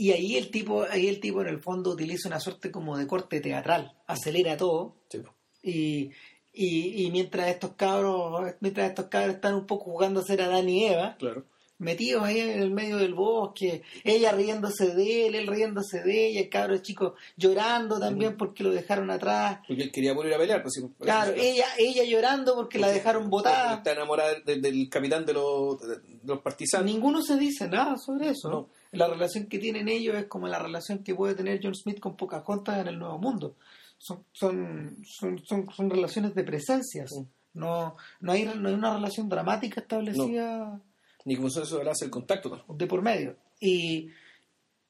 y 0.00 0.12
ahí 0.12 0.36
el 0.36 0.50
tipo, 0.50 0.84
ahí 0.90 1.08
el 1.08 1.20
tipo 1.20 1.42
en 1.42 1.48
el 1.48 1.60
fondo 1.60 1.90
utiliza 1.90 2.28
una 2.28 2.40
suerte 2.40 2.70
como 2.70 2.96
de 2.96 3.06
corte 3.06 3.40
teatral, 3.40 3.92
acelera 4.06 4.56
todo 4.56 4.96
Sí, 5.08 5.18
po. 5.18 5.34
y, 5.62 6.10
y, 6.52 7.04
y 7.04 7.10
mientras 7.10 7.48
estos 7.48 7.72
cabros, 7.74 8.54
mientras 8.60 8.88
estos 8.88 9.06
cabros 9.06 9.34
están 9.36 9.54
un 9.54 9.66
poco 9.66 9.84
jugando 9.92 10.20
a 10.20 10.24
ser 10.24 10.40
Adán 10.42 10.68
y 10.68 10.86
Eva, 10.86 11.16
claro. 11.18 11.44
Metidos 11.80 12.22
ahí 12.22 12.38
en 12.38 12.62
el 12.62 12.70
medio 12.70 12.98
del 12.98 13.14
bosque, 13.14 13.82
ella 14.04 14.32
riéndose 14.32 14.94
de 14.94 15.26
él, 15.26 15.34
él 15.34 15.46
riéndose 15.46 16.02
de 16.02 16.28
ella, 16.28 16.40
el 16.40 16.48
cabro 16.48 16.78
chico 16.78 17.14
llorando 17.36 17.98
también 17.98 18.36
porque 18.36 18.62
lo 18.62 18.70
dejaron 18.70 19.10
atrás. 19.10 19.60
Porque 19.66 19.82
él 19.82 19.90
quería 19.90 20.12
volver 20.12 20.34
a 20.34 20.38
pelear. 20.38 20.62
Pues, 20.62 20.80
Claro, 21.00 21.32
ella, 21.36 21.66
ella 21.78 22.04
llorando 22.04 22.54
porque 22.54 22.78
la 22.78 22.88
dejaron 22.88 23.28
botada. 23.30 23.76
Está 23.76 23.92
enamorada 23.92 24.34
del, 24.44 24.62
del 24.62 24.88
capitán 24.88 25.24
de 25.24 25.32
los, 25.32 25.80
de 25.80 25.98
los 26.24 26.40
partisanos. 26.40 26.86
Ninguno 26.86 27.22
se 27.22 27.36
dice 27.36 27.66
nada 27.68 27.96
sobre 27.96 28.30
eso. 28.30 28.48
No. 28.50 28.68
La 28.92 29.08
relación 29.08 29.46
que 29.46 29.58
tienen 29.58 29.88
ellos 29.88 30.16
es 30.16 30.26
como 30.26 30.48
la 30.48 30.58
relación 30.58 31.02
que 31.02 31.14
puede 31.14 31.34
tener 31.34 31.60
John 31.62 31.74
Smith 31.74 32.00
con 32.00 32.16
Pocahontas 32.16 32.78
en 32.78 32.88
el 32.88 32.98
Nuevo 32.98 33.18
Mundo. 33.18 33.56
Son, 33.98 34.24
son, 34.32 34.96
son, 35.04 35.42
son, 35.44 35.66
son 35.74 35.90
relaciones 35.90 36.34
de 36.34 36.44
presencias. 36.44 37.10
Sí. 37.10 37.26
No, 37.52 37.96
no, 38.20 38.32
hay, 38.32 38.44
no 38.44 38.68
hay 38.68 38.74
una 38.74 38.94
relación 38.94 39.28
dramática 39.28 39.80
establecida 39.80 40.80
Ni 41.24 41.36
como 41.36 41.48
le 41.48 41.90
hace 41.90 42.04
el 42.06 42.10
contacto. 42.10 42.64
¿no? 42.68 42.74
de 42.74 42.86
por 42.86 43.02
medio. 43.02 43.36
Y, 43.60 44.10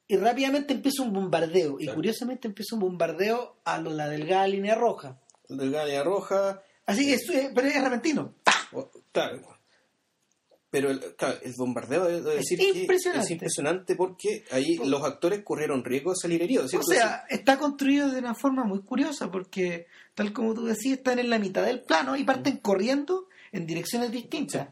y 0.07 0.17
rápidamente 0.17 0.73
empieza 0.75 1.03
un 1.03 1.13
bombardeo. 1.13 1.79
Y 1.81 1.89
curiosamente 1.89 2.49
empieza 2.49 2.77
un 2.77 2.83
bombardeo 2.83 3.57
a 3.65 3.79
lo, 3.79 3.91
la 3.91 4.09
delgada 4.09 4.47
línea 4.47 4.75
roja. 4.75 5.21
El 5.49 5.57
de 5.59 5.71
Galia 5.71 6.05
Roja. 6.05 6.63
Así 6.87 7.07
que 7.07 7.15
es, 7.15 7.29
eh, 7.31 7.51
pero 7.55 7.67
es 7.69 7.83
repentino. 7.83 8.35
o- 8.73 8.91
Claro. 9.13 9.41
Pero 10.71 10.89
el, 10.93 11.01
claro, 11.17 11.37
el 11.43 11.53
bombardeo, 11.59 12.09
Es 12.09 12.25
decir 12.25 12.59
que 12.59 12.81
impresionante. 12.83 13.25
es 13.25 13.31
impresionante 13.33 13.97
porque 13.97 14.45
ahí 14.53 14.77
Por- 14.77 14.87
los 14.87 15.03
actores 15.03 15.43
corrieron 15.43 15.85
riesgo 15.85 16.11
de 16.13 16.17
salir 16.23 16.41
heridos. 16.43 16.73
O 16.75 16.83
sea, 16.85 17.25
está 17.29 17.59
construido 17.59 18.09
de 18.09 18.21
una 18.21 18.37
forma 18.37 18.63
muy 18.63 18.81
curiosa 18.83 19.33
porque, 19.33 19.89
tal 20.15 20.33
como 20.33 20.55
tú 20.55 20.67
decías, 20.67 20.99
están 20.99 21.19
en 21.19 21.29
la 21.29 21.41
mitad 21.41 21.65
del 21.65 21.81
plano 21.83 22.15
y 22.17 22.23
parten 22.23 22.59
corriendo 22.59 23.27
en 23.51 23.67
direcciones 23.67 24.13
distintas. 24.13 24.69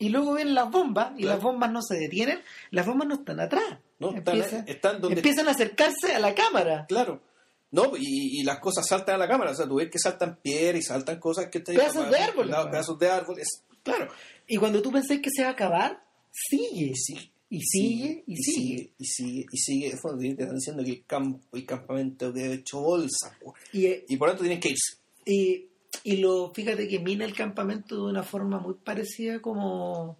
Y 0.00 0.08
luego 0.08 0.32
ven 0.32 0.54
las 0.54 0.68
bombas 0.70 1.12
y 1.16 1.22
Claro. 1.22 1.36
las 1.36 1.42
bombas 1.44 1.70
no 1.70 1.82
se 1.82 1.96
detienen, 1.96 2.40
las 2.72 2.84
bombas 2.86 3.06
no 3.06 3.14
están 3.14 3.38
atrás. 3.38 3.78
No, 4.00 4.12
están, 4.14 4.34
empiezan, 4.36 4.64
están 4.68 5.00
donde 5.00 5.18
empiezan 5.18 5.46
a 5.46 5.52
acercarse 5.52 6.14
a 6.14 6.18
la 6.18 6.34
cámara. 6.34 6.86
Claro. 6.88 7.22
No, 7.70 7.92
y, 7.96 8.40
y 8.40 8.42
las 8.42 8.58
cosas 8.58 8.84
saltan 8.88 9.14
a 9.14 9.18
la 9.18 9.28
cámara. 9.28 9.52
O 9.52 9.54
sea, 9.54 9.68
tú 9.68 9.76
ves 9.76 9.88
que 9.90 9.98
saltan 10.00 10.40
piedras 10.42 10.80
y 10.80 10.82
saltan 10.82 11.20
cosas 11.20 11.46
que 11.46 11.58
están 11.58 11.76
Pedazos 11.76 12.10
de 12.10 12.18
árboles, 12.18 12.50
man. 12.50 12.70
pedazos 12.70 12.98
de 12.98 13.08
árboles. 13.10 13.46
Claro. 13.84 14.08
Y 14.48 14.56
cuando 14.56 14.82
tú 14.82 14.90
pensás 14.90 15.18
que 15.18 15.28
se 15.32 15.42
va 15.42 15.50
a 15.50 15.52
acabar, 15.52 16.02
sigue. 16.32 16.92
Sí. 16.96 17.30
Y 17.52 17.60
sigue, 17.62 18.24
y, 18.26 18.32
y 18.32 18.36
sigue. 18.36 18.54
sigue, 18.56 18.94
y 18.98 19.04
sigue, 19.06 19.46
y 19.52 19.56
sigue. 19.58 19.86
El 19.90 19.98
fondo, 19.98 20.18
te 20.22 20.28
están 20.30 20.54
diciendo 20.54 20.84
que 20.84 20.90
el 20.90 21.04
campo, 21.04 21.40
el 21.52 21.66
campamento 21.66 22.32
quedó 22.32 22.52
hecho 22.52 22.80
bolsa. 22.80 23.36
Y, 23.72 23.86
eh, 23.86 24.04
Y 24.08 24.16
por 24.16 24.28
lo 24.28 24.32
tanto 24.34 24.44
tienen 24.44 24.60
que 24.60 24.68
irse. 24.70 24.96
y, 25.26 25.66
y 26.04 26.16
lo, 26.18 26.52
fíjate 26.54 26.88
que 26.88 26.98
mina 27.00 27.24
el 27.24 27.34
campamento 27.34 27.96
de 27.96 28.10
una 28.10 28.22
forma 28.22 28.58
muy 28.58 28.74
parecida 28.74 29.40
como, 29.40 30.18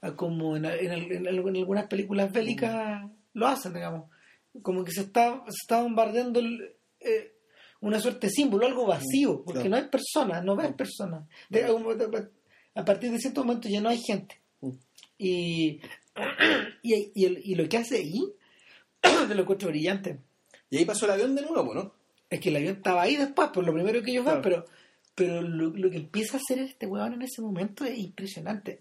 a 0.00 0.14
como 0.16 0.56
en, 0.56 0.64
en, 0.66 0.92
en- 0.92 1.26
en 1.26 1.28
algunas 1.28 1.86
películas 1.86 2.32
bélicas 2.32 3.02
lo 3.34 3.46
hacen, 3.46 3.72
digamos. 3.74 4.10
Como 4.62 4.84
que 4.84 4.92
se 4.92 5.02
está, 5.02 5.42
se 5.48 5.56
está 5.62 5.82
bombardeando 5.82 6.40
el, 6.40 6.74
eh, 7.00 7.32
una 7.80 7.98
suerte 8.00 8.26
de 8.26 8.32
símbolo, 8.32 8.66
algo 8.66 8.86
vacío, 8.86 9.42
porque 9.44 9.60
Claro. 9.62 9.70
no 9.70 9.76
hay 9.76 9.84
personas, 9.88 10.44
no 10.44 10.54
ves 10.56 10.72
personas. 10.74 11.24
De- 11.48 11.64
a 12.74 12.84
partir 12.84 13.10
de 13.10 13.18
cierto 13.18 13.44
momento 13.44 13.68
ya 13.68 13.80
no 13.80 13.88
hay 13.88 13.98
gente. 13.98 14.40
Mm. 14.60 14.70
Y, 15.18 15.80
y, 16.82 17.10
y, 17.14 17.24
el- 17.24 17.40
y 17.44 17.54
lo 17.54 17.68
que 17.68 17.78
hace 17.78 17.96
ahí, 17.96 18.22
te 19.00 19.34
lo 19.34 19.42
encuentro 19.42 19.68
brillante. 19.68 20.18
Y 20.70 20.78
ahí 20.78 20.84
pasó 20.84 21.04
el 21.06 21.12
avión 21.12 21.34
de 21.34 21.42
nuevo, 21.42 21.74
¿no? 21.74 21.94
Es 22.30 22.40
que 22.40 22.48
el 22.48 22.56
avión 22.56 22.76
estaba 22.76 23.02
ahí 23.02 23.16
después, 23.16 23.48
por 23.50 23.64
lo 23.64 23.72
primero 23.74 24.02
que 24.02 24.10
ellos 24.10 24.24
ven, 24.24 24.40
Claro. 24.42 24.64
pero, 24.64 24.81
pero 25.14 25.42
lo, 25.42 25.70
lo 25.70 25.90
que 25.90 25.96
empieza 25.98 26.36
a 26.36 26.40
hacer 26.40 26.58
este 26.60 26.86
huevón 26.86 27.14
en 27.14 27.22
ese 27.22 27.42
momento 27.42 27.84
es 27.84 27.98
impresionante. 27.98 28.80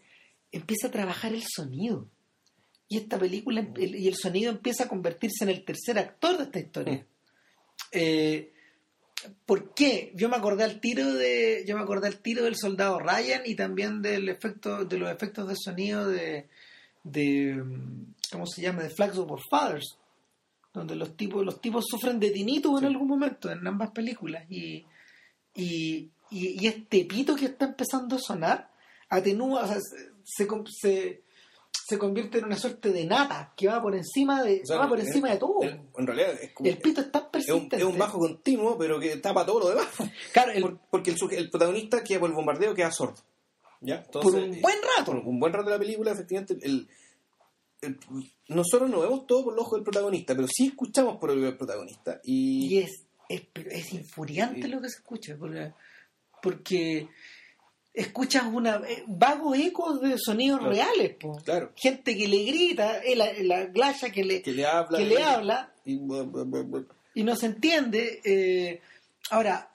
Empieza 0.52 0.88
a 0.88 0.92
trabajar 0.92 1.34
el 1.34 1.44
sonido. 1.48 2.08
Y 2.88 2.98
esta 2.98 3.18
película, 3.18 3.68
el- 3.78 3.96
y 3.96 4.08
el 4.08 4.16
sonido 4.16 4.52
empieza 4.52 4.86
a 4.86 4.88
convertirse 4.88 5.44
en 5.44 5.50
el 5.50 5.64
tercer 5.64 5.98
actor 6.00 6.38
de 6.38 6.44
esta 6.44 6.60
historia. 6.60 6.94
Mm. 7.00 7.06
Eh, 7.94 8.54
¿Por 9.46 9.74
qué? 9.76 10.12
Yo 10.16 10.30
me 10.30 10.36
acordé 10.38 10.64
al 10.64 10.80
tiro 10.80 11.14
de, 11.14 11.64
yo 11.68 11.76
me 11.78 11.84
acordé 11.84 12.08
al 12.08 12.18
tiro 12.20 12.44
del 12.44 12.56
soldado 12.56 12.98
Ryan 13.00 13.42
y 13.46 13.56
también 13.56 14.02
del 14.02 14.28
efecto, 14.30 14.84
de 14.86 14.98
los 14.98 15.12
efectos 15.12 15.48
de 15.48 15.56
sonido 15.56 16.08
de, 16.10 16.48
de 17.04 17.64
¿cómo 18.32 18.48
se 18.48 18.62
llama? 18.64 18.82
de 18.84 18.90
Flags 18.90 19.18
of 19.20 19.30
Our 19.30 19.42
Fathers 19.50 19.98
donde 20.74 20.96
los 20.96 21.16
tipos 21.18 21.46
los 21.46 21.60
tipos 21.62 21.86
sufren 21.88 22.20
de 22.20 22.32
tinnitus 22.32 22.72
en 22.82 22.88
Sí. 22.88 22.94
algún 22.94 23.08
momento 23.10 23.52
en 23.52 23.68
ambas 23.68 23.92
películas 23.92 24.46
y, 24.50 24.86
y, 25.54 26.10
y, 26.32 26.64
y 26.64 26.68
este 26.68 27.06
pito 27.06 27.36
que 27.36 27.46
está 27.46 27.66
empezando 27.66 28.16
a 28.16 28.20
sonar 28.20 28.72
atenúa 29.10 29.64
o 29.64 29.68
sea, 29.68 29.78
se, 30.24 30.48
se, 30.82 31.24
se- 31.88 31.98
convierte 31.98 32.38
en 32.40 32.46
una 32.46 32.56
suerte 32.58 32.92
de 32.92 33.06
nata 33.06 33.54
que 33.58 33.68
va 33.68 33.82
por 33.82 33.94
encima 33.96 34.42
de 34.44 34.62
O 34.64 34.66
sea, 34.66 34.78
va 34.78 34.88
por 34.88 35.00
encima 35.00 35.30
de 35.30 35.38
todo 35.38 35.62
el- 35.64 35.82
en 35.98 36.08
realidad 36.08 36.32
es 36.42 36.54
como. 36.54 36.70
el 36.70 36.78
pito 36.78 37.02
es 37.02 37.12
tan 37.12 37.24
es 37.24 37.26
un, 37.26 37.32
persistente 37.32 37.76
es 37.78 37.84
un 37.84 37.98
bajo 37.98 38.18
continuo, 38.20 38.78
pero 38.78 39.00
que 39.00 39.18
tapa 39.18 39.46
todo 39.46 39.60
lo 39.60 39.70
demás. 39.70 39.88
claro 40.34 40.52
el- 40.54 40.62
Por- 40.62 40.80
porque 40.90 41.12
el, 41.32 41.50
protagonista 41.50 42.04
queda 42.04 42.20
por 42.22 42.30
el 42.30 42.36
bombardeo, 42.36 42.74
queda 42.74 42.92
sordo. 42.92 43.18
¿Ya? 43.84 44.04
por 44.04 44.34
un 44.36 44.54
eh, 44.54 44.60
buen 44.62 44.76
rato 44.98 45.12
por 45.12 45.16
un 45.18 45.40
buen 45.40 45.52
rato 45.52 45.66
de 45.70 45.76
la 45.76 45.80
película, 45.80 46.12
efectivamente, 46.12 46.56
el, 46.62 46.88
el- 47.82 47.98
nosotros 48.48 48.90
no 48.90 49.00
vemos 49.00 49.26
todo 49.26 49.44
por 49.46 49.54
el 49.54 49.60
ojo 49.60 49.76
del 49.76 49.84
protagonista, 49.84 50.36
pero 50.36 50.48
sí 50.48 50.68
escuchamos 50.68 51.18
por 51.18 51.32
el 51.32 51.58
protagonista. 51.58 52.20
Y, 52.24 52.76
y 52.76 52.78
es 52.80 53.06
es, 53.28 53.44
es 53.72 53.94
infuriante 53.94 54.68
lo 54.68 54.82
que 54.82 54.90
se 54.90 54.98
escucha 54.98 55.36
porque, 55.40 55.72
porque 56.42 57.08
escuchas 57.94 58.44
una 58.52 58.78
eh, 58.88 59.04
vagos 59.08 59.58
ecos 59.58 60.02
de 60.02 60.18
sonidos 60.18 60.60
Claro. 60.60 60.74
reales 60.74 61.16
po. 61.16 61.38
claro, 61.44 61.72
gente 61.76 62.16
que 62.18 62.28
le 62.28 62.44
grita 62.46 63.00
eh, 63.04 63.16
la, 63.16 63.32
la 63.44 63.66
glasha 63.66 64.10
que 64.12 64.24
le 64.24 64.42
que 64.42 64.54
le 64.54 64.66
habla. 64.66 64.98
que 64.98 65.06
le 65.06 65.22
habla 65.24 65.74
y 67.14 67.24
no 67.24 67.36
se 67.36 67.48
entiende. 67.48 68.22
eh, 68.24 68.80
ahora, 69.30 69.70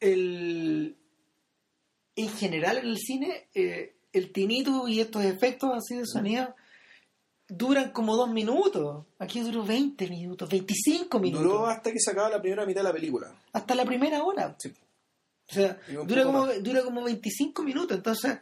el, 0.00 0.96
en 2.16 2.28
general 2.30 2.78
en 2.78 2.86
el 2.86 2.98
cine, 2.98 3.48
eh, 3.54 3.94
el 4.12 4.32
tinito 4.32 4.88
y 4.88 5.00
estos 5.00 5.24
efectos 5.24 5.70
así 5.74 5.96
de 5.96 6.06
sonido 6.06 6.54
duran 7.48 7.90
como 7.92 8.16
dos 8.16 8.30
minutos. 8.30 9.06
Aquí 9.18 9.40
duró 9.40 9.64
20 9.64 10.08
minutos, 10.08 10.48
25 10.48 11.18
minutos. 11.18 11.44
Duró 11.44 11.66
hasta 11.66 11.92
que 11.92 11.98
se 12.00 12.10
acaba 12.10 12.28
la 12.28 12.40
primera 12.40 12.66
mitad 12.66 12.80
de 12.80 12.88
la 12.88 12.92
película. 12.92 13.32
hasta 13.52 13.74
la 13.74 13.84
primera 13.84 14.22
hora. 14.22 14.54
Sí. 14.58 14.72
O 15.50 15.54
sea, 15.54 15.78
dura 16.06 16.24
como, 16.24 16.46
más. 16.46 16.62
dura 16.62 16.82
como 16.82 17.02
25 17.04 17.62
minutos. 17.62 17.96
Entonces, 17.96 18.38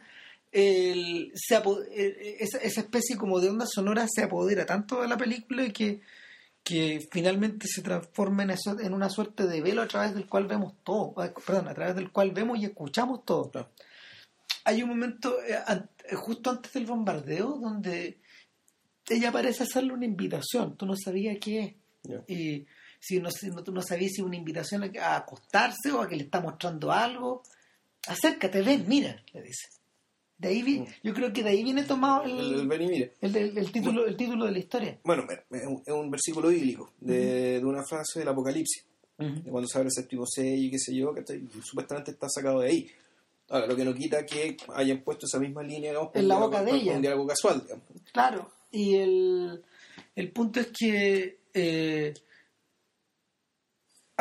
el, 0.51 1.31
se 1.35 1.55
apo- 1.55 1.83
eh, 1.91 2.37
esa, 2.39 2.57
esa 2.59 2.81
especie 2.81 3.17
como 3.17 3.39
de 3.39 3.49
onda 3.49 3.65
sonora 3.67 4.07
se 4.09 4.23
apodera 4.23 4.65
tanto 4.65 5.01
de 5.01 5.07
la 5.07 5.17
película 5.17 5.63
y 5.65 5.71
que, 5.71 6.01
que 6.63 7.07
finalmente 7.11 7.67
se 7.67 7.81
transforma 7.81 8.43
en, 8.43 8.51
eso, 8.51 8.79
en 8.79 8.93
una 8.93 9.09
suerte 9.09 9.47
de 9.47 9.61
velo 9.61 9.81
a 9.81 9.87
través 9.87 10.13
del 10.13 10.27
cual 10.27 10.47
vemos 10.47 10.73
todo. 10.83 11.13
Perdón, 11.45 11.67
a 11.67 11.73
través 11.73 11.95
del 11.95 12.11
cual 12.11 12.31
vemos 12.31 12.59
y 12.59 12.65
escuchamos 12.65 13.25
todo. 13.25 13.49
Claro. 13.51 13.69
Hay 14.65 14.83
un 14.83 14.89
momento 14.89 15.35
eh, 15.43 15.57
eh, 16.09 16.15
justo 16.15 16.49
antes 16.51 16.73
del 16.73 16.85
bombardeo 16.85 17.57
donde 17.61 18.19
ella 19.09 19.31
parece 19.31 19.63
hacerle 19.63 19.93
una 19.93 20.05
invitación. 20.05 20.75
Tú 20.77 20.85
no 20.85 20.95
sabías 20.95 21.37
qué 21.41 21.59
es 21.63 21.75
y 22.27 22.65
si 22.99 23.19
no, 23.19 23.31
si 23.31 23.47
no, 23.49 23.63
tú 23.63 23.71
no 23.71 23.81
sabías 23.81 24.11
si 24.13 24.21
es 24.21 24.25
una 24.27 24.35
invitación 24.35 24.83
a, 24.83 24.87
a 25.07 25.17
acostarse 25.17 25.91
o 25.91 26.01
a 26.01 26.07
que 26.07 26.15
le 26.15 26.23
está 26.23 26.41
mostrando 26.41 26.91
algo, 26.91 27.43
acércate, 28.07 28.61
ven, 28.61 28.85
mira, 28.87 29.21
le 29.33 29.41
dice. 29.41 29.67
De 30.37 30.47
ahí 30.49 30.61
vi- 30.63 30.85
yo 31.03 31.13
creo 31.13 31.33
que 31.33 31.43
de 31.43 31.49
ahí 31.49 31.63
viene 31.63 31.83
tomado 31.83 32.23
El, 32.23 32.39
el, 32.39 32.53
el 32.61 32.67
ven 32.67 32.81
y 32.83 32.87
mire. 32.87 33.13
el, 33.19 33.71
título, 33.73 34.05
el 34.07 34.15
título 34.15 34.45
de 34.45 34.51
la 34.53 34.59
historia. 34.59 34.97
Bueno, 35.03 35.27
es 35.51 35.65
un, 35.65 35.83
es 35.85 35.93
un 35.93 36.09
versículo 36.09 36.47
bíblico 36.47 36.93
de, 37.01 37.59
de 37.59 37.65
una 37.65 37.83
frase 37.83 38.19
del 38.19 38.29
Apocalipsis. 38.29 38.85
de 39.17 39.51
cuando 39.51 39.67
se 39.67 39.77
abre 39.77 39.87
el 39.89 39.93
séptimo 39.93 40.25
sello 40.25 40.55
y 40.67 40.71
qué 40.71 40.79
sé 40.79 40.95
yo, 40.95 41.13
que 41.13 41.23
supuestamente 41.61 42.11
está 42.11 42.27
sacado 42.29 42.61
de 42.61 42.69
ahí. 42.69 42.91
Ahora, 43.49 43.67
lo 43.67 43.75
que 43.75 43.83
no 43.83 43.93
quita 43.93 44.25
que 44.25 44.55
hayan 44.75 45.01
puesto 45.01 45.25
esa 45.25 45.39
misma 45.39 45.61
línea 45.61 45.89
digamos, 45.91 46.11
En 46.13 46.27
la 46.27 46.37
boca 46.37 46.63
de 46.63 46.71
ella. 46.71 46.93
Un 46.95 47.01
diálogo 47.01 47.27
casual, 47.27 47.61
digamos. 47.61 47.83
Claro, 48.13 48.49
y 48.71 48.95
el, 48.95 49.61
el 50.15 50.31
punto 50.31 50.61
es 50.61 50.67
que 50.67 51.39
eh, 51.53 52.13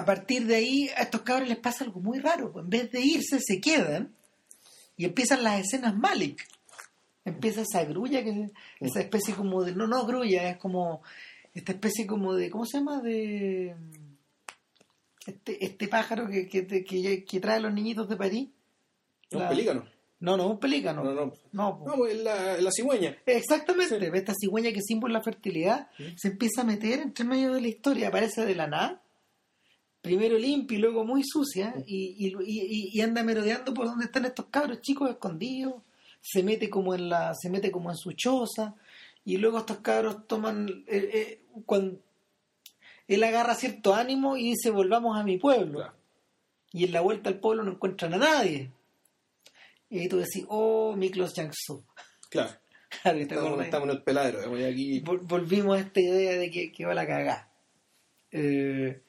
a 0.00 0.04
partir 0.04 0.46
de 0.46 0.56
ahí 0.56 0.88
a 0.96 1.02
estos 1.02 1.22
cabros 1.22 1.48
les 1.48 1.58
pasa 1.58 1.84
algo 1.84 2.00
muy 2.00 2.18
raro. 2.20 2.52
pues, 2.52 2.64
En 2.64 2.70
vez 2.70 2.90
de 2.92 3.00
irse, 3.00 3.38
se 3.40 3.60
quedan 3.60 4.14
y 4.96 5.04
empiezan 5.04 5.42
las 5.42 5.60
escenas 5.60 5.96
Malik. 5.96 6.46
Empieza 7.24 7.62
esa 7.62 7.84
grulla, 7.84 8.22
que 8.24 8.50
esa 8.80 9.00
especie 9.00 9.34
como 9.34 9.62
de... 9.62 9.74
No, 9.74 9.86
no 9.86 10.06
grulla, 10.06 10.50
es 10.50 10.56
como 10.56 11.02
esta 11.54 11.72
especie 11.72 12.06
como 12.06 12.34
de... 12.34 12.48
¿Cómo 12.50 12.64
se 12.64 12.78
llama? 12.78 13.00
De... 13.02 13.74
Este, 15.26 15.62
este 15.64 15.88
pájaro 15.88 16.26
que, 16.28 16.48
que, 16.48 16.66
que, 16.66 17.24
que 17.24 17.40
trae 17.40 17.56
a 17.56 17.60
los 17.60 17.74
niñitos 17.74 18.08
de 18.08 18.16
París. 18.16 18.48
Un 19.32 19.40
La- 19.40 19.48
pelícano. 19.50 19.84
No, 20.20 20.36
no, 20.36 20.48
un 20.48 20.58
pelícano. 20.58 21.04
No, 21.04 21.12
no. 21.12 21.32
No. 21.52 21.82
No, 21.86 21.94
pues, 21.96 22.16
la, 22.22 22.56
la 22.60 22.70
cigüeña. 22.72 23.16
Exactamente, 23.26 24.10
esta 24.14 24.32
cigüeña 24.34 24.72
que 24.72 24.80
símbolo 24.82 25.12
la 25.12 25.22
fertilidad 25.22 25.88
Sí. 25.96 26.14
se 26.16 26.28
empieza 26.28 26.62
a 26.62 26.64
meter 26.64 26.98
entre 27.00 27.24
medio 27.24 27.52
de 27.52 27.60
la 27.60 27.68
historia, 27.68 28.08
aparece 28.08 28.44
de 28.44 28.54
la 28.56 28.66
nada, 28.66 29.00
primero 30.08 30.38
limpia 30.38 30.78
y 30.78 30.80
luego 30.80 31.04
muy 31.04 31.22
sucia, 31.24 31.74
y, 31.86 32.14
y, 32.18 32.34
y- 32.46 32.90
y 32.92 33.00
anda 33.02 33.22
merodeando 33.22 33.74
por 33.74 33.86
donde 33.86 34.06
están 34.06 34.24
estos 34.24 34.46
cabros 34.46 34.80
chicos 34.80 35.10
escondidos, 35.10 35.82
se 36.20 36.42
mete 36.42 36.68
como 36.70 36.94
en 36.94 37.08
la, 37.10 37.34
se 37.34 37.50
mete 37.50 37.70
como 37.70 37.90
en 37.90 37.96
su 37.96 38.12
choza, 38.12 38.74
y 39.24 39.36
luego 39.36 39.58
estos 39.58 39.78
cabros 39.78 40.26
toman 40.26 40.68
eh, 40.86 41.10
eh, 41.12 41.40
cuando 41.66 42.00
él 43.06 43.22
agarra 43.24 43.54
cierto 43.54 43.94
ánimo 43.94 44.36
y 44.36 44.50
dice 44.50 44.70
volvamos 44.70 45.18
a 45.18 45.22
mi 45.24 45.36
pueblo. 45.38 45.78
Claro. 45.80 45.94
Y 46.72 46.84
en 46.84 46.92
la 46.92 47.00
vuelta 47.02 47.28
al 47.30 47.38
pueblo 47.40 47.62
no 47.62 47.72
encuentran 47.72 48.14
a 48.14 48.18
nadie. 48.18 48.70
Y 49.90 49.98
ahí 50.00 50.08
tú 50.08 50.18
decís, 50.18 50.44
oh, 50.48 50.94
Miklos 50.96 51.34
Jiangsu. 51.34 51.84
Claro. 52.30 52.52
Claro, 53.02 53.16
¿te 53.18 53.22
Estamos, 53.24 53.62
estamos 53.64 53.88
en 53.90 53.94
el 53.96 54.02
peladero. 54.02 54.40
aquí, 54.66 55.00
Vol- 55.02 55.20
volvimos 55.22 55.76
a 55.76 55.80
esta 55.80 56.00
idea 56.00 56.32
de 56.38 56.50
que, 56.50 56.72
que 56.72 56.84
va 56.86 56.94
la 56.94 57.06
cagá. 57.06 57.50
Eh, 58.30 59.02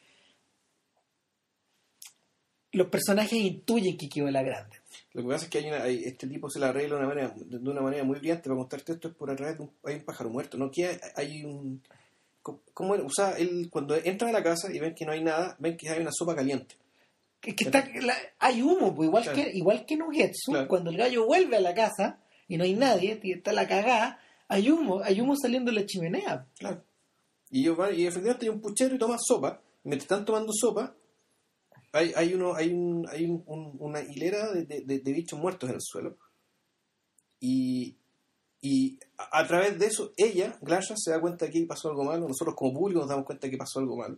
los 2.72 2.88
personajes 2.88 3.34
intuyen 3.34 3.98
que 3.98 4.10
quedó 4.10 4.30
la 4.30 4.44
grande. 4.44 4.78
lo 5.14 5.24
que 5.24 5.28
pasa 5.30 5.46
es 5.46 5.50
que 5.52 5.58
hay 5.60 5.68
una, 5.68 5.84
hay- 5.84 6.04
este 6.04 6.28
tipo 6.28 6.50
se 6.50 6.60
la 6.60 6.70
arregla 6.70 6.96
de 6.98 7.00
una 7.06 7.08
manera, 7.10 7.34
de 7.36 7.70
una 7.70 7.82
manera 7.82 8.04
muy 8.04 8.20
brillante 8.20 8.44
para 8.50 8.58
contarte 8.60 8.92
esto 8.94 9.08
es 9.08 9.14
por 9.16 9.32
a 9.32 9.36
través 9.36 9.58
de 9.58 9.64
un, 9.64 9.72
hay 9.84 9.96
un 9.96 10.04
pájaro 10.04 10.30
muerto. 10.30 10.58
No 10.58 10.70
que 10.72 11.00
hay, 11.16 11.44
un 11.44 11.82
co- 12.42 12.62
¿cómo 12.74 12.94
era? 12.96 13.04
O 13.04 13.10
sea, 13.10 13.32
él, 13.38 13.70
cuando 13.72 13.96
entran 13.96 14.30
a 14.30 14.34
la 14.34 14.44
casa 14.44 14.72
y 14.72 14.80
ven 14.80 14.94
que 14.94 15.06
no 15.06 15.12
hay 15.12 15.24
nada, 15.24 15.56
ven 15.60 15.76
que 15.78 15.90
hay 15.90 16.00
una 16.00 16.12
sopa 16.12 16.36
caliente. 16.36 16.76
Es 17.42 17.56
que 17.56 17.64
está, 17.66 17.88
la- 18.02 18.18
hay 18.40 18.62
humo, 18.62 18.94
pues, 18.94 19.08
igual, 19.08 19.24
Claro. 19.24 19.42
que, 19.42 19.58
igual 19.58 19.86
que 19.86 19.94
en 19.96 20.02
Ugetsu, 20.04 20.52
Claro. 20.52 20.68
cuando 20.68 20.90
el 20.92 20.98
gallo 20.98 21.26
vuelve 21.26 21.58
a 21.58 21.62
la 21.62 21.74
casa 21.74 22.20
y 22.48 22.58
no 22.58 22.64
hay 22.66 22.74
nadie, 22.74 23.20
y 23.24 23.32
está 23.32 23.52
la 23.54 23.68
cagá, 23.68 24.20
hay 24.48 24.70
humo, 24.70 25.02
hay 25.04 25.22
humo 25.22 25.36
saliendo 25.36 25.72
de 25.72 25.80
la 25.80 25.86
chimenea. 25.86 26.46
Claro. 26.58 26.84
Y 27.50 27.62
ellos 27.62 27.78
van, 27.78 27.98
y 27.98 28.06
efectivamente 28.06 28.46
hay 28.46 28.50
un 28.50 28.62
puchero 28.62 28.94
y 28.94 29.00
toman 29.00 29.20
sopa. 29.20 29.60
Y 29.84 29.88
mientras 29.90 30.04
están 30.06 30.26
tomando 30.26 30.52
sopa, 30.54 30.94
hay, 31.94 32.14
hay 32.16 32.34
uno, 32.34 32.54
hay 32.56 32.70
un, 32.72 33.08
hay 33.10 33.26
un- 33.26 33.44
un- 33.46 33.76
una 33.80 34.02
hilera 34.02 34.52
de, 34.52 34.66
de- 34.66 35.00
de- 35.00 35.14
bichos 35.14 35.40
muertos 35.40 35.70
en 35.70 35.76
el 35.76 35.82
suelo. 35.82 36.18
Y, 37.40 37.96
y 38.62 39.00
a, 39.18 39.40
a 39.40 39.48
través 39.48 39.80
de 39.80 39.88
eso, 39.88 40.14
ella, 40.18 40.58
Glasha, 40.62 40.96
se 40.98 41.12
da 41.12 41.22
cuenta 41.22 41.50
que 41.50 41.66
pasó 41.66 41.90
algo 41.90 42.04
malo. 42.04 42.28
Nosotros 42.28 42.56
como 42.56 42.74
público 42.74 43.00
nos 43.02 43.10
damos 43.10 43.26
cuenta 43.26 43.50
que 43.50 43.58
pasó 43.58 43.80
algo 43.80 43.96
malo. 43.98 44.18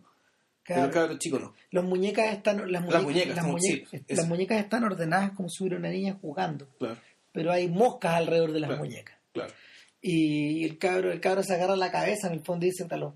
Claro. 0.64 0.82
Pero 0.82 0.84
el 0.86 0.90
cabro 0.92 1.18
chico 1.18 1.38
no. 1.38 1.54
Las 1.70 1.84
muñecas 1.84 2.32
están, 2.32 2.70
las 2.70 2.82
muñecas, 2.82 3.02
muñecas, 3.02 3.36
las, 3.36 3.46
muñecas, 3.46 3.90
sí, 3.90 4.14
las 4.14 4.28
muñecas 4.28 4.60
están 4.60 4.84
ordenadas 4.84 5.32
como 5.32 5.48
si 5.48 5.62
hubiera 5.64 5.78
una 5.78 5.90
niña 5.90 6.16
jugando, 6.20 6.68
Claro, 6.78 6.96
pero 7.32 7.50
hay 7.50 7.68
moscas 7.68 8.14
alrededor 8.14 8.52
de 8.52 8.60
las 8.60 8.68
Claro. 8.68 8.84
muñecas. 8.84 9.16
Y 10.00 10.64
el 10.64 10.78
cabro, 10.78 11.10
el 11.12 11.20
cabro 11.20 11.42
se 11.42 11.54
agarra 11.54 11.76
la 11.76 11.90
cabeza 11.90 12.26
en 12.28 12.34
el 12.34 12.44
fondo 12.44 12.66
y 12.66 12.70
dice, 12.70 12.86
los, 12.96 13.14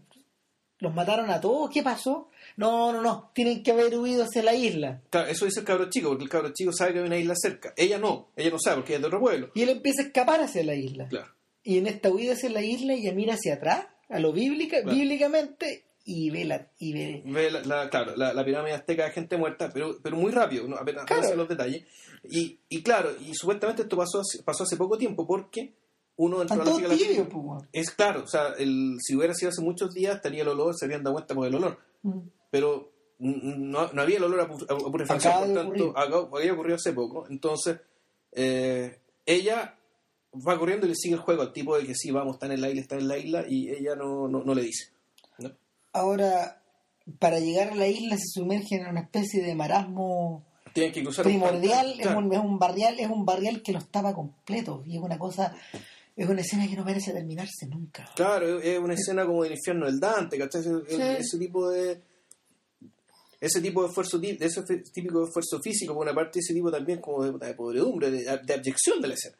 los 0.78 0.94
mataron 0.94 1.30
a 1.30 1.40
todos, 1.40 1.70
¿qué 1.70 1.82
pasó? 1.82 2.30
No, 2.56 2.92
no, 2.92 3.02
no, 3.02 3.30
tienen 3.34 3.62
que 3.62 3.72
haber 3.72 3.96
huido 3.98 4.24
hacia 4.24 4.42
la 4.42 4.54
isla. 4.54 5.02
Claro, 5.10 5.28
eso 5.28 5.44
dice 5.44 5.60
el 5.60 5.66
cabro 5.66 5.90
chico, 5.90 6.08
porque 6.08 6.24
el 6.24 6.30
cabro 6.30 6.52
chico 6.54 6.72
sabe 6.72 6.94
que 6.94 6.98
hay 7.00 7.06
una 7.06 7.18
isla 7.18 7.34
cerca. 7.36 7.74
Ella 7.76 7.98
no, 7.98 8.30
ella 8.34 8.50
no 8.50 8.58
sabe 8.58 8.76
porque 8.76 8.92
ella 8.92 8.98
es 8.98 9.02
de 9.02 9.06
otro 9.08 9.20
pueblo. 9.20 9.50
Y 9.54 9.62
él 9.62 9.68
empieza 9.68 10.02
a 10.02 10.06
escapar 10.06 10.40
hacia 10.40 10.64
la 10.64 10.74
isla. 10.74 11.06
Claro. 11.08 11.28
Y 11.62 11.78
en 11.78 11.86
esta 11.86 12.10
huida 12.10 12.32
hacia 12.32 12.48
la 12.50 12.62
isla 12.62 12.94
ella 12.94 13.12
mira 13.12 13.34
hacia 13.34 13.54
atrás, 13.54 13.86
a 14.08 14.18
lo 14.20 14.32
bíblica, 14.32 14.80
Claro. 14.82 14.96
bíblicamente, 14.96 15.84
y 16.04 16.30
ve 16.30 16.44
la, 16.44 16.70
y 16.78 16.92
ve, 16.92 17.22
Ve 17.26 17.50
la, 17.50 17.60
la- 17.62 17.90
claro, 17.90 18.14
la, 18.16 18.32
la 18.32 18.44
pirámide 18.44 18.72
azteca 18.74 19.04
de 19.04 19.10
gente 19.10 19.36
muerta, 19.36 19.68
pero, 19.74 19.96
pero 20.02 20.16
muy 20.16 20.30
rápido, 20.32 20.66
¿no? 20.68 20.76
apenas 20.76 21.04
Claro. 21.04 21.34
los 21.36 21.48
detalles. 21.48 21.84
Y, 22.30 22.60
y 22.68 22.82
claro, 22.82 23.10
y 23.20 23.34
supuestamente 23.34 23.82
esto 23.82 23.96
pasó 23.96 24.20
hace, 24.20 24.42
pasó 24.44 24.62
hace 24.62 24.76
poco 24.76 24.96
tiempo 24.96 25.26
porque 25.26 25.74
uno 26.16 26.40
Están 26.42 26.60
de 26.60 26.64
la 26.64 26.74
weón. 26.74 27.68
Es 27.72 27.90
claro, 27.90 28.22
o 28.22 28.26
sea, 28.28 28.54
el, 28.58 28.96
si 29.00 29.14
hubiera 29.16 29.34
sido 29.34 29.50
hace 29.50 29.60
muchos 29.60 29.92
días, 29.92 30.16
estaría 30.16 30.42
el 30.42 30.48
olor, 30.48 30.74
se 30.74 30.86
habrían 30.86 31.02
dado 31.02 31.14
cuenta 31.16 31.34
por 31.34 31.46
el 31.46 31.54
olor. 31.56 31.78
Mm. 32.02 32.20
Pero 32.50 32.92
no, 33.18 33.92
no 33.92 34.02
había 34.02 34.18
el 34.18 34.24
olor 34.24 34.40
a, 34.40 34.48
pu- 34.48 34.66
por 34.66 35.02
tanto, 35.06 35.14
acá- 35.96 36.28
había 36.38 36.52
ocurrido 36.52 36.76
hace 36.76 36.92
poco. 36.92 37.26
Entonces, 37.28 37.78
eh, 38.32 38.98
ella 39.24 39.74
va 40.46 40.58
corriendo 40.58 40.86
y 40.86 40.90
le 40.90 40.94
sigue 40.96 41.14
el 41.14 41.20
juego 41.20 41.42
al 41.42 41.52
tipo 41.52 41.76
de 41.78 41.86
que 41.86 41.94
sí, 41.94 42.10
vamos, 42.10 42.36
está 42.36 42.46
en 42.52 42.60
la 42.60 42.68
isla, 42.68 42.80
está 42.82 42.96
en 42.96 43.08
la 43.08 43.16
isla, 43.18 43.44
y 43.48 43.70
ella 43.70 43.94
no, 43.96 44.28
no, 44.28 44.44
no 44.44 44.54
le 44.54 44.62
dice. 44.62 44.90
¿no? 45.38 45.50
Ahora, 45.92 46.62
para 47.18 47.40
llegar 47.40 47.70
a 47.70 47.74
la 47.74 47.88
isla 47.88 48.16
se 48.16 48.26
sumergen 48.34 48.82
en 48.82 48.88
una 48.88 49.00
especie 49.00 49.42
de 49.42 49.54
marasmo 49.54 50.44
Tienen 50.74 50.92
que 50.92 51.02
cruzar 51.02 51.26
un 51.26 51.32
primordial, 51.32 51.98
es, 51.98 52.06
un, 52.06 52.32
es 52.32 52.38
un 52.38 52.58
barrial, 52.58 52.98
es 53.00 53.08
un 53.08 53.24
barrial 53.24 53.62
que 53.62 53.72
los 53.72 53.86
tapa 53.88 54.14
completo 54.14 54.82
y 54.86 54.96
es 54.96 55.02
una 55.02 55.18
cosa, 55.18 55.54
es 56.14 56.28
una 56.28 56.42
escena 56.42 56.68
que 56.68 56.76
no 56.76 56.84
parece 56.84 57.12
terminarse 57.12 57.66
nunca. 57.66 58.10
Claro, 58.14 58.60
es 58.60 58.78
una 58.78 58.92
escena 58.94 59.24
como 59.24 59.42
del 59.44 59.52
infierno 59.52 59.86
del 59.86 59.98
Dante, 60.00 60.36
¿cachai? 60.38 60.62
Sí. 60.62 60.70
ese 61.18 61.38
tipo 61.38 61.70
de. 61.70 62.02
Ese 63.46 63.60
tipo 63.60 63.82
de 63.82 63.88
esfuerzo, 63.88 64.20
ese 64.20 64.62
típico 64.92 65.24
esfuerzo 65.24 65.60
físico, 65.62 65.94
por 65.94 66.02
una 66.02 66.14
parte, 66.14 66.40
ese 66.40 66.52
tipo 66.52 66.70
también 66.70 67.00
como 67.00 67.24
de, 67.24 67.46
de 67.46 67.54
podredumbre, 67.54 68.10
de, 68.10 68.24
de 68.24 68.54
abyección 68.54 69.00
de 69.00 69.08
la 69.08 69.14
escena. 69.14 69.36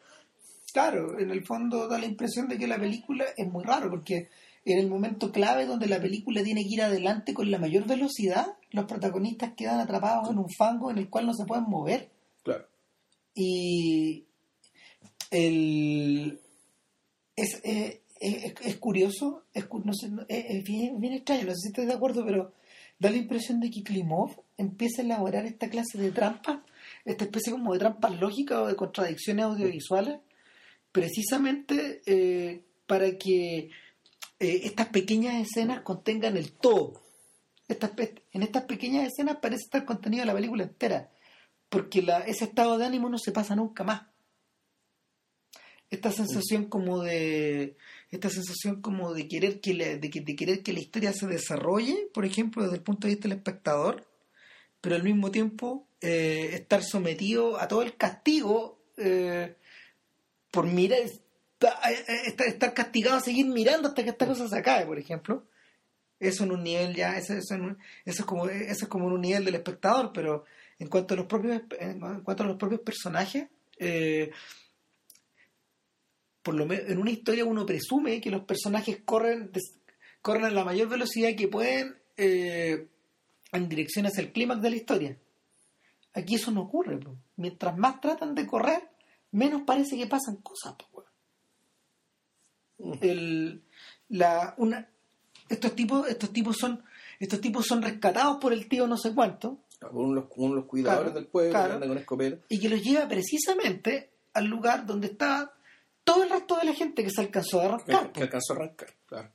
Claro, 0.72 1.18
en 1.18 1.30
el 1.30 1.44
fondo 1.44 1.88
da 1.88 1.98
la 1.98 2.06
impresión 2.06 2.48
de 2.48 2.58
que 2.58 2.66
la 2.66 2.78
película 2.78 3.24
es 3.36 3.48
muy 3.50 3.64
raro 3.64 3.90
porque 3.90 4.28
en 4.64 4.78
el 4.78 4.88
momento 4.88 5.32
clave 5.32 5.64
donde 5.64 5.86
la 5.86 6.00
película 6.00 6.42
tiene 6.42 6.62
que 6.64 6.74
ir 6.74 6.82
adelante 6.82 7.34
con 7.34 7.50
la 7.50 7.58
mayor 7.58 7.86
velocidad, 7.86 8.46
los 8.72 8.84
protagonistas 8.84 9.54
quedan 9.56 9.80
atrapados 9.80 10.30
en 10.30 10.38
un 10.38 10.50
fango 10.50 10.90
en 10.90 10.98
el 10.98 11.08
cual 11.08 11.26
no 11.26 11.34
se 11.34 11.46
pueden 11.46 11.64
mover. 11.64 12.10
Claro. 12.42 12.66
Y 13.34 14.26
el 15.30 16.40
es, 17.36 17.60
eh, 17.64 18.02
es, 18.20 18.54
es 18.60 18.76
curioso, 18.76 19.44
es, 19.54 19.66
no 19.84 19.94
sé, 19.94 20.10
es, 20.28 20.44
es 20.48 20.64
bien, 20.64 21.00
bien 21.00 21.14
extraño, 21.14 21.44
no 21.44 21.52
sé 21.52 21.60
si 21.62 21.68
estoy 21.68 21.86
de 21.86 21.94
acuerdo, 21.94 22.24
pero 22.26 22.52
da 22.98 23.10
la 23.10 23.16
impresión 23.16 23.60
de 23.60 23.70
que 23.70 23.82
Klimov 23.82 24.42
empieza 24.56 25.02
a 25.02 25.04
elaborar 25.04 25.46
esta 25.46 25.68
clase 25.68 25.98
de 25.98 26.12
trampas, 26.12 26.60
esta 27.04 27.24
especie 27.24 27.52
como 27.52 27.72
de 27.72 27.78
trampas 27.78 28.18
lógicas 28.18 28.58
o 28.58 28.66
de 28.66 28.76
contradicciones 28.76 29.44
audiovisuales, 29.44 30.20
precisamente 30.92 32.00
eh, 32.06 32.64
para 32.86 33.18
que 33.18 33.70
eh, 34.38 34.60
estas 34.64 34.88
pequeñas 34.88 35.34
escenas 35.34 35.82
contengan 35.82 36.36
el 36.36 36.52
todo. 36.52 37.02
Estas 37.68 37.92
en 38.32 38.42
estas 38.42 38.64
pequeñas 38.64 39.06
escenas 39.06 39.38
parece 39.42 39.64
estar 39.64 39.84
contenido 39.84 40.24
la 40.24 40.34
película 40.34 40.62
entera, 40.62 41.10
porque 41.68 42.00
la, 42.00 42.20
ese 42.20 42.44
estado 42.44 42.78
de 42.78 42.86
ánimo 42.86 43.08
no 43.08 43.18
se 43.18 43.32
pasa 43.32 43.56
nunca 43.56 43.84
más. 43.84 44.02
Esta 45.90 46.10
sensación 46.12 46.66
como 46.66 47.02
de 47.02 47.76
esta 48.10 48.30
sensación 48.30 48.80
como 48.80 49.12
de 49.14 49.26
querer 49.28 49.60
que 49.60 49.74
la, 49.74 49.96
de, 49.96 50.10
que- 50.10 50.20
de 50.20 50.36
querer 50.36 50.62
que 50.62 50.72
la 50.72 50.80
historia 50.80 51.12
se 51.12 51.26
desarrolle, 51.26 52.08
por 52.14 52.24
ejemplo, 52.24 52.62
desde 52.62 52.76
el 52.76 52.82
punto 52.82 53.06
de 53.06 53.14
vista 53.14 53.28
del 53.28 53.38
espectador, 53.38 54.06
pero 54.80 54.94
al 54.96 55.02
mismo 55.02 55.30
tiempo 55.30 55.88
eh, 56.00 56.50
estar 56.52 56.82
sometido 56.82 57.58
a 57.60 57.66
todo 57.68 57.82
el 57.82 57.96
castigo 57.96 58.78
eh, 58.96 59.56
por 60.50 60.66
mirar 60.66 61.00
esta- 61.00 61.80
estar, 62.46 62.74
castigado 62.74 63.16
a 63.16 63.20
seguir 63.20 63.46
mirando 63.46 63.88
hasta 63.88 64.04
que 64.04 64.10
esta 64.10 64.26
cosa 64.26 64.48
se 64.48 64.56
acabe, 64.58 64.86
por 64.86 64.98
ejemplo. 64.98 65.46
Eso 66.20 66.44
en 66.44 66.52
un 66.52 66.62
nivel 66.62 66.94
ya, 66.94 67.18
eso, 67.18 67.34
eso, 67.34 67.54
en 67.54 67.62
un- 67.62 67.78
es 68.04 68.20
como 68.22 68.46
eso 68.48 68.84
es 68.84 68.88
como 68.88 69.06
en 69.08 69.12
un 69.14 69.20
nivel 69.20 69.44
del 69.44 69.54
espectador, 69.56 70.12
pero 70.14 70.44
en 70.78 70.88
cuanto 70.88 71.14
a 71.14 71.16
los 71.16 71.26
propios 71.26 71.62
en 71.80 71.98
cuanto 72.22 72.42
a 72.42 72.46
los 72.46 72.56
propios 72.56 72.80
personajes, 72.82 73.48
eh, 73.78 74.30
por 76.46 76.54
lo 76.54 76.64
menos 76.64 76.88
en 76.88 76.98
una 76.98 77.10
historia 77.10 77.44
uno 77.44 77.66
presume 77.66 78.20
que 78.20 78.30
los 78.30 78.44
personajes 78.44 79.00
corren 79.04 79.50
corren 80.22 80.44
a 80.44 80.50
la 80.50 80.64
mayor 80.64 80.88
velocidad 80.88 81.34
que 81.36 81.48
pueden 81.48 81.96
eh, 82.16 82.86
en 83.50 83.68
dirección 83.68 84.06
hacia 84.06 84.22
el 84.22 84.30
clímax 84.32 84.62
de 84.62 84.70
la 84.70 84.76
historia. 84.76 85.18
Aquí 86.14 86.36
eso 86.36 86.52
no 86.52 86.62
ocurre. 86.62 86.98
po. 86.98 87.16
Mientras 87.36 87.76
más 87.76 88.00
tratan 88.00 88.36
de 88.36 88.46
correr, 88.46 88.88
menos 89.32 89.62
parece 89.66 89.96
que 89.96 90.06
pasan 90.06 90.36
cosas. 90.36 90.74
po. 90.74 91.04
El, 93.00 93.62
la, 94.10 94.54
una, 94.58 94.88
estos 95.48 95.74
tipos, 95.74 96.06
estos 96.08 96.32
tipos 96.32 96.56
son, 96.56 96.84
estos 97.18 97.40
tipos 97.40 97.66
son 97.66 97.82
rescatados 97.82 98.36
por 98.38 98.52
el 98.52 98.68
tío 98.68 98.86
no 98.86 98.96
sé 98.98 99.14
cuánto, 99.14 99.58
de 99.80 99.88
los, 99.92 100.28
de 100.28 100.48
los 100.48 100.64
cuidadores 100.66 101.02
Claro, 101.10 101.10
del 101.14 101.26
pueblo 101.26 101.50
claro. 101.50 101.68
que 101.68 101.74
anda 101.74 101.88
con 101.88 101.98
escopeta. 101.98 102.44
y 102.48 102.60
que 102.60 102.68
los 102.68 102.82
lleva 102.82 103.08
precisamente 103.08 104.10
al 104.34 104.44
lugar 104.46 104.84
donde 104.86 105.08
está 105.08 105.52
todo 106.06 106.22
el 106.22 106.30
resto 106.30 106.56
de 106.56 106.64
la 106.64 106.72
gente 106.72 107.02
que 107.02 107.10
se 107.10 107.20
alcanzó 107.20 107.60
a 107.60 107.64
arrancar. 107.66 108.12
que 108.12 108.22
alcanzó 108.22 108.52
a 108.52 108.56
arrancar. 108.56 108.88
Claro. 109.06 109.30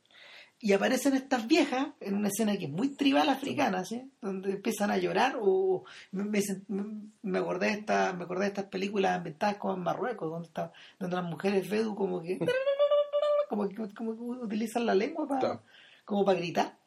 Y 0.63 0.73
aparecen 0.73 1.15
estas 1.15 1.47
viejas 1.47 1.87
en 1.99 2.15
una 2.15 2.27
escena 2.29 2.55
que 2.55 2.65
es 2.65 2.71
muy 2.71 2.89
tribal 2.95 3.29
africana, 3.29 3.83
¿sí? 3.83 4.09
donde 4.21 4.51
empiezan 4.51 4.91
a 4.91 4.97
llorar 4.97 5.37
o 5.41 5.83
me, 6.11 6.23
me, 6.67 6.83
me 7.23 7.39
acordé 7.39 7.67
de 7.67 7.73
esta, 7.73 8.13
me 8.13 8.23
acordé 8.25 8.43
de 8.43 8.49
estas 8.49 8.65
películas 8.65 9.17
ambientadas 9.17 9.57
como 9.57 9.73
en 9.73 9.81
Marruecos, 9.81 10.29
donde 10.29 10.47
está, 10.47 10.71
donde 10.99 11.15
las 11.15 11.25
mujeres 11.25 11.67
vedu 11.69 11.95
como 11.95 12.21
que 12.21 12.37
como 13.49 13.67
que, 13.67 13.75
como 13.95 14.15
que 14.15 14.21
utilizan 14.45 14.85
la 14.85 14.93
lengua 14.95 15.27
para 15.27 15.39
Claro. 15.39 15.63
como 16.05 16.23
para 16.23 16.37
gritar. 16.39 16.77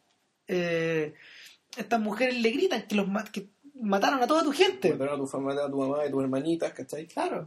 Eh, 0.46 1.14
estas 1.76 2.00
mujeres 2.00 2.38
le 2.40 2.50
gritan 2.50 2.86
que 2.86 2.94
los 2.94 3.06
que 3.30 3.48
mataron 3.74 4.22
a 4.22 4.26
toda 4.28 4.44
tu 4.44 4.52
gente. 4.52 4.92
Mataron 4.92 5.14
a 5.14 5.18
tu 5.18 5.26
familia, 5.26 5.64
a 5.64 5.70
tu 5.70 5.78
mamá, 5.78 6.02
a 6.04 6.10
tus 6.10 6.22
hermanitas, 6.22 6.72
¿cachai? 6.72 7.06
Claro. 7.08 7.44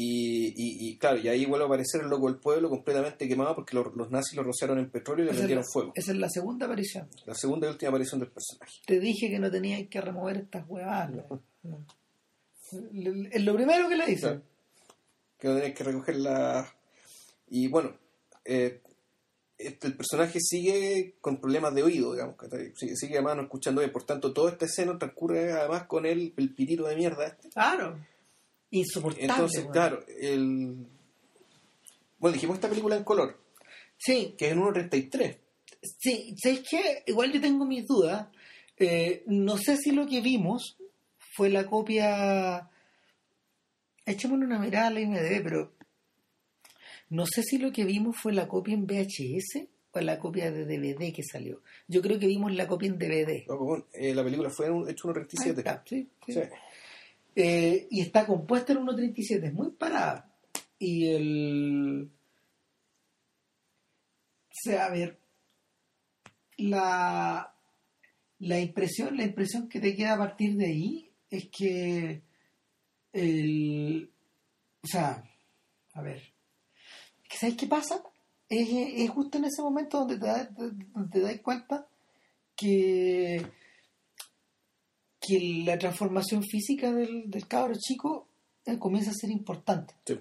Y, 0.00 0.50
y, 0.50 0.90
y 0.90 0.96
claro, 0.96 1.18
y 1.18 1.26
ahí 1.26 1.44
vuelve 1.44 1.64
a 1.64 1.66
aparecer 1.66 2.02
el 2.02 2.08
loco 2.08 2.28
del 2.28 2.38
pueblo 2.38 2.70
completamente 2.70 3.26
quemado 3.26 3.56
porque 3.56 3.74
los, 3.74 3.96
los 3.96 4.08
nazis 4.12 4.36
lo 4.36 4.44
rociaron 4.44 4.78
en 4.78 4.90
petróleo 4.90 5.24
y 5.24 5.36
le 5.36 5.56
la, 5.56 5.64
fuego. 5.64 5.90
esa 5.96 6.12
es 6.12 6.18
la 6.18 6.28
segunda 6.28 6.66
aparición. 6.66 7.08
La 7.26 7.34
segunda 7.34 7.66
y 7.66 7.70
última 7.70 7.88
aparición 7.88 8.20
del 8.20 8.30
personaje. 8.30 8.74
Te 8.86 9.00
dije 9.00 9.28
que 9.28 9.40
no 9.40 9.50
tenías 9.50 9.88
que 9.88 10.00
remover 10.00 10.36
estas 10.36 10.64
huevadas. 10.68 11.10
Es 13.32 13.42
lo 13.42 13.56
primero 13.56 13.88
que 13.88 13.96
le 13.96 14.06
dicen. 14.06 14.20
Claro. 14.20 14.42
Que 15.36 15.48
no 15.48 15.54
tenés 15.56 15.74
que 15.74 15.82
recogerla. 15.82 16.72
Y 17.48 17.66
bueno, 17.66 17.96
eh, 18.44 18.80
este, 19.56 19.88
el 19.88 19.96
personaje 19.96 20.38
sigue 20.38 21.16
con 21.20 21.40
problemas 21.40 21.74
de 21.74 21.82
oído, 21.82 22.12
digamos. 22.12 22.36
Sigue, 22.76 22.94
sigue 22.94 23.14
además 23.14 23.34
no 23.34 23.42
escuchando 23.42 23.80
bien. 23.80 23.90
Por 23.90 24.04
tanto, 24.04 24.32
toda 24.32 24.52
esta 24.52 24.66
escena 24.66 24.96
transcurre 24.96 25.50
además 25.54 25.88
con 25.88 26.06
el, 26.06 26.34
el 26.36 26.54
pirito 26.54 26.86
de 26.86 26.94
mierda 26.94 27.26
este. 27.26 27.48
Claro. 27.48 27.98
Insoportable. 28.70 29.26
Entonces, 29.26 29.66
claro, 29.72 30.04
el. 30.20 30.86
Bueno, 32.18 32.34
dijimos 32.34 32.56
esta 32.56 32.68
película 32.68 32.96
en 32.96 33.04
color, 33.04 33.40
Sí, 33.96 34.34
que 34.36 34.46
es 34.46 34.52
en 34.52 34.60
1.33. 34.60 35.38
sí. 35.82 36.34
¿Sabes 36.42 36.62
qué? 36.68 37.02
Igual 37.06 37.32
yo 37.32 37.40
tengo 37.40 37.64
mis 37.64 37.86
dudas. 37.86 38.28
Eh, 38.76 39.24
no 39.26 39.56
sé 39.56 39.76
si 39.76 39.90
lo 39.90 40.06
que 40.06 40.20
vimos 40.20 40.76
fue 41.34 41.48
la 41.50 41.66
copia. 41.66 42.68
Echémosle 44.06 44.44
una 44.46 44.58
mirada 44.58 44.88
a 44.88 44.90
la 44.90 45.00
IMDb, 45.00 45.42
pero. 45.42 45.72
No 47.10 47.24
sé 47.26 47.42
si 47.42 47.58
lo 47.58 47.72
que 47.72 47.84
vimos 47.84 48.16
fue 48.20 48.32
la 48.34 48.46
copia 48.46 48.74
en 48.74 48.86
VHS 48.86 49.66
o 49.92 50.00
la 50.00 50.18
copia 50.18 50.50
de 50.50 50.66
DVD 50.66 51.12
que 51.12 51.22
salió. 51.22 51.62
Yo 51.86 52.02
creo 52.02 52.18
que 52.18 52.26
vimos 52.26 52.52
la 52.52 52.66
copia 52.68 52.88
en 52.88 52.98
DVD. 52.98 53.46
No, 53.48 53.56
pues, 53.56 53.66
bueno, 53.66 53.86
eh, 53.94 54.14
la 54.14 54.22
película 54.22 54.50
fue 54.50 54.66
en 54.66 54.72
un, 54.72 54.90
hecho 54.90 55.08
Ahí 55.08 55.14
1.37. 55.14 55.58
está, 55.58 55.82
sí, 55.86 56.08
sí. 56.26 56.32
Sí. 56.34 56.40
Eh, 57.40 57.86
y 57.90 58.00
está 58.00 58.26
compuesta 58.26 58.72
en 58.72 58.80
1.37, 58.80 59.44
es 59.44 59.54
muy 59.54 59.70
parada. 59.70 60.34
Y 60.78 61.06
el. 61.08 62.10
O 64.48 64.54
sea, 64.64 64.86
a 64.86 64.90
ver. 64.90 65.20
La. 66.56 67.54
La 68.40 68.60
impresión, 68.60 69.16
la 69.16 69.24
impresión 69.24 69.68
que 69.68 69.80
te 69.80 69.94
queda 69.96 70.14
a 70.14 70.18
partir 70.18 70.56
de 70.56 70.66
ahí 70.66 71.12
es 71.30 71.48
que. 71.48 72.22
El. 73.12 74.10
O 74.82 74.86
sea, 74.86 75.22
a 75.92 76.02
ver. 76.02 76.20
¿Sabes 77.30 77.56
qué 77.56 77.66
pasa? 77.68 78.02
Es, 78.48 78.68
es 78.72 79.10
justo 79.10 79.38
en 79.38 79.44
ese 79.44 79.62
momento 79.62 79.98
donde 79.98 80.18
te, 80.18 80.26
das- 80.26 80.54
donde 80.56 81.08
te 81.12 81.20
das 81.20 81.40
cuenta 81.40 81.86
que 82.56 83.46
que 85.28 85.62
la 85.66 85.78
transformación 85.78 86.42
física 86.42 86.90
del, 86.92 87.30
del 87.30 87.46
cabro 87.46 87.74
chico 87.78 88.26
eh, 88.64 88.78
comienza 88.78 89.10
a 89.10 89.14
ser 89.14 89.30
importante. 89.30 89.94
Sí. 90.06 90.18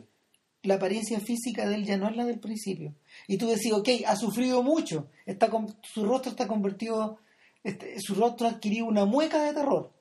la 0.64 0.76
apariencia 0.76 1.20
física 1.22 1.68
de 1.68 1.76
él 1.76 1.86
ya 1.86 1.96
no 1.98 2.10
es 2.10 2.16
la 2.18 2.26
del 2.26 2.40
principio. 2.40 2.94
Y 3.28 3.38
tú 3.38 3.48
decís, 3.48 3.72
ok, 3.72 3.88
ha 4.06 4.16
sufrido 4.18 4.64
mucho, 4.64 5.08
está 5.26 5.50
con- 5.50 5.74
su 5.82 6.04
rostro 6.06 6.32
está 6.32 6.46
convertido, 6.48 7.20
este, 7.64 7.96
su 8.02 8.16
rostro 8.16 8.48
ha 8.48 8.52
adquirido 8.52 8.86
una 8.88 9.06
mueca 9.06 9.42
de 9.44 9.54
terror. 9.54 9.94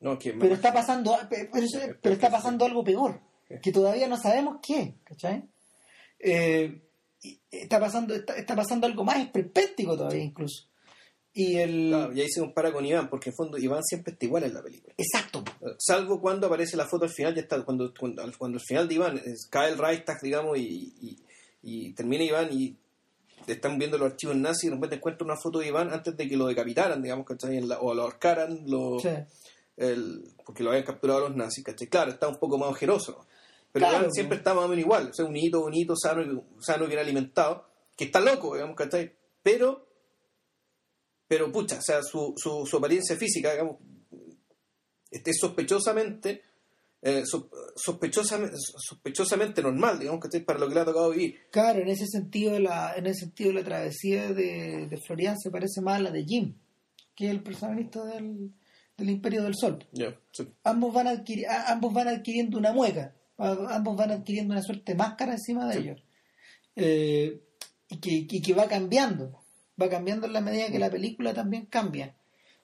No, 0.00 0.18
que 0.18 0.32
Pero 0.32 0.54
está 0.54 0.72
pasando, 0.72 1.14
pero, 1.28 1.54
eso- 1.56 1.80
pero 2.00 2.14
está 2.14 2.30
pasando 2.30 2.64
algo 2.64 2.82
peor, 2.82 3.20
que 3.62 3.72
todavía 3.72 4.08
no 4.08 4.16
sabemos 4.16 4.58
qué, 4.66 4.94
¿cachai? 5.04 5.44
Eh, 6.18 6.80
está 7.50 7.78
pasando, 7.78 8.14
está, 8.14 8.36
está 8.36 8.56
pasando 8.56 8.86
algo 8.86 9.04
más 9.04 9.18
esperpéntico 9.18 9.96
todavía 9.96 10.24
incluso. 10.24 10.64
Y 11.32 11.56
el 11.58 11.88
Claro, 11.90 12.12
y 12.12 12.20
ahí 12.22 12.28
se 12.28 12.40
compara 12.40 12.72
con 12.72 12.84
Iván, 12.84 13.08
porque 13.08 13.30
en 13.30 13.36
fondo 13.36 13.56
Iván 13.56 13.82
siempre 13.84 14.12
está 14.12 14.24
igual 14.26 14.42
en 14.44 14.54
la 14.54 14.62
película. 14.62 14.94
exacto, 14.98 15.44
Salvo 15.78 16.20
cuando 16.20 16.46
aparece 16.48 16.76
la 16.76 16.86
foto 16.88 17.04
al 17.04 17.10
final, 17.12 17.34
ya 17.34 17.42
está, 17.42 17.62
cuando, 17.64 17.92
cuando, 17.98 18.22
cuando 18.36 18.58
al 18.58 18.64
final 18.64 18.88
de 18.88 18.94
Iván 18.94 19.18
es- 19.24 19.46
cae 19.48 19.70
el 19.70 19.78
Reichstag, 19.78 20.20
digamos, 20.22 20.58
y, 20.58 20.92
y, 21.00 21.18
y 21.62 21.92
termina 21.92 22.24
Iván 22.24 22.48
y 22.52 22.76
están 23.46 23.78
viendo 23.78 23.96
los 23.96 24.10
archivos 24.10 24.36
nazis 24.36 24.64
y 24.64 24.68
de 24.68 24.74
repente 24.74 24.96
encuentra 24.96 25.24
una 25.24 25.36
foto 25.36 25.60
de 25.60 25.68
Iván 25.68 25.92
antes 25.92 26.16
de 26.16 26.28
que 26.28 26.36
lo 26.36 26.46
decapitaran, 26.46 27.00
digamos, 27.02 27.24
¿cachai? 27.26 27.58
O 27.80 27.94
lo 27.94 28.02
ahorcaran, 28.02 28.64
lo, 28.66 28.98
Sí. 29.00 29.08
el- 29.76 30.24
porque 30.44 30.62
lo 30.64 30.70
habían 30.70 30.84
capturado 30.84 31.20
los 31.20 31.36
nazis, 31.36 31.64
¿cachai? 31.64 31.86
Claro, 31.88 32.10
está 32.10 32.26
un 32.28 32.36
poco 32.38 32.58
más 32.58 32.70
ojeroso, 32.70 33.12
¿no? 33.12 33.26
pero 33.72 33.86
Claro, 33.86 34.00
Iván 34.02 34.12
siempre 34.12 34.38
está 34.38 34.52
más 34.52 34.64
o 34.64 34.68
menos 34.68 34.84
igual, 34.84 35.10
o 35.10 35.14
sea, 35.14 35.24
un 35.24 35.36
hito 35.36 35.60
bonito, 35.60 35.94
sano, 35.96 36.44
sano 36.60 36.84
y 36.84 36.88
bien 36.88 36.98
alimentado, 36.98 37.66
que 37.96 38.04
está 38.06 38.18
loco, 38.20 38.54
digamos, 38.54 38.74
¿cachai? 38.76 39.12
Pero, 39.44 39.86
pero 41.30 41.52
pucha, 41.52 41.78
o 41.78 41.82
sea, 41.82 42.02
su, 42.02 42.34
su, 42.36 42.66
su 42.66 42.76
apariencia 42.76 43.14
física, 43.16 43.52
digamos, 43.52 43.76
este, 45.12 45.30
es 45.30 45.38
sospechosamente 45.38 46.42
eh, 47.02 47.22
so- 47.24 47.48
sospechosamente, 47.76 48.56
sospechosamente 48.58 49.62
normal, 49.62 50.00
digamos 50.00 50.20
que 50.28 50.40
para 50.40 50.58
lo 50.58 50.68
que 50.68 50.74
le 50.74 50.80
ha 50.80 50.84
tocado 50.84 51.10
vivir. 51.10 51.36
Claro, 51.52 51.80
en 51.82 51.88
ese 51.88 52.06
sentido 52.08 52.58
la, 52.58 52.94
en 52.96 53.06
ese 53.06 53.20
sentido 53.26 53.52
la 53.52 53.62
travesía 53.62 54.32
de, 54.32 54.88
de 54.90 54.96
Florian 55.06 55.38
se 55.38 55.50
parece 55.52 55.80
más 55.80 55.98
a 55.98 56.02
la 56.02 56.10
de 56.10 56.24
Jim, 56.24 56.56
que 57.14 57.26
es 57.26 57.30
el 57.30 57.42
protagonista 57.44 58.04
del, 58.06 58.52
del 58.96 59.10
Imperio 59.10 59.44
del 59.44 59.54
Sol. 59.54 59.86
Sí. 60.32 60.44
Ambos 60.64 60.92
van 60.92 61.06
adquiri- 61.06 61.46
a- 61.46 61.70
ambos 61.72 61.94
van 61.94 62.08
adquiriendo 62.08 62.58
una 62.58 62.72
mueca, 62.72 63.14
a- 63.38 63.76
ambos 63.76 63.96
van 63.96 64.10
adquiriendo 64.10 64.52
una 64.52 64.62
suerte 64.62 64.92
de 64.92 64.98
máscara 64.98 65.32
encima 65.34 65.66
de 65.68 65.72
Sí. 65.74 65.78
ellos. 65.80 66.02
Eh, 66.76 67.40
y, 67.88 67.98
que, 67.98 68.10
y 68.36 68.42
que 68.42 68.52
va 68.54 68.68
cambiando, 68.68 69.39
va 69.80 69.88
cambiando 69.88 70.26
en 70.26 70.32
la 70.32 70.40
medida 70.40 70.70
que 70.70 70.78
la 70.78 70.90
película 70.90 71.32
también 71.34 71.66
cambia. 71.66 72.14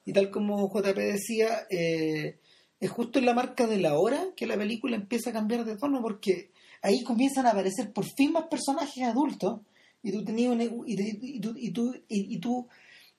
Y 0.04 0.12
tal 0.12 0.30
como 0.30 0.68
JP 0.72 0.96
decía, 0.98 1.66
eh, 1.70 2.38
es 2.80 2.90
justo 2.90 3.18
en 3.18 3.26
la 3.26 3.34
marca 3.34 3.66
de 3.66 3.78
la 3.78 3.98
hora 3.98 4.28
que 4.36 4.46
la 4.46 4.56
película 4.56 4.96
empieza 4.96 5.30
a 5.30 5.32
cambiar 5.32 5.64
de 5.64 5.76
tono, 5.76 6.00
porque 6.02 6.50
ahí 6.82 7.02
comienzan 7.02 7.46
a 7.46 7.50
aparecer 7.50 7.92
por 7.92 8.04
fin 8.04 8.32
más 8.32 8.44
personajes 8.48 9.02
adultos, 9.04 9.60
y 10.02 10.12
tú 10.12 10.24
tenías 10.24 10.52
una- 10.52 10.64
y, 10.64 10.94
te- 10.96 11.18
y 11.20 11.40
tú, 11.40 11.54
y, 11.56 11.70
tú, 11.70 11.94
y- 12.08 12.34
y 12.34 12.38
tú 12.38 12.68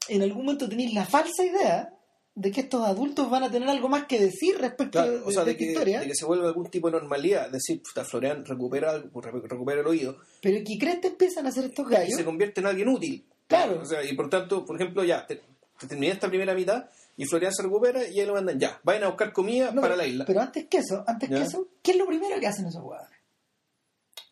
en 0.07 0.21
algún 0.21 0.45
momento 0.45 0.69
tenías 0.69 0.93
la 0.93 1.05
falsa 1.05 1.43
idea 1.43 1.89
de 2.35 2.51
que 2.51 2.61
estos 2.61 2.85
adultos 2.85 3.29
van 3.31 3.43
a 3.43 3.51
tener 3.51 3.67
algo 3.67 3.89
más 3.89 4.05
que 4.05 4.19
decir 4.19 4.57
respecto 4.59 4.91
Claro, 5.01 5.23
o 5.25 5.31
sea, 5.31 5.43
de 5.43 5.51
de 5.53 5.57
que, 5.57 5.65
historia, 5.65 5.99
de 5.99 6.07
que 6.07 6.15
se 6.15 6.23
vuelve 6.23 6.45
algún 6.47 6.69
tipo 6.69 6.87
de 6.89 6.99
normalidad, 6.99 7.49
decir, 7.49 7.81
puta, 7.81 8.05
Florian 8.05 8.45
recupera, 8.45 8.91
algo, 8.91 9.19
re- 9.21 9.41
recupera 9.43 9.81
el 9.81 9.87
oído 9.87 10.17
pero 10.41 10.63
que 10.63 10.77
crees 10.77 10.99
que 10.99 11.07
empiezan 11.07 11.47
a 11.47 11.49
hacer 11.49 11.65
estos 11.65 11.87
y 11.89 11.93
gallos. 11.95 12.15
se 12.15 12.23
convierte 12.23 12.61
en 12.61 12.67
alguien 12.67 12.87
útil. 12.89 13.25
Claro. 13.47 13.79
O 13.81 13.85
sea, 13.85 14.03
y 14.03 14.13
por 14.13 14.29
tanto, 14.29 14.65
por 14.65 14.75
ejemplo, 14.75 15.03
ya, 15.03 15.25
te, 15.25 15.41
te 15.79 15.87
terminé 15.87 16.11
esta 16.13 16.27
primera 16.27 16.53
mitad 16.53 16.85
y 17.15 17.25
Florian 17.25 17.53
se 17.53 17.63
recupera 17.63 18.05
y 18.07 18.19
ahí 18.19 18.25
lo 18.25 18.33
mandan, 18.33 18.59
ya, 18.59 18.79
vayan 18.83 19.03
a 19.05 19.07
buscar 19.07 19.31
comida 19.33 19.71
No, 19.71 19.81
para 19.81 19.93
pero, 19.93 19.95
la 19.95 20.05
isla. 20.07 20.25
pero 20.25 20.41
antes 20.41 20.65
que 20.65 20.77
eso, 20.79 21.03
antes 21.07 21.29
¿Ya? 21.29 21.37
que 21.37 21.43
eso, 21.43 21.67
¿qué 21.81 21.91
es 21.91 21.97
lo 21.97 22.05
primero 22.05 22.39
que 22.39 22.47
hacen 22.47 22.67
esos 22.67 22.81
jugadores? 22.81 23.17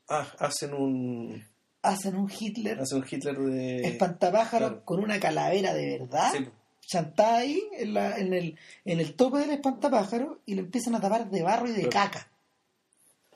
Ah, 0.07 0.27
hacen 0.39 0.73
un, 0.73 1.43
Hacen 1.81 2.15
un 2.15 2.31
Hitler 2.31 2.79
hacen 2.79 2.97
un 2.99 3.05
Hitler 3.09 3.37
de... 3.37 3.87
espantapájaro 3.87 4.67
claro. 4.67 4.85
con 4.85 4.99
una 4.99 5.19
calavera 5.19 5.73
de 5.73 5.97
verdad, 5.99 6.31
Sí, 6.35 6.45
chantada 6.81 7.37
ahí 7.37 7.61
en, 7.73 7.93
la- 7.95 8.17
en 8.17 8.33
el, 8.33 8.57
en 8.85 8.99
el 8.99 9.15
tope 9.15 9.39
del 9.39 9.51
espantapájaro 9.51 10.41
y 10.45 10.53
lo 10.55 10.61
empiezan 10.61 10.93
a 10.95 11.01
tapar 11.01 11.29
de 11.29 11.41
barro 11.41 11.67
y 11.67 11.71
de 11.73 11.87
Claro. 11.89 12.11
caca. 12.11 12.27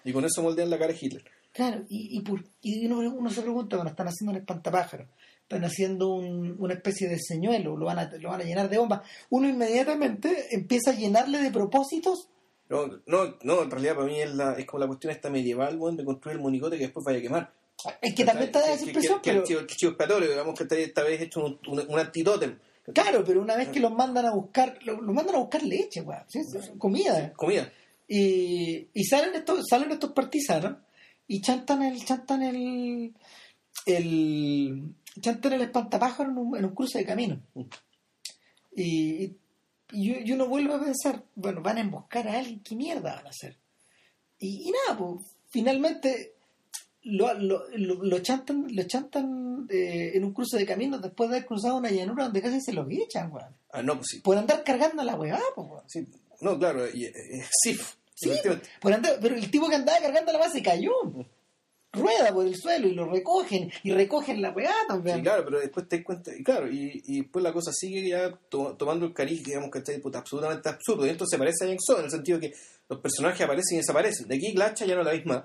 y 0.04 0.14
con 0.14 0.26
eso 0.26 0.42
moldean 0.44 0.70
la 0.70 0.78
cara 0.78 0.94
de 0.94 1.00
Hitler. 1.02 1.24
Claro, 1.52 1.84
y, 1.90 2.18
y, 2.18 2.22
por- 2.22 2.44
y 2.62 2.86
uno, 2.86 3.00
uno 3.00 3.30
se 3.32 3.42
pregunta, 3.42 3.76
bueno, 3.78 3.90
están 3.90 4.08
haciendo 4.08 4.32
un 4.32 4.38
espantapájaro, 4.38 5.08
están 5.50 5.66
haciendo 5.66 6.10
un- 6.14 6.56
una 6.60 6.76
especie 6.76 7.10
de 7.10 7.18
señuelo, 7.20 7.76
lo 7.76 7.86
van, 7.88 7.98
a, 7.98 8.12
lo 8.20 8.30
van 8.30 8.42
a 8.42 8.44
llenar 8.44 8.70
de 8.70 8.78
bombas. 8.78 9.02
Uno 9.32 9.50
inmediatamente 9.50 10.46
empieza 10.52 10.92
a 10.92 10.94
llenarle 10.94 11.40
de 11.40 11.50
propósitos. 11.50 12.30
No, 12.70 12.86
no, 13.08 13.36
no, 13.42 13.64
en 13.64 13.72
realidad 13.72 13.96
para 13.96 14.06
mí 14.06 14.22
es, 14.22 14.32
la, 14.36 14.54
es 14.54 14.66
como 14.68 14.82
la 14.82 14.86
cuestión 14.88 15.12
esta 15.12 15.32
medieval, 15.32 15.76
weón, 15.78 15.98
de 15.98 16.06
construir 16.06 16.38
el 16.38 16.44
monigote 16.44 16.78
que 16.78 16.84
después 16.84 17.04
vaya 17.04 17.18
a 17.18 17.22
quemar. 17.24 17.52
Es 18.00 18.14
que 18.14 18.26
también 18.26 18.48
está 18.50 18.62
Que- 18.62 18.74
esa 18.74 18.78
que- 18.78 18.84
expresión, 18.92 19.22
que, 19.22 19.32
pero... 19.32 19.44
que 19.44 19.54
el 19.56 19.66
chivo, 19.68 19.90
expiatorio, 19.92 20.30
digamos 20.30 20.60
que 20.60 20.84
esta 20.84 21.02
vez 21.02 21.20
hecho 21.22 21.44
un, 21.44 21.60
un, 21.68 21.80
un 21.90 22.00
antitótem. 22.00 22.60
Claro, 22.94 23.24
pero 23.26 23.42
una 23.42 23.56
vez 23.56 23.70
que 23.70 23.80
los 23.80 23.92
mandan 23.92 24.28
a 24.28 24.32
buscar, 24.36 24.78
lo- 24.84 25.02
los 25.02 25.16
mandan 25.16 25.34
a 25.36 25.40
buscar 25.40 25.64
leche, 25.64 26.04
¿sí? 26.28 26.40
comida. 26.78 27.34
Comida. 27.34 27.72
Y, 28.08 28.88
y 28.94 29.04
salen 29.06 29.34
estos, 29.34 29.66
salen 29.68 29.92
estos 29.92 30.12
partisanos 30.12 30.78
y 31.28 31.42
chantan 31.42 31.82
el, 31.84 32.04
chantan 32.06 32.44
el, 32.44 33.14
el 33.98 34.94
chantan 35.22 35.54
el 35.54 35.62
espantapájaro 35.62 36.30
en 36.32 36.38
un, 36.38 36.58
en 36.58 36.66
un 36.66 36.76
cruce 36.76 37.00
de 37.00 37.06
camino. 37.06 37.42
Y, 38.76 39.24
y, 39.92 40.30
y 40.30 40.32
uno 40.32 40.48
vuelve 40.48 40.74
a 40.76 40.80
pensar, 40.80 41.24
bueno, 41.36 41.62
van 41.62 41.78
a 41.78 41.82
emboscar 41.82 42.28
a 42.28 42.38
alguien, 42.40 42.62
¿qué 42.64 42.76
mierda 42.76 43.16
van 43.16 43.28
a 43.28 43.30
hacer? 43.30 43.58
Y, 44.40 44.70
y 44.70 44.72
nada, 44.72 44.98
pues 44.98 45.26
finalmente 45.50 46.34
lo, 47.04 47.34
lo, 47.34 47.64
lo, 47.76 48.04
lo 48.04 48.20
chantan, 48.20 48.68
lo 48.70 48.84
chantan 48.84 49.68
eh, 49.70 50.12
en 50.14 50.24
un 50.24 50.34
cruce 50.34 50.58
de 50.58 50.66
camino 50.66 51.00
después 51.00 51.30
de 51.30 51.38
haber 51.38 51.48
cruzado 51.48 51.76
una 51.78 51.90
llanura 51.90 52.26
donde 52.26 52.42
casi 52.42 52.62
se 52.62 52.74
los 52.74 52.88
echan, 52.90 53.32
weón. 53.34 53.56
Ah, 53.72 53.82
no, 53.82 53.96
pues 53.96 54.08
sí. 54.12 54.20
Por 54.22 54.38
andar 54.38 54.64
cargando 54.64 55.02
a 55.02 55.06
la 55.06 55.16
weá, 55.16 55.40
pues, 55.56 55.68
weón. 55.68 55.84
Sí, 55.88 56.08
No, 56.42 56.58
claro, 56.58 56.86
eh, 56.86 56.92
eh, 56.96 57.44
sí. 57.64 57.78
Sí, 58.16 58.30
efectivamente. 58.32 58.70
por 58.82 58.92
andar- 58.94 59.18
pero 59.22 59.36
el 59.36 59.50
tipo 59.50 59.70
que 59.70 59.76
andaba 59.76 59.98
cargando 60.00 60.32
la 60.34 60.40
base 60.40 60.58
se 60.60 60.64
cayó. 60.64 60.92
Rueda 61.92 62.32
por 62.34 62.46
el 62.46 62.56
suelo 62.56 62.88
y 62.88 62.94
lo 62.94 63.06
recogen. 63.06 63.72
Y 63.84 63.92
recogen 63.92 64.42
la 64.42 64.52
weá 64.52 64.72
también. 64.88 65.18
Sí, 65.18 65.22
claro, 65.24 65.44
pero 65.46 65.60
después 65.60 65.88
te 65.88 65.98
das 65.98 66.06
cuenta, 66.06 66.32
y 66.36 66.44
claro, 66.44 66.72
y, 66.72 67.02
y 67.08 67.22
después 67.22 67.42
la 67.42 67.52
cosa 67.52 67.72
sigue 67.74 68.08
ya 68.10 68.32
to- 68.50 68.76
tomando 68.78 69.08
el 69.08 69.14
cariz, 69.14 69.44
digamos 69.44 69.72
que 69.72 69.80
está 69.80 69.92
absolutamente 70.20 70.70
absurdo. 70.70 71.06
Y 71.06 71.10
entonces 71.10 71.32
se 71.36 71.40
parece 71.40 71.66
a 71.66 71.68
Bond, 71.68 72.00
en 72.00 72.06
el 72.06 72.12
sentido 72.12 72.40
que 72.40 72.54
los 72.90 73.00
personajes 73.00 73.42
aparecen 73.42 73.76
y 73.76 73.78
desaparecen. 73.80 74.28
De 74.28 74.36
aquí 74.36 74.54
la 74.54 74.68
hacha 74.68 74.86
ya 74.86 74.96
no 74.96 75.04
la 75.04 75.14
más. 75.26 75.44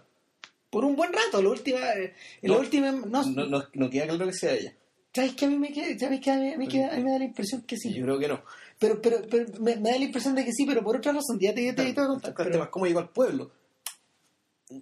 Por 0.68 0.84
un 0.84 0.96
buen 0.96 1.12
rato. 1.12 1.40
La 1.42 1.48
última. 1.48 1.78
eh, 1.94 2.12
en 2.42 2.50
la 2.50 2.56
No. 2.56 2.60
última. 2.60 2.92
No, 2.92 3.22
No, 3.24 3.46
no, 3.46 3.64
no 3.72 3.90
queda 3.90 4.06
claro 4.06 4.26
que 4.26 4.32
sea 4.34 4.52
ella. 4.52 4.74
¿Sabes 5.14 5.34
que 5.34 5.44
a 5.44 5.48
mí 5.48 5.56
me 5.56 5.72
queda, 5.72 5.96
¿sabes 5.98 6.20
que 6.20 6.30
a 6.30 6.36
mí, 6.36 6.52
a 6.52 6.58
mí 6.58 6.66
queda- 6.68 6.92
a 6.92 6.96
mí 6.96 7.04
me 7.04 7.12
da 7.12 7.18
la 7.20 7.24
impresión 7.24 7.62
que 7.62 7.76
sí? 7.76 7.94
Yo 7.94 8.02
creo 8.04 8.18
que 8.18 8.28
no. 8.28 8.42
Pero, 8.80 9.00
pero, 9.00 9.18
pero 9.30 9.46
me, 9.60 9.76
me 9.76 9.90
da 9.92 9.98
la 9.98 10.04
impresión 10.04 10.34
de 10.34 10.44
que 10.44 10.52
sí, 10.52 10.66
pero 10.66 10.82
por 10.82 10.96
otra 10.96 11.12
razón. 11.12 11.38
Ya 11.40 11.54
te, 11.54 11.64
ya 11.64 11.74
te, 11.74 11.84
ya 11.86 11.94
te 11.94 12.00
voy 12.00 12.04
a 12.04 12.08
contar. 12.08 12.34
Pero- 12.36 12.70
cómo 12.70 12.86
llegó 12.86 12.98
al 12.98 13.08
pueblo. 13.10 13.50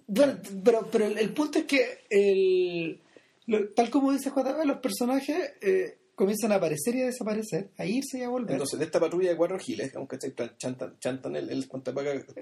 Bueno, 0.07 0.37
pero, 0.63 0.87
pero 0.91 1.05
el, 1.05 1.17
el 1.17 1.33
punto 1.33 1.59
es 1.59 1.65
que, 1.65 1.99
el, 2.09 2.99
lo- 3.47 3.69
tal 3.69 3.89
como 3.89 4.11
dice 4.11 4.29
JB, 4.29 4.65
los 4.65 4.77
personajes 4.77 5.53
eh, 5.61 5.97
comienzan 6.15 6.51
a 6.51 6.55
aparecer 6.55 6.95
y 6.95 7.01
a 7.01 7.05
desaparecer, 7.07 7.69
a 7.77 7.85
irse 7.85 8.19
y 8.19 8.23
a 8.23 8.29
volver. 8.29 8.51
Entonces, 8.53 8.79
de 8.79 8.85
esta 8.85 8.99
patrulla 8.99 9.29
de 9.31 9.35
cuatro 9.37 9.59
giles, 9.59 9.87
digamos 9.87 10.07
que 10.09 10.17
chantan, 10.57 10.97
chantan 10.99 11.35
el, 11.35 11.49
el 11.49 11.67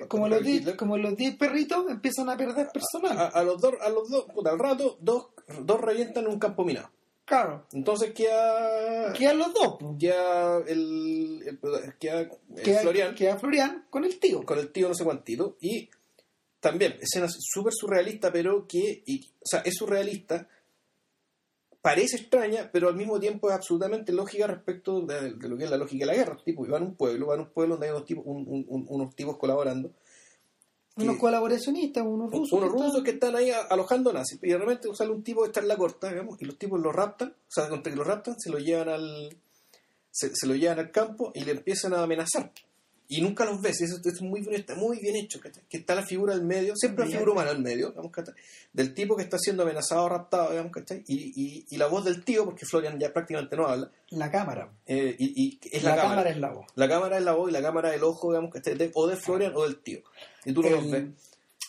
como, 0.08 0.28
los 0.28 0.44
diez, 0.44 0.76
como 0.76 0.98
los 0.98 1.16
10 1.16 1.36
perritos 1.38 1.90
empiezan 1.90 2.30
a 2.30 2.38
perder 2.38 2.68
personal. 2.72 3.18
a, 3.18 3.28
a 3.28 3.44
los 3.44 3.60
dos, 3.60 3.74
a 3.82 3.90
los 3.90 4.10
dos, 4.10 4.26
puta, 4.34 4.52
al 4.52 4.60
rato, 4.60 4.98
dos, 5.02 5.28
dos 5.64 5.82
revientan 5.82 6.28
un 6.28 6.38
campo 6.38 6.64
minado. 6.64 6.92
claro. 7.26 7.66
Entonces 7.74 8.12
queda, 8.14 9.14
Quedan 9.14 9.38
los 9.40 9.54
dos. 9.54 9.78
queda 10.00 10.58
el, 10.68 11.42
el- 11.48 11.60
queda 12.00 12.20
el 12.20 12.30
Queda, 12.64 12.82
Florian 12.82 13.16
queda 13.16 13.38
Florian 13.40 13.86
con 13.90 14.04
el 14.06 14.20
tío. 14.20 14.44
con 14.44 14.60
el 14.60 14.72
tío 14.72 14.88
no 14.90 14.94
sé 14.94 15.04
cuantito 15.06 15.58
y 15.62 15.90
también 16.62 16.98
escenas 17.02 17.36
súper 17.40 17.74
surrealista 17.76 18.32
pero 18.32 18.66
que 18.68 19.04
y- 19.06 19.28
o 19.42 19.46
sea 19.46 19.60
es 19.62 19.74
surrealista 19.76 20.48
parece 21.82 22.18
extraña 22.18 22.70
pero 22.72 22.88
al 22.90 22.96
mismo 22.96 23.20
tiempo 23.20 23.50
es 23.50 23.56
absolutamente 23.56 24.12
lógica 24.14 24.46
respecto 24.48 25.02
de, 25.02 25.34
de 25.34 25.50
lo 25.50 25.58
que 25.58 25.64
es 25.66 25.70
la 25.70 25.78
lógica 25.78 26.04
de 26.06 26.12
la 26.12 26.16
guerra 26.18 26.38
tipo 26.46 26.66
van 26.68 26.84
a 26.84 26.86
un 26.86 26.96
pueblo 26.96 27.26
van 27.28 27.40
a 27.40 27.44
un 27.44 27.50
pueblo 27.50 27.74
donde 27.76 27.88
hay 27.88 27.92
unos 27.94 28.06
tipos 28.06 28.24
un- 28.26 28.46
un- 28.48 28.66
un- 28.70 28.86
unos 28.88 29.16
tipos 29.16 29.38
colaborando 29.38 29.92
Unos 30.98 31.16
que- 31.16 31.22
colaboracionistas, 31.22 32.04
unos 32.06 32.32
rusos. 32.32 32.52
unos 32.52 32.70
que 32.70 32.76
están- 32.76 32.88
rusos 32.90 33.04
que 33.04 33.12
están 33.12 33.36
ahí 33.36 33.50
alojando 33.70 34.14
nazis 34.14 34.38
y 34.44 34.50
de 34.50 34.58
repente 34.58 34.90
sale 34.94 35.10
un 35.12 35.24
tipo 35.24 35.42
de 35.42 35.48
estar 35.48 35.64
en 35.64 35.70
la 35.70 35.78
corta 35.78 36.10
digamos, 36.10 36.40
y 36.42 36.46
los 36.46 36.58
tipos 36.60 36.80
lo 36.80 36.92
raptan 36.92 37.30
o 37.30 37.52
sea 37.52 37.68
contra 37.70 37.92
que 37.92 37.98
lo 37.98 38.04
raptan 38.04 38.36
se 38.40 38.50
lo 38.52 38.60
llevan 38.60 38.90
al 38.90 39.36
se, 40.12 40.36
se 40.36 40.46
lo 40.46 40.54
llevan 40.56 40.78
al 40.80 40.92
campo 40.92 41.32
y 41.34 41.44
le 41.46 41.52
empiezan 41.54 41.94
a 41.94 42.04
amenazar 42.04 42.52
y 43.14 43.22
nunca 43.22 43.46
los 43.46 43.62
ves 43.62 43.82
y 43.82 43.84
eso, 43.84 43.98
es 44.04 44.22
muy 44.22 44.42
bien 44.42 44.56
está 44.56 44.76
muy 44.76 45.00
bien 45.00 45.16
hecho 45.16 45.40
¿cachai? 45.40 45.64
que 45.70 45.78
está 45.78 45.96
la 45.96 46.04
figura 46.04 46.34
del 46.34 46.44
medio 46.46 46.76
siempre 46.76 47.06
la 47.06 47.12
figura 47.12 47.32
humana 47.34 47.52
al 47.52 47.60
medio 47.62 47.90
digamos, 47.90 48.12
¿cachai? 48.12 48.34
del 48.74 48.94
tipo 48.94 49.16
que 49.16 49.24
está 49.24 49.38
siendo 49.38 49.64
amenazado 49.64 50.08
raptado 50.10 50.52
digamos, 50.52 50.72
¿cachai? 50.72 51.04
Y, 51.08 51.34
y, 51.36 51.66
y 51.70 51.78
la 51.78 51.88
voz 51.88 52.06
del 52.06 52.24
tío 52.24 52.46
porque 52.46 52.66
Florian 52.66 53.00
ya 53.00 53.12
prácticamente 53.14 53.56
no 53.58 53.66
habla 53.68 53.92
La 54.10 54.32
cámara. 54.32 54.72
eh, 54.86 55.16
y, 55.20 55.34
y 55.44 55.60
es 55.72 55.84
la 55.84 55.96
la, 55.96 56.02
cámara. 56.02 56.30
es 56.30 56.38
la 56.38 56.52
voz. 56.52 56.66
la 56.76 56.88
cámara 56.90 57.18
es 57.18 57.24
la 57.24 57.34
voz 57.34 57.50
y 57.50 57.54
la 57.54 57.62
cámara 57.62 57.90
es 57.90 57.96
el 57.98 58.04
ojo 58.04 58.32
digamos, 58.32 58.52
¿cachai? 58.52 58.76
De- 58.78 58.92
o 58.94 59.08
de 59.08 59.16
Florian 59.18 59.54
o 59.56 59.64
del 59.64 59.82
tío 59.82 60.00
y 60.46 60.54
tú 60.54 60.62
no 60.64 60.70
los 60.70 60.90
ves 60.90 61.04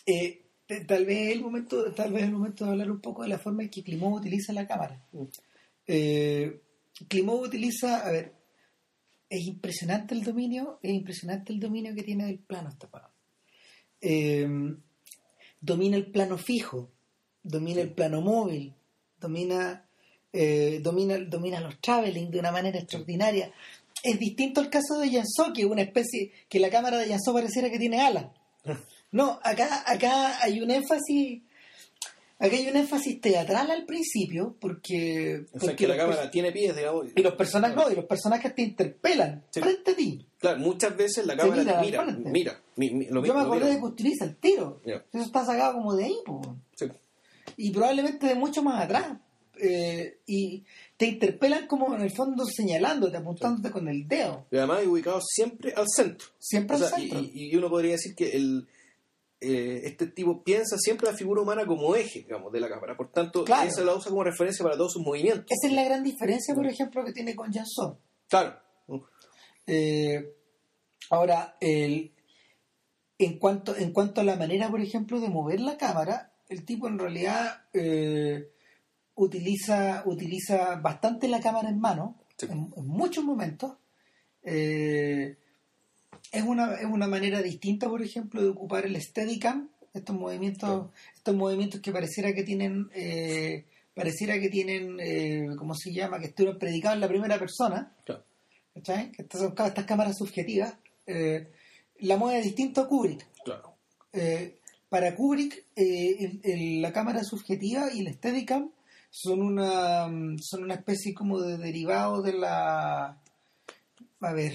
eh, 0.06 0.38
tal 0.86 1.04
vez 1.04 1.32
el 1.32 1.42
momento, 1.42 1.92
tal 1.92 2.12
vez 2.12 2.22
el 2.22 2.32
momento 2.32 2.64
de 2.64 2.70
hablar 2.70 2.90
un 2.90 3.00
poco 3.00 3.22
de 3.24 3.28
la 3.28 3.38
forma 3.38 3.62
en 3.62 3.68
que 3.68 3.82
Klimov 3.82 4.14
utiliza 4.14 4.52
la 4.54 4.66
cámara. 4.66 5.04
Mm. 5.12 5.24
Eh, 5.86 6.60
Klimov 7.08 7.40
utiliza, 7.42 8.06
a 8.06 8.10
ver, 8.10 8.32
es 9.32 9.46
impresionante 9.46 10.14
el 10.14 10.22
dominio, 10.22 10.78
es 10.82 10.92
impresionante 10.92 11.54
el 11.54 11.58
dominio 11.58 11.94
que 11.94 12.02
tiene 12.02 12.26
del 12.26 12.38
plano 12.38 12.68
esta. 12.68 13.10
Eh, 13.98 14.46
domina 15.58 15.96
el 15.96 16.10
plano 16.10 16.36
fijo, 16.36 16.90
domina 17.42 17.80
el 17.80 17.94
plano 17.94 18.20
móvil, 18.20 18.74
domina, 19.18 19.86
eh, 20.34 20.80
domina, 20.82 21.16
domina 21.16 21.60
los 21.60 21.80
traveling 21.80 22.30
de 22.30 22.40
una 22.40 22.52
manera 22.52 22.78
extraordinaria. 22.78 23.50
Es 24.02 24.18
distinto 24.18 24.60
al 24.60 24.68
caso 24.68 24.98
de 24.98 25.10
Janso, 25.10 25.50
que 25.54 25.62
es 25.62 25.66
una 25.66 25.80
especie, 25.80 26.30
que 26.46 26.60
la 26.60 26.68
cámara 26.68 26.98
de 26.98 27.08
Janso 27.08 27.32
pareciera 27.32 27.70
que 27.70 27.78
tiene 27.78 28.00
alas. 28.00 28.26
No, 29.14 29.38
acá, 29.42 29.84
acá 29.86 30.42
hay 30.42 30.62
un 30.62 30.70
énfasis, 30.70 31.42
acá 32.46 32.56
hay 32.56 32.68
un 32.68 32.76
énfasis 32.76 33.20
teatral 33.20 33.70
al 33.70 33.84
principio, 33.86 34.56
porque, 34.60 35.44
O 35.46 35.50
sea, 35.50 35.60
porque 35.60 35.76
que 35.76 35.88
la 35.88 35.96
cámara 35.96 36.30
tiene 36.30 36.52
pies, 36.52 36.74
digamos. 36.76 37.06
y 37.14 37.22
los 37.22 37.34
personajes 37.34 37.76
no, 37.76 37.90
y 37.90 37.94
los 37.94 38.04
personajes 38.04 38.54
te 38.54 38.62
interpelan 38.62 39.44
Sí. 39.50 39.60
frente 39.60 39.90
a 39.92 39.96
ti. 39.96 40.26
Claro, 40.38 40.58
muchas 40.58 40.96
veces 40.96 41.24
la 41.26 41.36
cámara 41.36 41.62
mira 41.62 41.80
mira, 41.80 42.60
mira, 42.76 43.10
lo 43.10 43.24
Yo 43.24 43.34
me 43.34 43.40
acordé 43.40 43.70
de 43.70 43.78
que 43.78 43.84
utiliza 43.84 44.24
el 44.24 44.36
tiro. 44.36 44.80
Eso 44.84 45.22
está 45.24 45.44
sacado 45.44 45.74
como 45.74 45.94
de 45.94 46.04
ahí, 46.06 46.16
po. 46.26 46.56
Sí. 46.74 46.86
y 47.56 47.70
probablemente 47.70 48.26
de 48.26 48.34
mucho 48.34 48.62
más 48.62 48.84
atrás. 48.84 49.18
Eh, 49.60 50.18
y 50.26 50.64
te 50.96 51.06
interpelan 51.06 51.66
como 51.68 51.94
en 51.94 52.00
el 52.00 52.10
fondo 52.10 52.44
señalándote, 52.46 53.18
apuntándote 53.18 53.70
con 53.70 53.86
el 53.86 54.08
dedo. 54.08 54.46
Y 54.50 54.56
además 54.56 54.84
ubicado 54.86 55.20
siempre 55.22 55.72
al 55.76 55.86
centro. 55.94 56.26
Siempre 56.38 56.76
O 56.76 56.78
sea, 56.80 56.88
al 56.88 56.94
centro. 57.02 57.20
y- 57.20 57.50
y 57.52 57.56
uno 57.56 57.68
podría 57.68 57.92
decir 57.92 58.14
que 58.16 58.30
el, 58.30 58.66
eh, 59.42 59.80
este 59.84 60.06
tipo 60.06 60.42
piensa 60.44 60.76
siempre 60.78 61.10
la 61.10 61.16
figura 61.16 61.42
humana 61.42 61.66
como 61.66 61.94
eje, 61.96 62.20
digamos, 62.20 62.52
de 62.52 62.60
la 62.60 62.68
cámara. 62.68 62.96
Por 62.96 63.10
tanto, 63.10 63.44
Claro. 63.44 63.68
esa 63.68 63.82
la 63.82 63.94
usa 63.94 64.10
como 64.10 64.24
referencia 64.24 64.62
para 64.62 64.76
todos 64.76 64.92
sus 64.92 65.02
movimientos. 65.02 65.46
Esa 65.50 65.66
es 65.68 65.72
la 65.74 65.84
gran 65.84 66.02
diferencia, 66.02 66.54
por 66.54 66.66
ejemplo, 66.66 67.04
que 67.04 67.12
tiene 67.12 67.34
con 67.34 67.52
Janson. 67.52 67.98
Claro. 68.28 68.56
Eh, 69.66 70.34
ahora, 71.10 71.56
el, 71.60 72.12
en, 73.18 73.38
cuanto, 73.38 73.76
en 73.76 73.92
cuanto 73.92 74.20
a 74.20 74.24
la 74.24 74.36
manera, 74.36 74.68
por 74.70 74.80
ejemplo, 74.80 75.20
de 75.20 75.28
mover 75.28 75.60
la 75.60 75.76
cámara, 75.76 76.32
el 76.48 76.64
tipo 76.64 76.88
en 76.88 76.98
realidad 76.98 77.64
eh, 77.72 78.50
utiliza, 79.14 80.02
utiliza 80.06 80.76
bastante 80.76 81.28
la 81.28 81.40
cámara 81.40 81.68
en 81.68 81.80
mano, 81.80 82.18
Sí. 82.36 82.46
en, 82.50 82.72
en 82.76 82.86
muchos 82.86 83.22
momentos. 83.24 83.74
Eh, 84.42 85.36
es, 86.32 86.42
una, 86.42 86.74
es 86.74 86.86
una 86.86 87.06
manera 87.06 87.40
distinta, 87.42 87.88
por 87.88 88.02
ejemplo, 88.02 88.42
de 88.42 88.48
ocupar 88.48 88.84
el 88.86 89.00
Steadicam, 89.00 89.68
estos 89.94 90.16
movimientos, 90.16 90.90
estos 91.14 91.34
movimientos 91.36 91.80
que 91.80 91.92
pareciera 91.92 92.32
que 92.32 92.42
tienen, 92.42 92.90
eh, 92.94 93.64
pareciera 93.94 94.40
que 94.40 94.48
tienen, 94.48 94.98
eh, 95.00 95.46
¿cómo 95.58 95.74
se 95.74 95.92
llama? 95.92 96.18
Que 96.18 96.26
estuvieron 96.26 96.58
predicados 96.58 96.96
en 96.96 97.00
la 97.02 97.08
primera 97.08 97.38
persona. 97.38 97.92
Claro. 98.04 98.24
¿cachai? 98.74 99.12
Que 99.12 99.22
estas 99.22 99.40
son 99.42 99.54
estas 99.56 99.84
cámaras 99.84 100.16
subjetivas. 100.16 100.74
eh, 101.06 101.48
la 102.00 102.16
mueve 102.16 102.42
distinto 102.42 102.80
a 102.80 102.88
Kubrick. 102.88 103.26
claro. 103.44 103.74
Eh, 104.12 104.58
para 104.88 105.14
Kubrick, 105.14 105.64
eh, 105.76 106.16
el- 106.18 106.40
el- 106.42 106.82
la 106.82 106.92
cámara 106.92 107.22
subjetiva 107.24 107.92
y 107.92 108.00
el 108.00 108.12
Steadicam 108.14 108.70
son 109.10 109.40
una, 109.42 110.04
son 110.40 110.64
una 110.64 110.74
especie 110.74 111.12
como 111.14 111.40
de 111.40 111.58
derivado 111.58 112.22
de 112.22 112.32
la... 112.34 113.18
A 114.20 114.32
ver, 114.32 114.54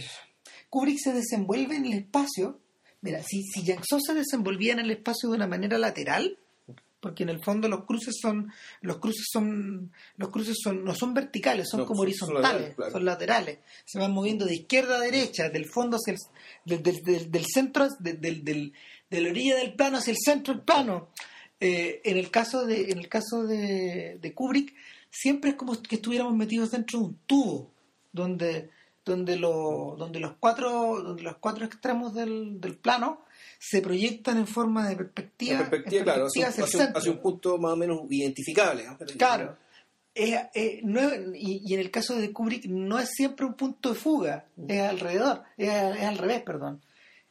Kubrick 0.69 0.99
se 0.99 1.13
desenvuelve 1.13 1.75
en 1.75 1.85
el 1.85 1.93
espacio. 1.99 2.59
Mira, 3.01 3.21
si, 3.23 3.43
si 3.43 3.63
Yang-So 3.63 3.99
se 3.99 4.13
desenvolvía 4.13 4.73
en 4.73 4.79
el 4.79 4.91
espacio 4.91 5.29
de 5.29 5.35
una 5.35 5.47
manera 5.47 5.77
lateral, 5.77 6.37
porque 6.99 7.23
en 7.23 7.29
el 7.29 7.43
fondo 7.43 7.67
los 7.69 7.85
cruces 7.85 8.15
son 8.19 8.51
los 8.81 8.97
cruces 8.97 9.27
son 9.31 9.91
los 10.17 10.29
cruces 10.29 10.57
son 10.61 10.83
no 10.83 10.95
son 10.95 11.13
verticales 11.13 11.69
son 11.69 11.81
No, 11.81 11.85
como 11.85 11.97
son- 11.99 12.05
horizontales 12.07 12.75
claro. 12.75 12.91
son 12.91 13.05
laterales 13.05 13.59
se 13.85 13.99
van 13.99 14.11
moviendo 14.11 14.45
de 14.45 14.55
izquierda 14.55 14.97
a 14.97 14.99
derecha 14.99 15.47
del 15.49 15.65
fondo 15.69 15.97
hacia 15.97 16.13
el 16.13 16.17
del, 16.65 16.81
del- 16.81 17.03
del- 17.03 17.31
del 17.31 17.45
centro 17.45 17.87
del- 17.99 18.73
de 19.11 19.21
la 19.21 19.29
orilla 19.29 19.57
del 19.57 19.75
plano 19.75 19.97
hacia 19.99 20.11
el 20.11 20.17
centro 20.17 20.55
del 20.55 20.63
plano 20.63 21.09
Eh, 21.59 22.01
en 22.03 22.17
el 22.17 22.29
caso 22.31 22.65
de 22.65 22.89
en 22.91 22.97
el 22.97 23.07
caso 23.09 23.45
de, 23.45 24.17
de 24.19 24.33
Kubrick 24.33 24.73
siempre 25.11 25.51
es 25.51 25.55
como 25.55 25.79
que 25.81 25.95
estuviéramos 25.97 26.35
metidos 26.35 26.71
dentro 26.71 26.97
de 26.99 27.05
un 27.05 27.19
tubo 27.27 27.71
donde 28.11 28.71
donde 29.07 29.35
lo- 29.37 29.95
donde 29.97 30.19
los 30.19 30.33
cuatro 30.39 31.01
donde 31.01 31.23
los 31.23 31.37
cuatro 31.37 31.65
extremos 31.65 32.13
del, 32.13 32.59
del 32.61 32.75
plano 32.77 33.25
se 33.59 33.81
proyectan 33.81 34.37
en 34.37 34.45
forma 34.47 34.87
de 34.87 34.95
perspectiva, 34.95 35.59
La 35.61 35.69
perspectiva, 35.69 36.03
claro, 36.03 36.25
hacia, 36.27 36.45
perspectiva 36.45 36.83
hacia 36.83 36.91
un, 36.91 36.97
hacia 36.97 37.11
un 37.13 37.19
punto 37.21 37.57
más 37.57 37.73
o 37.73 37.75
menos 37.75 38.01
identificable. 38.09 38.85
¿no? 38.85 38.97
Claro. 39.17 39.57
Es- 40.13 40.83
no 40.83 41.01
y, 41.35 41.61
y 41.65 41.73
en 41.73 41.79
el 41.79 41.91
caso 41.91 42.15
de 42.15 42.31
Kubrick 42.31 42.65
no 42.65 42.97
es 42.99 43.09
siempre 43.11 43.45
un 43.45 43.53
punto 43.53 43.89
de 43.93 43.95
fuga, 43.99 44.45
es 44.67 44.81
alrededor, 44.81 45.43
es, 45.57 45.69
es 45.69 46.03
al 46.03 46.17
revés, 46.17 46.41
perdón. 46.43 46.81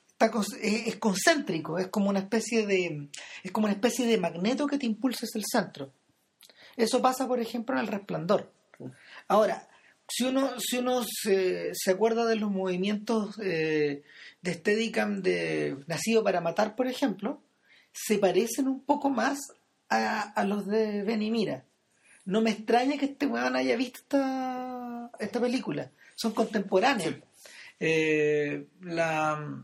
Está 0.09 0.31
con- 0.31 0.45
es, 0.63 0.87
es 0.87 0.97
concéntrico, 0.97 1.79
es 1.79 1.89
como 1.89 2.09
una 2.11 2.21
especie 2.21 2.67
de 2.67 3.09
es 3.43 3.51
como 3.53 3.67
una 3.67 3.75
especie 3.75 4.07
de 4.07 4.19
magneto 4.19 4.67
que 4.67 4.79
te 4.79 4.87
impulsa 4.87 5.27
hacia 5.27 5.39
el 5.41 5.45
centro. 5.51 5.93
Eso 6.77 7.01
pasa, 7.03 7.27
por 7.27 7.41
ejemplo, 7.41 7.75
en 7.75 7.81
el 7.83 7.87
resplandor. 7.89 8.53
Ahora, 9.29 9.67
si 10.09 10.25
uno, 10.25 10.59
si 10.61 10.79
uno 10.79 11.03
se, 11.05 11.71
se 11.75 11.91
acuerda 11.91 12.27
de 12.27 12.37
los 12.37 12.51
movimientos 12.51 13.39
eh, 13.43 14.03
de 14.43 14.55
Steadicam 14.55 15.23
de 15.23 15.77
Nacido 15.87 16.23
para 16.23 16.41
Matar, 16.41 16.77
por 16.77 16.87
ejemplo, 16.87 17.43
se 17.93 18.19
parecen 18.19 18.69
un 18.69 18.81
poco 18.85 19.11
más 19.11 19.39
a, 19.89 20.21
a 20.33 20.45
los 20.45 20.67
de 20.67 21.03
Benny 21.03 21.31
Mira. 21.31 21.65
No 22.25 22.41
me 22.41 22.51
extraña 22.51 22.99
que 22.99 23.07
este 23.07 23.27
weón 23.27 23.57
haya 23.57 23.77
visto 23.77 24.01
esta, 24.01 25.11
esta 25.19 25.41
película. 25.41 25.91
Son 26.17 26.33
contemporáneos. 26.33 27.15
Sí. 27.15 27.23
Eh, 27.81 28.67
la- 28.83 29.63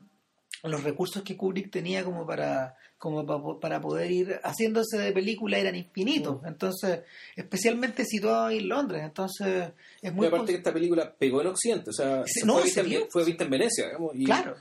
los 0.65 0.85
recursos 0.85 1.23
que 1.25 1.37
Kubrick 1.37 1.71
tenía 1.73 2.05
como 2.05 2.25
para 2.25 2.77
como 3.03 3.27
pa- 3.27 3.59
para 3.59 3.81
poder 3.81 4.09
ir 4.13 4.41
haciéndose 4.45 4.97
de 4.97 5.11
película 5.11 5.59
eran 5.59 5.75
infinitos. 5.75 6.41
Entonces 6.47 7.01
especialmente 7.35 8.05
situado 8.05 8.49
en 8.51 8.69
Londres. 8.69 9.03
Entonces 9.03 9.73
es 10.01 10.13
Y 10.13 10.15
muy 10.15 10.29
aparte 10.29 10.43
pos- 10.45 10.51
que 10.53 10.57
esta 10.59 10.73
película 10.73 11.13
pegó 11.13 11.41
en 11.41 11.49
Occidente, 11.49 11.91
o 11.91 11.93
sea, 11.93 12.23
Sí, 12.25 12.41
fue, 12.43 12.47
no, 12.47 12.63
vista 12.63 12.85
se 12.85 12.95
en, 12.95 13.11
fue 13.11 13.25
vista 13.25 13.43
en 13.43 13.51
Venecia, 13.51 13.87
digamos, 13.87 14.13
y 14.15 14.25
claro. 14.25 14.57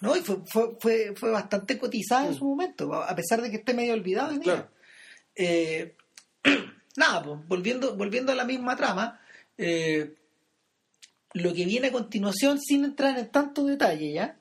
No 0.00 0.16
y 0.16 0.20
fue, 0.20 0.38
fue, 0.46 0.76
fue, 0.80 1.14
fue 1.14 1.30
bastante 1.30 1.78
cotizada 1.78 2.26
en 2.26 2.34
su 2.34 2.44
momento 2.44 2.92
a 2.92 3.14
pesar 3.14 3.40
de 3.40 3.50
que 3.52 3.58
esté 3.58 3.72
medio 3.72 3.92
olvidado 3.94 4.32
día. 4.32 4.42
Claro. 4.42 4.68
Eh, 5.36 5.94
nada 6.96 7.22
pues, 7.22 7.38
volviendo 7.46 7.96
volviendo 7.96 8.32
a 8.32 8.34
la 8.34 8.44
misma 8.44 8.74
trama 8.76 9.20
eh, 9.58 10.16
lo 11.34 11.54
que 11.54 11.64
viene 11.66 11.86
a 11.88 11.92
continuación 11.92 12.60
sin 12.60 12.84
entrar 12.84 13.16
en 13.16 13.28
tanto 13.30 13.64
detalle 13.64 14.12
ya 14.12 14.36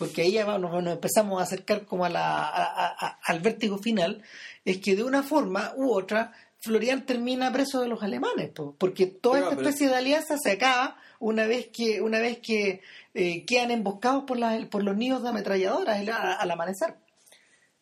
porque 0.00 0.22
ahí 0.22 0.32
ya 0.32 0.44
nos, 0.58 0.82
nos 0.82 0.92
empezamos 0.94 1.38
a 1.40 1.44
acercar 1.44 1.84
como 1.86 2.04
a 2.04 2.08
la, 2.08 2.38
a- 2.38 2.64
a- 2.64 2.96
a- 3.06 3.18
al 3.22 3.38
vértigo 3.38 3.78
final, 3.78 4.20
es 4.64 4.78
que 4.78 4.96
de 4.96 5.04
una 5.04 5.22
forma 5.22 5.72
u 5.76 5.92
otra 5.92 6.32
Florian 6.58 7.06
termina 7.06 7.52
preso 7.52 7.80
de 7.80 7.88
los 7.88 8.02
alemanes, 8.02 8.50
po, 8.50 8.74
porque 8.76 9.06
toda 9.06 9.34
Pero, 9.36 9.44
esta 9.46 9.56
pero- 9.58 9.68
especie 9.68 9.88
de 9.88 9.94
alianza 9.94 10.36
se 10.42 10.50
acaba 10.50 10.96
una 11.20 11.46
vez 11.46 11.68
que 11.72 12.00
una 12.02 12.18
vez 12.18 12.38
que 12.42 12.80
eh, 13.14 13.44
quedan 13.46 13.70
emboscados 13.70 14.24
por, 14.24 14.38
las, 14.38 14.64
por 14.66 14.82
los 14.82 14.96
nidos 14.96 15.22
de 15.22 15.28
ametralladoras 15.28 16.00
el- 16.00 16.10
a- 16.10 16.34
al 16.34 16.50
amanecer. 16.50 16.96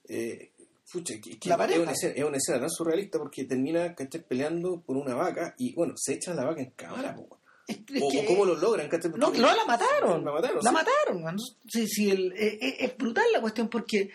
Eh, 0.08 0.52
pucha, 0.90 1.14
que- 1.20 1.38
que 1.38 1.48
La 1.48 1.54
es, 1.54 1.58
pareja. 1.58 1.80
una 1.82 1.92
escena, 1.92 2.14
es 2.16 2.24
una 2.24 2.36
escena 2.38 2.60
tan 2.60 2.70
surrealista 2.70 3.18
porque 3.18 3.44
termina 3.44 3.94
¿cachai? 3.94 4.22
peleando 4.22 4.80
por 4.80 4.96
una 4.96 5.14
vaca 5.14 5.54
y 5.58 5.74
bueno, 5.74 5.94
se 5.96 6.14
echa 6.14 6.34
la 6.34 6.44
vaca 6.44 6.60
en 6.62 6.70
cámara. 6.70 7.14
po. 7.14 7.37
Es- 7.68 7.76
es 7.94 8.02
o, 8.02 8.08
que- 8.10 8.20
o 8.20 8.26
cómo 8.26 8.44
lo 8.46 8.56
logran. 8.56 8.88
No, 9.16 9.30
no, 9.30 9.54
la 9.54 9.64
mataron. 9.66 10.24
La 10.24 10.32
mataron. 10.32 10.56
La 10.64 10.70
sí. 10.70 10.74
mataron. 10.74 11.36
Sí, 11.68 11.86
sí, 11.86 12.10
el- 12.10 12.32
eh, 12.32 12.58
eh, 12.60 12.76
es 12.80 12.96
brutal 12.96 13.26
la 13.32 13.40
cuestión 13.40 13.68
porque, 13.68 14.10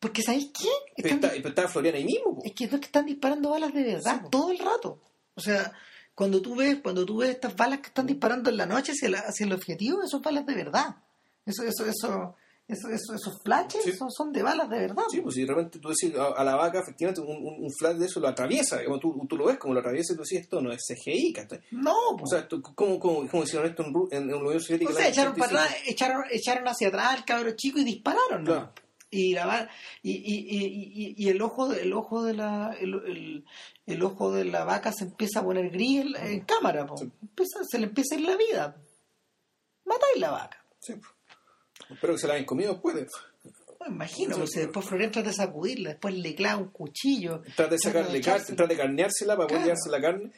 porque 0.00 0.22
¿sabéis 0.22 0.46
qué? 0.58 0.68
Pero, 0.96 1.08
Están 1.08 1.18
está, 1.18 1.28
pero 1.36 1.48
estaba 1.50 1.68
Floriana 1.68 1.98
ahí 1.98 2.04
mismo. 2.04 2.36
po. 2.36 2.42
Es 2.44 2.52
que 2.52 2.66
no 2.68 2.74
es 2.76 2.80
que 2.80 2.86
están 2.86 3.06
disparando 3.06 3.50
balas 3.50 3.74
de 3.74 3.82
verdad 3.82 4.20
Sí, 4.22 4.28
todo 4.30 4.50
el 4.52 4.58
rato. 4.58 5.00
O 5.34 5.40
sea, 5.40 5.72
cuando 6.14 6.40
tú 6.40 6.54
ves, 6.56 6.78
cuando 6.82 7.04
tú 7.04 7.18
ves 7.18 7.30
estas 7.30 7.56
balas 7.56 7.80
que 7.80 7.88
están 7.88 8.06
disparando 8.06 8.48
en 8.50 8.56
la 8.56 8.66
noche 8.66 8.92
hacia, 8.92 9.08
la- 9.10 9.20
hacia 9.20 9.44
el 9.46 9.52
objetivo, 9.52 9.98
eso 10.00 10.08
son 10.08 10.22
balas 10.22 10.46
de 10.46 10.54
verdad. 10.54 10.96
Eso, 11.44 11.64
eso, 11.64 11.84
eso, 11.86 12.36
eso, 12.72 12.88
eso- 12.88 13.14
esos 13.14 13.40
flashes 13.42 13.82
Sí. 13.84 13.92
son, 13.92 14.10
son 14.10 14.32
de 14.32 14.42
balas 14.42 14.68
de 14.68 14.78
verdad. 14.80 15.04
Sí, 15.10 15.20
pues 15.20 15.34
si 15.34 15.42
de 15.42 15.48
repente 15.48 15.78
tú 15.78 15.88
decís 15.90 16.16
a, 16.18 16.28
a 16.28 16.44
la 16.44 16.56
vaca, 16.56 16.80
efectivamente, 16.80 17.20
un, 17.20 17.36
un, 17.36 17.64
un 17.64 17.70
flash 17.72 17.96
de 17.96 18.06
eso 18.06 18.18
lo 18.20 18.28
atraviesa. 18.28 18.78
digamos, 18.78 19.00
tú, 19.00 19.26
tú 19.28 19.36
lo 19.36 19.46
ves 19.46 19.58
como 19.58 19.74
lo 19.74 19.80
atraviesa 19.80 20.12
y 20.12 20.16
tú 20.16 20.22
decís, 20.22 20.40
esto 20.40 20.60
no 20.60 20.72
es 20.72 20.82
CGI, 20.86 21.32
¿cachai? 21.32 21.60
No, 21.70 21.94
po. 22.18 22.24
O 22.24 22.26
sea, 22.26 22.48
tú- 22.48 22.60
¿cómo, 22.62 22.98
cómo, 22.98 23.28
cómo 23.28 23.42
hicieron 23.44 23.68
esto 23.68 23.84
en, 23.84 23.94
en, 24.10 24.30
en 24.30 24.34
Unión 24.36 24.60
Soviética? 24.60 24.90
O 24.92 24.94
sea, 24.96 25.08
echaron, 25.08 25.34
para 25.34 25.46
85? 25.52 25.64
atrás, 25.74 25.88
echaron, 25.88 26.22
echaron 26.30 26.68
hacia 26.68 26.88
atrás 26.88 27.06
al 27.18 27.24
cabro 27.24 27.50
chico 27.56 27.78
y 27.78 27.84
dispararon. 27.84 28.44
¿no? 28.44 28.44
Claro. 28.44 28.72
Y, 29.14 29.34
la, 29.34 29.68
y, 30.02 30.12
y, 30.12 30.46
y, 30.48 31.14
y- 31.18 31.28
el 31.28 31.42
ojo 31.42 31.68
de, 31.68 31.82
el 31.82 31.92
ojo 31.92 32.22
de 32.24 32.32
la 32.32 32.74
el, 32.80 32.94
el- 33.06 33.44
el 33.84 34.02
ojo 34.02 34.32
de 34.32 34.46
la 34.46 34.64
vaca 34.64 34.90
se 34.90 35.04
empieza 35.04 35.40
a 35.40 35.44
poner 35.44 35.68
gris 35.70 36.00
en, 36.00 36.16
en 36.16 36.40
cámara. 36.46 36.86
Sí. 36.96 37.10
Empieza- 37.20 37.62
se 37.68 37.78
le 37.78 37.86
empieza 37.88 38.14
a 38.14 38.18
ir 38.18 38.26
la 38.26 38.36
vida. 38.36 38.76
Matáis 39.84 40.18
la 40.18 40.30
vaca. 40.30 40.64
Sí, 40.80 40.94
pues. 40.94 41.12
Espero 41.90 42.14
que 42.14 42.18
se 42.20 42.26
la 42.26 42.34
hayan 42.34 42.46
comido 42.46 42.72
después. 42.72 42.94
de- 42.96 43.06
No, 43.80 43.86
imagino, 43.88 44.36
porque 44.36 44.60
después 44.60 44.86
Florian 44.86 45.10
trata 45.10 45.30
de 45.30 45.34
sacudirla, 45.34 45.90
después 45.90 46.14
le 46.14 46.34
clava 46.34 46.60
un 46.62 46.68
cuchillo. 46.68 47.42
Trata 47.56 47.72
de 47.72 47.78
sacarle 47.78 48.20
carne, 48.20 48.44
trata 48.46 48.66
de 48.66 48.76
carneársela 48.76 49.36
para 49.36 49.48
poder 49.48 49.62
Claro. 49.64 49.64
llevarse 49.64 49.90
la 49.90 50.00
carne. 50.00 50.32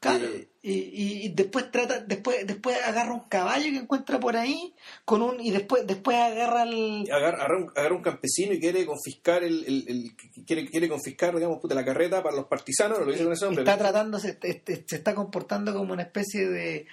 Claro, 0.00 0.26
Eh, 0.26 0.48
y, 0.62 1.26
y- 1.26 1.28
después 1.30 1.72
trata, 1.72 1.98
después, 2.00 2.46
después 2.46 2.76
agarra 2.84 3.12
un 3.12 3.28
caballo 3.28 3.64
que 3.72 3.78
encuentra 3.78 4.20
por 4.20 4.36
ahí, 4.36 4.72
con 5.04 5.22
un, 5.22 5.40
y 5.40 5.50
después, 5.50 5.84
después 5.88 6.16
agarra 6.16 6.62
el 6.62 7.04
agarra, 7.10 7.38
agarra 7.38 7.56
un, 7.58 7.70
agarra 7.74 7.94
un 7.96 8.02
campesino 8.02 8.52
y 8.52 8.60
quiere 8.60 8.86
confiscar 8.86 9.42
el, 9.42 9.64
el- 9.66 9.84
el- 9.88 10.44
quiere, 10.46 10.68
quiere 10.68 10.88
confiscar 10.88 11.34
digamos 11.34 11.58
puta, 11.60 11.74
la 11.74 11.84
carreta 11.84 12.22
para 12.22 12.36
los 12.36 12.46
partisanos, 12.46 13.00
lo 13.00 13.10
dice 13.10 13.24
con 13.24 13.32
ese 13.32 13.44
nombre. 13.46 13.64
está 13.64 13.76
tratando, 13.76 14.20
se, 14.20 14.38
este- 14.40 14.84
se 14.86 14.96
está 14.96 15.16
comportando 15.16 15.74
como 15.74 15.92
una 15.92 16.02
especie 16.04 16.48
de 16.48 16.86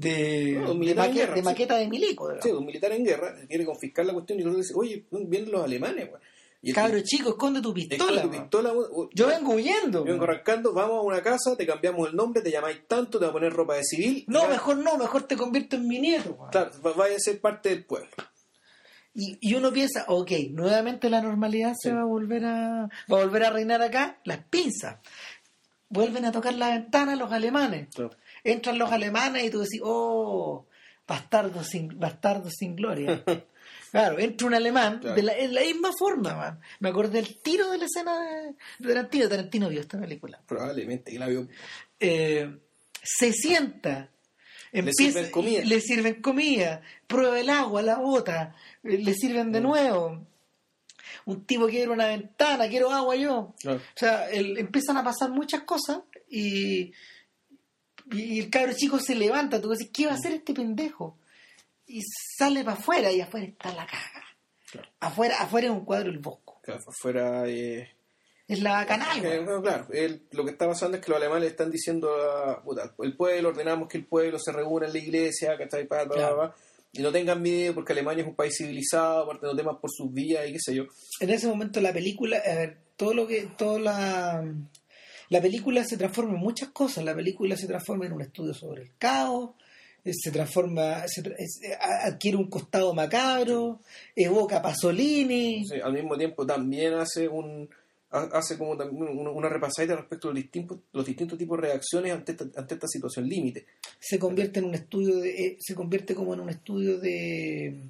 de, 0.00 0.52
No, 0.60 0.60
un 0.60 0.66
de, 0.68 0.74
militar 0.78 1.04
en 1.06 1.10
maque- 1.12 1.18
guerra, 1.20 1.34
de 1.34 1.40
sí. 1.40 1.44
maqueta 1.44 1.76
de 1.76 1.88
milico. 1.88 2.28
Sí, 2.42 2.50
un 2.50 2.66
militar 2.66 2.92
en 2.92 3.04
guerra 3.04 3.34
quiere 3.48 3.64
confiscar 3.64 4.06
la 4.06 4.12
cuestión 4.12 4.38
y 4.38 4.42
luego 4.42 4.58
dice, 4.58 4.74
oye, 4.76 5.04
vienen 5.10 5.50
los 5.50 5.64
alemanes, 5.64 6.08
weón. 6.08 6.20
Y 6.60 6.70
el- 6.70 6.74
Cabro 6.74 7.00
chico, 7.04 7.30
esconde 7.30 7.60
tu 7.62 7.68
esconde 7.76 7.96
pistola. 8.22 8.48
tu 8.50 9.10
Yo 9.14 9.26
vengo 9.28 9.52
huyendo. 9.54 9.98
yo 10.04 10.12
vengo 10.12 10.24
arrancando, 10.24 10.72
vamos 10.72 10.96
a 10.98 11.02
una 11.02 11.22
casa, 11.22 11.56
te 11.56 11.64
cambiamos 11.64 12.08
el 12.10 12.16
nombre, 12.16 12.42
te 12.42 12.50
llamáis 12.50 12.80
tanto, 12.88 13.18
te 13.20 13.26
va 13.26 13.30
a 13.30 13.32
poner 13.32 13.52
ropa 13.52 13.74
de 13.76 13.84
civil. 13.84 14.24
No, 14.26 14.42
ya- 14.42 14.48
mejor 14.48 14.78
no, 14.78 14.98
mejor 14.98 15.22
te 15.22 15.36
convierto 15.36 15.76
en 15.76 15.86
mi 15.86 16.00
nieto. 16.00 16.30
weón. 16.38 16.50
Claro, 16.50 16.70
va- 16.84 16.92
vaya 16.94 17.14
a 17.16 17.20
ser 17.20 17.40
parte 17.40 17.68
del 17.68 17.84
pueblo. 17.84 18.08
Y, 19.14 19.38
y 19.40 19.54
uno 19.54 19.72
piensa, 19.72 20.04
ok, 20.08 20.30
nuevamente 20.50 21.10
la 21.10 21.20
normalidad 21.20 21.74
se 21.80 21.92
va 21.92 22.02
a 22.02 22.04
volver 22.04 22.44
a 22.44 22.88
va 23.12 23.20
a 23.20 23.24
volver 23.24 23.44
a 23.44 23.50
reinar 23.50 23.80
acá, 23.82 24.18
las 24.24 24.38
pinzas. 24.44 24.98
Vuelven 25.90 26.24
a 26.26 26.32
tocar 26.32 26.54
la 26.54 26.68
ventana 26.70 27.16
los 27.16 27.32
alemanes. 27.32 27.88
Claro. 27.94 28.10
Entran 28.50 28.78
los 28.78 28.90
alemanes 28.92 29.44
y 29.44 29.50
tú 29.50 29.60
decís, 29.60 29.80
oh, 29.84 30.66
bastardo 31.06 31.62
sin, 31.64 31.98
bastardo 31.98 32.50
sin 32.50 32.76
gloria. 32.76 33.22
Claro, 33.90 34.18
entra 34.18 34.46
un 34.46 34.52
alemán 34.52 34.98
Claro. 34.98 35.16
de 35.16 35.22
la, 35.22 35.32
en 35.38 35.54
la 35.54 35.62
misma 35.62 35.88
forma, 35.98 36.34
man. 36.34 36.60
Me 36.80 36.90
acordé 36.90 37.22
del 37.22 37.36
tiro 37.40 37.70
de 37.70 37.78
la 37.78 37.86
escena 37.86 38.20
de, 38.20 38.54
de 38.80 38.88
Tarantino. 38.94 39.28
Tarantino 39.30 39.68
vio 39.70 39.80
esta 39.80 39.98
película. 39.98 40.38
Probablemente, 40.46 41.10
que 41.10 41.18
la 41.18 41.26
vio. 41.26 41.48
Eh, 41.98 42.54
se 43.02 43.32
sienta. 43.32 44.10
Le 44.72 44.92
sirven 44.92 45.30
comida. 45.30 45.64
Le 45.64 45.80
sirven 45.80 46.20
comida. 46.20 46.82
Prueba 47.06 47.40
el 47.40 47.48
agua, 47.48 47.80
la 47.80 47.96
bota. 47.96 48.54
eh, 48.84 48.98
Le 48.98 49.14
sirven 49.14 49.48
Mm. 49.48 49.52
de 49.52 49.60
nuevo. 49.62 50.26
Un 51.24 51.46
tipo 51.46 51.66
quiere 51.66 51.90
una 51.90 52.08
ventana, 52.08 52.68
quiero 52.68 52.90
agua 52.90 53.16
yo. 53.16 53.54
Claro. 53.58 53.78
O 53.78 53.98
sea, 53.98 54.28
el- 54.28 54.58
empiezan 54.58 54.98
a 54.98 55.04
pasar 55.04 55.30
muchas 55.30 55.62
cosas 55.62 56.00
y, 56.30 56.92
y 58.12 58.40
el 58.40 58.50
cabro 58.50 58.72
chico 58.74 58.98
se 58.98 59.14
levanta. 59.14 59.60
Tú 59.60 59.70
dices, 59.70 59.90
¿qué 59.92 60.06
va 60.06 60.12
a 60.12 60.14
hacer 60.16 60.32
este 60.32 60.54
pendejo? 60.54 61.16
Y 61.86 62.02
sale 62.36 62.64
para 62.64 62.76
afuera 62.76 63.10
y 63.12 63.20
afuera 63.20 63.46
está 63.46 63.68
la 63.74 63.86
caga. 63.86 64.24
Claro. 64.70 64.88
Afuera, 65.00 65.36
afuera 65.40 65.66
es 65.68 65.72
un 65.72 65.84
cuadro 65.84 66.10
del 66.10 66.18
bosco. 66.18 66.60
Claro, 66.62 66.80
fuera. 67.00 67.48
Eh, 67.48 67.88
Es 68.46 68.60
la 68.60 68.84
canal. 68.86 69.24
Eh, 69.24 69.40
bueno, 69.40 69.60
claro, 69.62 69.86
el- 69.92 70.22
lo 70.32 70.44
que 70.44 70.50
está 70.52 70.66
pasando 70.66 70.96
es 70.96 71.04
que 71.04 71.10
los 71.10 71.16
alemanes 71.18 71.42
le 71.44 71.48
están 71.50 71.70
diciendo 71.70 72.10
a 72.14 72.62
puta, 72.62 72.94
el 73.02 73.14
pueblo, 73.16 73.50
ordenamos 73.50 73.88
que 73.88 73.98
el 73.98 74.06
pueblo 74.06 74.38
se 74.38 74.52
reúna 74.52 74.86
en 74.86 74.92
la 74.94 74.98
iglesia, 74.98 75.56
¿cachai? 75.58 75.86
Pa, 75.86 76.06
pa, 76.06 76.14
Claro. 76.14 76.36
pa, 76.38 76.54
y 76.92 77.00
no 77.02 77.12
tengan 77.12 77.42
miedo 77.42 77.74
porque 77.74 77.92
Alemania 77.92 78.22
es 78.22 78.28
un 78.28 78.34
país 78.34 78.54
civilizado, 78.56 79.24
aparte 79.24 79.46
no 79.46 79.54
temas 79.54 79.76
por 79.80 79.90
sus 79.90 80.10
vías 80.12 80.46
y 80.48 80.52
qué 80.52 80.58
sé 80.60 80.74
yo. 80.74 80.84
en 81.20 81.28
ese 81.30 81.46
momento 81.46 81.80
la 81.82 81.92
película, 81.92 82.38
a 82.38 82.54
ver, 82.54 82.78
todo 82.96 83.12
lo 83.14 83.26
que, 83.26 83.42
toda 83.58 83.78
la, 83.78 84.44
la 85.30 85.40
película 85.40 85.84
se 85.84 85.96
transforma 85.96 86.34
en 86.34 86.40
muchas 86.40 86.70
cosas. 86.70 87.04
La 87.04 87.14
película 87.14 87.56
se 87.56 87.66
transforma 87.66 88.06
en 88.06 88.12
un 88.12 88.22
estudio 88.22 88.54
sobre 88.54 88.82
el 88.82 88.90
caos, 88.98 89.50
eh, 90.04 90.12
se 90.14 90.30
transforma, 90.30 91.06
se 91.06 91.20
eh, 91.20 91.76
adquiere 92.04 92.36
un 92.36 92.48
costado 92.48 92.94
macabro, 92.94 93.80
evoca 94.16 94.62
Pasolini. 94.62 95.64
Sí, 95.66 95.80
al 95.82 95.92
mismo 95.92 96.16
tiempo 96.16 96.46
también 96.46 96.94
hace 96.94 97.28
un 97.28 97.68
ha- 98.10 98.30
hace 98.38 98.56
como 98.56 98.74
también 98.74 99.02
una, 99.18 99.50
repasadita 99.50 99.94
respecto 99.96 100.28
a 100.28 100.30
los 100.32 100.42
distintos, 100.42 100.78
los 100.92 101.04
distintos 101.04 101.36
tipos 101.38 101.60
de 101.60 101.66
reacciones 101.68 102.12
ante 102.14 102.32
esta, 102.32 102.46
ante 102.56 102.74
esta 102.74 102.86
situación 102.88 103.28
límite. 103.28 103.66
se 104.00 104.18
convierte 104.18 104.60
en 104.60 104.64
un 104.64 104.74
estudio 104.74 105.16
de, 105.18 105.30
eh, 105.46 105.56
se 105.60 105.74
convierte 105.74 106.14
como 106.14 106.32
en 106.32 106.40
un 106.40 106.48
estudio 106.48 106.98
de 106.98 107.82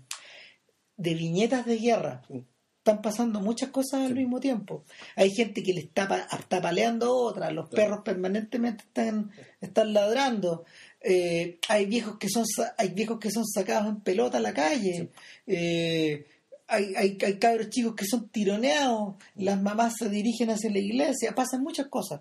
de 0.96 1.14
viñetas 1.14 1.64
de 1.66 1.76
guerra 1.78 2.22
Sí. 2.26 2.42
Están 2.88 3.02
pasando 3.02 3.40
muchas 3.40 3.68
cosas 3.70 4.00
al 4.02 4.08
Sí. 4.08 4.14
mismo 4.14 4.40
tiempo. 4.40 4.84
Hay 5.16 5.30
gente 5.30 5.62
que 5.62 5.72
le 5.74 5.80
está, 5.80 6.08
pa- 6.08 6.26
está 6.38 6.60
paleando 6.60 7.06
a 7.06 7.10
otra 7.12 7.50
los 7.50 7.68
Claro. 7.68 7.90
perros 7.90 8.04
permanentemente 8.04 8.84
están 8.84 9.30
están 9.60 9.92
ladrando. 9.92 10.64
Eh, 11.00 11.58
hay 11.68 11.86
viejos 11.86 12.18
que 12.18 12.28
son 12.28 12.44
hay 12.78 12.88
viejos 12.90 13.18
que 13.18 13.30
son 13.30 13.46
sacados 13.46 13.88
en 13.88 14.00
pelota 14.00 14.38
a 14.38 14.40
la 14.40 14.54
calle. 14.54 15.10
Eh, 15.46 16.26
hay, 16.66 16.94
hay, 16.96 17.18
hay 17.24 17.38
cabros 17.38 17.70
chicos 17.70 17.94
que 17.94 18.04
son 18.06 18.28
tironeados 18.28 19.14
las 19.36 19.60
mamás 19.60 19.94
se 19.98 20.08
dirigen 20.10 20.50
hacia 20.50 20.70
la 20.70 20.78
iglesia 20.78 21.34
pasan 21.34 21.62
muchas 21.62 21.86
cosas. 21.88 22.20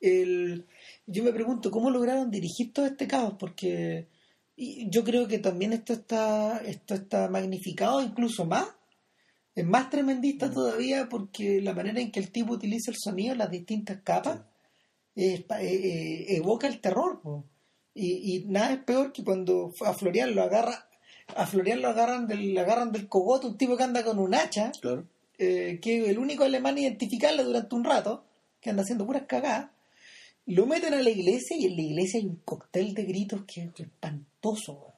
El, 0.00 0.66
yo 1.06 1.22
me 1.24 1.32
pregunto 1.32 1.70
cómo 1.70 1.90
lograron 1.90 2.30
dirigir 2.30 2.72
todo 2.72 2.86
este 2.86 3.06
caos 3.06 3.34
porque 3.38 4.06
yo 4.56 5.04
creo 5.04 5.26
que 5.28 5.38
también 5.38 5.72
esto 5.72 5.92
está 5.92 6.58
esto 6.66 6.94
está 6.94 7.28
magnificado 7.28 8.02
incluso 8.02 8.44
más 8.44 8.66
es 9.60 9.66
más 9.66 9.90
tremendista 9.90 10.50
todavía 10.50 11.08
porque 11.08 11.60
la 11.60 11.74
manera 11.74 12.00
en 12.00 12.10
que 12.10 12.20
el 12.20 12.30
tipo 12.30 12.52
utiliza 12.54 12.90
el 12.90 12.96
sonido 12.98 13.34
las 13.34 13.50
distintas 13.50 13.98
capas 14.02 14.40
eh, 15.16 15.44
eh, 15.60 16.26
evoca 16.36 16.66
el 16.66 16.80
terror. 16.80 17.20
Y, 17.94 18.36
y 18.36 18.44
nada 18.46 18.72
es 18.74 18.84
peor 18.84 19.12
que 19.12 19.24
cuando 19.24 19.72
a 19.84 19.92
Florian 19.94 20.34
lo 20.34 20.42
agarra 20.42 20.86
a 21.36 21.46
Florian 21.46 21.80
lo 21.80 21.88
agarran 21.88 22.26
del 22.26 22.54
lo 22.54 22.60
agarran 22.60 22.90
del 22.92 23.08
cogote 23.08 23.46
un 23.46 23.56
tipo 23.56 23.76
que 23.76 23.84
anda 23.84 24.04
con 24.04 24.18
un 24.18 24.34
hacha 24.34 24.72
Claro. 24.80 25.06
eh, 25.38 25.78
que 25.80 26.08
el 26.10 26.18
único 26.18 26.44
alemán 26.44 26.76
a 26.76 26.80
identificarle 26.80 27.42
durante 27.44 27.74
un 27.74 27.84
rato, 27.84 28.24
que 28.60 28.70
anda 28.70 28.82
haciendo 28.82 29.06
puras 29.06 29.24
cagadas, 29.26 29.70
lo 30.46 30.66
meten 30.66 30.94
a 30.94 31.02
la 31.02 31.10
iglesia 31.10 31.56
y 31.56 31.66
en 31.66 31.76
la 31.76 31.82
iglesia 31.82 32.18
hay 32.20 32.26
un 32.26 32.36
cóctel 32.44 32.94
de 32.94 33.04
gritos 33.04 33.42
que 33.46 33.62
es 33.62 33.80
espantoso. 33.80 34.89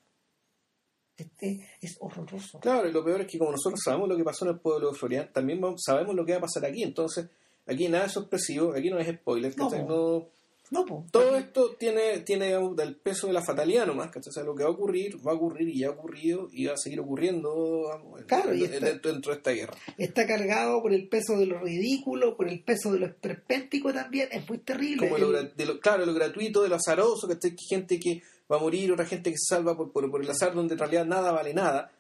Este 1.17 1.61
es 1.81 1.97
horroroso. 2.01 2.59
Claro, 2.61 2.89
y 2.89 2.93
lo 2.93 3.05
peor 3.05 3.21
es 3.21 3.27
que 3.27 3.39
como 3.39 3.53
nosotros 3.53 3.81
sabemos 3.85 4.09
lo 4.09 4.17
que 4.17 4.25
pasó 4.25 4.45
en 4.45 4.53
el 4.53 4.61
pueblo 4.61 4.91
de 4.93 4.99
Florian, 4.99 5.31
también 5.33 5.61
vamos- 5.61 5.83
sabemos 5.85 6.15
lo 6.15 6.25
que 6.25 6.33
va 6.33 6.39
a 6.39 6.43
pasar 6.43 6.65
aquí. 6.65 6.83
Entonces, 6.83 7.27
aquí 7.67 7.89
nada 7.89 8.07
es 8.07 8.13
sorpresivo, 8.13 8.73
aquí 8.75 8.91
no 8.91 8.99
es 8.99 9.09
spoiler. 9.17 9.57
No. 9.57 9.71
No- 9.71 10.29
No, 10.71 10.87
po. 10.87 11.05
todo 11.13 11.37
esto 11.37 11.75
tiene, 11.79 12.21
tiene 12.21 12.53
el 12.55 12.97
peso 12.97 13.27
de 13.27 13.35
la 13.35 13.43
fatalidad 13.45 13.87
nomás. 13.87 14.07
¿cachai? 14.11 14.31
O 14.31 14.33
sea, 14.33 14.43
lo 14.43 14.55
que 14.55 14.63
va 14.63 14.71
a 14.71 14.73
ocurrir, 14.73 15.17
va 15.19 15.33
a 15.33 15.35
ocurrir 15.35 15.69
y 15.69 15.81
ya 15.81 15.89
ha 15.89 15.91
ocurrido 15.91 16.49
y 16.51 16.65
va 16.65 16.73
a 16.73 16.77
seguir 16.79 16.99
ocurriendo 17.01 17.85
Claro, 18.27 18.53
en- 18.53 18.63
está- 18.65 18.87
dentro, 18.87 19.13
dentro 19.13 19.33
de 19.33 19.37
esta 19.39 19.51
guerra. 19.51 19.75
Está 19.99 20.27
cargado 20.27 20.81
por 20.81 20.95
el 20.95 21.09
peso 21.09 21.37
de 21.37 21.45
lo 21.45 21.61
ridículo, 21.61 22.37
por 22.39 22.49
el 22.49 22.61
peso 22.65 22.91
de 22.91 23.01
lo 23.01 23.07
esperpéntico 23.07 23.93
también. 23.93 24.29
Es 24.33 24.49
muy 24.49 24.59
terrible. 24.59 25.09
Como 25.11 25.17
El- 25.37 25.55
de 25.55 25.67
lo- 25.67 25.79
claro, 25.79 26.07
lo 26.07 26.15
gratuito, 26.15 26.63
de 26.63 26.71
lo 26.71 26.77
azaroso, 26.77 27.29
que 27.29 27.35
hay 27.43 27.55
gente 27.69 28.01
que 28.01 28.23
va 28.53 28.57
a 28.59 28.61
morir, 28.61 28.93
otra 28.93 29.07
gente 29.07 29.31
que 29.31 29.39
se 29.39 29.55
salva 29.55 29.77
por, 29.77 29.91
por, 29.93 30.11
por 30.11 30.23
el 30.23 30.31
azar, 30.31 30.55
donde 30.55 30.75
en 30.75 30.79
realidad 30.79 31.07
nada 31.07 31.33
vale 31.33 31.55
nada. 31.55 31.91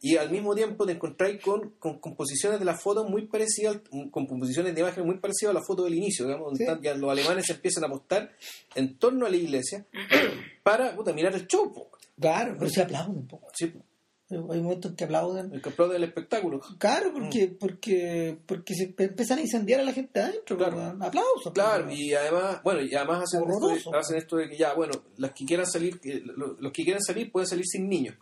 Y 0.00 0.18
al 0.18 0.30
mismo 0.30 0.54
tiempo 0.54 0.84
te 0.84 0.92
encontráis 0.92 1.40
con, 1.40 1.70
con 1.78 1.98
composiciones 1.98 2.58
de 2.58 2.66
las 2.66 2.82
fotos 2.82 3.08
muy 3.08 3.26
parecidas, 3.26 3.78
con 4.10 4.26
composiciones 4.26 4.74
de 4.74 4.80
imágenes 4.82 5.06
muy 5.06 5.16
parecidas 5.18 5.52
a 5.52 5.58
la 5.58 5.64
foto 5.64 5.84
del 5.84 5.94
inicio, 5.94 6.26
digamos, 6.26 6.46
donde 6.48 6.58
Sí. 6.58 6.64
están- 6.64 6.82
ya 6.82 6.94
los 6.94 7.10
alemanes 7.10 7.46
se 7.46 7.54
empiezan 7.54 7.84
a 7.84 7.86
apostar 7.86 8.30
en 8.74 8.98
torno 8.98 9.24
a 9.24 9.30
la 9.30 9.36
iglesia 9.36 9.86
para 10.62 10.94
puta, 10.94 11.12
mirar 11.14 11.34
el 11.34 11.46
show. 11.46 11.72
Claro, 12.20 12.54
pero 12.58 12.70
se 12.70 12.82
aplauden 12.82 13.16
un 13.16 13.26
poco. 13.26 13.48
Sí. 13.54 13.72
Hay 14.30 14.38
momentos 14.62 14.90
en 14.90 14.96
que 14.96 15.04
aplauden. 15.04 15.52
el 15.52 15.60
que 15.62 15.68
aplaude 15.68 15.96
el 15.96 16.04
espectáculo. 16.04 16.60
Claro, 16.78 17.12
porque, 17.12 17.48
Mm. 17.48 17.56
porque, 17.58 18.38
porque 18.46 18.74
se 18.74 18.94
empiezan 18.96 19.38
a 19.38 19.42
incendiar 19.42 19.80
a 19.80 19.84
la 19.84 19.92
gente 19.92 20.18
adentro. 20.20 20.56
Claro. 20.56 20.80
Aplausos. 21.00 21.52
Claro, 21.52 21.84
weón. 21.86 21.96
y 21.98 22.14
además, 22.14 22.60
bueno, 22.64 22.80
y 22.80 22.94
además 22.94 23.22
hacen 23.24 23.42
esto, 23.50 23.90
de, 23.90 23.98
hacen 23.98 24.16
esto 24.16 24.36
de 24.36 24.48
que 24.48 24.56
ya, 24.56 24.72
bueno, 24.74 24.92
las 25.18 25.32
que 25.32 25.44
quieran 25.44 25.66
salir, 25.66 26.00
los 26.58 26.72
que 26.72 26.84
quieran 26.84 27.02
salir 27.02 27.30
pueden 27.30 27.46
salir 27.46 27.64
sin 27.66 27.88
niños. 27.88 28.16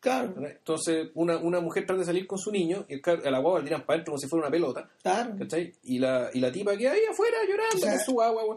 Claro, 0.00 0.32
Entonces, 0.46 1.08
una, 1.14 1.38
una 1.38 1.60
mujer 1.60 1.84
trata 1.84 1.98
de 2.00 2.06
salir 2.06 2.24
con 2.26 2.38
su 2.38 2.52
niño 2.52 2.86
y 2.88 3.00
a 3.08 3.30
la 3.32 3.40
guagua 3.40 3.58
le 3.58 3.64
tiran 3.64 3.82
para 3.84 3.94
adentro 3.96 4.12
como 4.12 4.18
si 4.20 4.28
fuera 4.28 4.46
una 4.46 4.50
pelota, 4.52 4.88
claro. 5.02 5.34
¿cachai? 5.38 5.72
Y 5.82 5.98
la, 5.98 6.30
y 6.32 6.38
la 6.38 6.52
tipa 6.52 6.76
queda 6.76 6.92
ahí 6.92 7.00
afuera 7.10 7.36
llorando 7.48 7.76
O 7.76 7.78
sea- 7.80 7.90
con 7.96 8.00
su 8.04 8.12
guagua, 8.12 8.56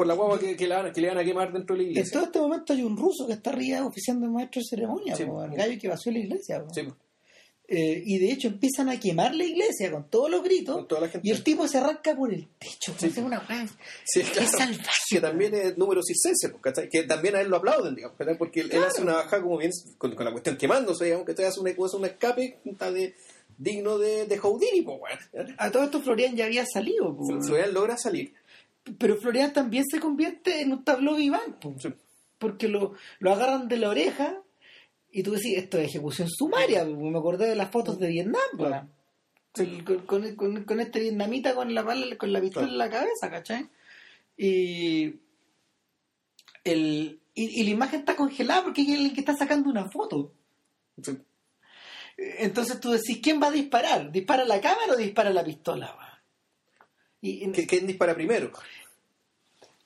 por 0.00 0.06
la 0.06 0.14
guagua 0.14 0.38
que, 0.38 0.56
que, 0.56 0.66
la 0.66 0.82
van- 0.82 0.92
que 0.94 1.00
le 1.02 1.08
van 1.08 1.18
a 1.18 1.24
quemar 1.24 1.52
dentro 1.52 1.76
de 1.76 1.82
la 1.82 1.84
En 1.88 1.90
iglesia. 1.92 2.12
todo 2.14 2.24
este 2.24 2.38
momento 2.40 2.72
hay 2.72 2.82
un 2.82 2.96
ruso 2.96 3.26
que 3.26 3.34
está 3.34 3.50
arriba 3.50 3.84
oficiando 3.84 4.26
de 4.26 4.32
maestro 4.32 4.60
de 4.62 4.66
ceremonia, 4.70 5.14
Sí, 5.14 5.24
po, 5.26 5.32
po. 5.32 5.44
el 5.44 5.50
gallo 5.54 5.78
que 5.78 5.88
vació 5.88 6.10
la 6.12 6.18
iglesia. 6.20 6.64
po. 6.64 6.72
Sí, 6.72 6.80
Eh, 7.72 8.02
y 8.04 8.18
de 8.18 8.32
hecho 8.32 8.48
empiezan 8.48 8.88
a 8.88 8.98
quemar 8.98 9.32
la 9.34 9.44
iglesia 9.44 9.92
con 9.92 10.08
todos 10.10 10.28
los 10.30 10.42
gritos 10.42 10.86
y 11.22 11.30
el 11.30 11.44
tipo 11.44 11.68
se 11.68 11.78
arranca 11.78 12.16
por 12.16 12.32
el 12.32 12.48
techo. 12.58 12.92
Sí. 12.98 13.06
Es 13.08 13.18
una. 13.18 13.46
Sí, 14.04 14.22
claro. 14.22 14.48
salvaje. 14.48 15.02
que 15.10 15.20
también 15.20 15.54
es 15.54 15.78
número 15.78 16.00
circense, 16.02 16.50
¿cachai? 16.60 16.88
Que 16.88 17.02
también 17.04 17.36
a 17.36 17.42
él 17.42 17.48
lo 17.48 17.58
aplauden, 17.58 17.94
digamos, 17.94 18.16
¿cachai? 18.16 18.36
Porque 18.38 18.62
él, 18.62 18.70
él 18.72 18.82
hace 18.82 19.02
una 19.02 19.12
bajada 19.14 19.42
como 19.42 19.58
bien, 19.58 19.70
con, 19.98 20.14
con 20.16 20.24
la 20.24 20.32
cuestión 20.32 20.56
quemándose, 20.56 21.04
digamos, 21.04 21.24
que 21.26 21.44
hace, 21.44 21.60
una, 21.60 21.70
un 21.76 22.04
escape 22.06 22.58
de, 22.64 23.14
digno 23.58 23.98
de, 23.98 24.24
de 24.26 24.38
Houdini, 24.38 24.80
weón. 24.80 25.18
A 25.58 25.70
todo 25.70 25.84
esto 25.84 26.00
Florian 26.00 26.34
ya 26.34 26.46
había 26.46 26.64
salido, 26.66 27.14
po, 27.16 27.22
Fl- 27.24 27.44
Florian 27.46 27.72
logra 27.74 27.96
salir. 27.98 28.32
Pero 28.98 29.16
Florian 29.16 29.52
también 29.52 29.84
se 29.90 30.00
convierte 30.00 30.60
en 30.62 30.72
un 30.72 30.84
tabló 30.84 31.14
viván, 31.16 31.58
po, 31.60 31.74
Sí. 31.78 31.88
porque 32.38 32.68
lo, 32.68 32.94
lo 33.18 33.32
agarran 33.32 33.68
de 33.68 33.76
la 33.78 33.88
oreja 33.90 34.42
Y 35.12 35.22
tú 35.24 35.32
decís, 35.32 35.56
esto 35.58 35.76
es 35.78 35.88
ejecución 35.88 36.28
sumaria, 36.30 36.84
me 36.84 37.18
acordé 37.18 37.48
de 37.48 37.56
las 37.56 37.70
fotos 37.70 37.98
de 37.98 38.06
Vietnam. 38.08 38.40
Claro. 38.56 38.88
El- 39.56 39.82
con, 39.84 39.98
con- 40.06 40.36
con- 40.36 40.64
con 40.64 40.78
este 40.80 41.00
vietnamita 41.00 41.54
con 41.56 41.74
la 41.74 41.82
con 42.16 42.32
la 42.32 42.40
pistola 42.40 42.66
Claro. 42.68 42.72
en 42.72 42.78
la 42.78 42.90
cabeza, 42.90 43.28
¿cachai? 43.28 43.68
Y, 44.36 45.16
el, 46.64 47.20
y, 47.34 47.60
y 47.60 47.64
la 47.64 47.70
imagen 47.70 48.00
está 48.00 48.14
congelada 48.14 48.62
porque 48.62 48.82
hay 48.82 48.92
alguien 48.92 49.12
que 49.14 49.20
está 49.20 49.36
sacando 49.36 49.68
una 49.68 49.90
foto. 49.90 50.32
Sí. 51.02 51.18
Entonces 52.16 52.78
tú 52.80 52.90
decís, 52.92 53.18
¿quién 53.22 53.40
va 53.42 53.48
a 53.48 53.50
disparar? 53.52 54.12
¿Dispara 54.12 54.44
la 54.44 54.60
cámara 54.60 54.92
o 54.92 54.96
dispara 54.96 55.30
la 55.30 55.42
pistola? 55.42 55.96
Y 57.20 57.50
¿Qué- 57.52 57.66
¿Quién 57.66 57.86
dispara 57.86 58.14
primero? 58.14 58.50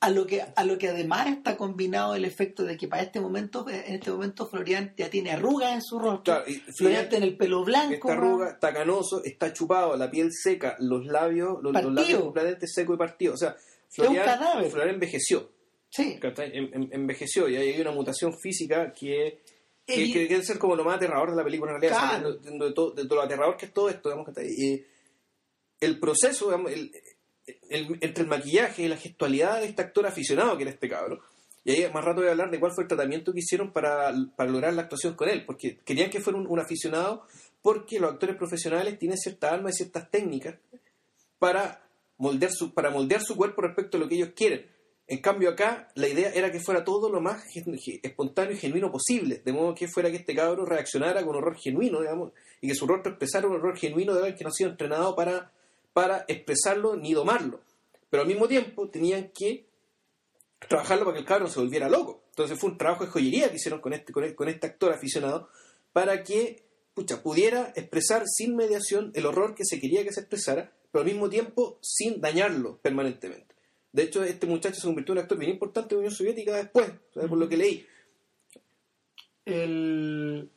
a 0.00 0.10
lo 0.10 0.26
que 0.26 0.42
a 0.54 0.64
lo 0.64 0.76
que 0.76 0.88
además 0.88 1.28
está 1.28 1.56
combinado 1.56 2.14
el 2.14 2.26
efecto 2.26 2.62
de 2.64 2.76
que 2.76 2.86
para 2.88 3.00
este 3.02 3.20
momento 3.20 3.64
en 3.70 3.94
este 3.94 4.10
momento 4.10 4.46
Florian 4.46 4.92
ya 4.98 5.08
tiene 5.08 5.30
arrugas 5.30 5.72
en 5.72 5.80
su 5.82 5.98
rostro 5.98 6.22
Claro, 6.24 6.44
y 6.46 6.56
Florian 6.76 7.08
tiene 7.08 7.24
el 7.24 7.36
pelo 7.38 7.64
blanco 7.64 7.94
Está 7.94 8.12
arruga, 8.12 8.50
está 8.50 8.74
canoso, 8.74 9.24
está 9.24 9.52
chupado, 9.54 9.96
la 9.96 10.10
piel 10.10 10.28
seca, 10.30 10.76
los 10.78 11.06
labios, 11.06 11.56
los, 11.62 11.72
los 11.72 11.92
labios 11.94 12.20
completamente 12.20 12.66
secos 12.66 12.96
y 12.96 12.98
partidos. 12.98 13.34
O 13.34 13.38
sea, 13.38 13.56
un 13.56 14.14
Florian. 14.14 14.70
Florian 14.70 14.94
envejeció, 14.96 15.50
sí 15.88 16.18
envejeció 16.22 17.48
y 17.48 17.56
hay 17.56 17.80
una 17.80 17.92
mutación 17.92 18.34
física 18.38 18.92
que, 18.92 19.40
que, 19.86 20.12
que 20.28 20.42
ser 20.42 20.58
como 20.58 20.76
lo 20.76 20.84
más 20.84 20.96
aterrador 20.96 21.30
de 21.30 21.36
la 21.36 21.44
película 21.44 21.72
en 21.72 21.80
realidad, 21.80 21.98
Claro. 22.10 22.28
o 22.28 22.42
sea, 22.42 22.50
de, 22.52 22.58
de 22.66 22.72
todo- 22.74 22.90
de 22.90 23.04
lo 23.04 23.22
aterrador 23.22 23.56
que 23.56 23.66
es 23.66 23.72
todo 23.72 23.88
esto, 23.88 24.10
digamos. 24.10 24.28
Y 24.42 24.84
el 25.80 25.98
proceso, 25.98 26.46
digamos, 26.46 26.72
el- 26.72 26.92
el- 27.68 27.98
entre 28.00 28.22
el 28.24 28.28
maquillaje 28.28 28.82
y 28.82 28.88
la 28.88 28.96
gestualidad 28.96 29.60
de 29.60 29.66
este 29.66 29.82
actor 29.82 30.06
aficionado 30.06 30.56
que 30.56 30.62
era 30.62 30.72
este 30.72 30.88
cabro. 30.88 31.20
Y 31.64 31.72
ahí 31.72 31.92
más 31.92 32.04
rato 32.04 32.20
voy 32.20 32.28
a 32.28 32.32
hablar 32.32 32.50
de 32.50 32.60
cuál 32.60 32.72
fue 32.72 32.84
el 32.84 32.88
tratamiento 32.88 33.32
que 33.32 33.38
hicieron 33.38 33.72
para, 33.72 34.12
lograr 34.12 34.74
la 34.74 34.82
actuación 34.82 35.14
con 35.14 35.30
él, 35.30 35.46
porque 35.46 35.78
querían 35.84 36.10
que 36.10 36.20
fuera 36.20 36.38
un, 36.38 36.60
aficionado, 36.60 37.26
porque 37.62 37.98
los 37.98 38.12
actores 38.12 38.36
profesionales 38.36 38.98
tienen 38.98 39.16
cierta 39.16 39.50
alma 39.50 39.70
y 39.70 39.72
ciertas 39.72 40.10
técnicas 40.10 40.56
para 41.38 41.82
moldear 42.18 42.52
su, 42.52 42.74
para 42.74 42.90
moldear 42.90 43.22
su 43.22 43.34
cuerpo 43.34 43.62
respecto 43.62 43.96
a 43.96 44.00
lo 44.00 44.08
que 44.08 44.16
ellos 44.16 44.32
quieren. 44.36 44.66
En 45.06 45.20
cambio 45.20 45.50
acá 45.50 45.88
la 45.94 46.08
idea 46.08 46.30
era 46.32 46.50
que 46.50 46.60
fuera 46.60 46.84
todo 46.84 47.10
lo 47.10 47.20
más 47.20 47.44
espontáneo 48.02 48.52
y 48.52 48.58
genuino 48.58 48.90
posible, 48.90 49.42
de 49.44 49.52
modo 49.52 49.74
que 49.74 49.88
fuera 49.88 50.10
que 50.10 50.16
este 50.16 50.34
cabro 50.34 50.64
reaccionara 50.66 51.24
con 51.24 51.36
horror 51.36 51.56
genuino, 51.58 52.00
digamos, 52.00 52.32
y 52.60 52.68
que 52.68 52.74
su 52.74 52.86
rostro 52.86 53.12
expresara 53.12 53.46
un 53.46 53.54
horror 53.54 53.76
genuino 53.76 54.14
de 54.14 54.34
que 54.34 54.44
no 54.44 54.48
ha 54.48 54.52
sido 54.52 54.70
entrenado 54.70 55.14
para, 55.14 55.52
para 55.94 56.26
expresarlo 56.28 56.96
ni 56.96 57.14
domarlo. 57.14 57.62
Pero 58.10 58.22
al 58.22 58.28
mismo 58.28 58.46
tiempo 58.46 58.90
tenían 58.90 59.30
que 59.30 59.64
trabajarlo 60.68 61.06
para 61.06 61.14
que 61.14 61.20
el 61.20 61.26
cabro 61.26 61.48
se 61.48 61.60
volviera 61.60 61.88
loco. 61.88 62.24
Entonces 62.30 62.58
fue 62.58 62.70
un 62.70 62.78
trabajo 62.78 63.04
de 63.04 63.10
joyería 63.10 63.48
que 63.48 63.56
hicieron 63.56 63.80
este, 63.92 64.12
este, 64.14 64.34
con 64.34 64.48
este 64.48 64.66
actor 64.66 64.92
aficionado 64.92 65.48
para 65.92 66.22
que 66.22 66.64
pucha, 66.94 67.22
pudiera 67.22 67.72
expresar 67.76 68.24
sin 68.26 68.56
mediación 68.56 69.12
el 69.14 69.26
horror 69.26 69.54
que 69.54 69.64
se 69.64 69.80
quería 69.80 70.04
que 70.04 70.12
se 70.12 70.20
expresara, 70.20 70.72
pero 70.90 71.02
al 71.02 71.10
mismo 71.10 71.28
tiempo 71.28 71.78
sin 71.80 72.20
dañarlo 72.20 72.78
permanentemente. 72.78 73.54
De 73.92 74.02
hecho, 74.02 74.24
este 74.24 74.46
muchacho 74.46 74.80
se 74.80 74.86
convirtió 74.86 75.12
en 75.12 75.18
un 75.18 75.22
actor 75.22 75.38
bien 75.38 75.52
importante 75.52 75.90
de 75.90 75.94
la 75.94 75.98
Unión 76.00 76.14
Soviética 76.14 76.56
después, 76.56 76.90
¿sabes? 77.12 77.28
por 77.28 77.38
lo 77.38 77.48
que 77.48 77.56
leí. 77.56 77.86
el 79.44 80.50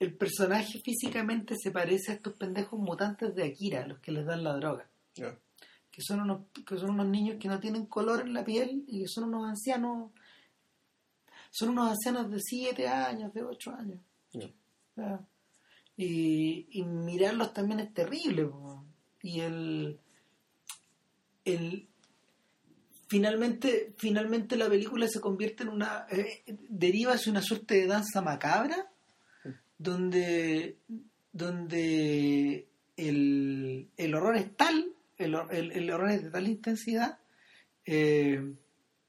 el 0.00 0.16
personaje 0.16 0.80
físicamente 0.80 1.54
se 1.56 1.70
parece 1.70 2.10
a 2.10 2.14
estos 2.16 2.34
pendejos 2.34 2.80
mutantes 2.80 3.34
de 3.34 3.44
Akira 3.44 3.86
los 3.86 4.00
que 4.00 4.10
les 4.10 4.26
dan 4.26 4.42
la 4.42 4.56
droga 4.56 4.88
que 5.14 6.02
son 6.02 6.20
unos 6.20 6.46
que 6.66 6.76
son 6.76 6.90
unos 6.90 7.06
niños 7.06 7.36
que 7.38 7.48
no 7.48 7.60
tienen 7.60 7.86
color 7.86 8.22
en 8.22 8.32
la 8.32 8.44
piel 8.44 8.84
y 8.88 9.02
que 9.02 9.08
son 9.08 9.24
unos 9.24 9.48
ancianos 9.48 10.10
son 11.50 11.70
unos 11.70 11.90
ancianos 11.90 12.30
de 12.30 12.38
7 12.40 12.88
años 12.88 13.32
de 13.34 13.42
8 13.42 13.74
años. 13.74 14.00
Y, 15.96 16.68
y 16.70 16.84
mirarlos 16.84 17.52
también 17.52 17.80
es 17.80 17.92
terrible. 17.92 18.46
po. 18.46 18.86
Y 19.22 19.40
el, 19.40 20.00
el 21.44 21.88
finalmente, 23.08 23.94
finalmente 23.98 24.56
la 24.56 24.68
película 24.68 25.08
se 25.08 25.20
convierte 25.20 25.64
en 25.64 25.70
una 25.70 26.06
eh, 26.10 26.44
deriva 26.68 27.14
hacia 27.14 27.32
una 27.32 27.42
suerte 27.42 27.74
de 27.74 27.86
danza 27.86 28.22
macabra 28.22 28.89
donde 29.82 30.76
donde 31.32 32.66
el, 32.96 33.88
el 33.96 34.14
horror 34.14 34.36
es 34.36 34.54
tal, 34.56 34.92
el, 35.16 35.34
el- 35.50 35.72
el 35.72 35.90
horror 35.90 36.10
es 36.10 36.24
de 36.24 36.30
tal 36.30 36.48
intensidad 36.48 37.18
eh, 37.86 38.52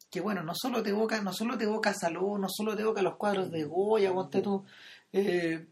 que 0.10 0.22
bueno, 0.22 0.44
no 0.44 0.54
solo 0.56 0.82
te 0.84 0.90
evoca, 0.92 1.22
no 1.22 1.34
solo 1.34 1.58
te 1.58 1.64
evoca 1.66 1.94
Salud, 1.94 2.38
no 2.40 2.48
solo 2.50 2.76
te 2.76 2.82
evoca 2.84 3.02
los 3.02 3.16
cuadros 3.18 3.52
de 3.52 3.64
Goya, 3.64 4.14
ponte 4.14 4.42
tú, 4.42 4.64
eh, 5.14 5.66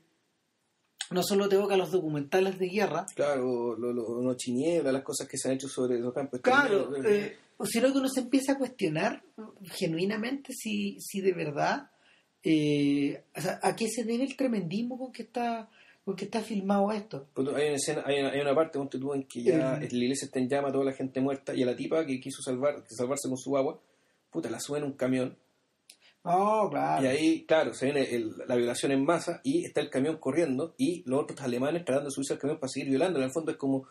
no 1.11 1.23
solo 1.23 1.47
te 1.49 1.55
evoca 1.55 1.75
los 1.77 1.91
documentales 1.91 2.57
de 2.59 2.67
guerra, 2.69 3.05
Claro, 3.15 3.75
lo, 3.77 3.91
lo, 3.93 4.21
Noche 4.21 4.51
y 4.51 4.55
Niebla, 4.55 4.91
las 4.91 5.03
cosas 5.03 5.27
que 5.27 5.37
se 5.37 5.47
han 5.49 5.55
hecho 5.55 5.67
sobre 5.69 5.99
los 5.99 6.13
campos 6.13 6.39
claro, 6.41 6.81
exterminados. 6.95 7.05
eh, 7.29 7.37
sino 7.65 7.91
que 7.91 7.97
uno 7.99 8.07
se 8.09 8.21
empieza 8.21 8.53
a 8.53 8.57
cuestionar 8.57 9.21
genuinamente 9.63 10.53
si, 10.53 10.97
si 10.99 11.19
de 11.21 11.33
verdad 11.33 11.89
eh, 12.43 13.23
o 13.35 13.41
sea, 13.41 13.59
a 13.61 13.75
qué 13.75 13.87
se 13.89 14.03
debe 14.03 14.23
el 14.23 14.35
tremendismo 14.35 14.97
con 14.97 15.11
que 15.11 15.23
está 15.23 15.69
con 16.05 16.15
que 16.15 16.25
está 16.25 16.41
filmado 16.41 16.91
esto. 16.91 17.27
Hay 17.35 17.43
una 17.43 17.75
escena, 17.75 18.01
hay 18.05 18.19
una, 18.21 18.29
hay 18.31 18.39
una 18.39 18.55
parte 18.55 18.79
ponte 18.79 18.97
tú, 18.97 19.13
en 19.13 19.23
que 19.25 19.43
ya 19.43 19.77
Eh. 19.77 19.89
la 19.91 19.97
iglesia 19.97 20.25
está 20.25 20.39
en 20.39 20.49
llama, 20.49 20.71
toda 20.71 20.85
la 20.85 20.93
gente 20.93 21.21
muerta, 21.21 21.53
y 21.53 21.61
a 21.61 21.65
la 21.67 21.75
tipa 21.75 22.03
que 22.05 22.19
quiso 22.19 22.41
salvar, 22.41 22.83
que 22.83 22.95
salvarse 22.95 23.27
con 23.27 23.37
su 23.37 23.55
agua, 23.55 23.79
puta, 24.31 24.49
la 24.49 24.59
suben 24.59 24.83
en 24.83 24.89
un 24.91 24.95
camión, 24.97 25.37
Oh, 26.23 26.67
claro. 26.71 27.03
y 27.03 27.07
ahí, 27.07 27.45
claro, 27.45 27.73
se 27.73 27.85
viene 27.85 28.03
el- 28.15 28.33
la 28.47 28.55
violación 28.55 28.91
en 28.91 29.05
masa, 29.05 29.39
y 29.43 29.65
está 29.65 29.81
el 29.81 29.89
camión 29.89 30.17
corriendo, 30.17 30.73
y 30.77 31.03
los 31.05 31.21
otros 31.23 31.39
alemanes 31.41 31.85
tratando 31.85 32.09
de 32.09 32.11
subirse 32.13 32.33
al 32.33 32.39
camión 32.39 32.59
para 32.59 32.69
seguir 32.69 32.89
violando. 32.89 33.19
En 33.19 33.25
el 33.25 33.31
fondo 33.31 33.51
es 33.51 33.57
como- 33.57 33.85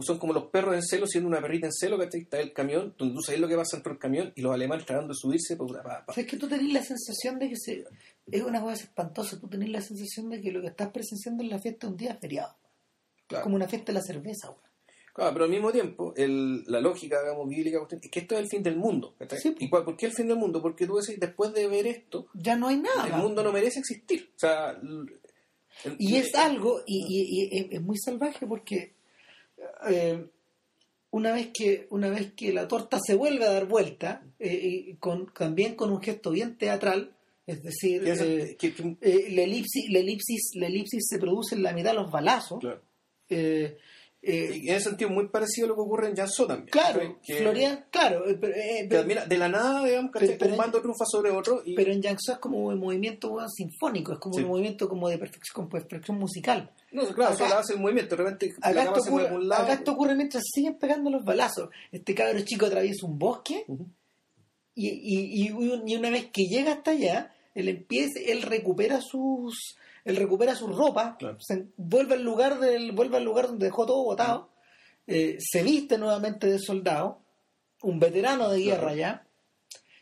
son 0.00 0.18
como 0.18 0.32
los 0.32 0.44
perros 0.46 0.74
en 0.74 0.82
celo, 0.82 1.06
siendo 1.06 1.28
una 1.28 1.40
perrita 1.40 1.66
en 1.66 1.72
celo, 1.72 1.98
que 1.98 2.08
está 2.18 2.40
el 2.40 2.52
camión, 2.52 2.94
donde 2.98 3.14
tú 3.14 3.20
sabes 3.22 3.40
lo 3.40 3.48
que 3.48 3.56
pasa 3.56 3.76
dentro 3.76 3.92
del 3.92 3.98
camión, 4.00 4.32
y 4.34 4.40
los 4.42 4.54
alemanes 4.54 4.86
tratando 4.86 5.12
de 5.12 5.18
subirse, 5.18 5.56
pa- 5.56 5.66
pa- 6.06 6.12
sea, 6.14 6.24
es 6.24 6.30
que 6.30 6.36
tú 6.36 6.48
tenés 6.48 6.72
la 6.72 6.82
sensación 6.82 7.38
de 7.38 7.48
que 7.50 7.56
se... 7.56 7.84
es 8.30 8.42
una 8.42 8.60
cosa 8.60 8.82
espantosa, 8.84 9.38
tú 9.38 9.48
tenés 9.48 9.68
la 9.68 9.80
sensación 9.80 10.30
de 10.30 10.40
que 10.40 10.50
lo 10.52 10.60
que 10.62 10.68
estás 10.68 10.90
presenciando 10.90 11.42
en 11.42 11.50
la 11.50 11.58
fiesta 11.58 11.86
es 11.86 11.90
un 11.92 11.96
día 11.98 12.14
feriado, 12.16 12.56
claro. 13.26 13.44
como 13.44 13.56
una 13.56 13.68
fiesta 13.68 13.92
de 13.92 13.98
la 13.98 14.02
cerveza. 14.02 14.48
güey. 14.48 14.60
Claro, 15.14 15.32
pero 15.32 15.44
al 15.46 15.50
mismo 15.50 15.72
tiempo, 15.72 16.12
el- 16.16 16.62
la 16.66 16.80
lógica, 16.80 17.20
digamos, 17.22 17.48
bíblica, 17.48 17.78
es 17.90 18.10
que 18.10 18.20
esto 18.20 18.34
es 18.34 18.40
el 18.42 18.48
fin 18.48 18.62
del 18.62 18.76
mundo. 18.76 19.14
Sí. 19.38 19.54
¿Y 19.58 19.68
cuál- 19.70 19.84
por 19.84 19.96
qué 19.96 20.06
el 20.06 20.12
fin 20.12 20.28
del 20.28 20.36
mundo? 20.38 20.60
Porque 20.60 20.86
tú 20.86 20.96
decís, 20.96 21.18
después 21.20 21.52
de 21.54 21.66
ver 21.68 21.86
esto, 21.86 22.26
Ya 22.34 22.54
no 22.56 22.68
hay 22.68 22.76
nada. 22.78 23.06
el 23.06 23.14
mundo 23.22 23.42
no 23.42 23.50
merece 23.52 23.78
existir. 23.80 24.30
O 24.36 24.38
sea, 24.38 24.70
el- 24.70 25.18
Y 25.98 26.16
es 26.16 26.34
algo, 26.34 26.80
y, 26.86 26.98
y- 27.08 27.50
y 27.52 27.58
es- 27.58 27.66
es 27.72 27.82
muy 27.82 27.96
salvaje 27.98 28.46
porque 28.46 28.95
eh, 29.88 30.26
una 31.10 31.32
vez 31.32 31.50
que 31.52 31.86
una 31.90 32.10
vez 32.10 32.32
que 32.34 32.52
la 32.52 32.68
torta 32.68 32.98
se 33.04 33.14
vuelve 33.14 33.44
a 33.46 33.52
dar 33.52 33.66
vuelta, 33.66 34.22
eh, 34.38 34.60
y 34.62 34.94
con, 34.96 35.32
también 35.32 35.74
con 35.74 35.90
un 35.90 36.02
gesto 36.02 36.30
bien 36.30 36.56
teatral, 36.58 37.16
es 37.46 37.62
decir, 37.62 38.02
eh, 38.06 38.56
eh, 39.00 39.26
la, 39.30 39.42
elipsis, 39.42 39.88
la, 39.90 40.00
elipsis, 40.00 40.50
la 40.54 40.66
elipsis 40.66 41.06
se 41.08 41.18
produce 41.18 41.54
en 41.54 41.62
la 41.62 41.72
mitad 41.72 41.90
de 41.90 41.96
los 41.96 42.10
balazos. 42.10 42.58
claro. 42.60 42.82
eh, 43.28 43.78
eh, 44.26 44.60
Y 44.62 44.68
en 44.68 44.74
ese 44.76 44.88
sentido, 44.90 45.10
muy 45.10 45.28
parecido 45.28 45.66
a 45.66 45.68
lo 45.68 45.74
que 45.76 45.80
ocurre 45.82 46.08
en 46.08 46.16
Janso 46.16 46.46
también. 46.46 46.68
claro, 46.68 47.18
que, 47.22 47.36
Florian, 47.36 47.84
claro, 47.90 48.28
eh, 48.28 48.36
pero, 48.40 48.54
eh, 48.54 48.78
que 48.80 48.86
pero- 48.88 49.04
mira, 49.04 49.24
de 49.26 49.38
la 49.38 49.48
nada, 49.48 49.84
digamos, 49.84 50.10
¿cachai? 50.12 50.36
Pero- 50.38 50.50
un 50.52 50.56
bando 50.58 50.80
triunfa 50.80 51.04
sobre 51.06 51.30
otro. 51.30 51.62
Y, 51.64 51.74
pero 51.74 51.92
en 51.92 52.02
Jiangsu 52.02 52.32
es 52.32 52.38
como 52.38 52.58
un 52.66 52.78
movimiento 52.78 53.36
sinfónico, 53.54 54.12
es 54.14 54.18
como 54.18 54.34
Sí. 54.34 54.42
un 54.42 54.48
movimiento 54.48 54.88
como 54.88 55.08
de 55.08 55.18
perfección, 55.18 55.68
perfección 55.68 56.18
musical. 56.18 56.70
no, 56.92 57.02
claro, 57.14 57.34
acá- 57.34 57.44
solo 57.48 57.58
hace 57.60 57.74
el 57.74 57.80
movimiento. 57.80 58.16
De 58.16 58.22
repente, 58.22 58.54
la 58.60 58.68
Acá 58.68 58.82
esto, 58.84 59.00
ocurre, 59.10 59.44
lado. 59.44 59.62
acá 59.64 59.72
esto 59.74 59.92
ocurre 59.92 60.14
mientras 60.14 60.42
siguen 60.52 60.78
pegando 60.78 61.10
los 61.10 61.24
balazos. 61.24 61.68
Este 61.92 62.14
cabro 62.14 62.40
chico 62.40 62.66
atraviesa 62.66 63.04
un 63.06 63.18
bosque 63.18 63.64
y, 64.74 64.88
y, 64.88 65.46
y 65.48 65.52
y 65.86 65.96
una 65.96 66.10
vez 66.10 66.26
que 66.32 66.44
llega 66.46 66.72
hasta 66.72 66.90
allá, 66.92 67.32
él 67.54 67.68
empieza, 67.68 68.18
él 68.24 68.42
recupera 68.42 69.00
sus, 69.00 69.76
él 70.06 70.16
recupera 70.16 70.54
sus 70.54 70.74
ropas, 70.74 71.16
Claro. 71.18 71.36
se- 71.40 71.66
vuelve 71.76 72.14
al 72.14 72.22
lugar 72.24 72.58
del, 72.58 72.92
vuelve 72.92 73.18
al 73.18 73.24
lugar 73.24 73.48
donde 73.48 73.66
dejó 73.66 73.84
todo 73.84 74.02
botado, 74.02 74.50
eh, 75.06 75.36
se 75.38 75.62
viste 75.62 75.98
nuevamente 75.98 76.46
de 76.48 76.58
soldado, 76.58 77.20
un 77.82 78.00
veterano 78.00 78.48
de 78.48 78.60
guerra 78.62 78.92
Claro. 78.94 78.96
ya, 78.96 79.26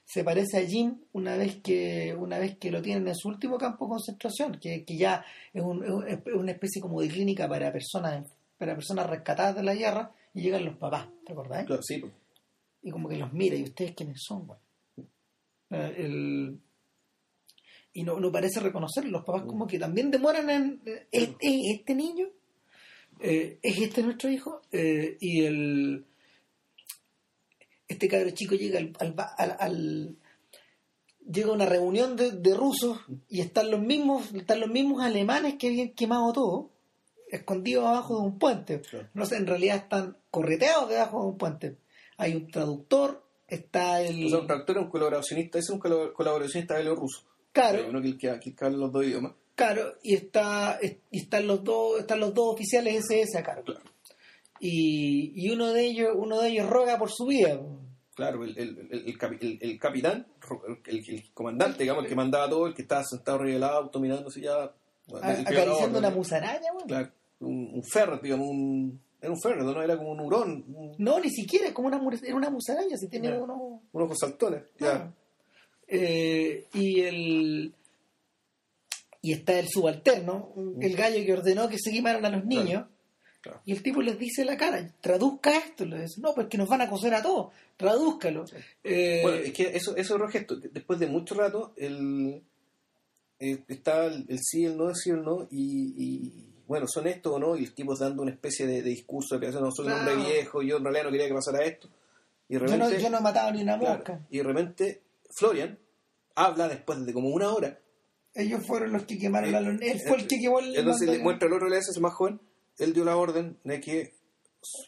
se 0.07 0.23
parece 0.23 0.59
a 0.59 0.67
Jim 0.67 1.01
una 1.13 1.37
vez 1.37 1.57
que 1.63 2.15
una 2.17 2.39
vez 2.39 2.57
que 2.59 2.71
lo 2.71 2.81
tienen 2.83 3.09
en 3.09 3.17
su 3.17 3.29
último 3.29 3.59
campo 3.59 3.87
de 3.87 3.91
concentración, 3.91 4.59
que, 4.61 4.85
que 4.85 4.97
ya 4.97 5.25
es, 5.53 5.63
un- 5.63 5.83
es 5.85 5.91
un- 5.91 6.07
es 6.07 6.21
una 6.35 6.53
especie 6.53 6.81
como 6.81 7.01
de 7.01 7.09
clínica 7.09 7.49
para 7.49 7.73
personas 7.73 8.31
para 8.57 8.75
personas 8.77 9.11
rescatadas 9.11 9.57
de 9.57 9.63
la 9.65 9.75
guerra 9.75 10.13
y 10.33 10.43
llegan 10.43 10.65
los 10.65 10.77
papás, 10.77 11.09
¿te 11.27 11.33
acordás? 11.33 11.65
Claro, 11.67 11.83
sí, 11.83 12.03
y 12.83 12.91
como 12.91 13.09
que 13.09 13.17
los 13.17 13.33
mira 13.33 13.57
y 13.57 13.65
ustedes 13.65 13.95
quiénes 13.95 14.23
son 14.23 14.47
güey? 14.47 14.59
Eh, 15.71 15.95
el- 15.99 16.61
y 17.95 18.03
no, 18.03 18.21
no 18.21 18.31
parece 18.31 18.61
reconocer 18.61 19.07
los 19.07 19.25
papás 19.25 19.45
como 19.47 19.67
que 19.67 19.79
también 19.79 20.11
demoran 20.11 20.51
en 20.51 20.83
eh, 20.85 21.07
¿es, 21.11 21.31
es 21.41 21.61
este 21.79 21.95
niño 21.95 22.27
Eh, 23.21 23.59
es 23.63 23.79
este 23.79 24.03
nuestro 24.03 24.29
hijo 24.31 24.61
Eh, 24.73 25.17
y 25.21 25.45
el 25.45 26.05
este 27.89 28.09
cabro 28.09 28.31
chico 28.31 28.55
llega 28.55 28.79
al, 28.79 28.93
al, 28.99 29.15
al- 29.39 29.57
al- 29.61 30.17
llega 31.31 31.53
una 31.53 31.67
reunión 31.67 32.17
de, 32.17 32.33
de 32.33 32.55
rusos 32.55 32.99
y 33.29 33.41
están 33.41 33.71
los 33.71 33.81
mismos 33.81 34.35
están 34.35 34.61
los 34.61 34.69
mismos 34.71 35.03
alemanes 35.03 35.55
que 35.55 35.69
habían 35.69 35.91
quemado 35.91 36.33
todo 36.33 36.71
escondidos 37.31 37.87
abajo 37.87 38.17
de 38.21 38.27
un 38.27 38.39
puente. 38.39 38.81
Claro. 38.81 39.09
no 39.15 39.25
sé 39.27 39.37
en 39.37 39.47
realidad 39.47 39.77
están 39.77 40.17
correteados 40.31 40.89
debajo 40.89 41.21
de 41.23 41.27
un 41.29 41.39
puente. 41.39 41.77
Hay 42.17 42.35
un 42.35 42.49
traductor 42.51 43.25
está 43.49 44.01
el 44.03 44.27
O 44.27 44.29
sea, 44.29 44.39
un 44.41 44.47
traductor 44.47 44.77
es 44.79 44.83
un 44.85 44.91
colaboracionista, 44.91 45.59
es 45.59 45.69
un 45.71 45.81
colab- 45.81 46.13
colaboracionista 46.13 46.77
bielorruso. 46.77 47.23
Claro 47.55 47.79
Hay 47.79 47.89
uno 47.89 48.03
que, 48.03 48.19
que, 48.19 48.39
que 48.55 48.65
habla 48.65 48.77
los 48.77 48.93
dos 48.93 49.05
idiomas. 49.07 49.33
Claro, 49.55 49.95
y 50.03 50.15
está 50.15 50.79
y 51.11 51.19
están 51.21 51.47
los 51.47 51.65
dos 51.65 52.01
están 52.01 52.21
los 52.21 52.35
dos 52.35 52.53
oficiales 52.55 52.97
SS 53.09 53.39
a 53.39 53.43
cargo. 53.43 53.65
Claro. 53.65 53.81
Y, 54.61 55.33
y 55.35 55.51
uno 55.51 55.73
de 55.73 55.85
ellos 55.87 56.11
uno 56.15 56.41
de 56.41 56.49
ellos 56.51 56.69
roga 56.69 56.99
por 56.99 57.11
su 57.11 57.27
vida. 57.27 57.61
Claro, 58.15 58.45
el, 58.45 58.57
el, 58.57 58.89
el, 58.91 59.09
el 59.09 59.19
capi- 59.19 59.39
el- 59.41 59.59
el 59.61 59.79
capitán, 59.79 60.27
el, 60.87 61.25
comandante, 61.35 61.83
digamos, 61.83 62.05
el 62.05 62.09
que 62.09 62.15
mandaba 62.15 62.49
todo, 62.49 62.67
el 62.69 62.75
que 62.75 62.83
estaba 62.83 63.03
sentado 63.05 63.39
arriba 63.39 63.55
del 63.55 63.65
auto, 63.65 63.99
mirándose 63.99 64.41
ya. 64.41 64.73
bueno, 65.09 65.27
a- 65.27 65.31
acariciando 65.33 65.99
una 65.99 66.11
musaraña, 66.11 66.73
weón. 66.75 66.87
Claro, 66.89 67.11
un, 67.41 67.71
un 67.75 67.83
ferret, 67.83 68.23
digamos, 68.23 68.49
un. 68.49 69.01
Era 69.21 69.33
un 69.33 69.41
ferret, 69.41 69.65
¿no? 69.65 69.83
Era 69.83 69.97
como 69.97 70.13
un 70.13 70.21
hurón, 70.21 70.65
un, 70.69 70.95
No, 70.99 71.19
ni 71.19 71.31
siquiera, 71.31 71.67
es 71.69 71.73
como 71.73 71.89
una, 71.89 72.01
era 72.23 72.37
una 72.37 72.51
musaraña, 72.51 72.97
si 72.97 73.09
tiene 73.09 73.37
unos 73.39 73.81
con 73.93 74.17
saltones. 74.17 74.63
Ya. 74.79 75.13
Eh, 75.89 76.67
y 76.75 77.01
el... 77.01 77.75
Y 79.23 79.33
está 79.33 79.59
el 79.59 79.69
subalterno, 79.69 80.53
el 80.83 80.95
gallo 80.97 81.25
que 81.25 81.33
ordenó 81.33 81.67
que 81.69 81.79
se 81.79 81.91
quemaran 81.91 82.25
a 82.27 82.29
los 82.29 82.45
niños. 82.45 82.85
Claro. 83.41 83.61
Y 83.65 83.73
el 83.73 83.83
tipo 83.83 84.03
les 84.03 84.19
dice 84.19 84.45
la 84.45 84.57
cara, 84.59 84.87
traduzca 85.01 85.57
esto. 85.57 85.87
Le 85.87 86.03
dice, 86.03 86.21
no, 86.21 86.35
pues 86.35 86.47
que 86.49 86.59
nos 86.59 86.69
van 86.69 86.83
a 86.83 86.91
coser 86.91 87.15
a 87.15 87.23
todos, 87.23 87.53
tradúzcalo. 87.79 88.45
Eh, 88.83 89.21
Bueno, 89.23 89.39
es 89.39 89.53
que 89.55 89.63
eso, 89.75 89.97
eso 89.97 90.23
es 90.23 90.31
gesto. 90.33 90.57
Después 90.57 90.99
de 90.99 91.07
mucho 91.07 91.35
rato, 91.35 91.73
el, 91.79 92.43
eh, 93.39 93.63
está 93.69 94.05
el, 94.07 94.27
el 94.29 94.39
sí, 94.43 94.65
el 94.67 94.77
no, 94.77 94.91
el 94.91 94.95
sí, 94.97 95.09
el 95.11 95.23
no, 95.23 95.49
y, 95.51 95.95
y, 95.97 96.33
bueno, 96.67 96.87
son 96.87 97.07
estos 97.07 97.33
o 97.33 97.39
no, 97.39 97.57
y 97.57 97.65
el 97.65 97.73
tipo 97.75 97.97
dando 97.97 98.21
una 98.23 98.31
especie 98.33 98.67
de, 98.67 98.83
de 98.83 98.91
discurso 98.91 99.39
de 99.39 99.47
que 99.47 99.53
no 99.59 99.71
soy 99.71 99.87
un 99.87 99.93
hombre 99.93 100.15
Claro. 100.17 100.29
viejo, 100.29 100.63
yo 100.63 100.77
en 100.77 100.85
realidad 100.85 101.05
no 101.05 101.11
quería 101.11 101.29
que 101.29 101.35
pasara 101.35 101.65
esto. 101.65 101.89
Y 102.47 102.59
de 102.59 102.67
yo, 102.69 102.77
no, 102.77 102.91
yo 102.91 103.09
no 103.11 103.19
he 103.19 103.23
matado 103.23 103.53
ni 103.53 103.63
una 103.63 103.79
claro, 103.79 103.95
mosca. 103.97 104.21
y 104.31 104.37
de 104.37 104.43
repente 104.43 105.01
Florian 105.37 105.79
habla 106.35 106.69
después 106.69 107.05
de 107.05 107.13
como 107.13 107.29
una 107.29 107.53
hora. 107.53 107.81
Ellos 108.35 108.67
fueron 108.67 108.93
los 108.93 109.05
que 109.05 109.19
quemaron 109.19 109.55
Eh, 109.55 109.57
a 109.57 109.61
los... 109.61 109.81
Él 109.81 110.01
fue 110.07 110.17
el 110.19 110.27
que 110.27 110.39
quemó 110.41 110.59
el... 110.59 110.75
Entonces 110.77 111.09
le 111.09 111.19
muestra 111.21 111.47
el 111.49 111.55
otro 111.55 111.69
le 111.69 111.79
es 111.79 112.01
más 112.01 112.15
joven, 112.15 112.41
él 112.79 112.93
dio 112.93 113.05
la 113.05 113.17
orden 113.17 113.59
de 113.63 113.81
que 113.81 114.15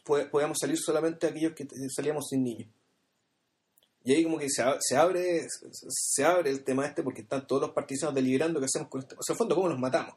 po- 0.05 0.29
podíamos 0.31 0.59
salir 0.61 0.77
solamente 0.79 1.27
aquellos 1.29 1.53
que 1.53 1.67
salíamos 1.95 2.27
sin 2.29 2.43
niños. 2.43 2.69
Y 4.03 4.15
ahí 4.15 4.25
como 4.25 4.39
que 4.39 4.49
se, 4.49 4.63
se 4.81 4.97
abre 4.97 5.47
se 5.71 6.25
abre 6.25 6.51
el 6.51 6.63
tema 6.65 6.87
este 6.87 7.03
porque 7.03 7.23
están 7.23 7.47
todos 7.47 7.63
los 7.63 7.71
partisanos 7.73 8.15
deliberando 8.15 8.61
qué 8.61 8.67
hacemos 8.67 8.89
con 8.89 9.01
este. 9.01 9.15
O 9.17 9.23
sea, 9.23 9.35
el 9.35 9.39
fondo, 9.39 9.55
¿cómo 9.57 9.69
los 9.69 9.79
matamos? 9.79 10.15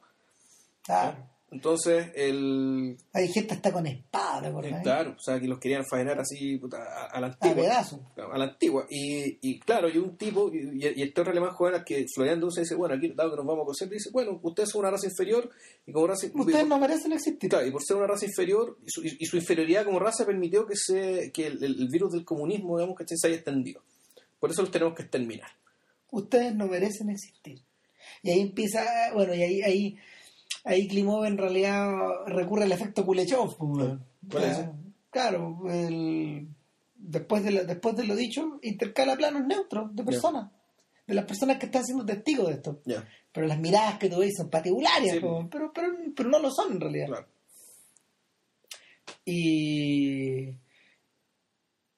Claro. 0.84 1.28
Entonces, 1.52 2.12
el. 2.16 2.96
Hay 3.12 3.28
gente 3.30 3.56
hasta 3.56 3.72
con 3.72 3.88
espada, 3.88 4.42
¿te 4.42 4.48
acordás? 4.48 4.84
Claro, 4.84 5.16
o 5.18 5.20
sea, 5.20 5.40
que 5.40 5.48
los 5.48 5.58
querían 5.60 5.84
faenar 5.84 6.20
así 6.20 6.58
puta, 6.58 6.78
a, 6.78 7.06
a 7.08 7.20
la 7.20 7.28
A 7.28 7.30
antigua. 7.32 7.56
pedazos. 7.56 8.00
a 8.18 8.38
la 8.38 8.44
antigua. 8.46 8.86
Y, 8.90 9.40
y 9.42 9.60
claro, 9.60 9.90
y 9.90 9.98
un 9.98 10.16
tipo, 10.16 10.52
y, 10.54 10.80
y 10.80 11.02
este 11.02 11.22
otro 11.22 11.32
alemán 11.32 11.52
joven 11.52 11.84
que 11.84 12.06
Florian 12.14 12.40
Dulce 12.40 12.62
dice, 12.62 12.76
bueno, 12.76 12.94
aquí 12.96 13.12
dado 13.16 13.32
que 13.32 13.38
nos 13.38 13.46
vamos 13.48 13.64
a 13.64 13.66
coser, 13.66 13.90
dice, 13.90 14.12
bueno, 14.14 14.40
ustedes 14.44 14.70
son 14.70 14.82
una 14.82 14.92
raza 14.92 15.08
inferior 15.08 15.50
y 15.88 15.92
como 15.92 16.06
raza 16.06 16.28
Ustedes 16.34 16.68
no 16.68 16.78
merecen 16.80 17.14
existir. 17.14 17.50
Claro, 17.50 17.66
y 17.66 17.72
por 17.72 17.82
ser 17.84 17.98
una 17.98 18.08
raza 18.08 18.26
inferior, 18.26 18.78
y 18.86 18.90
su, 18.92 19.02
y 19.04 19.26
su 19.26 19.38
inferioridad 19.38 19.86
como 19.86 19.98
raza 20.00 20.26
permitió 20.26 20.68
que 20.68 20.76
se 20.76 21.32
que 21.34 21.48
el, 21.48 21.64
el 21.64 21.88
virus 21.90 22.12
del 22.12 22.26
comunismo, 22.26 22.78
digamos, 22.78 22.96
que 22.96 23.06
se 23.08 23.28
haya 23.28 23.38
extendido. 23.38 23.82
Por 24.40 24.52
eso 24.52 24.62
los 24.62 24.70
tenemos 24.72 24.94
que 24.96 25.02
exterminar. 25.02 25.50
Ustedes 26.12 26.54
no 26.56 26.68
merecen 26.68 27.10
existir. 27.10 27.60
Y 28.22 28.30
ahí 28.32 28.40
empieza, 28.42 28.84
bueno, 29.14 29.34
y 29.34 29.42
ahí, 29.42 29.62
ahí, 29.62 29.98
ahí 30.64 30.88
Klimov 30.88 31.26
en 31.26 31.38
realidad 31.38 31.92
recurre 32.28 32.64
al 32.64 32.72
efecto 32.72 33.06
Kuleshov. 33.06 33.58
pues, 33.58 33.72
weón. 33.78 34.06
¿Cuál 34.32 34.44
es 34.44 34.60
Claro, 35.12 35.60
el- 35.70 36.48
después, 36.96 37.44
de 37.44 37.52
lo, 37.52 37.64
después 37.66 37.96
de 37.96 38.04
lo 38.06 38.16
dicho, 38.16 38.60
intercala 38.62 39.16
planos 39.16 39.46
neutros 39.48 39.96
de 39.96 40.04
personas, 40.04 40.52
de 41.08 41.14
las 41.16 41.26
personas 41.26 41.58
que 41.58 41.66
están 41.66 41.84
siendo 41.84 42.06
testigos 42.06 42.48
de 42.48 42.54
esto. 42.54 42.82
Pero 43.32 43.48
las 43.48 43.58
miradas 43.60 43.98
que 43.98 44.10
tú 44.10 44.20
ves 44.20 44.36
son 44.38 44.50
particulares, 44.50 45.14
Sí. 45.14 45.20
como- 45.20 45.50
pero, 45.50 45.72
pero, 45.74 45.88
pero 46.16 46.30
no 46.30 46.40
lo 46.40 46.52
son 46.52 46.74
en 46.74 46.80
realidad. 46.82 47.08
claro. 47.08 47.28
Y, 49.26 50.50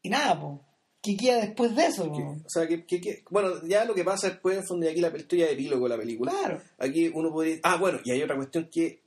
y 0.02 0.10
nada, 0.10 0.40
pues, 0.40 0.60
¿qué 1.02 1.18
queda 1.18 1.42
después 1.42 1.76
de 1.76 1.86
eso? 1.86 2.12
Que- 2.12 2.22
o 2.22 2.50
sea, 2.50 2.68
que, 2.68 2.86
que- 2.86 3.02
que- 3.02 3.24
bueno, 3.30 3.66
ya 3.68 3.86
lo 3.86 3.94
que 3.96 4.04
pasa 4.04 4.30
después, 4.30 4.58
en 4.58 4.66
fondo, 4.66 4.86
y 4.86 4.90
aquí 4.90 5.02
la 5.02 5.16
historia 5.16 5.48
de 5.48 5.54
epílogo 5.54 5.86
de 5.86 5.90
la 5.90 5.98
película. 5.98 6.32
Claro. 6.32 6.62
Aquí 6.78 7.10
uno 7.14 7.32
podría... 7.32 7.60
Ah, 7.64 7.78
bueno, 7.78 8.00
y 8.04 8.12
hay 8.12 8.22
otra 8.24 8.36
cuestión 8.36 8.70
que... 8.72 9.02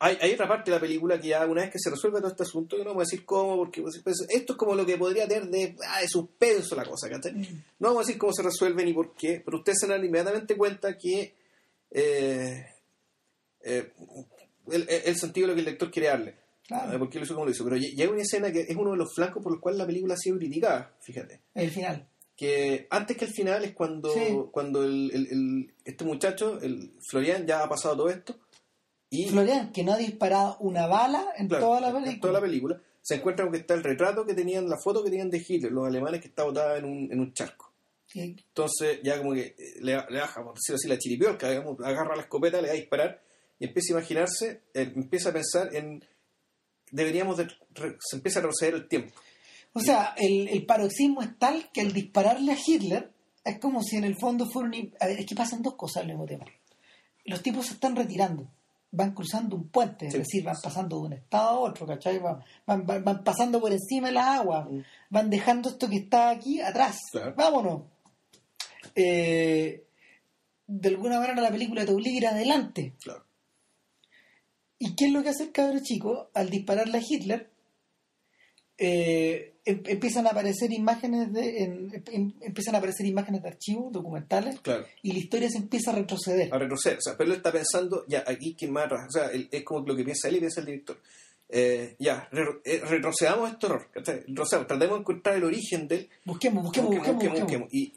Hay, 0.00 0.18
hay 0.20 0.32
otra 0.34 0.48
parte 0.48 0.70
de 0.70 0.76
la 0.76 0.80
película 0.80 1.18
que 1.20 1.28
ya 1.28 1.46
una 1.46 1.62
vez 1.62 1.70
que 1.70 1.78
se 1.78 1.88
resuelve 1.88 2.18
todo 2.18 2.28
este 2.30 2.42
asunto, 2.42 2.76
yo 2.76 2.82
no 2.84 2.90
vamos 2.90 3.02
a 3.02 3.08
decir 3.10 3.24
cómo, 3.24 3.56
porque 3.56 3.80
pues, 3.80 4.00
pues, 4.02 4.26
esto 4.28 4.52
es 4.52 4.58
como 4.58 4.74
lo 4.74 4.84
que 4.84 4.98
podría 4.98 5.26
tener 5.26 5.48
de, 5.48 5.76
ah, 5.88 6.00
de 6.00 6.08
suspenso 6.08 6.74
la 6.76 6.84
cosa, 6.84 7.08
¿cachai? 7.08 7.32
No 7.78 7.88
vamos 7.88 7.98
a 8.02 8.06
decir 8.06 8.18
cómo 8.18 8.32
se 8.32 8.42
resuelve 8.42 8.84
ni 8.84 8.92
por 8.92 9.14
qué, 9.14 9.40
pero 9.42 9.58
ustedes 9.58 9.78
se 9.80 9.86
dan 9.86 10.04
inmediatamente 10.04 10.56
cuenta 10.56 10.98
que 10.98 11.34
eh, 11.92 12.66
eh, 13.62 13.92
el, 14.70 14.86
el 14.88 15.16
sentido 15.16 15.46
de 15.46 15.52
lo 15.52 15.54
que 15.54 15.60
el 15.60 15.66
lector 15.66 15.90
quiere 15.90 16.08
darle. 16.08 16.34
Claro. 16.66 16.98
¿Por 16.98 17.10
qué 17.10 17.18
lo 17.18 17.24
hizo 17.24 17.34
como 17.34 17.44
lo 17.46 17.50
hizo? 17.52 17.64
Pero 17.64 17.76
hay 17.76 18.06
una 18.06 18.22
escena 18.22 18.50
que 18.52 18.60
es 18.62 18.76
uno 18.76 18.92
de 18.92 18.96
los 18.96 19.14
flancos 19.14 19.42
por 19.42 19.52
los 19.52 19.60
cuales 19.60 19.78
la 19.78 19.86
película 19.86 20.14
ha 20.14 20.16
sido 20.16 20.38
criticada, 20.38 20.96
fíjate. 21.00 21.42
El 21.54 21.70
final. 21.70 22.08
Que 22.36 22.86
antes 22.90 23.16
que 23.16 23.26
el 23.26 23.30
final 23.32 23.64
es 23.64 23.72
cuando, 23.74 24.12
Sí. 24.12 24.34
cuando 24.50 24.82
el, 24.82 25.10
el- 25.12 25.26
el- 25.30 25.74
este 25.84 26.04
muchacho, 26.04 26.58
el 26.62 26.92
Florian, 27.08 27.46
ya 27.46 27.62
ha 27.62 27.68
pasado 27.68 27.96
todo 27.96 28.08
esto. 28.08 28.36
Y 29.10 29.28
Florian, 29.28 29.70
que 29.72 29.84
no 29.84 29.92
ha 29.92 29.98
disparado 29.98 30.56
una 30.60 30.86
bala 30.86 31.28
en 31.36 31.46
Claro, 31.48 31.66
toda 31.66 31.80
la 31.80 31.88
en 31.90 31.94
película. 31.94 32.20
toda 32.20 32.32
la 32.32 32.40
película, 32.40 32.80
se 33.02 33.14
encuentra 33.16 33.44
con 33.44 33.52
que 33.52 33.58
está 33.60 33.74
el 33.74 33.84
retrato 33.84 34.24
que 34.26 34.34
tenían, 34.34 34.68
la 34.68 34.78
foto 34.82 35.04
que 35.04 35.10
tenían 35.10 35.30
de 35.30 35.44
Hitler, 35.46 35.70
los 35.70 35.86
alemanes 35.86 36.20
que 36.22 36.28
está 36.28 36.42
botada 36.44 36.78
en 36.78 36.86
un, 36.86 37.12
en 37.12 37.20
un 37.20 37.32
charco. 37.34 37.72
Entonces 38.14 39.00
ya 39.02 39.18
como 39.18 39.34
que 39.34 39.54
eh, 39.58 39.74
le, 39.80 39.92
le 40.08 40.18
baja, 40.20 40.42
por 40.42 40.54
decirlo 40.54 40.76
así, 40.76 40.88
la 40.88 40.98
chiripiorca, 40.98 41.50
digamos, 41.50 41.78
agarra 41.80 42.16
la 42.16 42.22
escopeta, 42.22 42.60
le 42.60 42.68
da 42.68 42.74
a 42.74 42.76
disparar 42.76 43.20
y 43.58 43.66
empieza 43.66 43.92
a 43.94 43.98
imaginarse, 43.98 44.62
eh, 44.72 44.92
empieza 44.96 45.28
a 45.30 45.32
pensar 45.32 45.74
en... 45.74 46.02
Deberíamos 46.94 47.36
de... 47.36 47.48
re- 47.74 47.96
se 48.00 48.16
empieza 48.16 48.38
a 48.38 48.42
retroceder 48.42 48.74
el 48.74 48.88
tiempo. 48.88 49.12
O 49.72 49.80
sea, 49.80 50.14
el, 50.16 50.48
el 50.48 50.64
paroxismo 50.64 51.20
es 51.22 51.36
tal 51.38 51.70
que 51.72 51.80
al 51.80 51.92
dispararle 51.92 52.52
a 52.52 52.56
Hitler 52.64 53.10
es 53.44 53.58
como 53.58 53.82
si 53.82 53.96
en 53.96 54.04
el 54.04 54.16
fondo 54.16 54.46
fuera 54.46 54.68
un... 54.68 54.92
Es 55.00 55.26
que 55.26 55.34
pasan 55.34 55.62
dos 55.62 55.74
cosas 55.74 56.02
al 56.02 56.08
mismo 56.08 56.24
tiempo. 56.26 56.46
Los 57.24 57.42
tipos 57.42 57.66
se 57.66 57.74
están 57.74 57.96
retirando, 57.96 58.46
van 58.92 59.12
cruzando 59.12 59.56
un 59.56 59.68
puente, 59.68 60.06
es 60.06 60.12
Sí. 60.12 60.18
decir, 60.18 60.44
van 60.44 60.56
pasando 60.62 60.96
de 61.00 61.02
un 61.06 61.12
estado 61.14 61.48
a 61.48 61.58
otro, 61.60 61.86
¿cachai? 61.86 62.18
Van, 62.20 62.44
van, 62.66 62.86
van- 62.86 63.02
van 63.04 63.24
pasando 63.24 63.60
por 63.60 63.72
encima 63.72 64.06
de 64.08 64.12
las 64.14 64.28
aguas, 64.40 64.68
van 65.10 65.28
dejando 65.30 65.70
esto 65.70 65.88
que 65.90 65.96
está 65.96 66.30
aquí 66.30 66.60
atrás. 66.60 66.98
Claro. 67.10 67.34
Vámonos. 67.36 67.82
Eh, 68.94 69.84
de 70.66 70.88
alguna 70.88 71.18
manera 71.18 71.40
la 71.42 71.50
película 71.50 71.84
te 71.84 71.92
obliga 71.92 72.14
a 72.14 72.18
ir 72.18 72.26
adelante. 72.28 72.94
Claro. 73.02 73.23
¿Y 74.78 74.94
qué 74.96 75.06
es 75.06 75.12
lo 75.12 75.22
que 75.22 75.30
hace 75.30 75.44
el 75.44 75.52
cabro 75.52 75.78
chico 75.82 76.30
al 76.34 76.50
dispararle 76.50 76.98
a 76.98 77.02
Hitler? 77.08 77.50
Eh, 78.76 79.54
em- 79.64 79.82
empiezan 79.86 80.26
a 80.26 80.30
aparecer 80.30 80.72
imágenes 80.72 81.32
de 81.32 81.62
en- 81.62 82.02
em- 82.10 82.32
empiezan 82.40 82.74
a 82.74 82.78
aparecer 82.78 83.06
imágenes 83.06 83.40
de 83.42 83.48
archivos 83.48 83.92
documentales 83.92 84.58
Claro. 84.60 84.84
y 85.00 85.12
la 85.12 85.18
historia 85.18 85.48
se 85.48 85.58
empieza 85.58 85.92
a 85.92 85.94
retroceder. 85.94 86.52
A 86.52 86.58
retroceder. 86.58 86.98
O 86.98 87.00
sea, 87.00 87.16
pero 87.16 87.30
él 87.30 87.36
está 87.36 87.52
pensando, 87.52 88.04
ya, 88.08 88.24
aquí 88.26 88.56
quién 88.58 88.72
más 88.72 88.86
atrás. 88.86 89.06
O 89.08 89.12
sea, 89.12 89.26
él- 89.28 89.48
es 89.52 89.62
como 89.62 89.86
lo 89.86 89.94
que 89.94 90.02
piensa 90.04 90.28
él 90.28 90.36
y 90.36 90.40
piensa 90.40 90.60
el 90.60 90.66
director. 90.66 91.00
Eh, 91.48 91.94
ya, 92.00 92.28
re- 92.32 92.60
eh, 92.64 92.82
retrocedamos 92.84 93.52
este 93.52 93.66
horror. 93.66 93.88
Retrocedamos, 93.94 94.66
tratemos 94.66 94.96
de 94.96 95.00
encontrar 95.00 95.36
el 95.36 95.44
origen 95.44 95.86
del, 95.86 96.08
Busquemos, 96.24 96.64
busquemos, 96.64 96.90
busquemos, 96.90 97.14
busquemos, 97.22 97.40
busquemos. 97.40 97.68
busquemos. 97.70 97.72
Y 97.72 97.94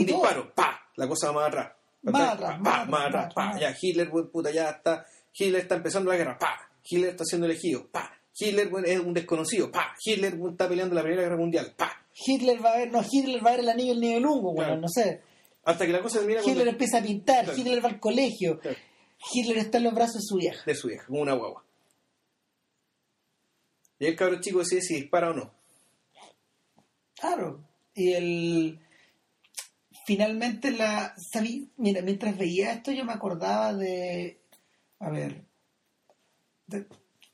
un 0.00 0.06
disparo, 0.06 0.54
pa, 0.54 0.80
la 0.96 1.06
cosa 1.06 1.26
va 1.28 1.32
más 1.34 1.48
atrás. 1.48 1.72
Más 2.02 2.30
atrás, 2.34 2.60
Pa, 2.64 2.84
más 2.86 3.06
atrás, 3.08 3.34
pa, 3.34 3.58
ya, 3.60 3.76
Hitler, 3.80 4.08
buen 4.08 4.28
puta, 4.30 4.50
ya 4.50 4.70
está, 4.70 5.04
Hitler 5.34 5.62
está 5.62 5.76
empezando 5.76 6.10
la 6.10 6.16
guerra, 6.16 6.38
pa, 6.38 6.70
Hitler 6.84 7.10
está 7.10 7.24
siendo 7.24 7.46
elegido, 7.46 7.86
pa, 7.88 8.12
Hitler 8.38 8.68
bueno, 8.68 8.86
es 8.88 8.98
un 9.00 9.14
desconocido, 9.14 9.70
pa, 9.70 9.94
Hitler 10.04 10.36
bueno, 10.36 10.52
está 10.52 10.68
peleando 10.68 10.94
la 10.94 11.02
Primera 11.02 11.22
Guerra 11.22 11.36
Mundial, 11.36 11.74
pa, 11.76 12.04
Hitler 12.14 12.64
va 12.64 12.72
a 12.72 12.76
ver, 12.78 12.90
no, 12.92 13.02
Hitler 13.10 13.44
va 13.44 13.50
a 13.50 13.52
ver 13.52 13.60
el 13.60 13.68
anillo 13.70 13.92
del 13.92 14.00
nivel 14.00 14.26
bueno, 14.26 14.52
Claro. 14.54 14.76
no 14.80 14.88
sé. 14.88 15.20
hasta 15.64 15.86
que 15.86 15.92
la 15.92 16.02
cosa 16.02 16.18
termina 16.18 16.40
Hitler 16.40 16.54
cuando- 16.56 16.70
empieza 16.72 16.98
a 16.98 17.02
pintar, 17.02 17.44
Claro. 17.44 17.58
Hitler 17.58 17.84
va 17.84 17.88
al 17.88 18.00
colegio, 18.00 18.58
Claro. 18.58 18.76
Hitler 19.32 19.58
está 19.58 19.78
en 19.78 19.84
los 19.84 19.94
brazos 19.94 20.16
de 20.16 20.22
su 20.22 20.36
vieja. 20.36 20.62
de 20.66 20.74
su 20.74 20.88
vieja, 20.88 21.06
como 21.06 21.20
una 21.22 21.34
guagua. 21.34 21.64
Y 24.00 24.06
el 24.06 24.16
cabrón 24.16 24.40
chico 24.40 24.58
decide 24.58 24.80
si 24.82 24.94
dispara 24.96 25.30
o 25.30 25.34
no. 25.34 25.54
Claro. 27.18 27.60
Y 27.94 28.12
el 28.14 28.80
finalmente 30.06 30.72
la 30.72 31.14
sabí, 31.32 31.70
mira, 31.76 32.02
mientras 32.02 32.36
veía 32.36 32.72
esto 32.72 32.90
yo 32.90 33.04
me 33.04 33.12
acordaba 33.12 33.72
de 33.72 34.40
a 35.02 35.10
ver 35.10 35.44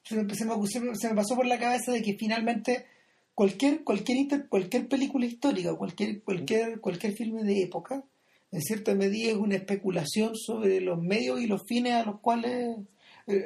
se, 0.03 0.17
me, 0.47 1.15
pasó 1.15 1.37
por 1.37 1.47
la 1.47 1.59
cabeza 1.59 1.93
de 1.93 2.03
que 2.03 2.17
finalmente 2.19 2.87
cualquier 3.35 3.85
cualquier 3.85 4.19
inter- 4.19 4.49
cualquier 4.49 4.89
película 4.89 5.27
histórica 5.27 5.75
cualquier 5.75 6.23
cualquier 6.23 6.81
cualquier 6.81 7.13
filme 7.13 7.45
de 7.45 7.63
época 7.63 8.03
en 8.51 8.63
cierta 8.63 8.95
medida 8.95 9.31
es 9.31 9.37
una 9.37 9.57
especulación 9.57 10.35
sobre 10.35 10.81
los 10.81 10.99
medios 11.01 11.41
y 11.41 11.47
los 11.47 11.63
fines 11.67 11.93
a 11.93 12.05
los 12.05 12.21
cuales 12.21 12.79
eh, 13.27 13.45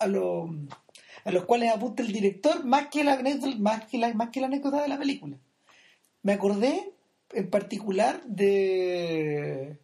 a, 0.00 0.06
los, 0.06 0.48
a 1.24 1.30
los 1.30 1.44
cuales 1.44 1.70
apunta 1.70 2.02
el 2.02 2.12
director 2.12 2.64
más 2.64 2.88
que 2.88 3.04
la 3.04 3.22
más 3.58 3.84
que 3.86 3.98
la, 3.98 4.14
más 4.14 4.30
que 4.30 4.40
la 4.40 4.46
anécdota 4.46 4.80
de 4.80 4.88
la 4.88 4.98
película. 4.98 5.36
Me 6.22 6.32
acordé 6.32 6.94
en 7.34 7.50
particular 7.50 8.24
de 8.24 9.78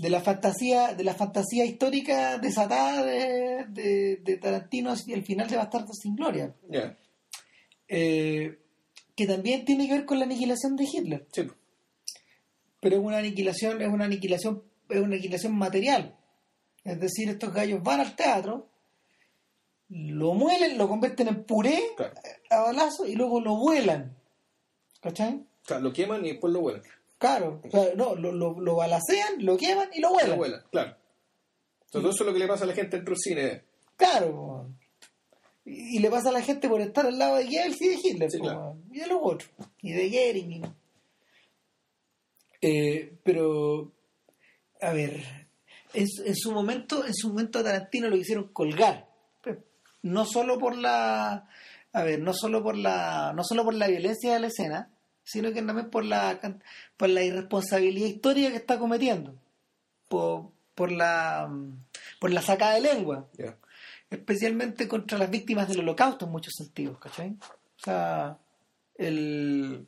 de 0.00 0.10
la 0.10 0.20
fantasía 0.20 0.94
de 0.94 1.04
la 1.04 1.14
fantasía 1.14 1.64
histórica 1.64 2.38
desatada 2.38 3.04
de, 3.04 3.66
de, 3.68 4.16
de 4.16 4.36
Tarantino 4.36 4.94
y 5.06 5.12
el 5.12 5.24
final 5.24 5.48
de 5.48 5.56
Bastardos 5.56 5.98
sin 6.02 6.16
Gloria 6.16 6.54
eh, 7.88 8.58
que 9.16 9.26
también 9.26 9.64
tiene 9.64 9.86
que 9.86 9.94
ver 9.94 10.04
con 10.06 10.18
la 10.18 10.24
aniquilación 10.24 10.76
de 10.76 10.84
Hitler 10.84 11.26
Sí. 11.32 11.46
pero 12.80 12.96
es 12.96 13.02
una 13.02 13.18
aniquilación 13.18 13.82
es 13.82 13.88
una 13.88 14.04
aniquilación 14.06 14.62
es 14.88 14.96
una 14.98 15.06
aniquilación 15.14 15.54
material 15.56 16.16
es 16.84 16.98
decir 17.00 17.28
estos 17.28 17.52
gallos 17.52 17.82
van 17.82 18.00
al 18.00 18.16
teatro 18.16 18.68
lo 19.88 20.34
muelen 20.34 20.78
lo 20.78 20.88
convierten 20.88 21.28
en 21.28 21.44
puré 21.44 21.80
Claro. 21.96 22.14
a 22.50 22.60
balazo 22.60 23.06
y 23.06 23.14
luego 23.16 23.40
lo 23.40 23.56
vuelan 23.56 24.16
¿cachai? 25.00 25.44
Lo 25.80 25.92
queman 25.92 26.24
y 26.26 26.30
después 26.30 26.52
lo 26.52 26.60
vuelan. 26.60 26.82
Claro 27.20 27.60
no 27.96 28.16
lo, 28.16 28.32
lo, 28.32 28.60
lo 28.60 28.74
balacean 28.74 29.34
lo 29.44 29.56
queman 29.56 29.88
y 29.94 30.00
lo 30.00 30.08
Lo 30.08 30.14
vuelan 30.14 30.36
vuelan, 30.38 30.62
claro. 30.72 30.96
Entonces, 31.84 32.14
eso 32.14 32.22
es 32.24 32.26
lo 32.26 32.32
que 32.32 32.38
le 32.40 32.48
pasa 32.48 32.64
a 32.64 32.66
la 32.66 32.74
gente 32.74 32.96
dentro 32.96 33.12
del 33.14 33.20
cine. 33.20 33.64
claro 33.96 34.68
y, 35.64 35.96
y 35.96 35.98
le 36.00 36.10
pasa 36.10 36.30
a 36.30 36.32
la 36.32 36.40
gente 36.42 36.68
por 36.68 36.80
estar 36.80 37.06
al 37.06 37.18
lado 37.18 37.36
de 37.36 37.44
Goebbels 37.44 37.80
y 37.82 37.88
de 37.88 37.94
Hitler 38.02 38.30
Sí, 38.30 38.38
claro. 38.40 38.76
y 38.90 38.98
de 39.00 39.06
los 39.06 39.18
otros 39.22 39.50
y 39.82 39.92
de 39.92 40.08
Goering 40.08 40.52
y- 40.52 40.62
Eh, 42.62 43.16
pero 43.22 43.90
a 44.82 44.92
ver 44.92 45.48
en, 45.94 46.06
su- 46.08 46.24
en 46.24 46.36
su 46.36 46.52
momento 46.52 47.04
en 47.06 47.14
su 47.14 47.28
momento 47.28 47.58
a 47.58 47.62
Tarantino 47.64 48.08
lo 48.08 48.16
hicieron 48.16 48.48
colgar 48.52 49.08
no 50.02 50.24
solo 50.26 50.58
por 50.58 50.76
la 50.76 51.48
a 51.92 52.02
ver 52.04 52.20
no 52.20 52.32
solo 52.34 52.62
por 52.62 52.76
la 52.76 53.32
no 53.34 53.44
solo 53.44 53.64
por 53.64 53.74
la 53.74 53.88
violencia 53.88 54.32
de 54.34 54.40
la 54.40 54.46
escena 54.48 54.90
sino 55.30 55.52
que 55.52 55.62
también 55.62 55.90
por 55.90 56.04
la 56.04 56.38
por 56.96 57.08
la 57.08 57.22
irresponsabilidad 57.22 58.08
histórica 58.08 58.50
que 58.50 58.56
está 58.56 58.78
cometiendo 58.78 59.34
por, 60.08 60.50
por 60.74 60.90
la 60.90 61.50
por 62.18 62.30
la 62.32 62.42
sacada 62.42 62.74
de 62.74 62.80
lengua 62.80 63.28
especialmente 64.10 64.88
contra 64.88 65.18
las 65.18 65.30
víctimas 65.30 65.68
del 65.68 65.80
holocausto 65.80 66.24
en 66.26 66.32
muchos 66.32 66.52
sentidos, 66.56 66.98
¿cachai? 66.98 67.30
O 67.30 67.82
sea, 67.84 68.38
el, 68.96 69.86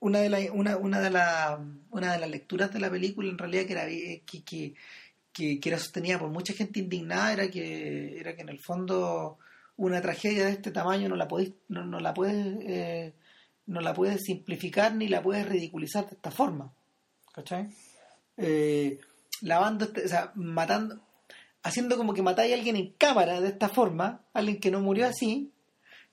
una 0.00 0.18
de 0.20 0.28
las 0.28 0.50
una, 0.52 0.76
una 0.76 1.00
de 1.00 1.10
la- 1.10 1.60
una 1.90 2.12
de 2.12 2.18
las 2.18 2.30
lecturas 2.30 2.72
de 2.72 2.80
la 2.80 2.90
película 2.90 3.30
en 3.30 3.38
realidad 3.38 3.64
que 3.66 3.72
era 3.72 3.86
que, 3.86 4.22
que, 4.44 4.74
que, 5.32 5.60
que 5.60 5.68
era 5.68 5.78
sostenida 5.78 6.18
por 6.18 6.30
mucha 6.30 6.52
gente 6.52 6.80
indignada 6.80 7.32
era 7.32 7.48
que 7.50 8.18
era 8.20 8.34
que 8.36 8.42
en 8.42 8.48
el 8.50 8.58
fondo 8.58 9.38
una 9.76 10.00
tragedia 10.02 10.44
de 10.46 10.52
este 10.52 10.70
tamaño 10.72 11.08
no 11.08 11.16
la 11.16 11.26
podéis 11.28 11.52
no, 11.68 11.84
no 11.84 12.00
la 12.00 12.12
puedes 12.14 12.36
eh, 12.68 13.14
no 13.66 13.80
la 13.80 13.94
puedes 13.94 14.22
simplificar 14.22 14.94
ni 14.94 15.08
la 15.08 15.22
puedes 15.22 15.48
ridiculizar 15.48 16.06
de 16.06 16.14
esta 16.16 16.30
forma 16.30 16.72
¿cachai? 17.32 17.68
Eh, 18.36 18.98
lavando 19.42 19.84
este- 19.86 20.04
o 20.04 20.08
sea 20.08 20.32
matando 20.34 21.00
haciendo 21.62 21.96
como 21.96 22.12
que 22.14 22.22
matáis 22.22 22.52
a 22.52 22.56
alguien 22.56 22.76
en 22.76 22.92
cámara 22.92 23.40
de 23.40 23.48
esta 23.48 23.68
forma 23.68 24.24
alguien 24.32 24.60
que 24.60 24.70
no 24.70 24.80
murió 24.80 25.06
así 25.06 25.50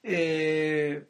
eh, 0.03 1.05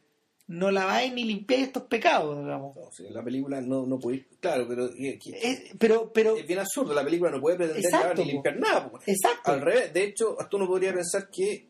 no 0.48 0.70
laváis 0.72 1.14
ni 1.14 1.24
limpiáis 1.24 1.68
estos 1.68 1.84
pecados 1.84 2.38
digamos 2.44 2.76
No, 2.76 2.92
sí, 2.92 3.06
la 3.10 3.24
película 3.24 3.62
no, 3.62 3.86
no 3.86 3.98
puede. 4.00 4.26
Claro, 4.42 4.68
pero 4.68 4.88
eh, 4.98 5.18
Es- 5.42 5.72
pero 5.80 6.12
pero 6.12 6.36
es 6.36 6.46
bien 6.46 6.60
absurdo. 6.60 6.94
La 6.94 7.04
película 7.04 7.32
no 7.32 7.40
puede 7.40 7.56
pretender 7.58 7.86
Exacto, 7.86 8.08
lavar 8.10 8.20
ni 8.26 8.32
limpiar 8.34 8.58
nada. 8.60 8.92
exacto 9.06 9.52
Al 9.52 9.62
revés, 9.62 9.94
de 9.94 10.04
hecho, 10.04 10.36
hasta 10.40 10.58
uno 10.58 10.68
podría 10.68 10.94
pensar 10.94 11.30
que 11.30 11.68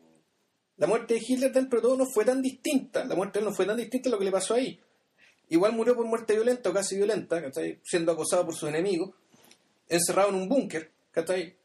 la 0.82 0.88
muerte 0.88 1.14
de 1.14 1.22
Hitler 1.24 1.54
dentro 1.54 1.78
de 1.78 1.84
todo 1.84 1.96
no 1.96 2.08
fue 2.12 2.26
tan 2.26 2.42
distinta. 2.42 3.06
La 3.06 3.14
muerte 3.14 3.38
de 3.38 3.46
él 3.46 3.50
no 3.52 3.56
fue 3.56 3.68
tan 3.68 3.78
distinta 3.78 4.10
a 4.10 4.14
lo 4.14 4.18
que 4.18 4.26
le 4.26 4.32
pasó 4.32 4.56
ahí. 4.56 4.80
Igual 5.50 5.74
murió 5.74 5.96
por 5.96 6.08
muerte 6.08 6.34
violenta 6.34 6.72
o 6.72 6.74
casi 6.74 6.96
violenta, 6.96 7.40
¿cachai? 7.40 7.80
siendo 7.84 8.12
acosado 8.12 8.46
por 8.46 8.56
sus 8.56 8.68
enemigos, 8.68 9.12
encerrado 9.88 10.30
en 10.30 10.36
un 10.36 10.50
búnker, 10.50 10.90
¿cachai? 11.12 11.56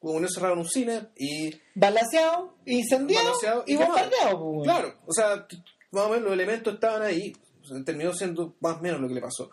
Como 0.00 0.18
encerrado 0.20 0.54
en 0.54 0.60
un 0.60 0.68
cine 0.70 1.08
y 1.18 1.54
balaseado 1.74 2.54
incendiado 2.64 3.34
y 3.66 3.76
bombardeado. 3.76 4.62
Claro, 4.62 4.94
o 5.04 5.12
sea, 5.12 5.46
más 5.90 6.06
o 6.06 6.08
menos 6.08 6.24
los 6.24 6.32
elementos 6.32 6.72
estaban 6.72 7.02
ahí, 7.02 7.36
o 7.62 7.66
sea, 7.66 7.84
terminó 7.84 8.14
siendo 8.14 8.54
más 8.60 8.78
o 8.78 8.80
menos 8.80 9.02
lo 9.02 9.08
que 9.08 9.14
le 9.14 9.20
pasó. 9.20 9.50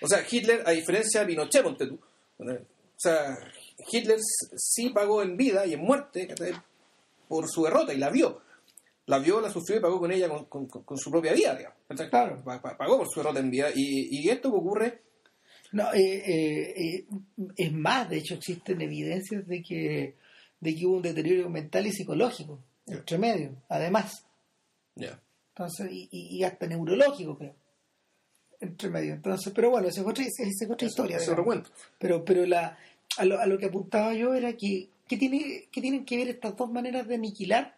O 0.00 0.06
sea, 0.06 0.24
Hitler, 0.30 0.62
a 0.64 0.70
diferencia 0.70 1.22
de 1.22 1.26
Pinochet, 1.26 1.64
ponte 1.64 1.88
tú, 1.88 1.98
¿no? 2.38 2.52
o 2.52 2.58
sea, 2.96 3.36
Hitler 3.90 4.20
sí 4.56 4.90
pagó 4.90 5.22
en 5.22 5.36
vida 5.36 5.66
y 5.66 5.74
en 5.74 5.80
muerte 5.80 6.28
por 7.26 7.48
su 7.48 7.64
derrota 7.64 7.92
y 7.92 7.98
la 7.98 8.10
vio. 8.10 8.42
La 9.06 9.18
vio, 9.18 9.40
la 9.40 9.50
sufrió 9.50 9.78
y 9.78 9.80
pagó 9.80 9.98
con 9.98 10.12
ella 10.12 10.28
con, 10.28 10.44
con- 10.46 10.66
con- 10.84 10.98
su 10.98 11.10
propia 11.10 11.32
vida, 11.32 11.54
digamos. 11.56 11.78
¿cachai? 11.88 12.08
Claro. 12.10 12.42
Pa- 12.44 12.60
pa- 12.62 12.76
Pagó 12.76 12.98
por 12.98 13.08
su 13.08 13.20
derrota 13.20 13.40
en 13.40 13.50
vida. 13.50 13.68
Y, 13.74 14.08
y 14.24 14.28
esto 14.28 14.50
que 14.50 14.56
ocurre, 14.58 15.02
No, 15.72 15.92
eh, 15.92 16.22
eh, 16.26 16.74
eh, 16.76 17.06
es 17.56 17.72
más, 17.72 18.08
de 18.08 18.18
hecho 18.18 18.34
existen 18.34 18.80
evidencias 18.80 19.46
de 19.48 19.62
que, 19.62 20.14
de 20.60 20.74
que 20.76 20.86
hubo 20.86 20.96
un 20.96 21.02
deterioro 21.02 21.48
mental 21.50 21.86
y 21.86 21.92
psicológico 21.92 22.60
entre 22.86 23.18
medio, 23.18 23.56
además. 23.68 24.24
ya, 24.96 25.20
Entonces, 25.54 25.88
y, 25.92 26.08
y- 26.10 26.44
hasta 26.44 26.66
neurológico, 26.66 27.36
creo. 27.38 27.54
Entre 28.60 28.90
medio. 28.90 29.14
Entonces, 29.14 29.52
pero 29.54 29.70
bueno, 29.70 29.88
esa 29.88 30.02
es 30.02 30.06
otra, 30.06 30.22
esa 30.24 30.42
es 30.64 30.70
otra 30.70 30.86
historia. 30.86 31.16
ese 31.16 31.26
digamos. 31.26 31.38
recuento. 31.38 31.70
Pero, 31.98 32.24
pero 32.24 32.44
la, 32.46 32.76
a, 33.16 33.24
lo, 33.24 33.38
a 33.40 33.46
lo 33.46 33.58
que 33.58 33.66
apuntaba 33.66 34.12
yo 34.14 34.34
era 34.34 34.52
que, 34.54 34.88
¿qué, 35.08 35.16
tiene, 35.16 35.68
¿qué 35.72 35.80
tienen 35.80 36.04
que 36.04 36.16
ver 36.18 36.28
estas 36.28 36.56
dos 36.56 36.70
maneras 36.70 37.08
de 37.08 37.14
aniquilar? 37.14 37.76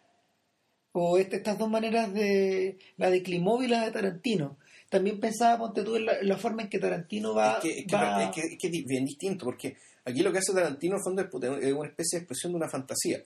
O 0.93 1.17
este- 1.17 1.37
estas 1.37 1.57
dos 1.57 1.69
maneras 1.69 2.13
de 2.13 2.77
la 2.97 3.09
de 3.09 3.21
Klimov 3.23 3.61
y 3.63 3.67
la 3.67 3.85
de 3.85 3.91
Tarantino. 3.91 4.57
También 4.89 5.19
pensaba, 5.19 5.57
ponte 5.57 5.83
tú, 5.83 5.95
en 5.95 6.05
la, 6.05 6.19
en 6.19 6.27
la 6.29 6.37
forma 6.37 6.61
en 6.63 6.69
que 6.69 6.77
Tarantino 6.79 7.33
va... 7.33 7.53
es, 7.57 7.59
que, 7.63 7.79
es, 7.79 7.85
que, 7.87 7.95
va- 7.95 8.23
es 8.23 8.29
que- 8.31 8.41
es 8.53 8.57
que 8.59 8.67
es 8.67 8.85
bien 8.85 9.05
distinto, 9.05 9.43
porque 9.45 9.75
aquí 10.05 10.21
lo 10.21 10.31
que 10.31 10.37
hace 10.37 10.53
Tarantino 10.53 10.93
en 10.95 10.99
el 10.99 11.03
fondo 11.29 11.57
es 11.57 11.73
una 11.73 11.87
especie 11.89 12.19
de 12.19 12.23
expresión 12.23 12.51
de 12.51 12.57
una 12.57 12.69
fantasía. 12.69 13.23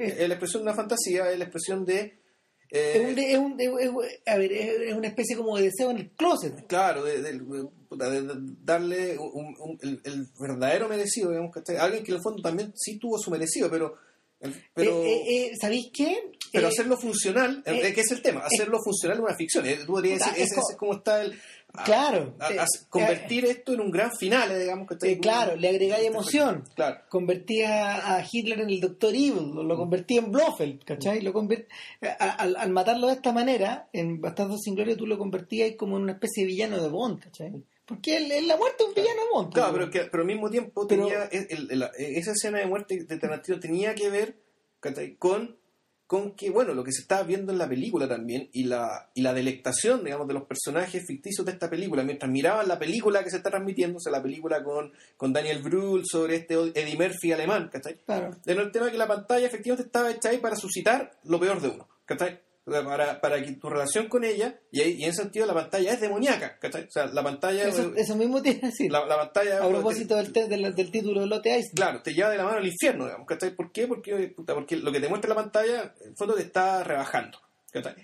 Es- 0.00 0.18
la 0.28 0.34
expresión 0.34 0.62
de 0.62 0.68
una 0.70 0.74
fantasía, 0.74 1.30
es 1.30 1.38
la 1.38 1.44
expresión 1.44 1.84
de... 1.84 2.18
eh, 2.70 2.92
es 3.18 3.38
un- 3.38 3.60
es 3.60 3.78
un- 3.90 4.00
es 4.00 4.18
a 4.26 4.36
ver, 4.38 4.50
es 4.52 4.94
una 4.94 5.08
especie 5.08 5.36
como 5.36 5.58
de 5.58 5.64
deseo 5.64 5.90
en 5.90 5.98
el 5.98 6.10
closet. 6.12 6.66
Claro, 6.66 7.04
de, 7.04 7.20
de- 7.20 7.32
de- 7.38 7.68
de 8.22 8.36
darle 8.64 9.18
un- 9.18 9.54
un- 9.60 9.78
el, 9.82 10.00
el 10.04 10.26
verdadero 10.40 10.88
merecido, 10.88 11.28
digamos, 11.30 11.52
¿cachai? 11.52 11.76
Alguien 11.76 12.02
que 12.02 12.12
en 12.12 12.16
el 12.16 12.22
fondo 12.22 12.40
también 12.42 12.72
sí 12.74 12.98
tuvo 12.98 13.18
su 13.18 13.30
merecido, 13.30 13.68
pero... 13.70 13.94
el- 14.40 14.54
pero 14.72 15.02
Eh, 15.04 15.12
eh, 15.12 15.46
eh, 15.48 15.52
¿Sabéis 15.60 15.90
qué? 15.92 16.16
Pero 16.54 16.68
Eh, 16.68 16.70
hacerlo 16.70 16.96
funcional, 16.96 17.62
eh, 17.66 17.80
eh, 17.84 17.92
¿qué 17.92 18.00
es 18.00 18.10
el 18.12 18.22
tema? 18.22 18.40
Hacerlo 18.44 18.78
funcional 18.82 19.18
es 19.18 19.24
una 19.24 19.34
ficción. 19.34 19.66
eh, 19.66 19.78
Tú 19.84 19.96
decir, 19.96 20.18
es 20.36 20.50
ese, 20.52 20.60
es 20.70 20.76
como 20.78 20.94
está 20.94 21.20
el... 21.22 21.38
a- 21.74 21.82
Claro. 21.84 22.36
a- 22.38 22.52
eh, 22.52 22.58
a- 22.60 22.66
convertir 22.88 23.44
esto 23.46 23.72
en 23.74 23.80
un 23.80 23.90
gran 23.90 24.10
final, 24.16 24.50
eh, 24.52 24.58
digamos, 24.60 24.86
¿cachai? 24.88 25.10
Eh, 25.12 25.18
claro, 25.18 25.56
le 25.56 25.68
agregáis 25.68 26.06
emoción. 26.06 26.64
Claro. 26.76 27.00
convertía 27.10 28.16
a 28.16 28.24
Hitler 28.30 28.60
en 28.60 28.70
el 28.70 28.80
Doctor 28.80 29.10
Evil, 29.14 29.50
lo, 29.54 29.76
convertía 29.76 30.20
en 30.20 30.30
Blofeld, 30.32 30.84
¿cachai? 30.84 31.20
Lo 31.20 31.32
convert- 31.34 31.66
a- 32.00 32.30
al, 32.30 32.56
al 32.56 32.70
matarlo 32.70 33.08
de 33.08 33.14
esta 33.14 33.32
manera, 33.32 33.88
en 33.92 34.20
Bastardos 34.20 34.60
sin 34.62 34.74
Gloria, 34.76 34.96
tú 34.96 35.06
lo 35.06 35.18
convertías 35.18 35.72
como 35.76 35.96
en 35.96 36.04
una 36.04 36.12
especie 36.12 36.44
de 36.44 36.46
villano 36.46 36.80
de 36.82 36.88
Bond, 36.88 37.20
¿cachai? 37.20 37.52
Porque 37.86 38.16
él, 38.16 38.32
él 38.32 38.46
la 38.48 38.56
muerte 38.56 38.76
es 38.82 38.88
un 38.88 38.94
villano 38.94 39.20
de 39.22 39.28
Bond. 39.32 39.52
Claro, 39.52 39.72
pero, 39.74 39.90
que, 39.90 40.00
pero 40.10 40.22
al 40.22 40.26
mismo 40.26 40.48
tiempo 40.48 40.86
Pero- 40.86 41.02
tenía 41.06 41.24
el- 41.24 41.46
el- 41.50 41.82
el- 41.82 42.16
esa 42.16 42.30
escena 42.32 42.58
de 42.60 42.66
muerte 42.66 43.04
de 43.04 43.18
Tarantino 43.18 43.58
tenía 43.60 43.94
que 43.94 44.08
ver 44.08 44.36
¿cachai? 44.80 45.16
con, 45.16 45.56
con 46.14 46.30
que, 46.36 46.48
bueno, 46.48 46.74
lo 46.74 46.84
que 46.84 46.92
se 46.92 47.00
estaba 47.00 47.24
viendo 47.24 47.50
en 47.50 47.58
la 47.58 47.68
película 47.68 48.06
también 48.06 48.48
y 48.52 48.62
la, 48.62 49.10
y 49.14 49.22
la 49.22 49.34
delectación, 49.34 50.04
digamos, 50.04 50.28
de 50.28 50.34
los 50.34 50.44
personajes 50.44 51.04
ficticios 51.04 51.44
de 51.44 51.50
esta 51.50 51.68
película, 51.68 52.04
mientras 52.04 52.30
miraban 52.30 52.68
la 52.68 52.78
película 52.78 53.24
que 53.24 53.30
se 53.30 53.38
está 53.38 53.50
transmitiendo, 53.50 53.96
o 53.96 54.00
sea, 54.00 54.12
la 54.12 54.22
película 54.22 54.62
con, 54.62 54.92
con 55.16 55.32
Daniel 55.32 55.60
Brühl 55.60 56.04
sobre 56.06 56.36
este 56.36 56.54
Eddie 56.54 56.96
Murphy 56.96 57.32
alemán, 57.32 57.68
¿cachai? 57.68 57.98
Claro. 58.06 58.30
En 58.46 58.60
el 58.60 58.70
tema 58.70 58.92
que 58.92 58.96
la 58.96 59.08
pantalla 59.08 59.48
efectivamente 59.48 59.86
estaba 59.86 60.12
hecha 60.12 60.28
ahí 60.28 60.38
para 60.38 60.54
suscitar 60.54 61.18
lo 61.24 61.40
peor 61.40 61.60
de 61.60 61.70
uno, 61.70 61.88
¿cachai? 62.04 62.38
Para, 62.64 63.20
para 63.20 63.42
que 63.42 63.52
tu 63.52 63.68
relación 63.68 64.08
con 64.08 64.24
ella, 64.24 64.58
y, 64.70 64.80
en 64.80 65.10
ese 65.10 65.22
sentido 65.22 65.44
la 65.44 65.52
pantalla 65.52 65.92
es 65.92 66.00
demoníaca, 66.00 66.58
¿cachai? 66.58 66.84
O 66.84 66.90
sea, 66.90 67.04
la 67.06 67.22
pantalla... 67.22 67.68
Eso, 67.68 67.92
eso 67.94 68.16
mismo 68.16 68.40
tiene 68.40 68.60
que 68.60 68.66
decir. 68.68 68.90
la, 68.90 69.04
la 69.04 69.16
pantalla... 69.18 69.62
a 69.62 69.68
propósito 69.68 70.16
del, 70.16 70.32
te- 70.32 70.48
del, 70.48 70.74
del 70.74 70.90
título 70.90 71.20
de 71.20 71.26
Lotte 71.26 71.58
Ice. 71.58 71.72
Claro, 71.74 72.00
te 72.02 72.14
lleva 72.14 72.30
de 72.30 72.38
la 72.38 72.44
mano 72.44 72.56
al 72.56 72.66
infierno, 72.66 73.04
digamos, 73.04 73.26
¿cachai? 73.26 73.54
¿Por 73.54 73.70
qué? 73.70 73.86
Porque, 73.86 74.28
puta, 74.34 74.54
porque 74.54 74.76
lo 74.76 74.90
que 74.90 75.00
te 75.00 75.08
muestra 75.08 75.28
la 75.28 75.34
pantalla, 75.34 75.94
en 76.00 76.08
el 76.12 76.16
fondo 76.16 76.34
te 76.34 76.40
está 76.42 76.82
rebajando, 76.82 77.38
¿cachai? 77.70 77.94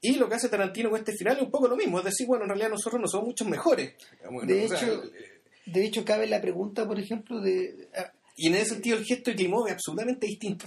Y 0.00 0.14
lo 0.16 0.28
que 0.28 0.36
hace 0.36 0.48
Tarantino 0.48 0.90
con 0.90 0.98
este 1.00 1.12
final 1.14 1.36
es 1.38 1.42
un 1.42 1.50
poco 1.50 1.66
lo 1.66 1.76
mismo, 1.76 1.98
es 1.98 2.04
decir, 2.04 2.26
bueno, 2.28 2.44
en 2.44 2.50
realidad 2.50 2.68
nosotros 2.70 3.00
no 3.00 3.08
somos 3.08 3.26
muchos 3.26 3.48
mejores. 3.48 3.94
digamos, 4.18 4.46
De 4.46 4.64
o 4.66 4.68
sea, 4.68 4.78
hecho- 4.78 5.04
eh, 5.06 5.40
De 5.66 5.84
hecho, 5.84 6.04
cabe 6.04 6.28
la 6.28 6.40
pregunta, 6.40 6.86
por 6.86 7.00
ejemplo, 7.00 7.40
de... 7.40 7.88
a- 8.36 8.40
y 8.42 8.48
en 8.48 8.54
ese 8.56 8.74
sentido 8.74 8.98
el 8.98 9.04
gesto 9.04 9.30
de 9.30 9.36
Klimov 9.36 9.66
es 9.66 9.72
absolutamente 9.74 10.26
distinto. 10.26 10.66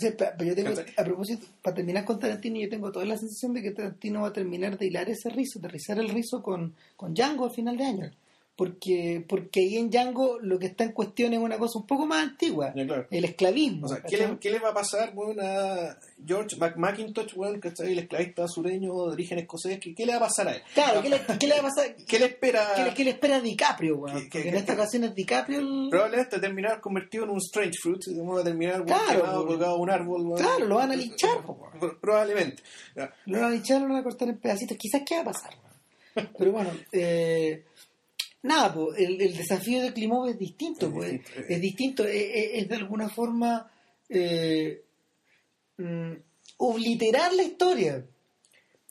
a 0.98 1.03
propósito, 1.03 1.45
para 1.61 1.76
terminar 1.76 2.06
con 2.06 2.19
Tarantino, 2.19 2.60
yo 2.60 2.69
tengo 2.69 2.91
toda 2.91 3.06
la 3.06 3.18
sensación 3.18 3.53
de 3.53 3.61
que 3.61 3.72
Tarantino 3.72 4.22
va 4.22 4.30
a 4.30 4.34
terminar 4.34 4.77
de 4.77 4.88
hilar 4.88 5.10
ese 5.10 5.30
rizo, 5.30 5.60
de 5.60 5.68
rizar 5.68 5.99
el 5.99 6.10
rizo 6.10 6.41
con, 6.41 6.73
con 6.95 7.14
Django 7.14 7.45
al 7.45 7.52
final 7.52 7.77
de 7.77 7.84
año. 7.85 8.11
Porque 8.58 9.24
porque 9.30 9.60
ahí 9.62 9.78
en 9.78 9.90
Django 9.92 10.40
lo 10.42 10.58
que 10.58 10.66
está 10.66 10.84
en 10.84 10.92
cuestión 10.92 11.32
es 11.32 11.40
una 11.40 11.58
cosa 11.60 11.78
un 11.80 11.86
poco 11.86 12.06
más 12.08 12.24
antigua, 12.28 12.74
claro. 12.74 13.06
el 13.12 13.24
esclavismo. 13.26 13.86
O 13.86 13.90
sea, 13.90 14.02
¿qué 14.02 14.18
le, 14.18 14.40
qué 14.40 14.50
le 14.50 14.60
va 14.60 14.70
a 14.70 14.74
pasar 14.74 15.14
bueno, 15.14 15.44
a 15.44 15.96
George 16.26 16.56
Mac- 16.58 16.76
McIntosh, 16.76 17.36
bueno, 17.36 17.60
el 17.80 18.00
esclavista 18.00 18.48
sureño 18.48 18.94
de 19.06 19.14
origen 19.14 19.38
escocés? 19.40 19.80
¿Qué, 19.80 19.94
qué 19.94 20.06
le 20.08 20.14
va 20.14 20.18
a 20.18 20.22
pasar 20.28 20.48
a 20.48 20.56
él? 20.56 20.62
Claro, 20.74 21.04
¿qué 21.04 21.10
le, 21.10 21.22
qué 21.40 21.46
le 21.48 21.54
va 21.54 21.60
a 21.60 21.64
pasar? 21.72 21.96
¿Qué 22.08 22.18
le 22.20 22.26
espera? 22.26 22.68
¿Qué 22.76 22.84
le, 22.84 22.94
qué 22.96 23.04
le 23.04 23.10
espera 23.12 23.36
a 23.38 23.42
DiCaprio, 23.42 24.02
Porque 24.02 24.50
en 24.50 24.56
esta 24.56 24.74
ocasión 24.74 25.04
es 25.04 25.14
DiCaprio 25.14 25.60
el... 25.60 25.88
Probablemente 25.92 26.40
terminar 26.40 26.82
convertido 26.82 27.26
en 27.26 27.30
un 27.30 27.38
strange 27.38 27.78
fruit 27.80 28.02
y 28.08 28.18
vamos 28.18 28.42
a 28.42 28.44
terminar 28.44 28.82
bueno, 28.82 28.98
Claro, 29.06 29.22
quemado, 29.22 29.42
po. 29.44 29.48
colgado 29.50 29.72
a 29.74 29.78
un 29.78 29.90
árbol. 29.92 30.24
bueno. 30.24 30.44
Claro, 30.48 30.66
lo 30.66 30.76
van 30.78 30.92
a 30.92 30.96
linchar, 30.96 31.38
Probablemente. 32.02 32.64
Lo 33.28 33.40
van 33.40 33.52
a 33.52 33.56
echar, 33.56 33.82
lo 33.82 33.88
van 33.90 33.98
a 33.98 34.04
cortar 34.04 34.28
en 34.30 34.38
pedacitos. 34.40 34.76
Quizás 34.78 35.04
qué 35.06 35.16
va 35.16 35.22
a 35.22 35.26
pasar. 35.26 35.52
Pero 36.38 36.52
bueno, 36.52 36.72
eh, 36.92 37.64
nada, 38.48 38.74
pues, 38.74 38.98
el, 38.99 39.22
el 39.22 39.36
desafío 39.38 39.82
de 39.82 39.94
Klimov 39.94 40.28
es 40.30 40.40
distinto. 40.40 40.88
Es 40.88 40.94
pues, 40.94 41.11
distinto, 41.11 41.40
eh. 41.40 41.45
es 41.49 41.61
distinto. 41.61 42.03
Es, 42.06 42.15
es- 42.15 42.49
es 42.64 42.69
de 42.69 42.76
alguna 42.76 43.10
forma 43.10 43.72
eh, 44.10 44.84
mm, 45.78 46.11
obliterar 46.57 47.34
la 47.34 47.44
historia. 47.44 48.06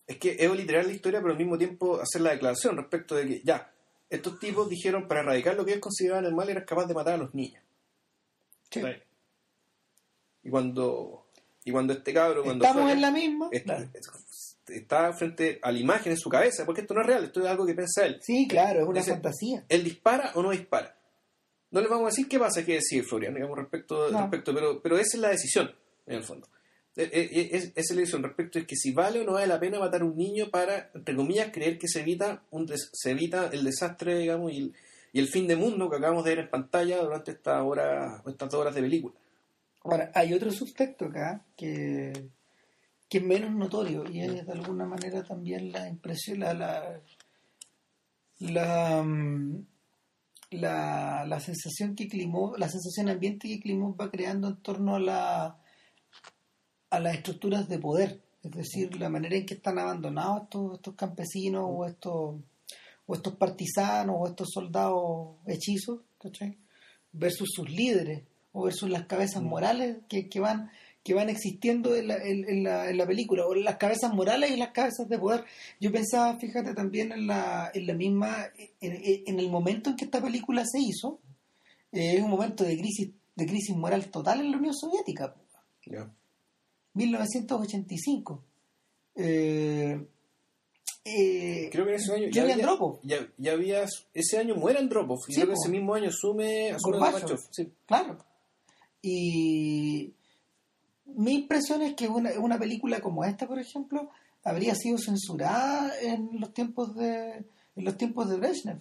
Es 0.07 0.19
que 0.19 0.37
es 0.39 0.51
literal 0.53 0.87
la 0.87 0.93
historia, 0.93 1.21
pero 1.21 1.33
al 1.33 1.39
mismo 1.39 1.59
tiempo 1.59 2.01
hacer 2.01 2.21
la 2.21 2.31
declaración 2.31 2.77
respecto 2.77 3.17
de 3.17 3.27
que 3.27 3.43
ya, 3.43 3.73
estos 4.09 4.39
tipos 4.39 4.69
dijeron 4.71 5.09
para 5.09 5.21
erradicar 5.23 5.57
lo 5.57 5.65
que 5.65 5.73
ellos 5.73 5.83
consideraban 5.83 6.27
el 6.27 6.35
mal 6.35 6.49
eras 6.49 6.65
capaz 6.65 6.87
de 6.87 6.95
matar 6.95 7.15
a 7.15 7.17
los 7.19 7.35
niños. 7.35 7.63
Sí. 8.71 8.81
Y 10.45 10.51
cuando 10.51 11.27
y 11.65 11.73
cuando 11.73 11.93
este 11.93 12.13
cabro, 12.15 12.45
cuando 12.45 12.65
Estamos 12.65 12.85
fue- 12.85 12.93
en 12.93 13.01
la 13.01 13.11
misma. 13.11 13.49
est- 13.51 13.65
Claro. 13.65 13.89
Está 14.69 15.13
frente 15.13 15.59
a 15.63 15.71
la 15.73 15.79
imagen 15.79 16.13
en 16.13 16.19
su 16.19 16.29
cabeza, 16.29 16.65
porque 16.65 16.81
esto 16.83 16.95
no 16.95 17.01
es 17.03 17.07
real, 17.07 17.25
esto 17.25 17.41
es 17.41 17.47
algo 17.47 17.65
que 17.67 17.75
piensa 17.75 18.05
él. 18.07 18.19
Sí, 18.23 18.47
claro, 18.49 18.81
es 18.83 18.87
una 18.87 19.03
fantasía. 19.03 19.65
¿Él 19.69 19.85
dispara 19.85 20.33
o 20.35 20.43
no 20.43 20.51
dispara? 20.51 20.97
No 21.71 21.81
le 21.81 21.89
vamos 21.89 22.07
a 22.07 22.11
decir 22.11 22.29
qué 22.29 22.39
pasa, 22.39 22.65
qué 22.65 22.75
decir, 22.75 23.05
Florian, 23.05 23.35
digamos, 23.35 23.59
respecto, 23.59 24.11
No. 24.11 24.21
respecto 24.23 24.55
pero, 24.55 24.81
pero 24.83 24.97
esa 24.99 25.17
es 25.17 25.21
la 25.21 25.29
decisión, 25.31 25.71
en 26.07 26.17
el 26.17 26.23
fondo. 26.25 26.49
Eh, 26.97 27.11
eh, 27.13 27.49
es- 27.53 27.65
Esa 27.75 27.81
es 27.81 27.91
la 27.91 27.97
decisión 28.01 28.23
respecto 28.23 28.59
es 28.59 28.67
que 28.67 28.77
si 28.77 28.93
vale 28.93 29.21
o 29.21 29.25
no 29.25 29.33
vale 29.33 29.47
la 29.47 29.61
pena 29.61 29.79
matar 29.79 30.01
a 30.01 30.05
un 30.07 30.17
niño 30.17 30.49
para, 30.51 30.91
entre 30.95 31.15
comillas, 31.15 31.51
creer 31.53 31.79
que 31.79 31.89
se 31.89 32.01
evita, 32.01 32.43
un 32.51 32.65
des- 32.67 32.89
se 32.93 33.11
evita 33.11 33.51
el 33.53 33.65
desastre, 33.65 34.17
digamos, 34.19 34.53
y 34.53 34.59
el, 34.59 34.75
y 35.13 35.19
el 35.19 35.29
fin 35.29 35.47
de 35.47 35.57
mundo 35.57 35.91
que 35.91 35.97
acabamos 35.97 36.25
de 36.25 36.31
ver 36.31 36.45
en 36.45 36.51
pantalla 36.51 36.99
durante 37.03 37.33
esta 37.33 37.63
hora, 37.63 38.23
estas 38.27 38.49
dos 38.51 38.61
horas 38.61 38.75
de 38.75 38.81
película. 38.83 39.15
Ahora, 39.83 40.11
hay 40.15 40.33
otro 40.33 40.51
subtexto 40.51 41.05
acá 41.07 41.45
que, 41.57 42.13
que 43.09 43.19
es 43.19 43.25
menos 43.25 43.53
notorio 43.53 44.05
y 44.11 44.21
es 44.21 44.47
de 44.47 44.53
alguna 44.53 44.87
manera 44.87 45.23
también 45.23 45.73
la 45.73 45.89
impresión, 45.89 46.41
la, 46.41 46.55
la, 46.55 47.01
la, 48.39 49.03
mm, 49.03 49.67
la, 50.51 51.25
la 51.27 51.41
sensación 51.41 51.95
que 51.95 52.09
Klimov, 52.09 52.57
la 52.59 52.69
sensación 52.69 53.09
ambiente 53.09 53.49
que 53.49 53.61
Klimov 53.61 54.01
va 54.01 54.11
creando 54.11 54.49
en 54.49 54.57
torno 54.57 54.97
a 54.97 55.01
la 55.01 55.59
a 56.91 57.01
las 57.01 57.15
estructuras 57.17 57.69
de 57.69 57.79
poder, 57.79 58.23
es 58.43 58.51
decir, 58.53 58.97
la 58.97 59.09
manera 59.09 59.37
en 59.37 59.45
que 59.45 59.55
están 59.55 59.79
abandonados 59.79 60.45
estos, 60.45 60.75
estos 60.75 60.95
campesinos 60.95 61.65
o 61.67 61.85
estos 61.85 62.37
o 63.09 63.15
estos 63.15 63.37
partisanos 63.37 64.17
o 64.19 64.27
estos 64.27 64.49
soldados 64.53 65.37
hechizos, 65.47 66.01
¿cachai? 66.21 66.59
versus 67.13 67.49
sus 67.53 67.71
líderes 67.71 68.25
o 68.53 68.65
versus 68.65 68.91
las 68.91 69.07
cabezas 69.07 69.43
morales 69.43 69.99
que, 70.09 70.29
que 70.29 70.41
van 70.41 70.71
que 71.07 71.15
van 71.15 71.29
existiendo 71.29 71.95
en 71.95 72.09
la, 72.09 72.17
en, 72.17 72.49
en 72.49 72.65
la, 72.65 72.91
en 72.91 72.99
la 72.99 73.07
película, 73.07 73.47
o 73.47 73.55
las 73.55 73.77
cabezas 73.77 74.13
morales 74.13 74.51
y 74.51 74.57
las 74.57 74.73
cabezas 74.73 75.09
de 75.09 75.17
poder. 75.17 75.45
Yo 75.81 75.93
pensaba, 75.93 76.37
fíjate, 76.37 76.75
también 76.75 77.13
en 77.13 77.29
la, 77.29 77.71
en 77.73 77.87
la 77.87 77.95
misma, 77.95 78.51
en, 78.81 79.39
el 79.39 79.49
momento 79.49 79.91
en 79.91 79.97
que 79.97 80.07
esta 80.07 80.21
película 80.21 80.65
se 80.67 80.81
hizo, 80.81 81.21
eh, 81.93 82.17
es 82.17 82.23
un 82.25 82.31
momento 82.31 82.65
de 82.65 82.77
crisis, 82.77 83.11
de 83.37 83.47
crisis 83.47 83.77
moral 83.77 84.11
total 84.11 84.41
en 84.41 84.51
la 84.51 84.57
Unión 84.57 84.75
Soviética, 84.75 85.33
¿ya? 85.87 86.11
1985. 86.95 88.43
Eh, 89.15 90.07
eh, 91.05 91.69
Creo 91.71 91.85
que 91.85 91.91
en 91.93 91.97
ese 91.97 92.15
año 92.15 92.29
ya 92.33 92.43
había, 92.43 92.57
ya, 93.05 93.29
ya 93.39 93.53
había, 93.53 93.85
ese 94.13 94.39
año 94.39 94.57
muere 94.57 94.81
Andropov, 94.81 95.21
y 95.29 95.35
Sí, 95.35 95.41
creo 95.41 95.47
que 95.51 95.55
po. 95.55 95.61
ese 95.63 95.71
mismo 95.71 95.95
año 95.95 96.09
asume, 96.09 96.73
asume. 96.73 96.99
Gorbachev, 96.99 97.39
sí. 97.53 97.69
Claro. 97.87 98.19
Y 99.01 100.16
mi 101.07 101.35
impresión 101.35 101.83
es 101.83 101.95
que 101.95 102.09
una, 102.09 102.31
una 102.39 102.59
película 102.59 103.01
como 103.01 103.25
esta, 103.25 103.47
por 103.47 103.59
ejemplo, 103.59 104.11
habría 104.45 104.75
sido 104.75 104.99
censurada 104.99 105.93
en 106.01 106.29
los 106.41 106.53
tiempos 106.53 106.95
de 106.97 107.45
en 107.77 107.85
los 107.85 107.97
tiempos 107.97 108.29
de 108.31 108.37
Brezhnev. 108.39 108.81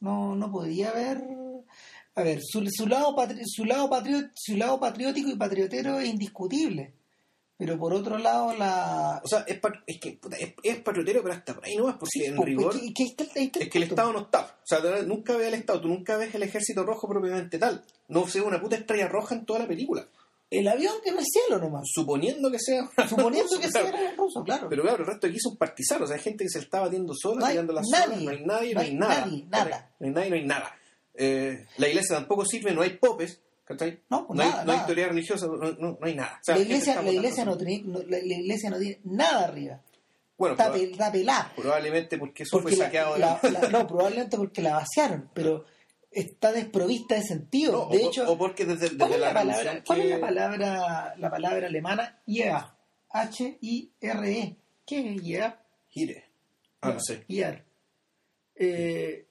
No, 0.00 0.34
no 0.34 0.50
podía 0.50 0.90
haber 0.90 1.22
a 2.14 2.22
ver, 2.22 2.40
su, 2.42 2.62
su 2.70 2.86
lado 2.86 3.14
patri- 3.16 3.42
su 3.46 3.64
lado 3.64 3.88
su 4.34 4.56
lado 4.56 4.78
patriótico 4.80 5.30
y 5.30 5.36
patriotero 5.36 5.98
es 6.00 6.08
indiscutible. 6.08 6.92
Pero 7.56 7.78
por 7.78 7.92
otro 7.94 8.18
lado 8.18 8.56
la 8.56 9.20
O 9.24 9.28
sea, 9.28 9.40
es, 9.46 9.58
pat- 9.60 9.82
es 9.86 10.00
que 10.00 10.18
es, 10.40 10.54
es 10.64 10.78
patriotero, 10.80 11.22
pero 11.22 11.34
hasta 11.34 11.54
por 11.54 11.64
ahí 11.64 11.76
no 11.76 11.88
es, 11.88 11.94
porque 11.96 12.26
en 12.26 12.36
po, 12.36 12.44
rigor 12.44 12.72
que- 12.80 12.92
que 12.92 13.04
es 13.04 13.68
que 13.68 13.78
el. 13.78 13.84
Estado 13.84 14.12
no 14.12 14.20
está. 14.22 14.40
O 14.62 14.66
sea, 14.66 14.80
nunca 15.06 15.36
ves 15.36 15.46
el 15.48 15.54
Estado, 15.54 15.80
tú 15.82 15.88
nunca 15.88 16.16
ves 16.16 16.34
el 16.34 16.42
ejército 16.42 16.82
rojo 16.84 17.08
propiamente 17.08 17.58
tal. 17.58 17.84
No 18.08 18.26
se 18.26 18.40
ve 18.40 18.46
una 18.46 18.60
puta 18.60 18.76
estrella 18.76 19.06
roja 19.08 19.34
en 19.36 19.44
toda 19.44 19.60
la 19.60 19.68
película. 19.68 20.06
El 20.58 20.68
avión 20.68 20.94
que 21.02 21.10
en 21.10 21.18
el 21.18 21.24
cielo 21.24 21.58
nomás. 21.58 21.82
Suponiendo 21.92 22.50
que 22.50 22.58
sea. 22.58 22.88
Suponiendo 23.08 23.58
que 23.60 23.68
Claro. 23.68 23.88
sea 23.88 24.14
ruso, 24.16 24.42
claro. 24.44 24.68
Pero 24.68 24.82
claro, 24.82 24.98
el 25.02 25.06
resto 25.06 25.26
aquí 25.26 25.38
son 25.40 25.56
partisanos, 25.56 26.04
o 26.04 26.06
sea, 26.08 26.16
hay 26.16 26.22
gente 26.22 26.44
que 26.44 26.50
se 26.50 26.58
está 26.60 26.80
batiendo 26.80 27.12
sola, 27.14 27.40
No 27.46 27.50
tirando 27.50 27.72
las 27.72 27.86
nadie. 27.90 28.24
no 28.24 28.30
hay 28.30 28.44
nadie, 28.44 28.74
No 28.74 28.80
no 28.80 28.86
hay 28.86 28.94
nada. 28.94 29.20
nadie, 29.26 29.44
nada. 29.48 29.90
No 29.98 30.06
hay 30.06 30.12
nadie, 30.12 30.30
no 30.30 30.36
hay 30.36 30.44
nada. 30.46 30.74
Eh, 31.14 31.66
la 31.78 31.88
iglesia 31.88 32.16
tampoco 32.16 32.44
sirve, 32.44 32.72
no 32.72 32.82
hay 32.82 32.96
popes, 32.96 33.40
¿cachai? 33.64 34.00
No, 34.08 34.26
pues 34.26 34.36
no, 34.38 34.42
hay, 34.42 34.50
nada, 34.50 34.64
no 34.64 34.70
hay 34.72 34.76
nada. 34.76 34.86
teoría 34.86 35.08
religiosa, 35.08 35.46
no, 35.46 35.56
no- 35.56 35.72
no 36.00 36.06
hay 36.06 36.14
nada. 36.14 36.38
O 36.40 36.44
sea, 36.44 36.56
la 36.56 36.62
iglesia, 36.62 37.02
la 37.02 37.10
iglesia, 37.12 37.44
no 37.44 37.56
tiene, 37.56 37.82
no- 37.84 37.98
la, 38.00 38.18
la 38.18 38.34
iglesia 38.34 38.70
no 38.70 38.78
tiene 38.78 39.00
nada 39.04 39.44
arriba. 39.44 39.80
Bueno, 40.38 40.54
Está, 40.54 41.12
pelada. 41.12 41.52
probablemente 41.54 42.18
porque 42.18 42.42
eso 42.42 42.58
Porque 42.60 42.74
fue 42.76 42.84
saqueado 42.86 43.14
de 43.14 43.20
la- 43.20 43.40
no, 43.70 43.86
probablemente 43.86 44.36
porque 44.36 44.60
la 44.62 44.72
vaciaron, 44.74 45.30
pero 45.34 45.64
está 46.12 46.52
desprovista 46.52 47.14
de 47.16 47.22
sentido. 47.22 47.72
No, 47.72 47.78
o 47.84 47.90
de 47.92 47.98
por- 47.98 48.08
hecho, 48.08 48.30
o 48.32 48.38
porque 48.38 48.64
desde, 48.64 48.90
desde 48.90 48.98
¿cuál, 48.98 49.12
es 49.14 49.20
la, 49.20 49.26
la 49.28 49.34
palabra, 49.34 49.84
cuál 49.84 50.00
es 50.00 50.10
la 50.10 50.20
palabra, 50.20 51.14
la 51.18 51.30
palabra 51.30 51.66
alemana? 51.66 52.20
IEA. 52.26 52.76
H-I-R-E. 53.10 54.56
¿Qué 54.86 55.14
es 55.14 55.22
IEA? 55.22 55.60
Gire. 55.88 56.24
Ah, 56.80 56.92
no 56.92 57.00
sé. 57.00 57.24
IAR. 57.28 57.64
Eh, 58.56 59.26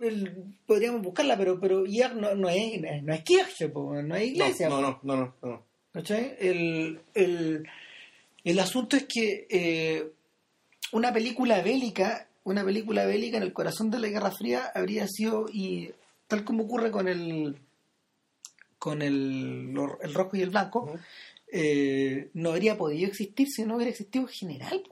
el- 0.00 0.56
podríamos 0.66 1.02
buscarla, 1.02 1.36
pero, 1.36 1.58
pero 1.60 1.84
no, 2.14 2.34
no 2.34 2.48
es, 2.48 2.80
no 3.02 3.12
es 3.12 3.22
Kirche, 3.22 3.68
no 3.74 4.14
es 4.14 4.24
iglesia. 4.28 4.68
No, 4.68 4.80
no, 4.80 5.00
no, 5.02 5.16
no, 5.16 5.34
no, 5.42 5.48
no. 5.48 5.62
¿Cachai? 5.92 6.36
El, 6.38 7.00
el, 7.14 7.68
el 8.44 8.58
asunto 8.58 8.96
es 8.96 9.04
que 9.04 9.46
eh, 9.50 10.10
una 10.92 11.12
película 11.12 11.60
bélica, 11.60 12.28
una 12.44 12.64
película 12.64 13.04
bélica 13.06 13.36
en 13.36 13.42
el 13.42 13.52
corazón 13.52 13.90
de 13.90 13.98
la 13.98 14.08
Guerra 14.08 14.30
Fría 14.30 14.70
habría 14.74 15.06
sido, 15.06 15.46
y 15.52 15.90
tal 16.32 16.44
como 16.44 16.64
ocurre 16.64 16.90
con 16.90 17.08
el 17.08 17.58
con 18.78 19.02
el, 19.02 19.74
el 20.02 20.14
rojo 20.14 20.36
y 20.36 20.40
el 20.42 20.50
blanco, 20.50 20.92
eh, 21.52 22.30
no 22.34 22.50
habría 22.50 22.76
podido 22.78 23.06
existir 23.08 23.46
si 23.48 23.64
no 23.64 23.76
hubiera 23.76 23.90
existido 23.90 24.24
el 24.24 24.30
general. 24.30 24.82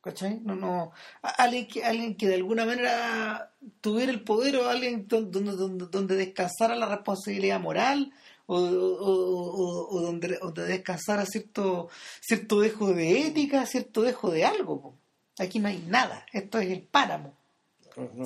¿Cachai? 0.00 0.40
No, 0.44 0.54
no. 0.54 0.92
Alguien 1.22 1.66
que, 1.66 1.84
alguien 1.84 2.16
que 2.16 2.26
de 2.28 2.34
alguna 2.34 2.64
manera 2.66 3.52
tuviera 3.80 4.12
el 4.12 4.22
poder 4.22 4.56
o 4.56 4.68
alguien 4.68 5.06
don- 5.08 5.30
donde, 5.30 5.52
donde, 5.52 5.86
donde 5.86 6.14
descansara 6.16 6.76
la 6.76 6.86
responsabilidad 6.94 7.60
moral 7.60 8.12
o, 8.46 8.56
o- 8.56 8.60
o- 8.60 9.52
o- 9.62 9.96
o 9.96 10.00
donde, 10.02 10.38
donde 10.38 10.64
descansara 10.66 11.24
cierto, 11.26 11.88
cierto 12.20 12.60
dejo 12.60 12.92
de 12.92 13.26
ética, 13.28 13.66
cierto 13.66 14.02
dejo 14.02 14.30
de 14.30 14.44
algo. 14.44 14.94
Aquí 15.38 15.58
no 15.58 15.68
hay 15.68 15.78
nada. 15.88 16.26
Esto 16.32 16.58
es 16.58 16.70
el 16.70 16.82
páramo. 16.82 17.34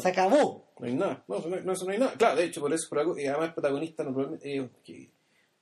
Se 0.01 0.09
acabó. 0.09 0.72
No 0.83 0.89
hay 0.89 0.95
nada, 0.95 1.25
no, 1.29 1.37
eso 1.39 1.49
no, 1.49 1.61
no, 1.61 1.73
eso 1.73 1.85
no 1.85 1.93
hay 1.93 1.99
nada. 1.99 2.13
Claro, 2.15 2.37
de 2.37 2.45
hecho, 2.45 2.61
por 2.61 2.73
eso, 2.73 2.89
por 2.89 2.99
algo, 2.99 3.17
y 3.17 3.25
además 3.27 3.49
el 3.51 3.55
protagonista 3.55 4.03
naturalmente 4.03 4.57
eh, 4.57 4.69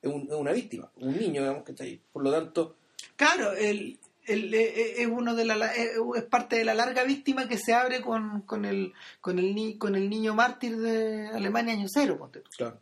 es, 0.01 0.11
un- 0.11 0.23
es 0.27 0.33
una 0.35 0.51
víctima, 0.51 0.91
un 0.95 1.15
niño, 1.15 1.41
digamos, 1.41 1.63
que 1.63 1.73
está 1.73 1.83
ahí. 1.83 2.01
Por 2.11 2.23
lo 2.23 2.31
tanto, 2.31 2.75
Claro, 3.15 3.51
el, 3.53 3.99
el- 4.25 4.51
eh, 4.53 5.01
es 5.01 5.07
uno 5.07 5.35
de 5.35 5.45
la, 5.45 5.75
eh, 5.75 5.91
es 6.15 6.23
parte 6.23 6.55
de 6.55 6.65
la 6.65 6.73
larga 6.73 7.03
víctima 7.03 7.47
que 7.47 7.59
se 7.59 7.73
abre 7.73 8.01
con, 8.01 8.41
con 8.41 8.65
el 8.65 8.93
con 9.21 9.37
el 9.37 9.53
ni- 9.53 9.77
con 9.77 9.95
el 9.95 10.09
niño 10.09 10.33
mártir 10.33 10.77
de 10.77 11.27
Alemania 11.27 11.73
año 11.75 11.85
cero, 11.87 12.17
ponte 12.17 12.39
tú. 12.39 12.49
claro, 12.57 12.79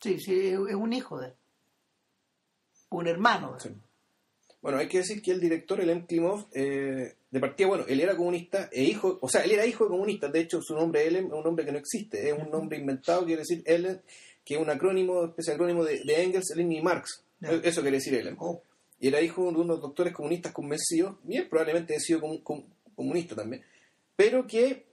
Sí, 0.00 0.20
sí, 0.20 0.48
es, 0.48 0.58
un 0.58 0.92
hijo 0.92 1.18
de 1.18 1.26
él. 1.28 1.34
Un 2.90 3.06
hermano 3.08 3.54
de 3.54 3.60
sí. 3.60 3.68
Bueno, 4.62 4.78
hay 4.78 4.86
que 4.88 4.98
decir 4.98 5.20
que 5.20 5.32
el 5.32 5.40
director, 5.40 5.80
el 5.80 5.90
M. 5.90 6.06
Klimov, 6.06 6.46
eh, 6.54 7.14
de 7.30 7.40
partida, 7.40 7.66
bueno, 7.66 7.84
él 7.88 8.00
era 8.00 8.16
comunista 8.16 8.68
e 8.72 8.84
hijo, 8.84 9.18
o 9.20 9.28
sea, 9.28 9.42
él 9.42 9.50
era 9.50 9.66
hijo 9.66 9.84
de 9.84 9.90
comunistas, 9.90 10.32
de 10.32 10.40
hecho, 10.40 10.62
su 10.62 10.74
nombre 10.74 11.04
Ellen 11.06 11.26
es 11.26 11.32
un 11.32 11.42
nombre 11.42 11.64
que 11.64 11.72
no 11.72 11.78
existe, 11.78 12.28
es 12.28 12.38
un 12.38 12.48
nombre 12.50 12.78
inventado, 12.78 13.24
quiere 13.26 13.40
decir 13.42 13.62
Ellen, 13.66 14.00
que 14.44 14.54
es 14.54 14.60
un 14.60 14.70
acrónimo, 14.70 15.24
especie 15.24 15.50
de 15.50 15.54
acrónimo 15.56 15.84
de, 15.84 16.00
de 16.04 16.22
Engels, 16.22 16.52
Lenin 16.56 16.78
y 16.78 16.82
Marx. 16.82 17.24
Ya. 17.40 17.50
Eso 17.64 17.80
quiere 17.82 17.96
decir 17.96 18.14
Ellen. 18.14 18.36
Oh, 18.38 18.62
y 19.00 19.08
era 19.08 19.20
hijo 19.20 19.50
de 19.50 19.58
unos 19.58 19.80
doctores 19.80 20.12
comunistas 20.12 20.52
convencidos, 20.52 21.16
bien 21.24 21.48
probablemente 21.48 21.96
ha 21.96 22.00
sido 22.00 22.20
com- 22.20 22.38
com- 22.38 22.64
comunista 22.94 23.34
también, 23.34 23.62
pero 24.14 24.46
que 24.46 24.84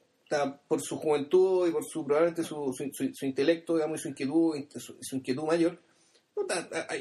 por 0.68 0.82
su 0.82 0.98
juventud 0.98 1.68
y 1.68 1.72
por 1.72 1.84
su 1.86 2.06
probablemente 2.06 2.44
su, 2.44 2.74
su, 2.76 2.90
su- 2.94 3.14
su 3.14 3.26
intelecto, 3.26 3.76
digamos, 3.76 4.00
y 4.00 4.04
su 4.04 4.10
inquietud, 4.10 4.56
su, 4.78 5.16
inquietud 5.16 5.44
mayor, 5.44 5.80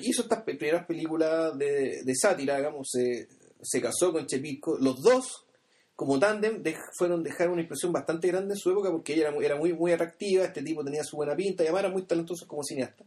hizo 0.03 0.23
estas 0.23 0.43
primeras 0.43 0.87
películas 0.87 1.57
de, 1.59 2.03
de 2.05 2.15
sátira, 2.15 2.57
digamos, 2.57 2.89
se, 2.91 3.29
se 3.63 3.81
casó 3.81 4.13
con 4.13 4.27
Chepitco. 4.27 4.79
Los 4.79 5.03
dos, 5.03 5.47
como 5.95 6.19
tándem, 6.19 6.63
dej- 6.63 6.79
fueron 6.97 7.23
dejar 7.23 7.51
una 7.51 7.63
impresión 7.63 7.93
bastante 7.93 8.29
grande 8.29 8.55
en 8.55 8.59
su 8.59 8.71
época 8.71 8.91
porque 8.91 9.15
ella 9.15 9.23
era, 9.23 9.33
muy- 9.33 9.45
era 9.45 9.57
muy, 9.57 9.73
muy 9.73 9.93
atractiva, 9.93 10.45
este 10.45 10.63
tipo 10.63 10.85
tenía 10.85 11.05
su 11.05 11.17
buena 11.17 11.35
pinta 11.37 11.63
y 11.63 11.67
además 11.67 11.85
era 11.85 11.93
muy 11.93 12.03
talentoso 12.03 12.47
como 12.47 12.63
cineasta. 12.63 13.05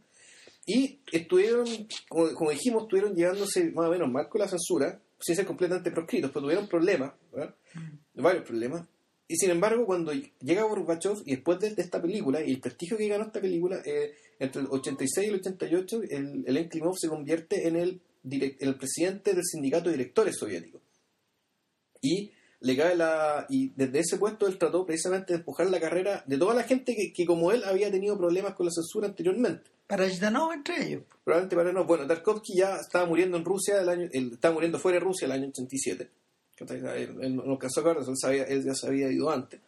Y 0.66 1.00
estuvieron, 1.10 1.66
como, 2.08 2.32
como 2.34 2.50
dijimos, 2.50 2.84
estuvieron 2.84 3.14
llevándose 3.16 3.70
más 3.72 3.86
o 3.88 3.90
menos 3.90 4.10
mal 4.10 4.28
con 4.28 4.40
la 4.40 4.48
censura, 4.48 5.00
sin 5.20 5.34
ser 5.36 5.46
completamente 5.46 5.90
proscritos, 5.90 6.30
pero 6.30 6.42
tuvieron 6.42 6.68
problemas, 6.68 7.12
¿verdad? 7.32 7.54
varios 8.14 8.44
problemas. 8.44 8.86
Y 9.28 9.36
sin 9.36 9.50
embargo, 9.50 9.86
cuando 9.86 10.12
llega 10.12 10.62
Gorbachev 10.64 11.22
y 11.24 11.36
después 11.36 11.58
de, 11.58 11.74
de 11.74 11.82
esta 11.82 12.02
película 12.02 12.42
y 12.44 12.50
el 12.50 12.60
prestigio 12.60 12.98
que 12.98 13.08
ganó 13.08 13.24
esta 13.24 13.40
película, 13.40 13.80
eh, 13.84 14.12
entre 14.44 14.62
el 14.62 14.68
86 14.70 15.26
y 15.26 15.30
el 15.30 15.36
88, 15.36 16.02
el, 16.10 16.44
el 16.46 16.68
Klimov 16.68 16.96
se 16.98 17.08
convierte 17.08 17.66
en 17.68 17.76
el, 17.76 18.00
direc- 18.24 18.56
en 18.60 18.68
el 18.68 18.74
presidente 18.76 19.34
del 19.34 19.44
sindicato 19.44 19.88
de 19.90 19.96
directores 19.96 20.36
soviéticos. 20.36 20.80
Y 22.00 22.32
le 22.60 22.76
cae 22.76 22.96
la. 22.96 23.46
Y 23.48 23.70
desde 23.76 24.00
ese 24.00 24.16
puesto 24.18 24.46
él 24.46 24.58
trató 24.58 24.84
precisamente 24.84 25.32
de 25.32 25.38
empujar 25.40 25.68
la 25.70 25.80
carrera 25.80 26.22
de 26.26 26.38
toda 26.38 26.54
la 26.54 26.62
gente 26.64 26.94
que, 26.94 27.12
que 27.12 27.24
como 27.24 27.52
él 27.52 27.62
había 27.64 27.90
tenido 27.90 28.16
problemas 28.18 28.54
con 28.54 28.66
la 28.66 28.72
censura 28.72 29.08
anteriormente. 29.08 29.70
Para 29.86 30.08
Zhdanov 30.08 30.52
entre 30.52 30.86
ellos. 30.86 31.02
Probablemente 31.24 31.56
para 31.56 31.72
no. 31.72 31.84
Bueno, 31.84 32.06
Tarkovsky 32.06 32.56
ya 32.56 32.76
estaba 32.76 33.06
muriendo 33.06 33.36
en 33.36 33.44
Rusia 33.44 33.80
el 33.80 33.88
año, 33.88 34.08
él 34.12 34.30
estaba 34.34 34.54
muriendo 34.54 34.78
fuera 34.78 34.98
de 34.98 35.04
Rusia 35.04 35.26
el 35.26 35.32
año 35.32 35.48
87. 35.48 36.08
¿Cachai? 36.56 36.78
Él, 37.02 37.16
él 37.20 37.36
no 37.36 37.42
alcanzó 37.52 37.86
a 37.86 37.92
él, 37.92 37.98
sabía- 38.16 38.44
él 38.44 38.64
ya 38.64 38.74
se 38.74 38.86
había 38.86 39.10
ido 39.10 39.30
antes. 39.30 39.60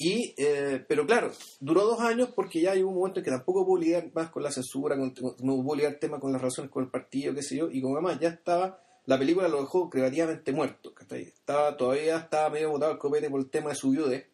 Y, 0.00 0.32
eh, 0.36 0.84
pero 0.88 1.04
claro, 1.06 1.32
duró 1.58 1.82
dos 1.84 2.00
años 2.00 2.30
porque 2.34 2.60
ya 2.60 2.70
hay 2.70 2.82
un 2.84 2.94
momento 2.94 3.18
en 3.18 3.24
que 3.24 3.32
tampoco 3.32 3.66
pudo 3.66 3.80
lidiar 3.82 4.10
más 4.14 4.30
con 4.30 4.44
la 4.44 4.52
censura, 4.52 4.96
con- 4.96 5.12
no 5.40 5.60
pudo 5.62 5.74
lidiar 5.74 5.94
tema 5.96 6.20
con 6.20 6.30
las 6.32 6.40
relaciones 6.40 6.70
con 6.70 6.84
el 6.84 6.90
partido, 6.90 7.34
qué 7.34 7.42
sé 7.42 7.56
yo, 7.56 7.68
y 7.68 7.80
como 7.82 7.96
además 7.96 8.20
ya 8.20 8.28
estaba, 8.28 8.80
la 9.06 9.18
película 9.18 9.48
lo 9.48 9.60
dejó 9.60 9.90
creativamente 9.90 10.52
muerto, 10.52 10.94
¿cachai? 10.94 11.22
Estaba, 11.22 11.76
todavía 11.76 12.16
estaba 12.18 12.48
medio 12.50 12.70
botado 12.70 12.92
al 12.92 12.98
copete 12.98 13.28
por 13.28 13.40
el 13.40 13.50
tema 13.50 13.70
de 13.70 13.74
su 13.74 13.90
viudez. 13.90 14.26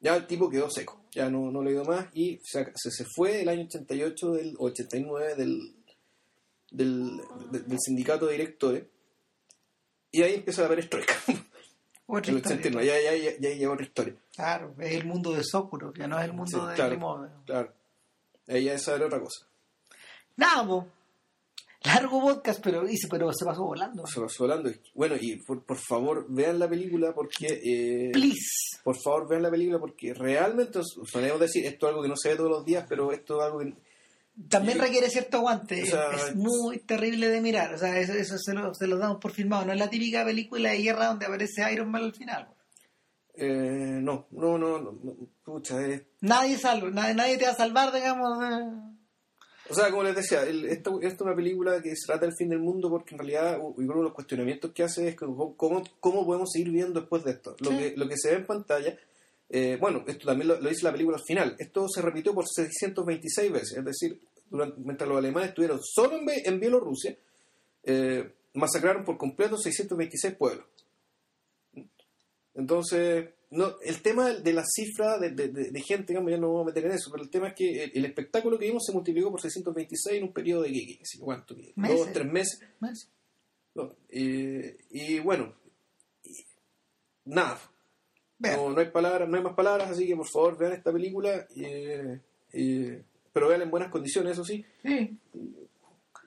Ya 0.00 0.16
el 0.16 0.26
tipo 0.26 0.48
quedó 0.48 0.70
seco, 0.70 1.02
ya 1.12 1.28
no, 1.28 1.50
no 1.50 1.62
le 1.62 1.72
dio 1.72 1.84
más 1.84 2.06
y 2.14 2.38
se, 2.42 2.66
se, 2.74 3.04
fue 3.04 3.42
el 3.42 3.48
año 3.50 3.64
88 3.64 4.32
del, 4.32 4.54
o 4.58 4.64
89 4.66 5.34
del, 5.34 5.74
del, 6.70 7.20
de- 7.50 7.60
del 7.60 7.78
sindicato 7.80 8.26
de 8.26 8.32
directores 8.32 8.84
y 10.12 10.22
ahí 10.22 10.34
empieza 10.34 10.62
la 10.62 10.68
perestroika. 10.68 11.14
Otra 12.06 12.30
El 12.32 12.38
historia. 12.38 12.56
89, 12.60 12.86
ya, 12.86 13.00
ya, 13.00 13.16
ya, 13.32 13.38
ya 13.40 13.54
llegó 13.56 13.72
otra 13.74 13.86
historia. 13.86 14.14
Claro, 14.36 14.74
es 14.78 14.92
el 14.94 15.06
mundo 15.06 15.32
de 15.32 15.42
Sócuro, 15.42 15.92
ya 15.98 16.06
no 16.06 16.18
es 16.20 16.26
el 16.26 16.32
mundo 16.34 16.60
Sí, 16.62 16.68
de 16.68 16.74
claro. 16.74 17.30
Claro. 17.46 17.72
Ella 18.46 18.74
esa 18.74 18.94
era 18.94 19.06
otra 19.06 19.18
cosa. 19.20 19.46
Nada, 20.36 20.66
po. 20.66 20.86
Largo 21.84 22.20
podcast, 22.20 22.60
pero, 22.62 22.82
pero 23.10 23.32
se 23.32 23.44
pasó 23.44 23.62
volando. 23.64 24.04
Se 24.06 24.20
pasó 24.20 24.42
hablando. 24.44 24.70
Bueno, 24.94 25.14
y 25.20 25.36
por, 25.36 25.62
por 25.64 25.76
favor, 25.78 26.26
vean 26.28 26.58
la 26.58 26.68
película 26.68 27.12
porque. 27.14 27.46
eh, 27.46 28.10
Please. 28.12 28.78
por 28.82 28.96
favor, 29.00 29.28
vean 29.28 29.42
la 29.42 29.50
película 29.50 29.78
porque 29.78 30.12
realmente, 30.12 30.80
os- 30.80 30.98
solemos 31.10 31.38
decir, 31.40 31.64
esto 31.64 31.86
es 31.86 31.90
algo 31.90 32.02
que 32.02 32.08
no 32.08 32.16
se 32.16 32.30
ve 32.30 32.36
todos 32.36 32.50
los 32.50 32.64
días, 32.64 32.84
pero 32.88 33.12
esto 33.12 33.38
es 33.38 33.44
algo 33.44 33.58
que. 33.60 33.74
También 34.48 34.78
Y- 34.78 34.80
requiere 34.80 35.08
cierto 35.08 35.38
aguante. 35.38 35.82
o 35.82 35.86
sea, 35.86 36.10
es 36.10 36.34
muy 36.34 36.78
terrible 36.80 37.28
de 37.28 37.40
mirar. 37.40 37.72
O 37.74 37.78
sea, 37.78 37.98
eso, 38.00 38.12
eso 38.14 38.36
se, 38.36 38.52
lo, 38.52 38.74
se 38.74 38.86
lo 38.86 38.98
damos 38.98 39.18
por 39.18 39.30
firmado. 39.32 39.64
No 39.66 39.72
es 39.72 39.78
la 39.78 39.88
típica 39.88 40.24
película 40.24 40.70
de 40.70 40.78
guerra 40.82 41.06
donde 41.06 41.26
aparece 41.26 41.72
Iron 41.72 41.90
Man 41.90 42.02
al 42.04 42.14
final. 42.14 42.48
Eh, 43.36 43.98
no, 44.02 44.26
no, 44.32 44.58
no, 44.58 44.78
no, 44.80 44.92
no, 45.02 45.16
pucha, 45.44 45.84
es- 45.86 46.02
Nadie 46.20 46.56
salva, 46.58 46.90
nadie, 46.90 47.14
nadie 47.14 47.38
te 47.38 47.44
va 47.44 47.50
a 47.52 47.56
salvar, 47.56 47.92
digamos. 47.92 48.38
de- 48.40 48.96
O 49.68 49.74
sea, 49.74 49.90
como 49.90 50.04
les 50.04 50.14
decía, 50.14 50.42
el- 50.44 50.64
esta, 50.66 50.90
esta 51.02 51.06
es 51.06 51.20
una 51.20 51.34
película 51.34 51.82
que 51.82 51.90
se 51.96 52.06
trata 52.06 52.26
del 52.26 52.36
fin 52.36 52.48
del 52.48 52.60
mundo 52.60 52.88
porque 52.88 53.14
en 53.14 53.18
realidad 53.18 53.58
uno 53.60 53.96
de 53.96 54.02
los 54.02 54.12
cuestionamientos 54.12 54.70
que 54.72 54.84
hace 54.84 55.08
es 55.08 55.14
que 55.16 55.26
cómo, 55.26 55.56
cómo, 56.00 56.24
podemos 56.26 56.50
seguir 56.52 56.70
viendo 56.70 57.00
después 57.00 57.24
de 57.24 57.32
esto. 57.32 57.56
Lo, 57.60 57.70
Sí. 57.72 57.76
que, 57.76 57.94
lo 57.96 58.08
que 58.08 58.16
se 58.16 58.30
ve 58.30 58.36
en 58.36 58.46
pantalla, 58.46 58.96
eh, 59.50 59.76
bueno, 59.80 60.04
esto 60.06 60.26
también 60.26 60.48
lo, 60.48 60.60
lo 60.60 60.68
dice 60.68 60.84
la 60.84 60.92
película 60.92 61.16
al 61.16 61.24
final, 61.24 61.56
esto 61.58 61.88
se 61.88 62.00
repitió 62.02 62.32
por 62.34 62.46
626 62.46 63.50
veces, 63.52 63.78
es 63.78 63.84
decir, 63.84 64.20
durante, 64.48 64.80
mientras 64.80 65.08
los 65.08 65.18
alemanes 65.18 65.48
estuvieron 65.48 65.80
solo 65.82 66.16
en, 66.16 66.26
en 66.44 66.60
Bielorrusia, 66.60 67.16
eh, 67.82 68.32
masacraron 68.54 69.04
por 69.04 69.16
completo 69.18 69.56
626 69.56 70.34
pueblos. 70.36 70.64
Entonces, 72.56 73.28
no, 73.50 73.74
el 73.84 74.02
tema 74.02 74.32
de 74.32 74.52
la 74.52 74.64
cifra 74.66 75.18
de, 75.18 75.30
de- 75.30 75.48
de- 75.48 75.70
de 75.70 75.80
gente, 75.82 76.08
digamos, 76.12 76.30
ya 76.30 76.38
no 76.38 76.48
vamos 76.48 76.62
a 76.62 76.66
meter 76.66 76.86
en 76.86 76.92
eso, 76.92 77.10
pero 77.12 77.22
el 77.22 77.30
tema 77.30 77.48
es 77.48 77.54
que 77.54 77.84
el, 77.84 77.92
el 77.94 78.04
espectáculo 78.06 78.58
que 78.58 78.66
vimos 78.66 78.82
se 78.84 78.92
multiplicó 78.92 79.30
por 79.30 79.40
626 79.40 80.16
en 80.18 80.24
un 80.24 80.32
periodo 80.32 80.62
de 80.62 80.72
¿qué, 80.72 80.98
qué 80.98 81.18
cuánto, 81.20 81.54
¿Qué? 81.54 81.72
Meses. 81.76 81.98
dos, 81.98 82.12
tres 82.12 82.32
meses. 82.32 82.60
¿Ves? 82.80 83.08
¿no? 83.74 83.94
Eh, 84.08 84.76
y 84.90 85.18
bueno, 85.20 85.54
y- 86.24 86.44
nada, 87.26 87.60
no, 88.38 88.70
no 88.70 88.80
hay 88.80 88.90
palabras, 88.90 89.28
no 89.28 89.36
hay 89.36 89.42
más 89.42 89.54
palabras, 89.54 89.90
así 89.90 90.06
que 90.06 90.16
por 90.16 90.28
favor 90.28 90.58
vean 90.58 90.72
esta 90.72 90.92
película, 90.92 91.46
eh, 91.56 92.20
eh, 92.52 93.02
pero 93.32 93.48
vean 93.48 93.62
en 93.62 93.70
buenas 93.70 93.90
condiciones, 93.90 94.32
eso 94.32 94.44
sí, 94.44 94.64
Sí. 94.82 95.18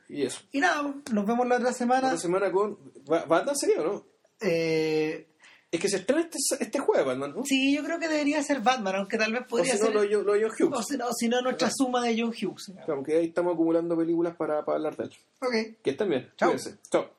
y 0.10 0.24
eso. 0.24 0.42
Y 0.52 0.60
nada, 0.60 0.94
nos 1.12 1.26
vemos 1.26 1.48
la 1.48 1.58
otra 1.58 1.74
semana. 1.74 2.08
Una 2.10 2.18
semana 2.18 2.52
con... 2.52 2.78
¿Va, 3.12 3.26
va 3.26 3.44
tan 3.46 3.56
serio, 3.56 3.84
no? 3.84 4.06
Eh, 4.42 5.28
Es 5.72 5.80
que 5.80 5.88
se 5.88 5.98
estrena 5.98 6.22
este, 6.24 6.38
este 6.60 6.80
jueves, 6.80 7.06
Batman, 7.06 7.34
¿no? 7.36 7.44
sí, 7.46 7.76
yo 7.76 7.84
creo 7.84 8.00
que 8.00 8.08
debería 8.08 8.42
ser 8.42 8.62
Batman, 8.62 8.96
aunque 8.96 9.18
tal 9.18 9.32
vez 9.34 9.44
o 9.44 9.48
podría 9.48 9.74
si 9.76 9.80
no, 9.80 9.86
ser. 9.86 9.94
lo, 9.96 10.04
lo, 10.04 10.24
lo 10.24 10.34
John 10.34 10.56
Hughes. 10.60 10.80
o 10.80 10.84
si 10.84 10.98
no, 10.98 11.14
si 11.14 11.28
no, 11.30 11.42
nuestra 11.42 11.70
suma 11.70 12.04
de 12.04 12.20
John 12.20 12.30
Hughes. 12.34 12.72
Claro, 12.86 13.04
que 13.04 13.18
ahí 13.18 13.26
estamos 13.28 13.54
acumulando 13.54 13.96
películas 13.96 14.36
para, 14.36 14.66
para 14.66 14.78
hablar 14.78 14.98
de 14.98 15.04
él. 15.04 15.12
Ok. 15.42 15.82
Que 15.84 15.92
estén 15.92 16.10
bien. 16.10 16.32
Chao. 16.38 16.50
Cuídense. 16.50 16.80
Chao. 16.92 17.19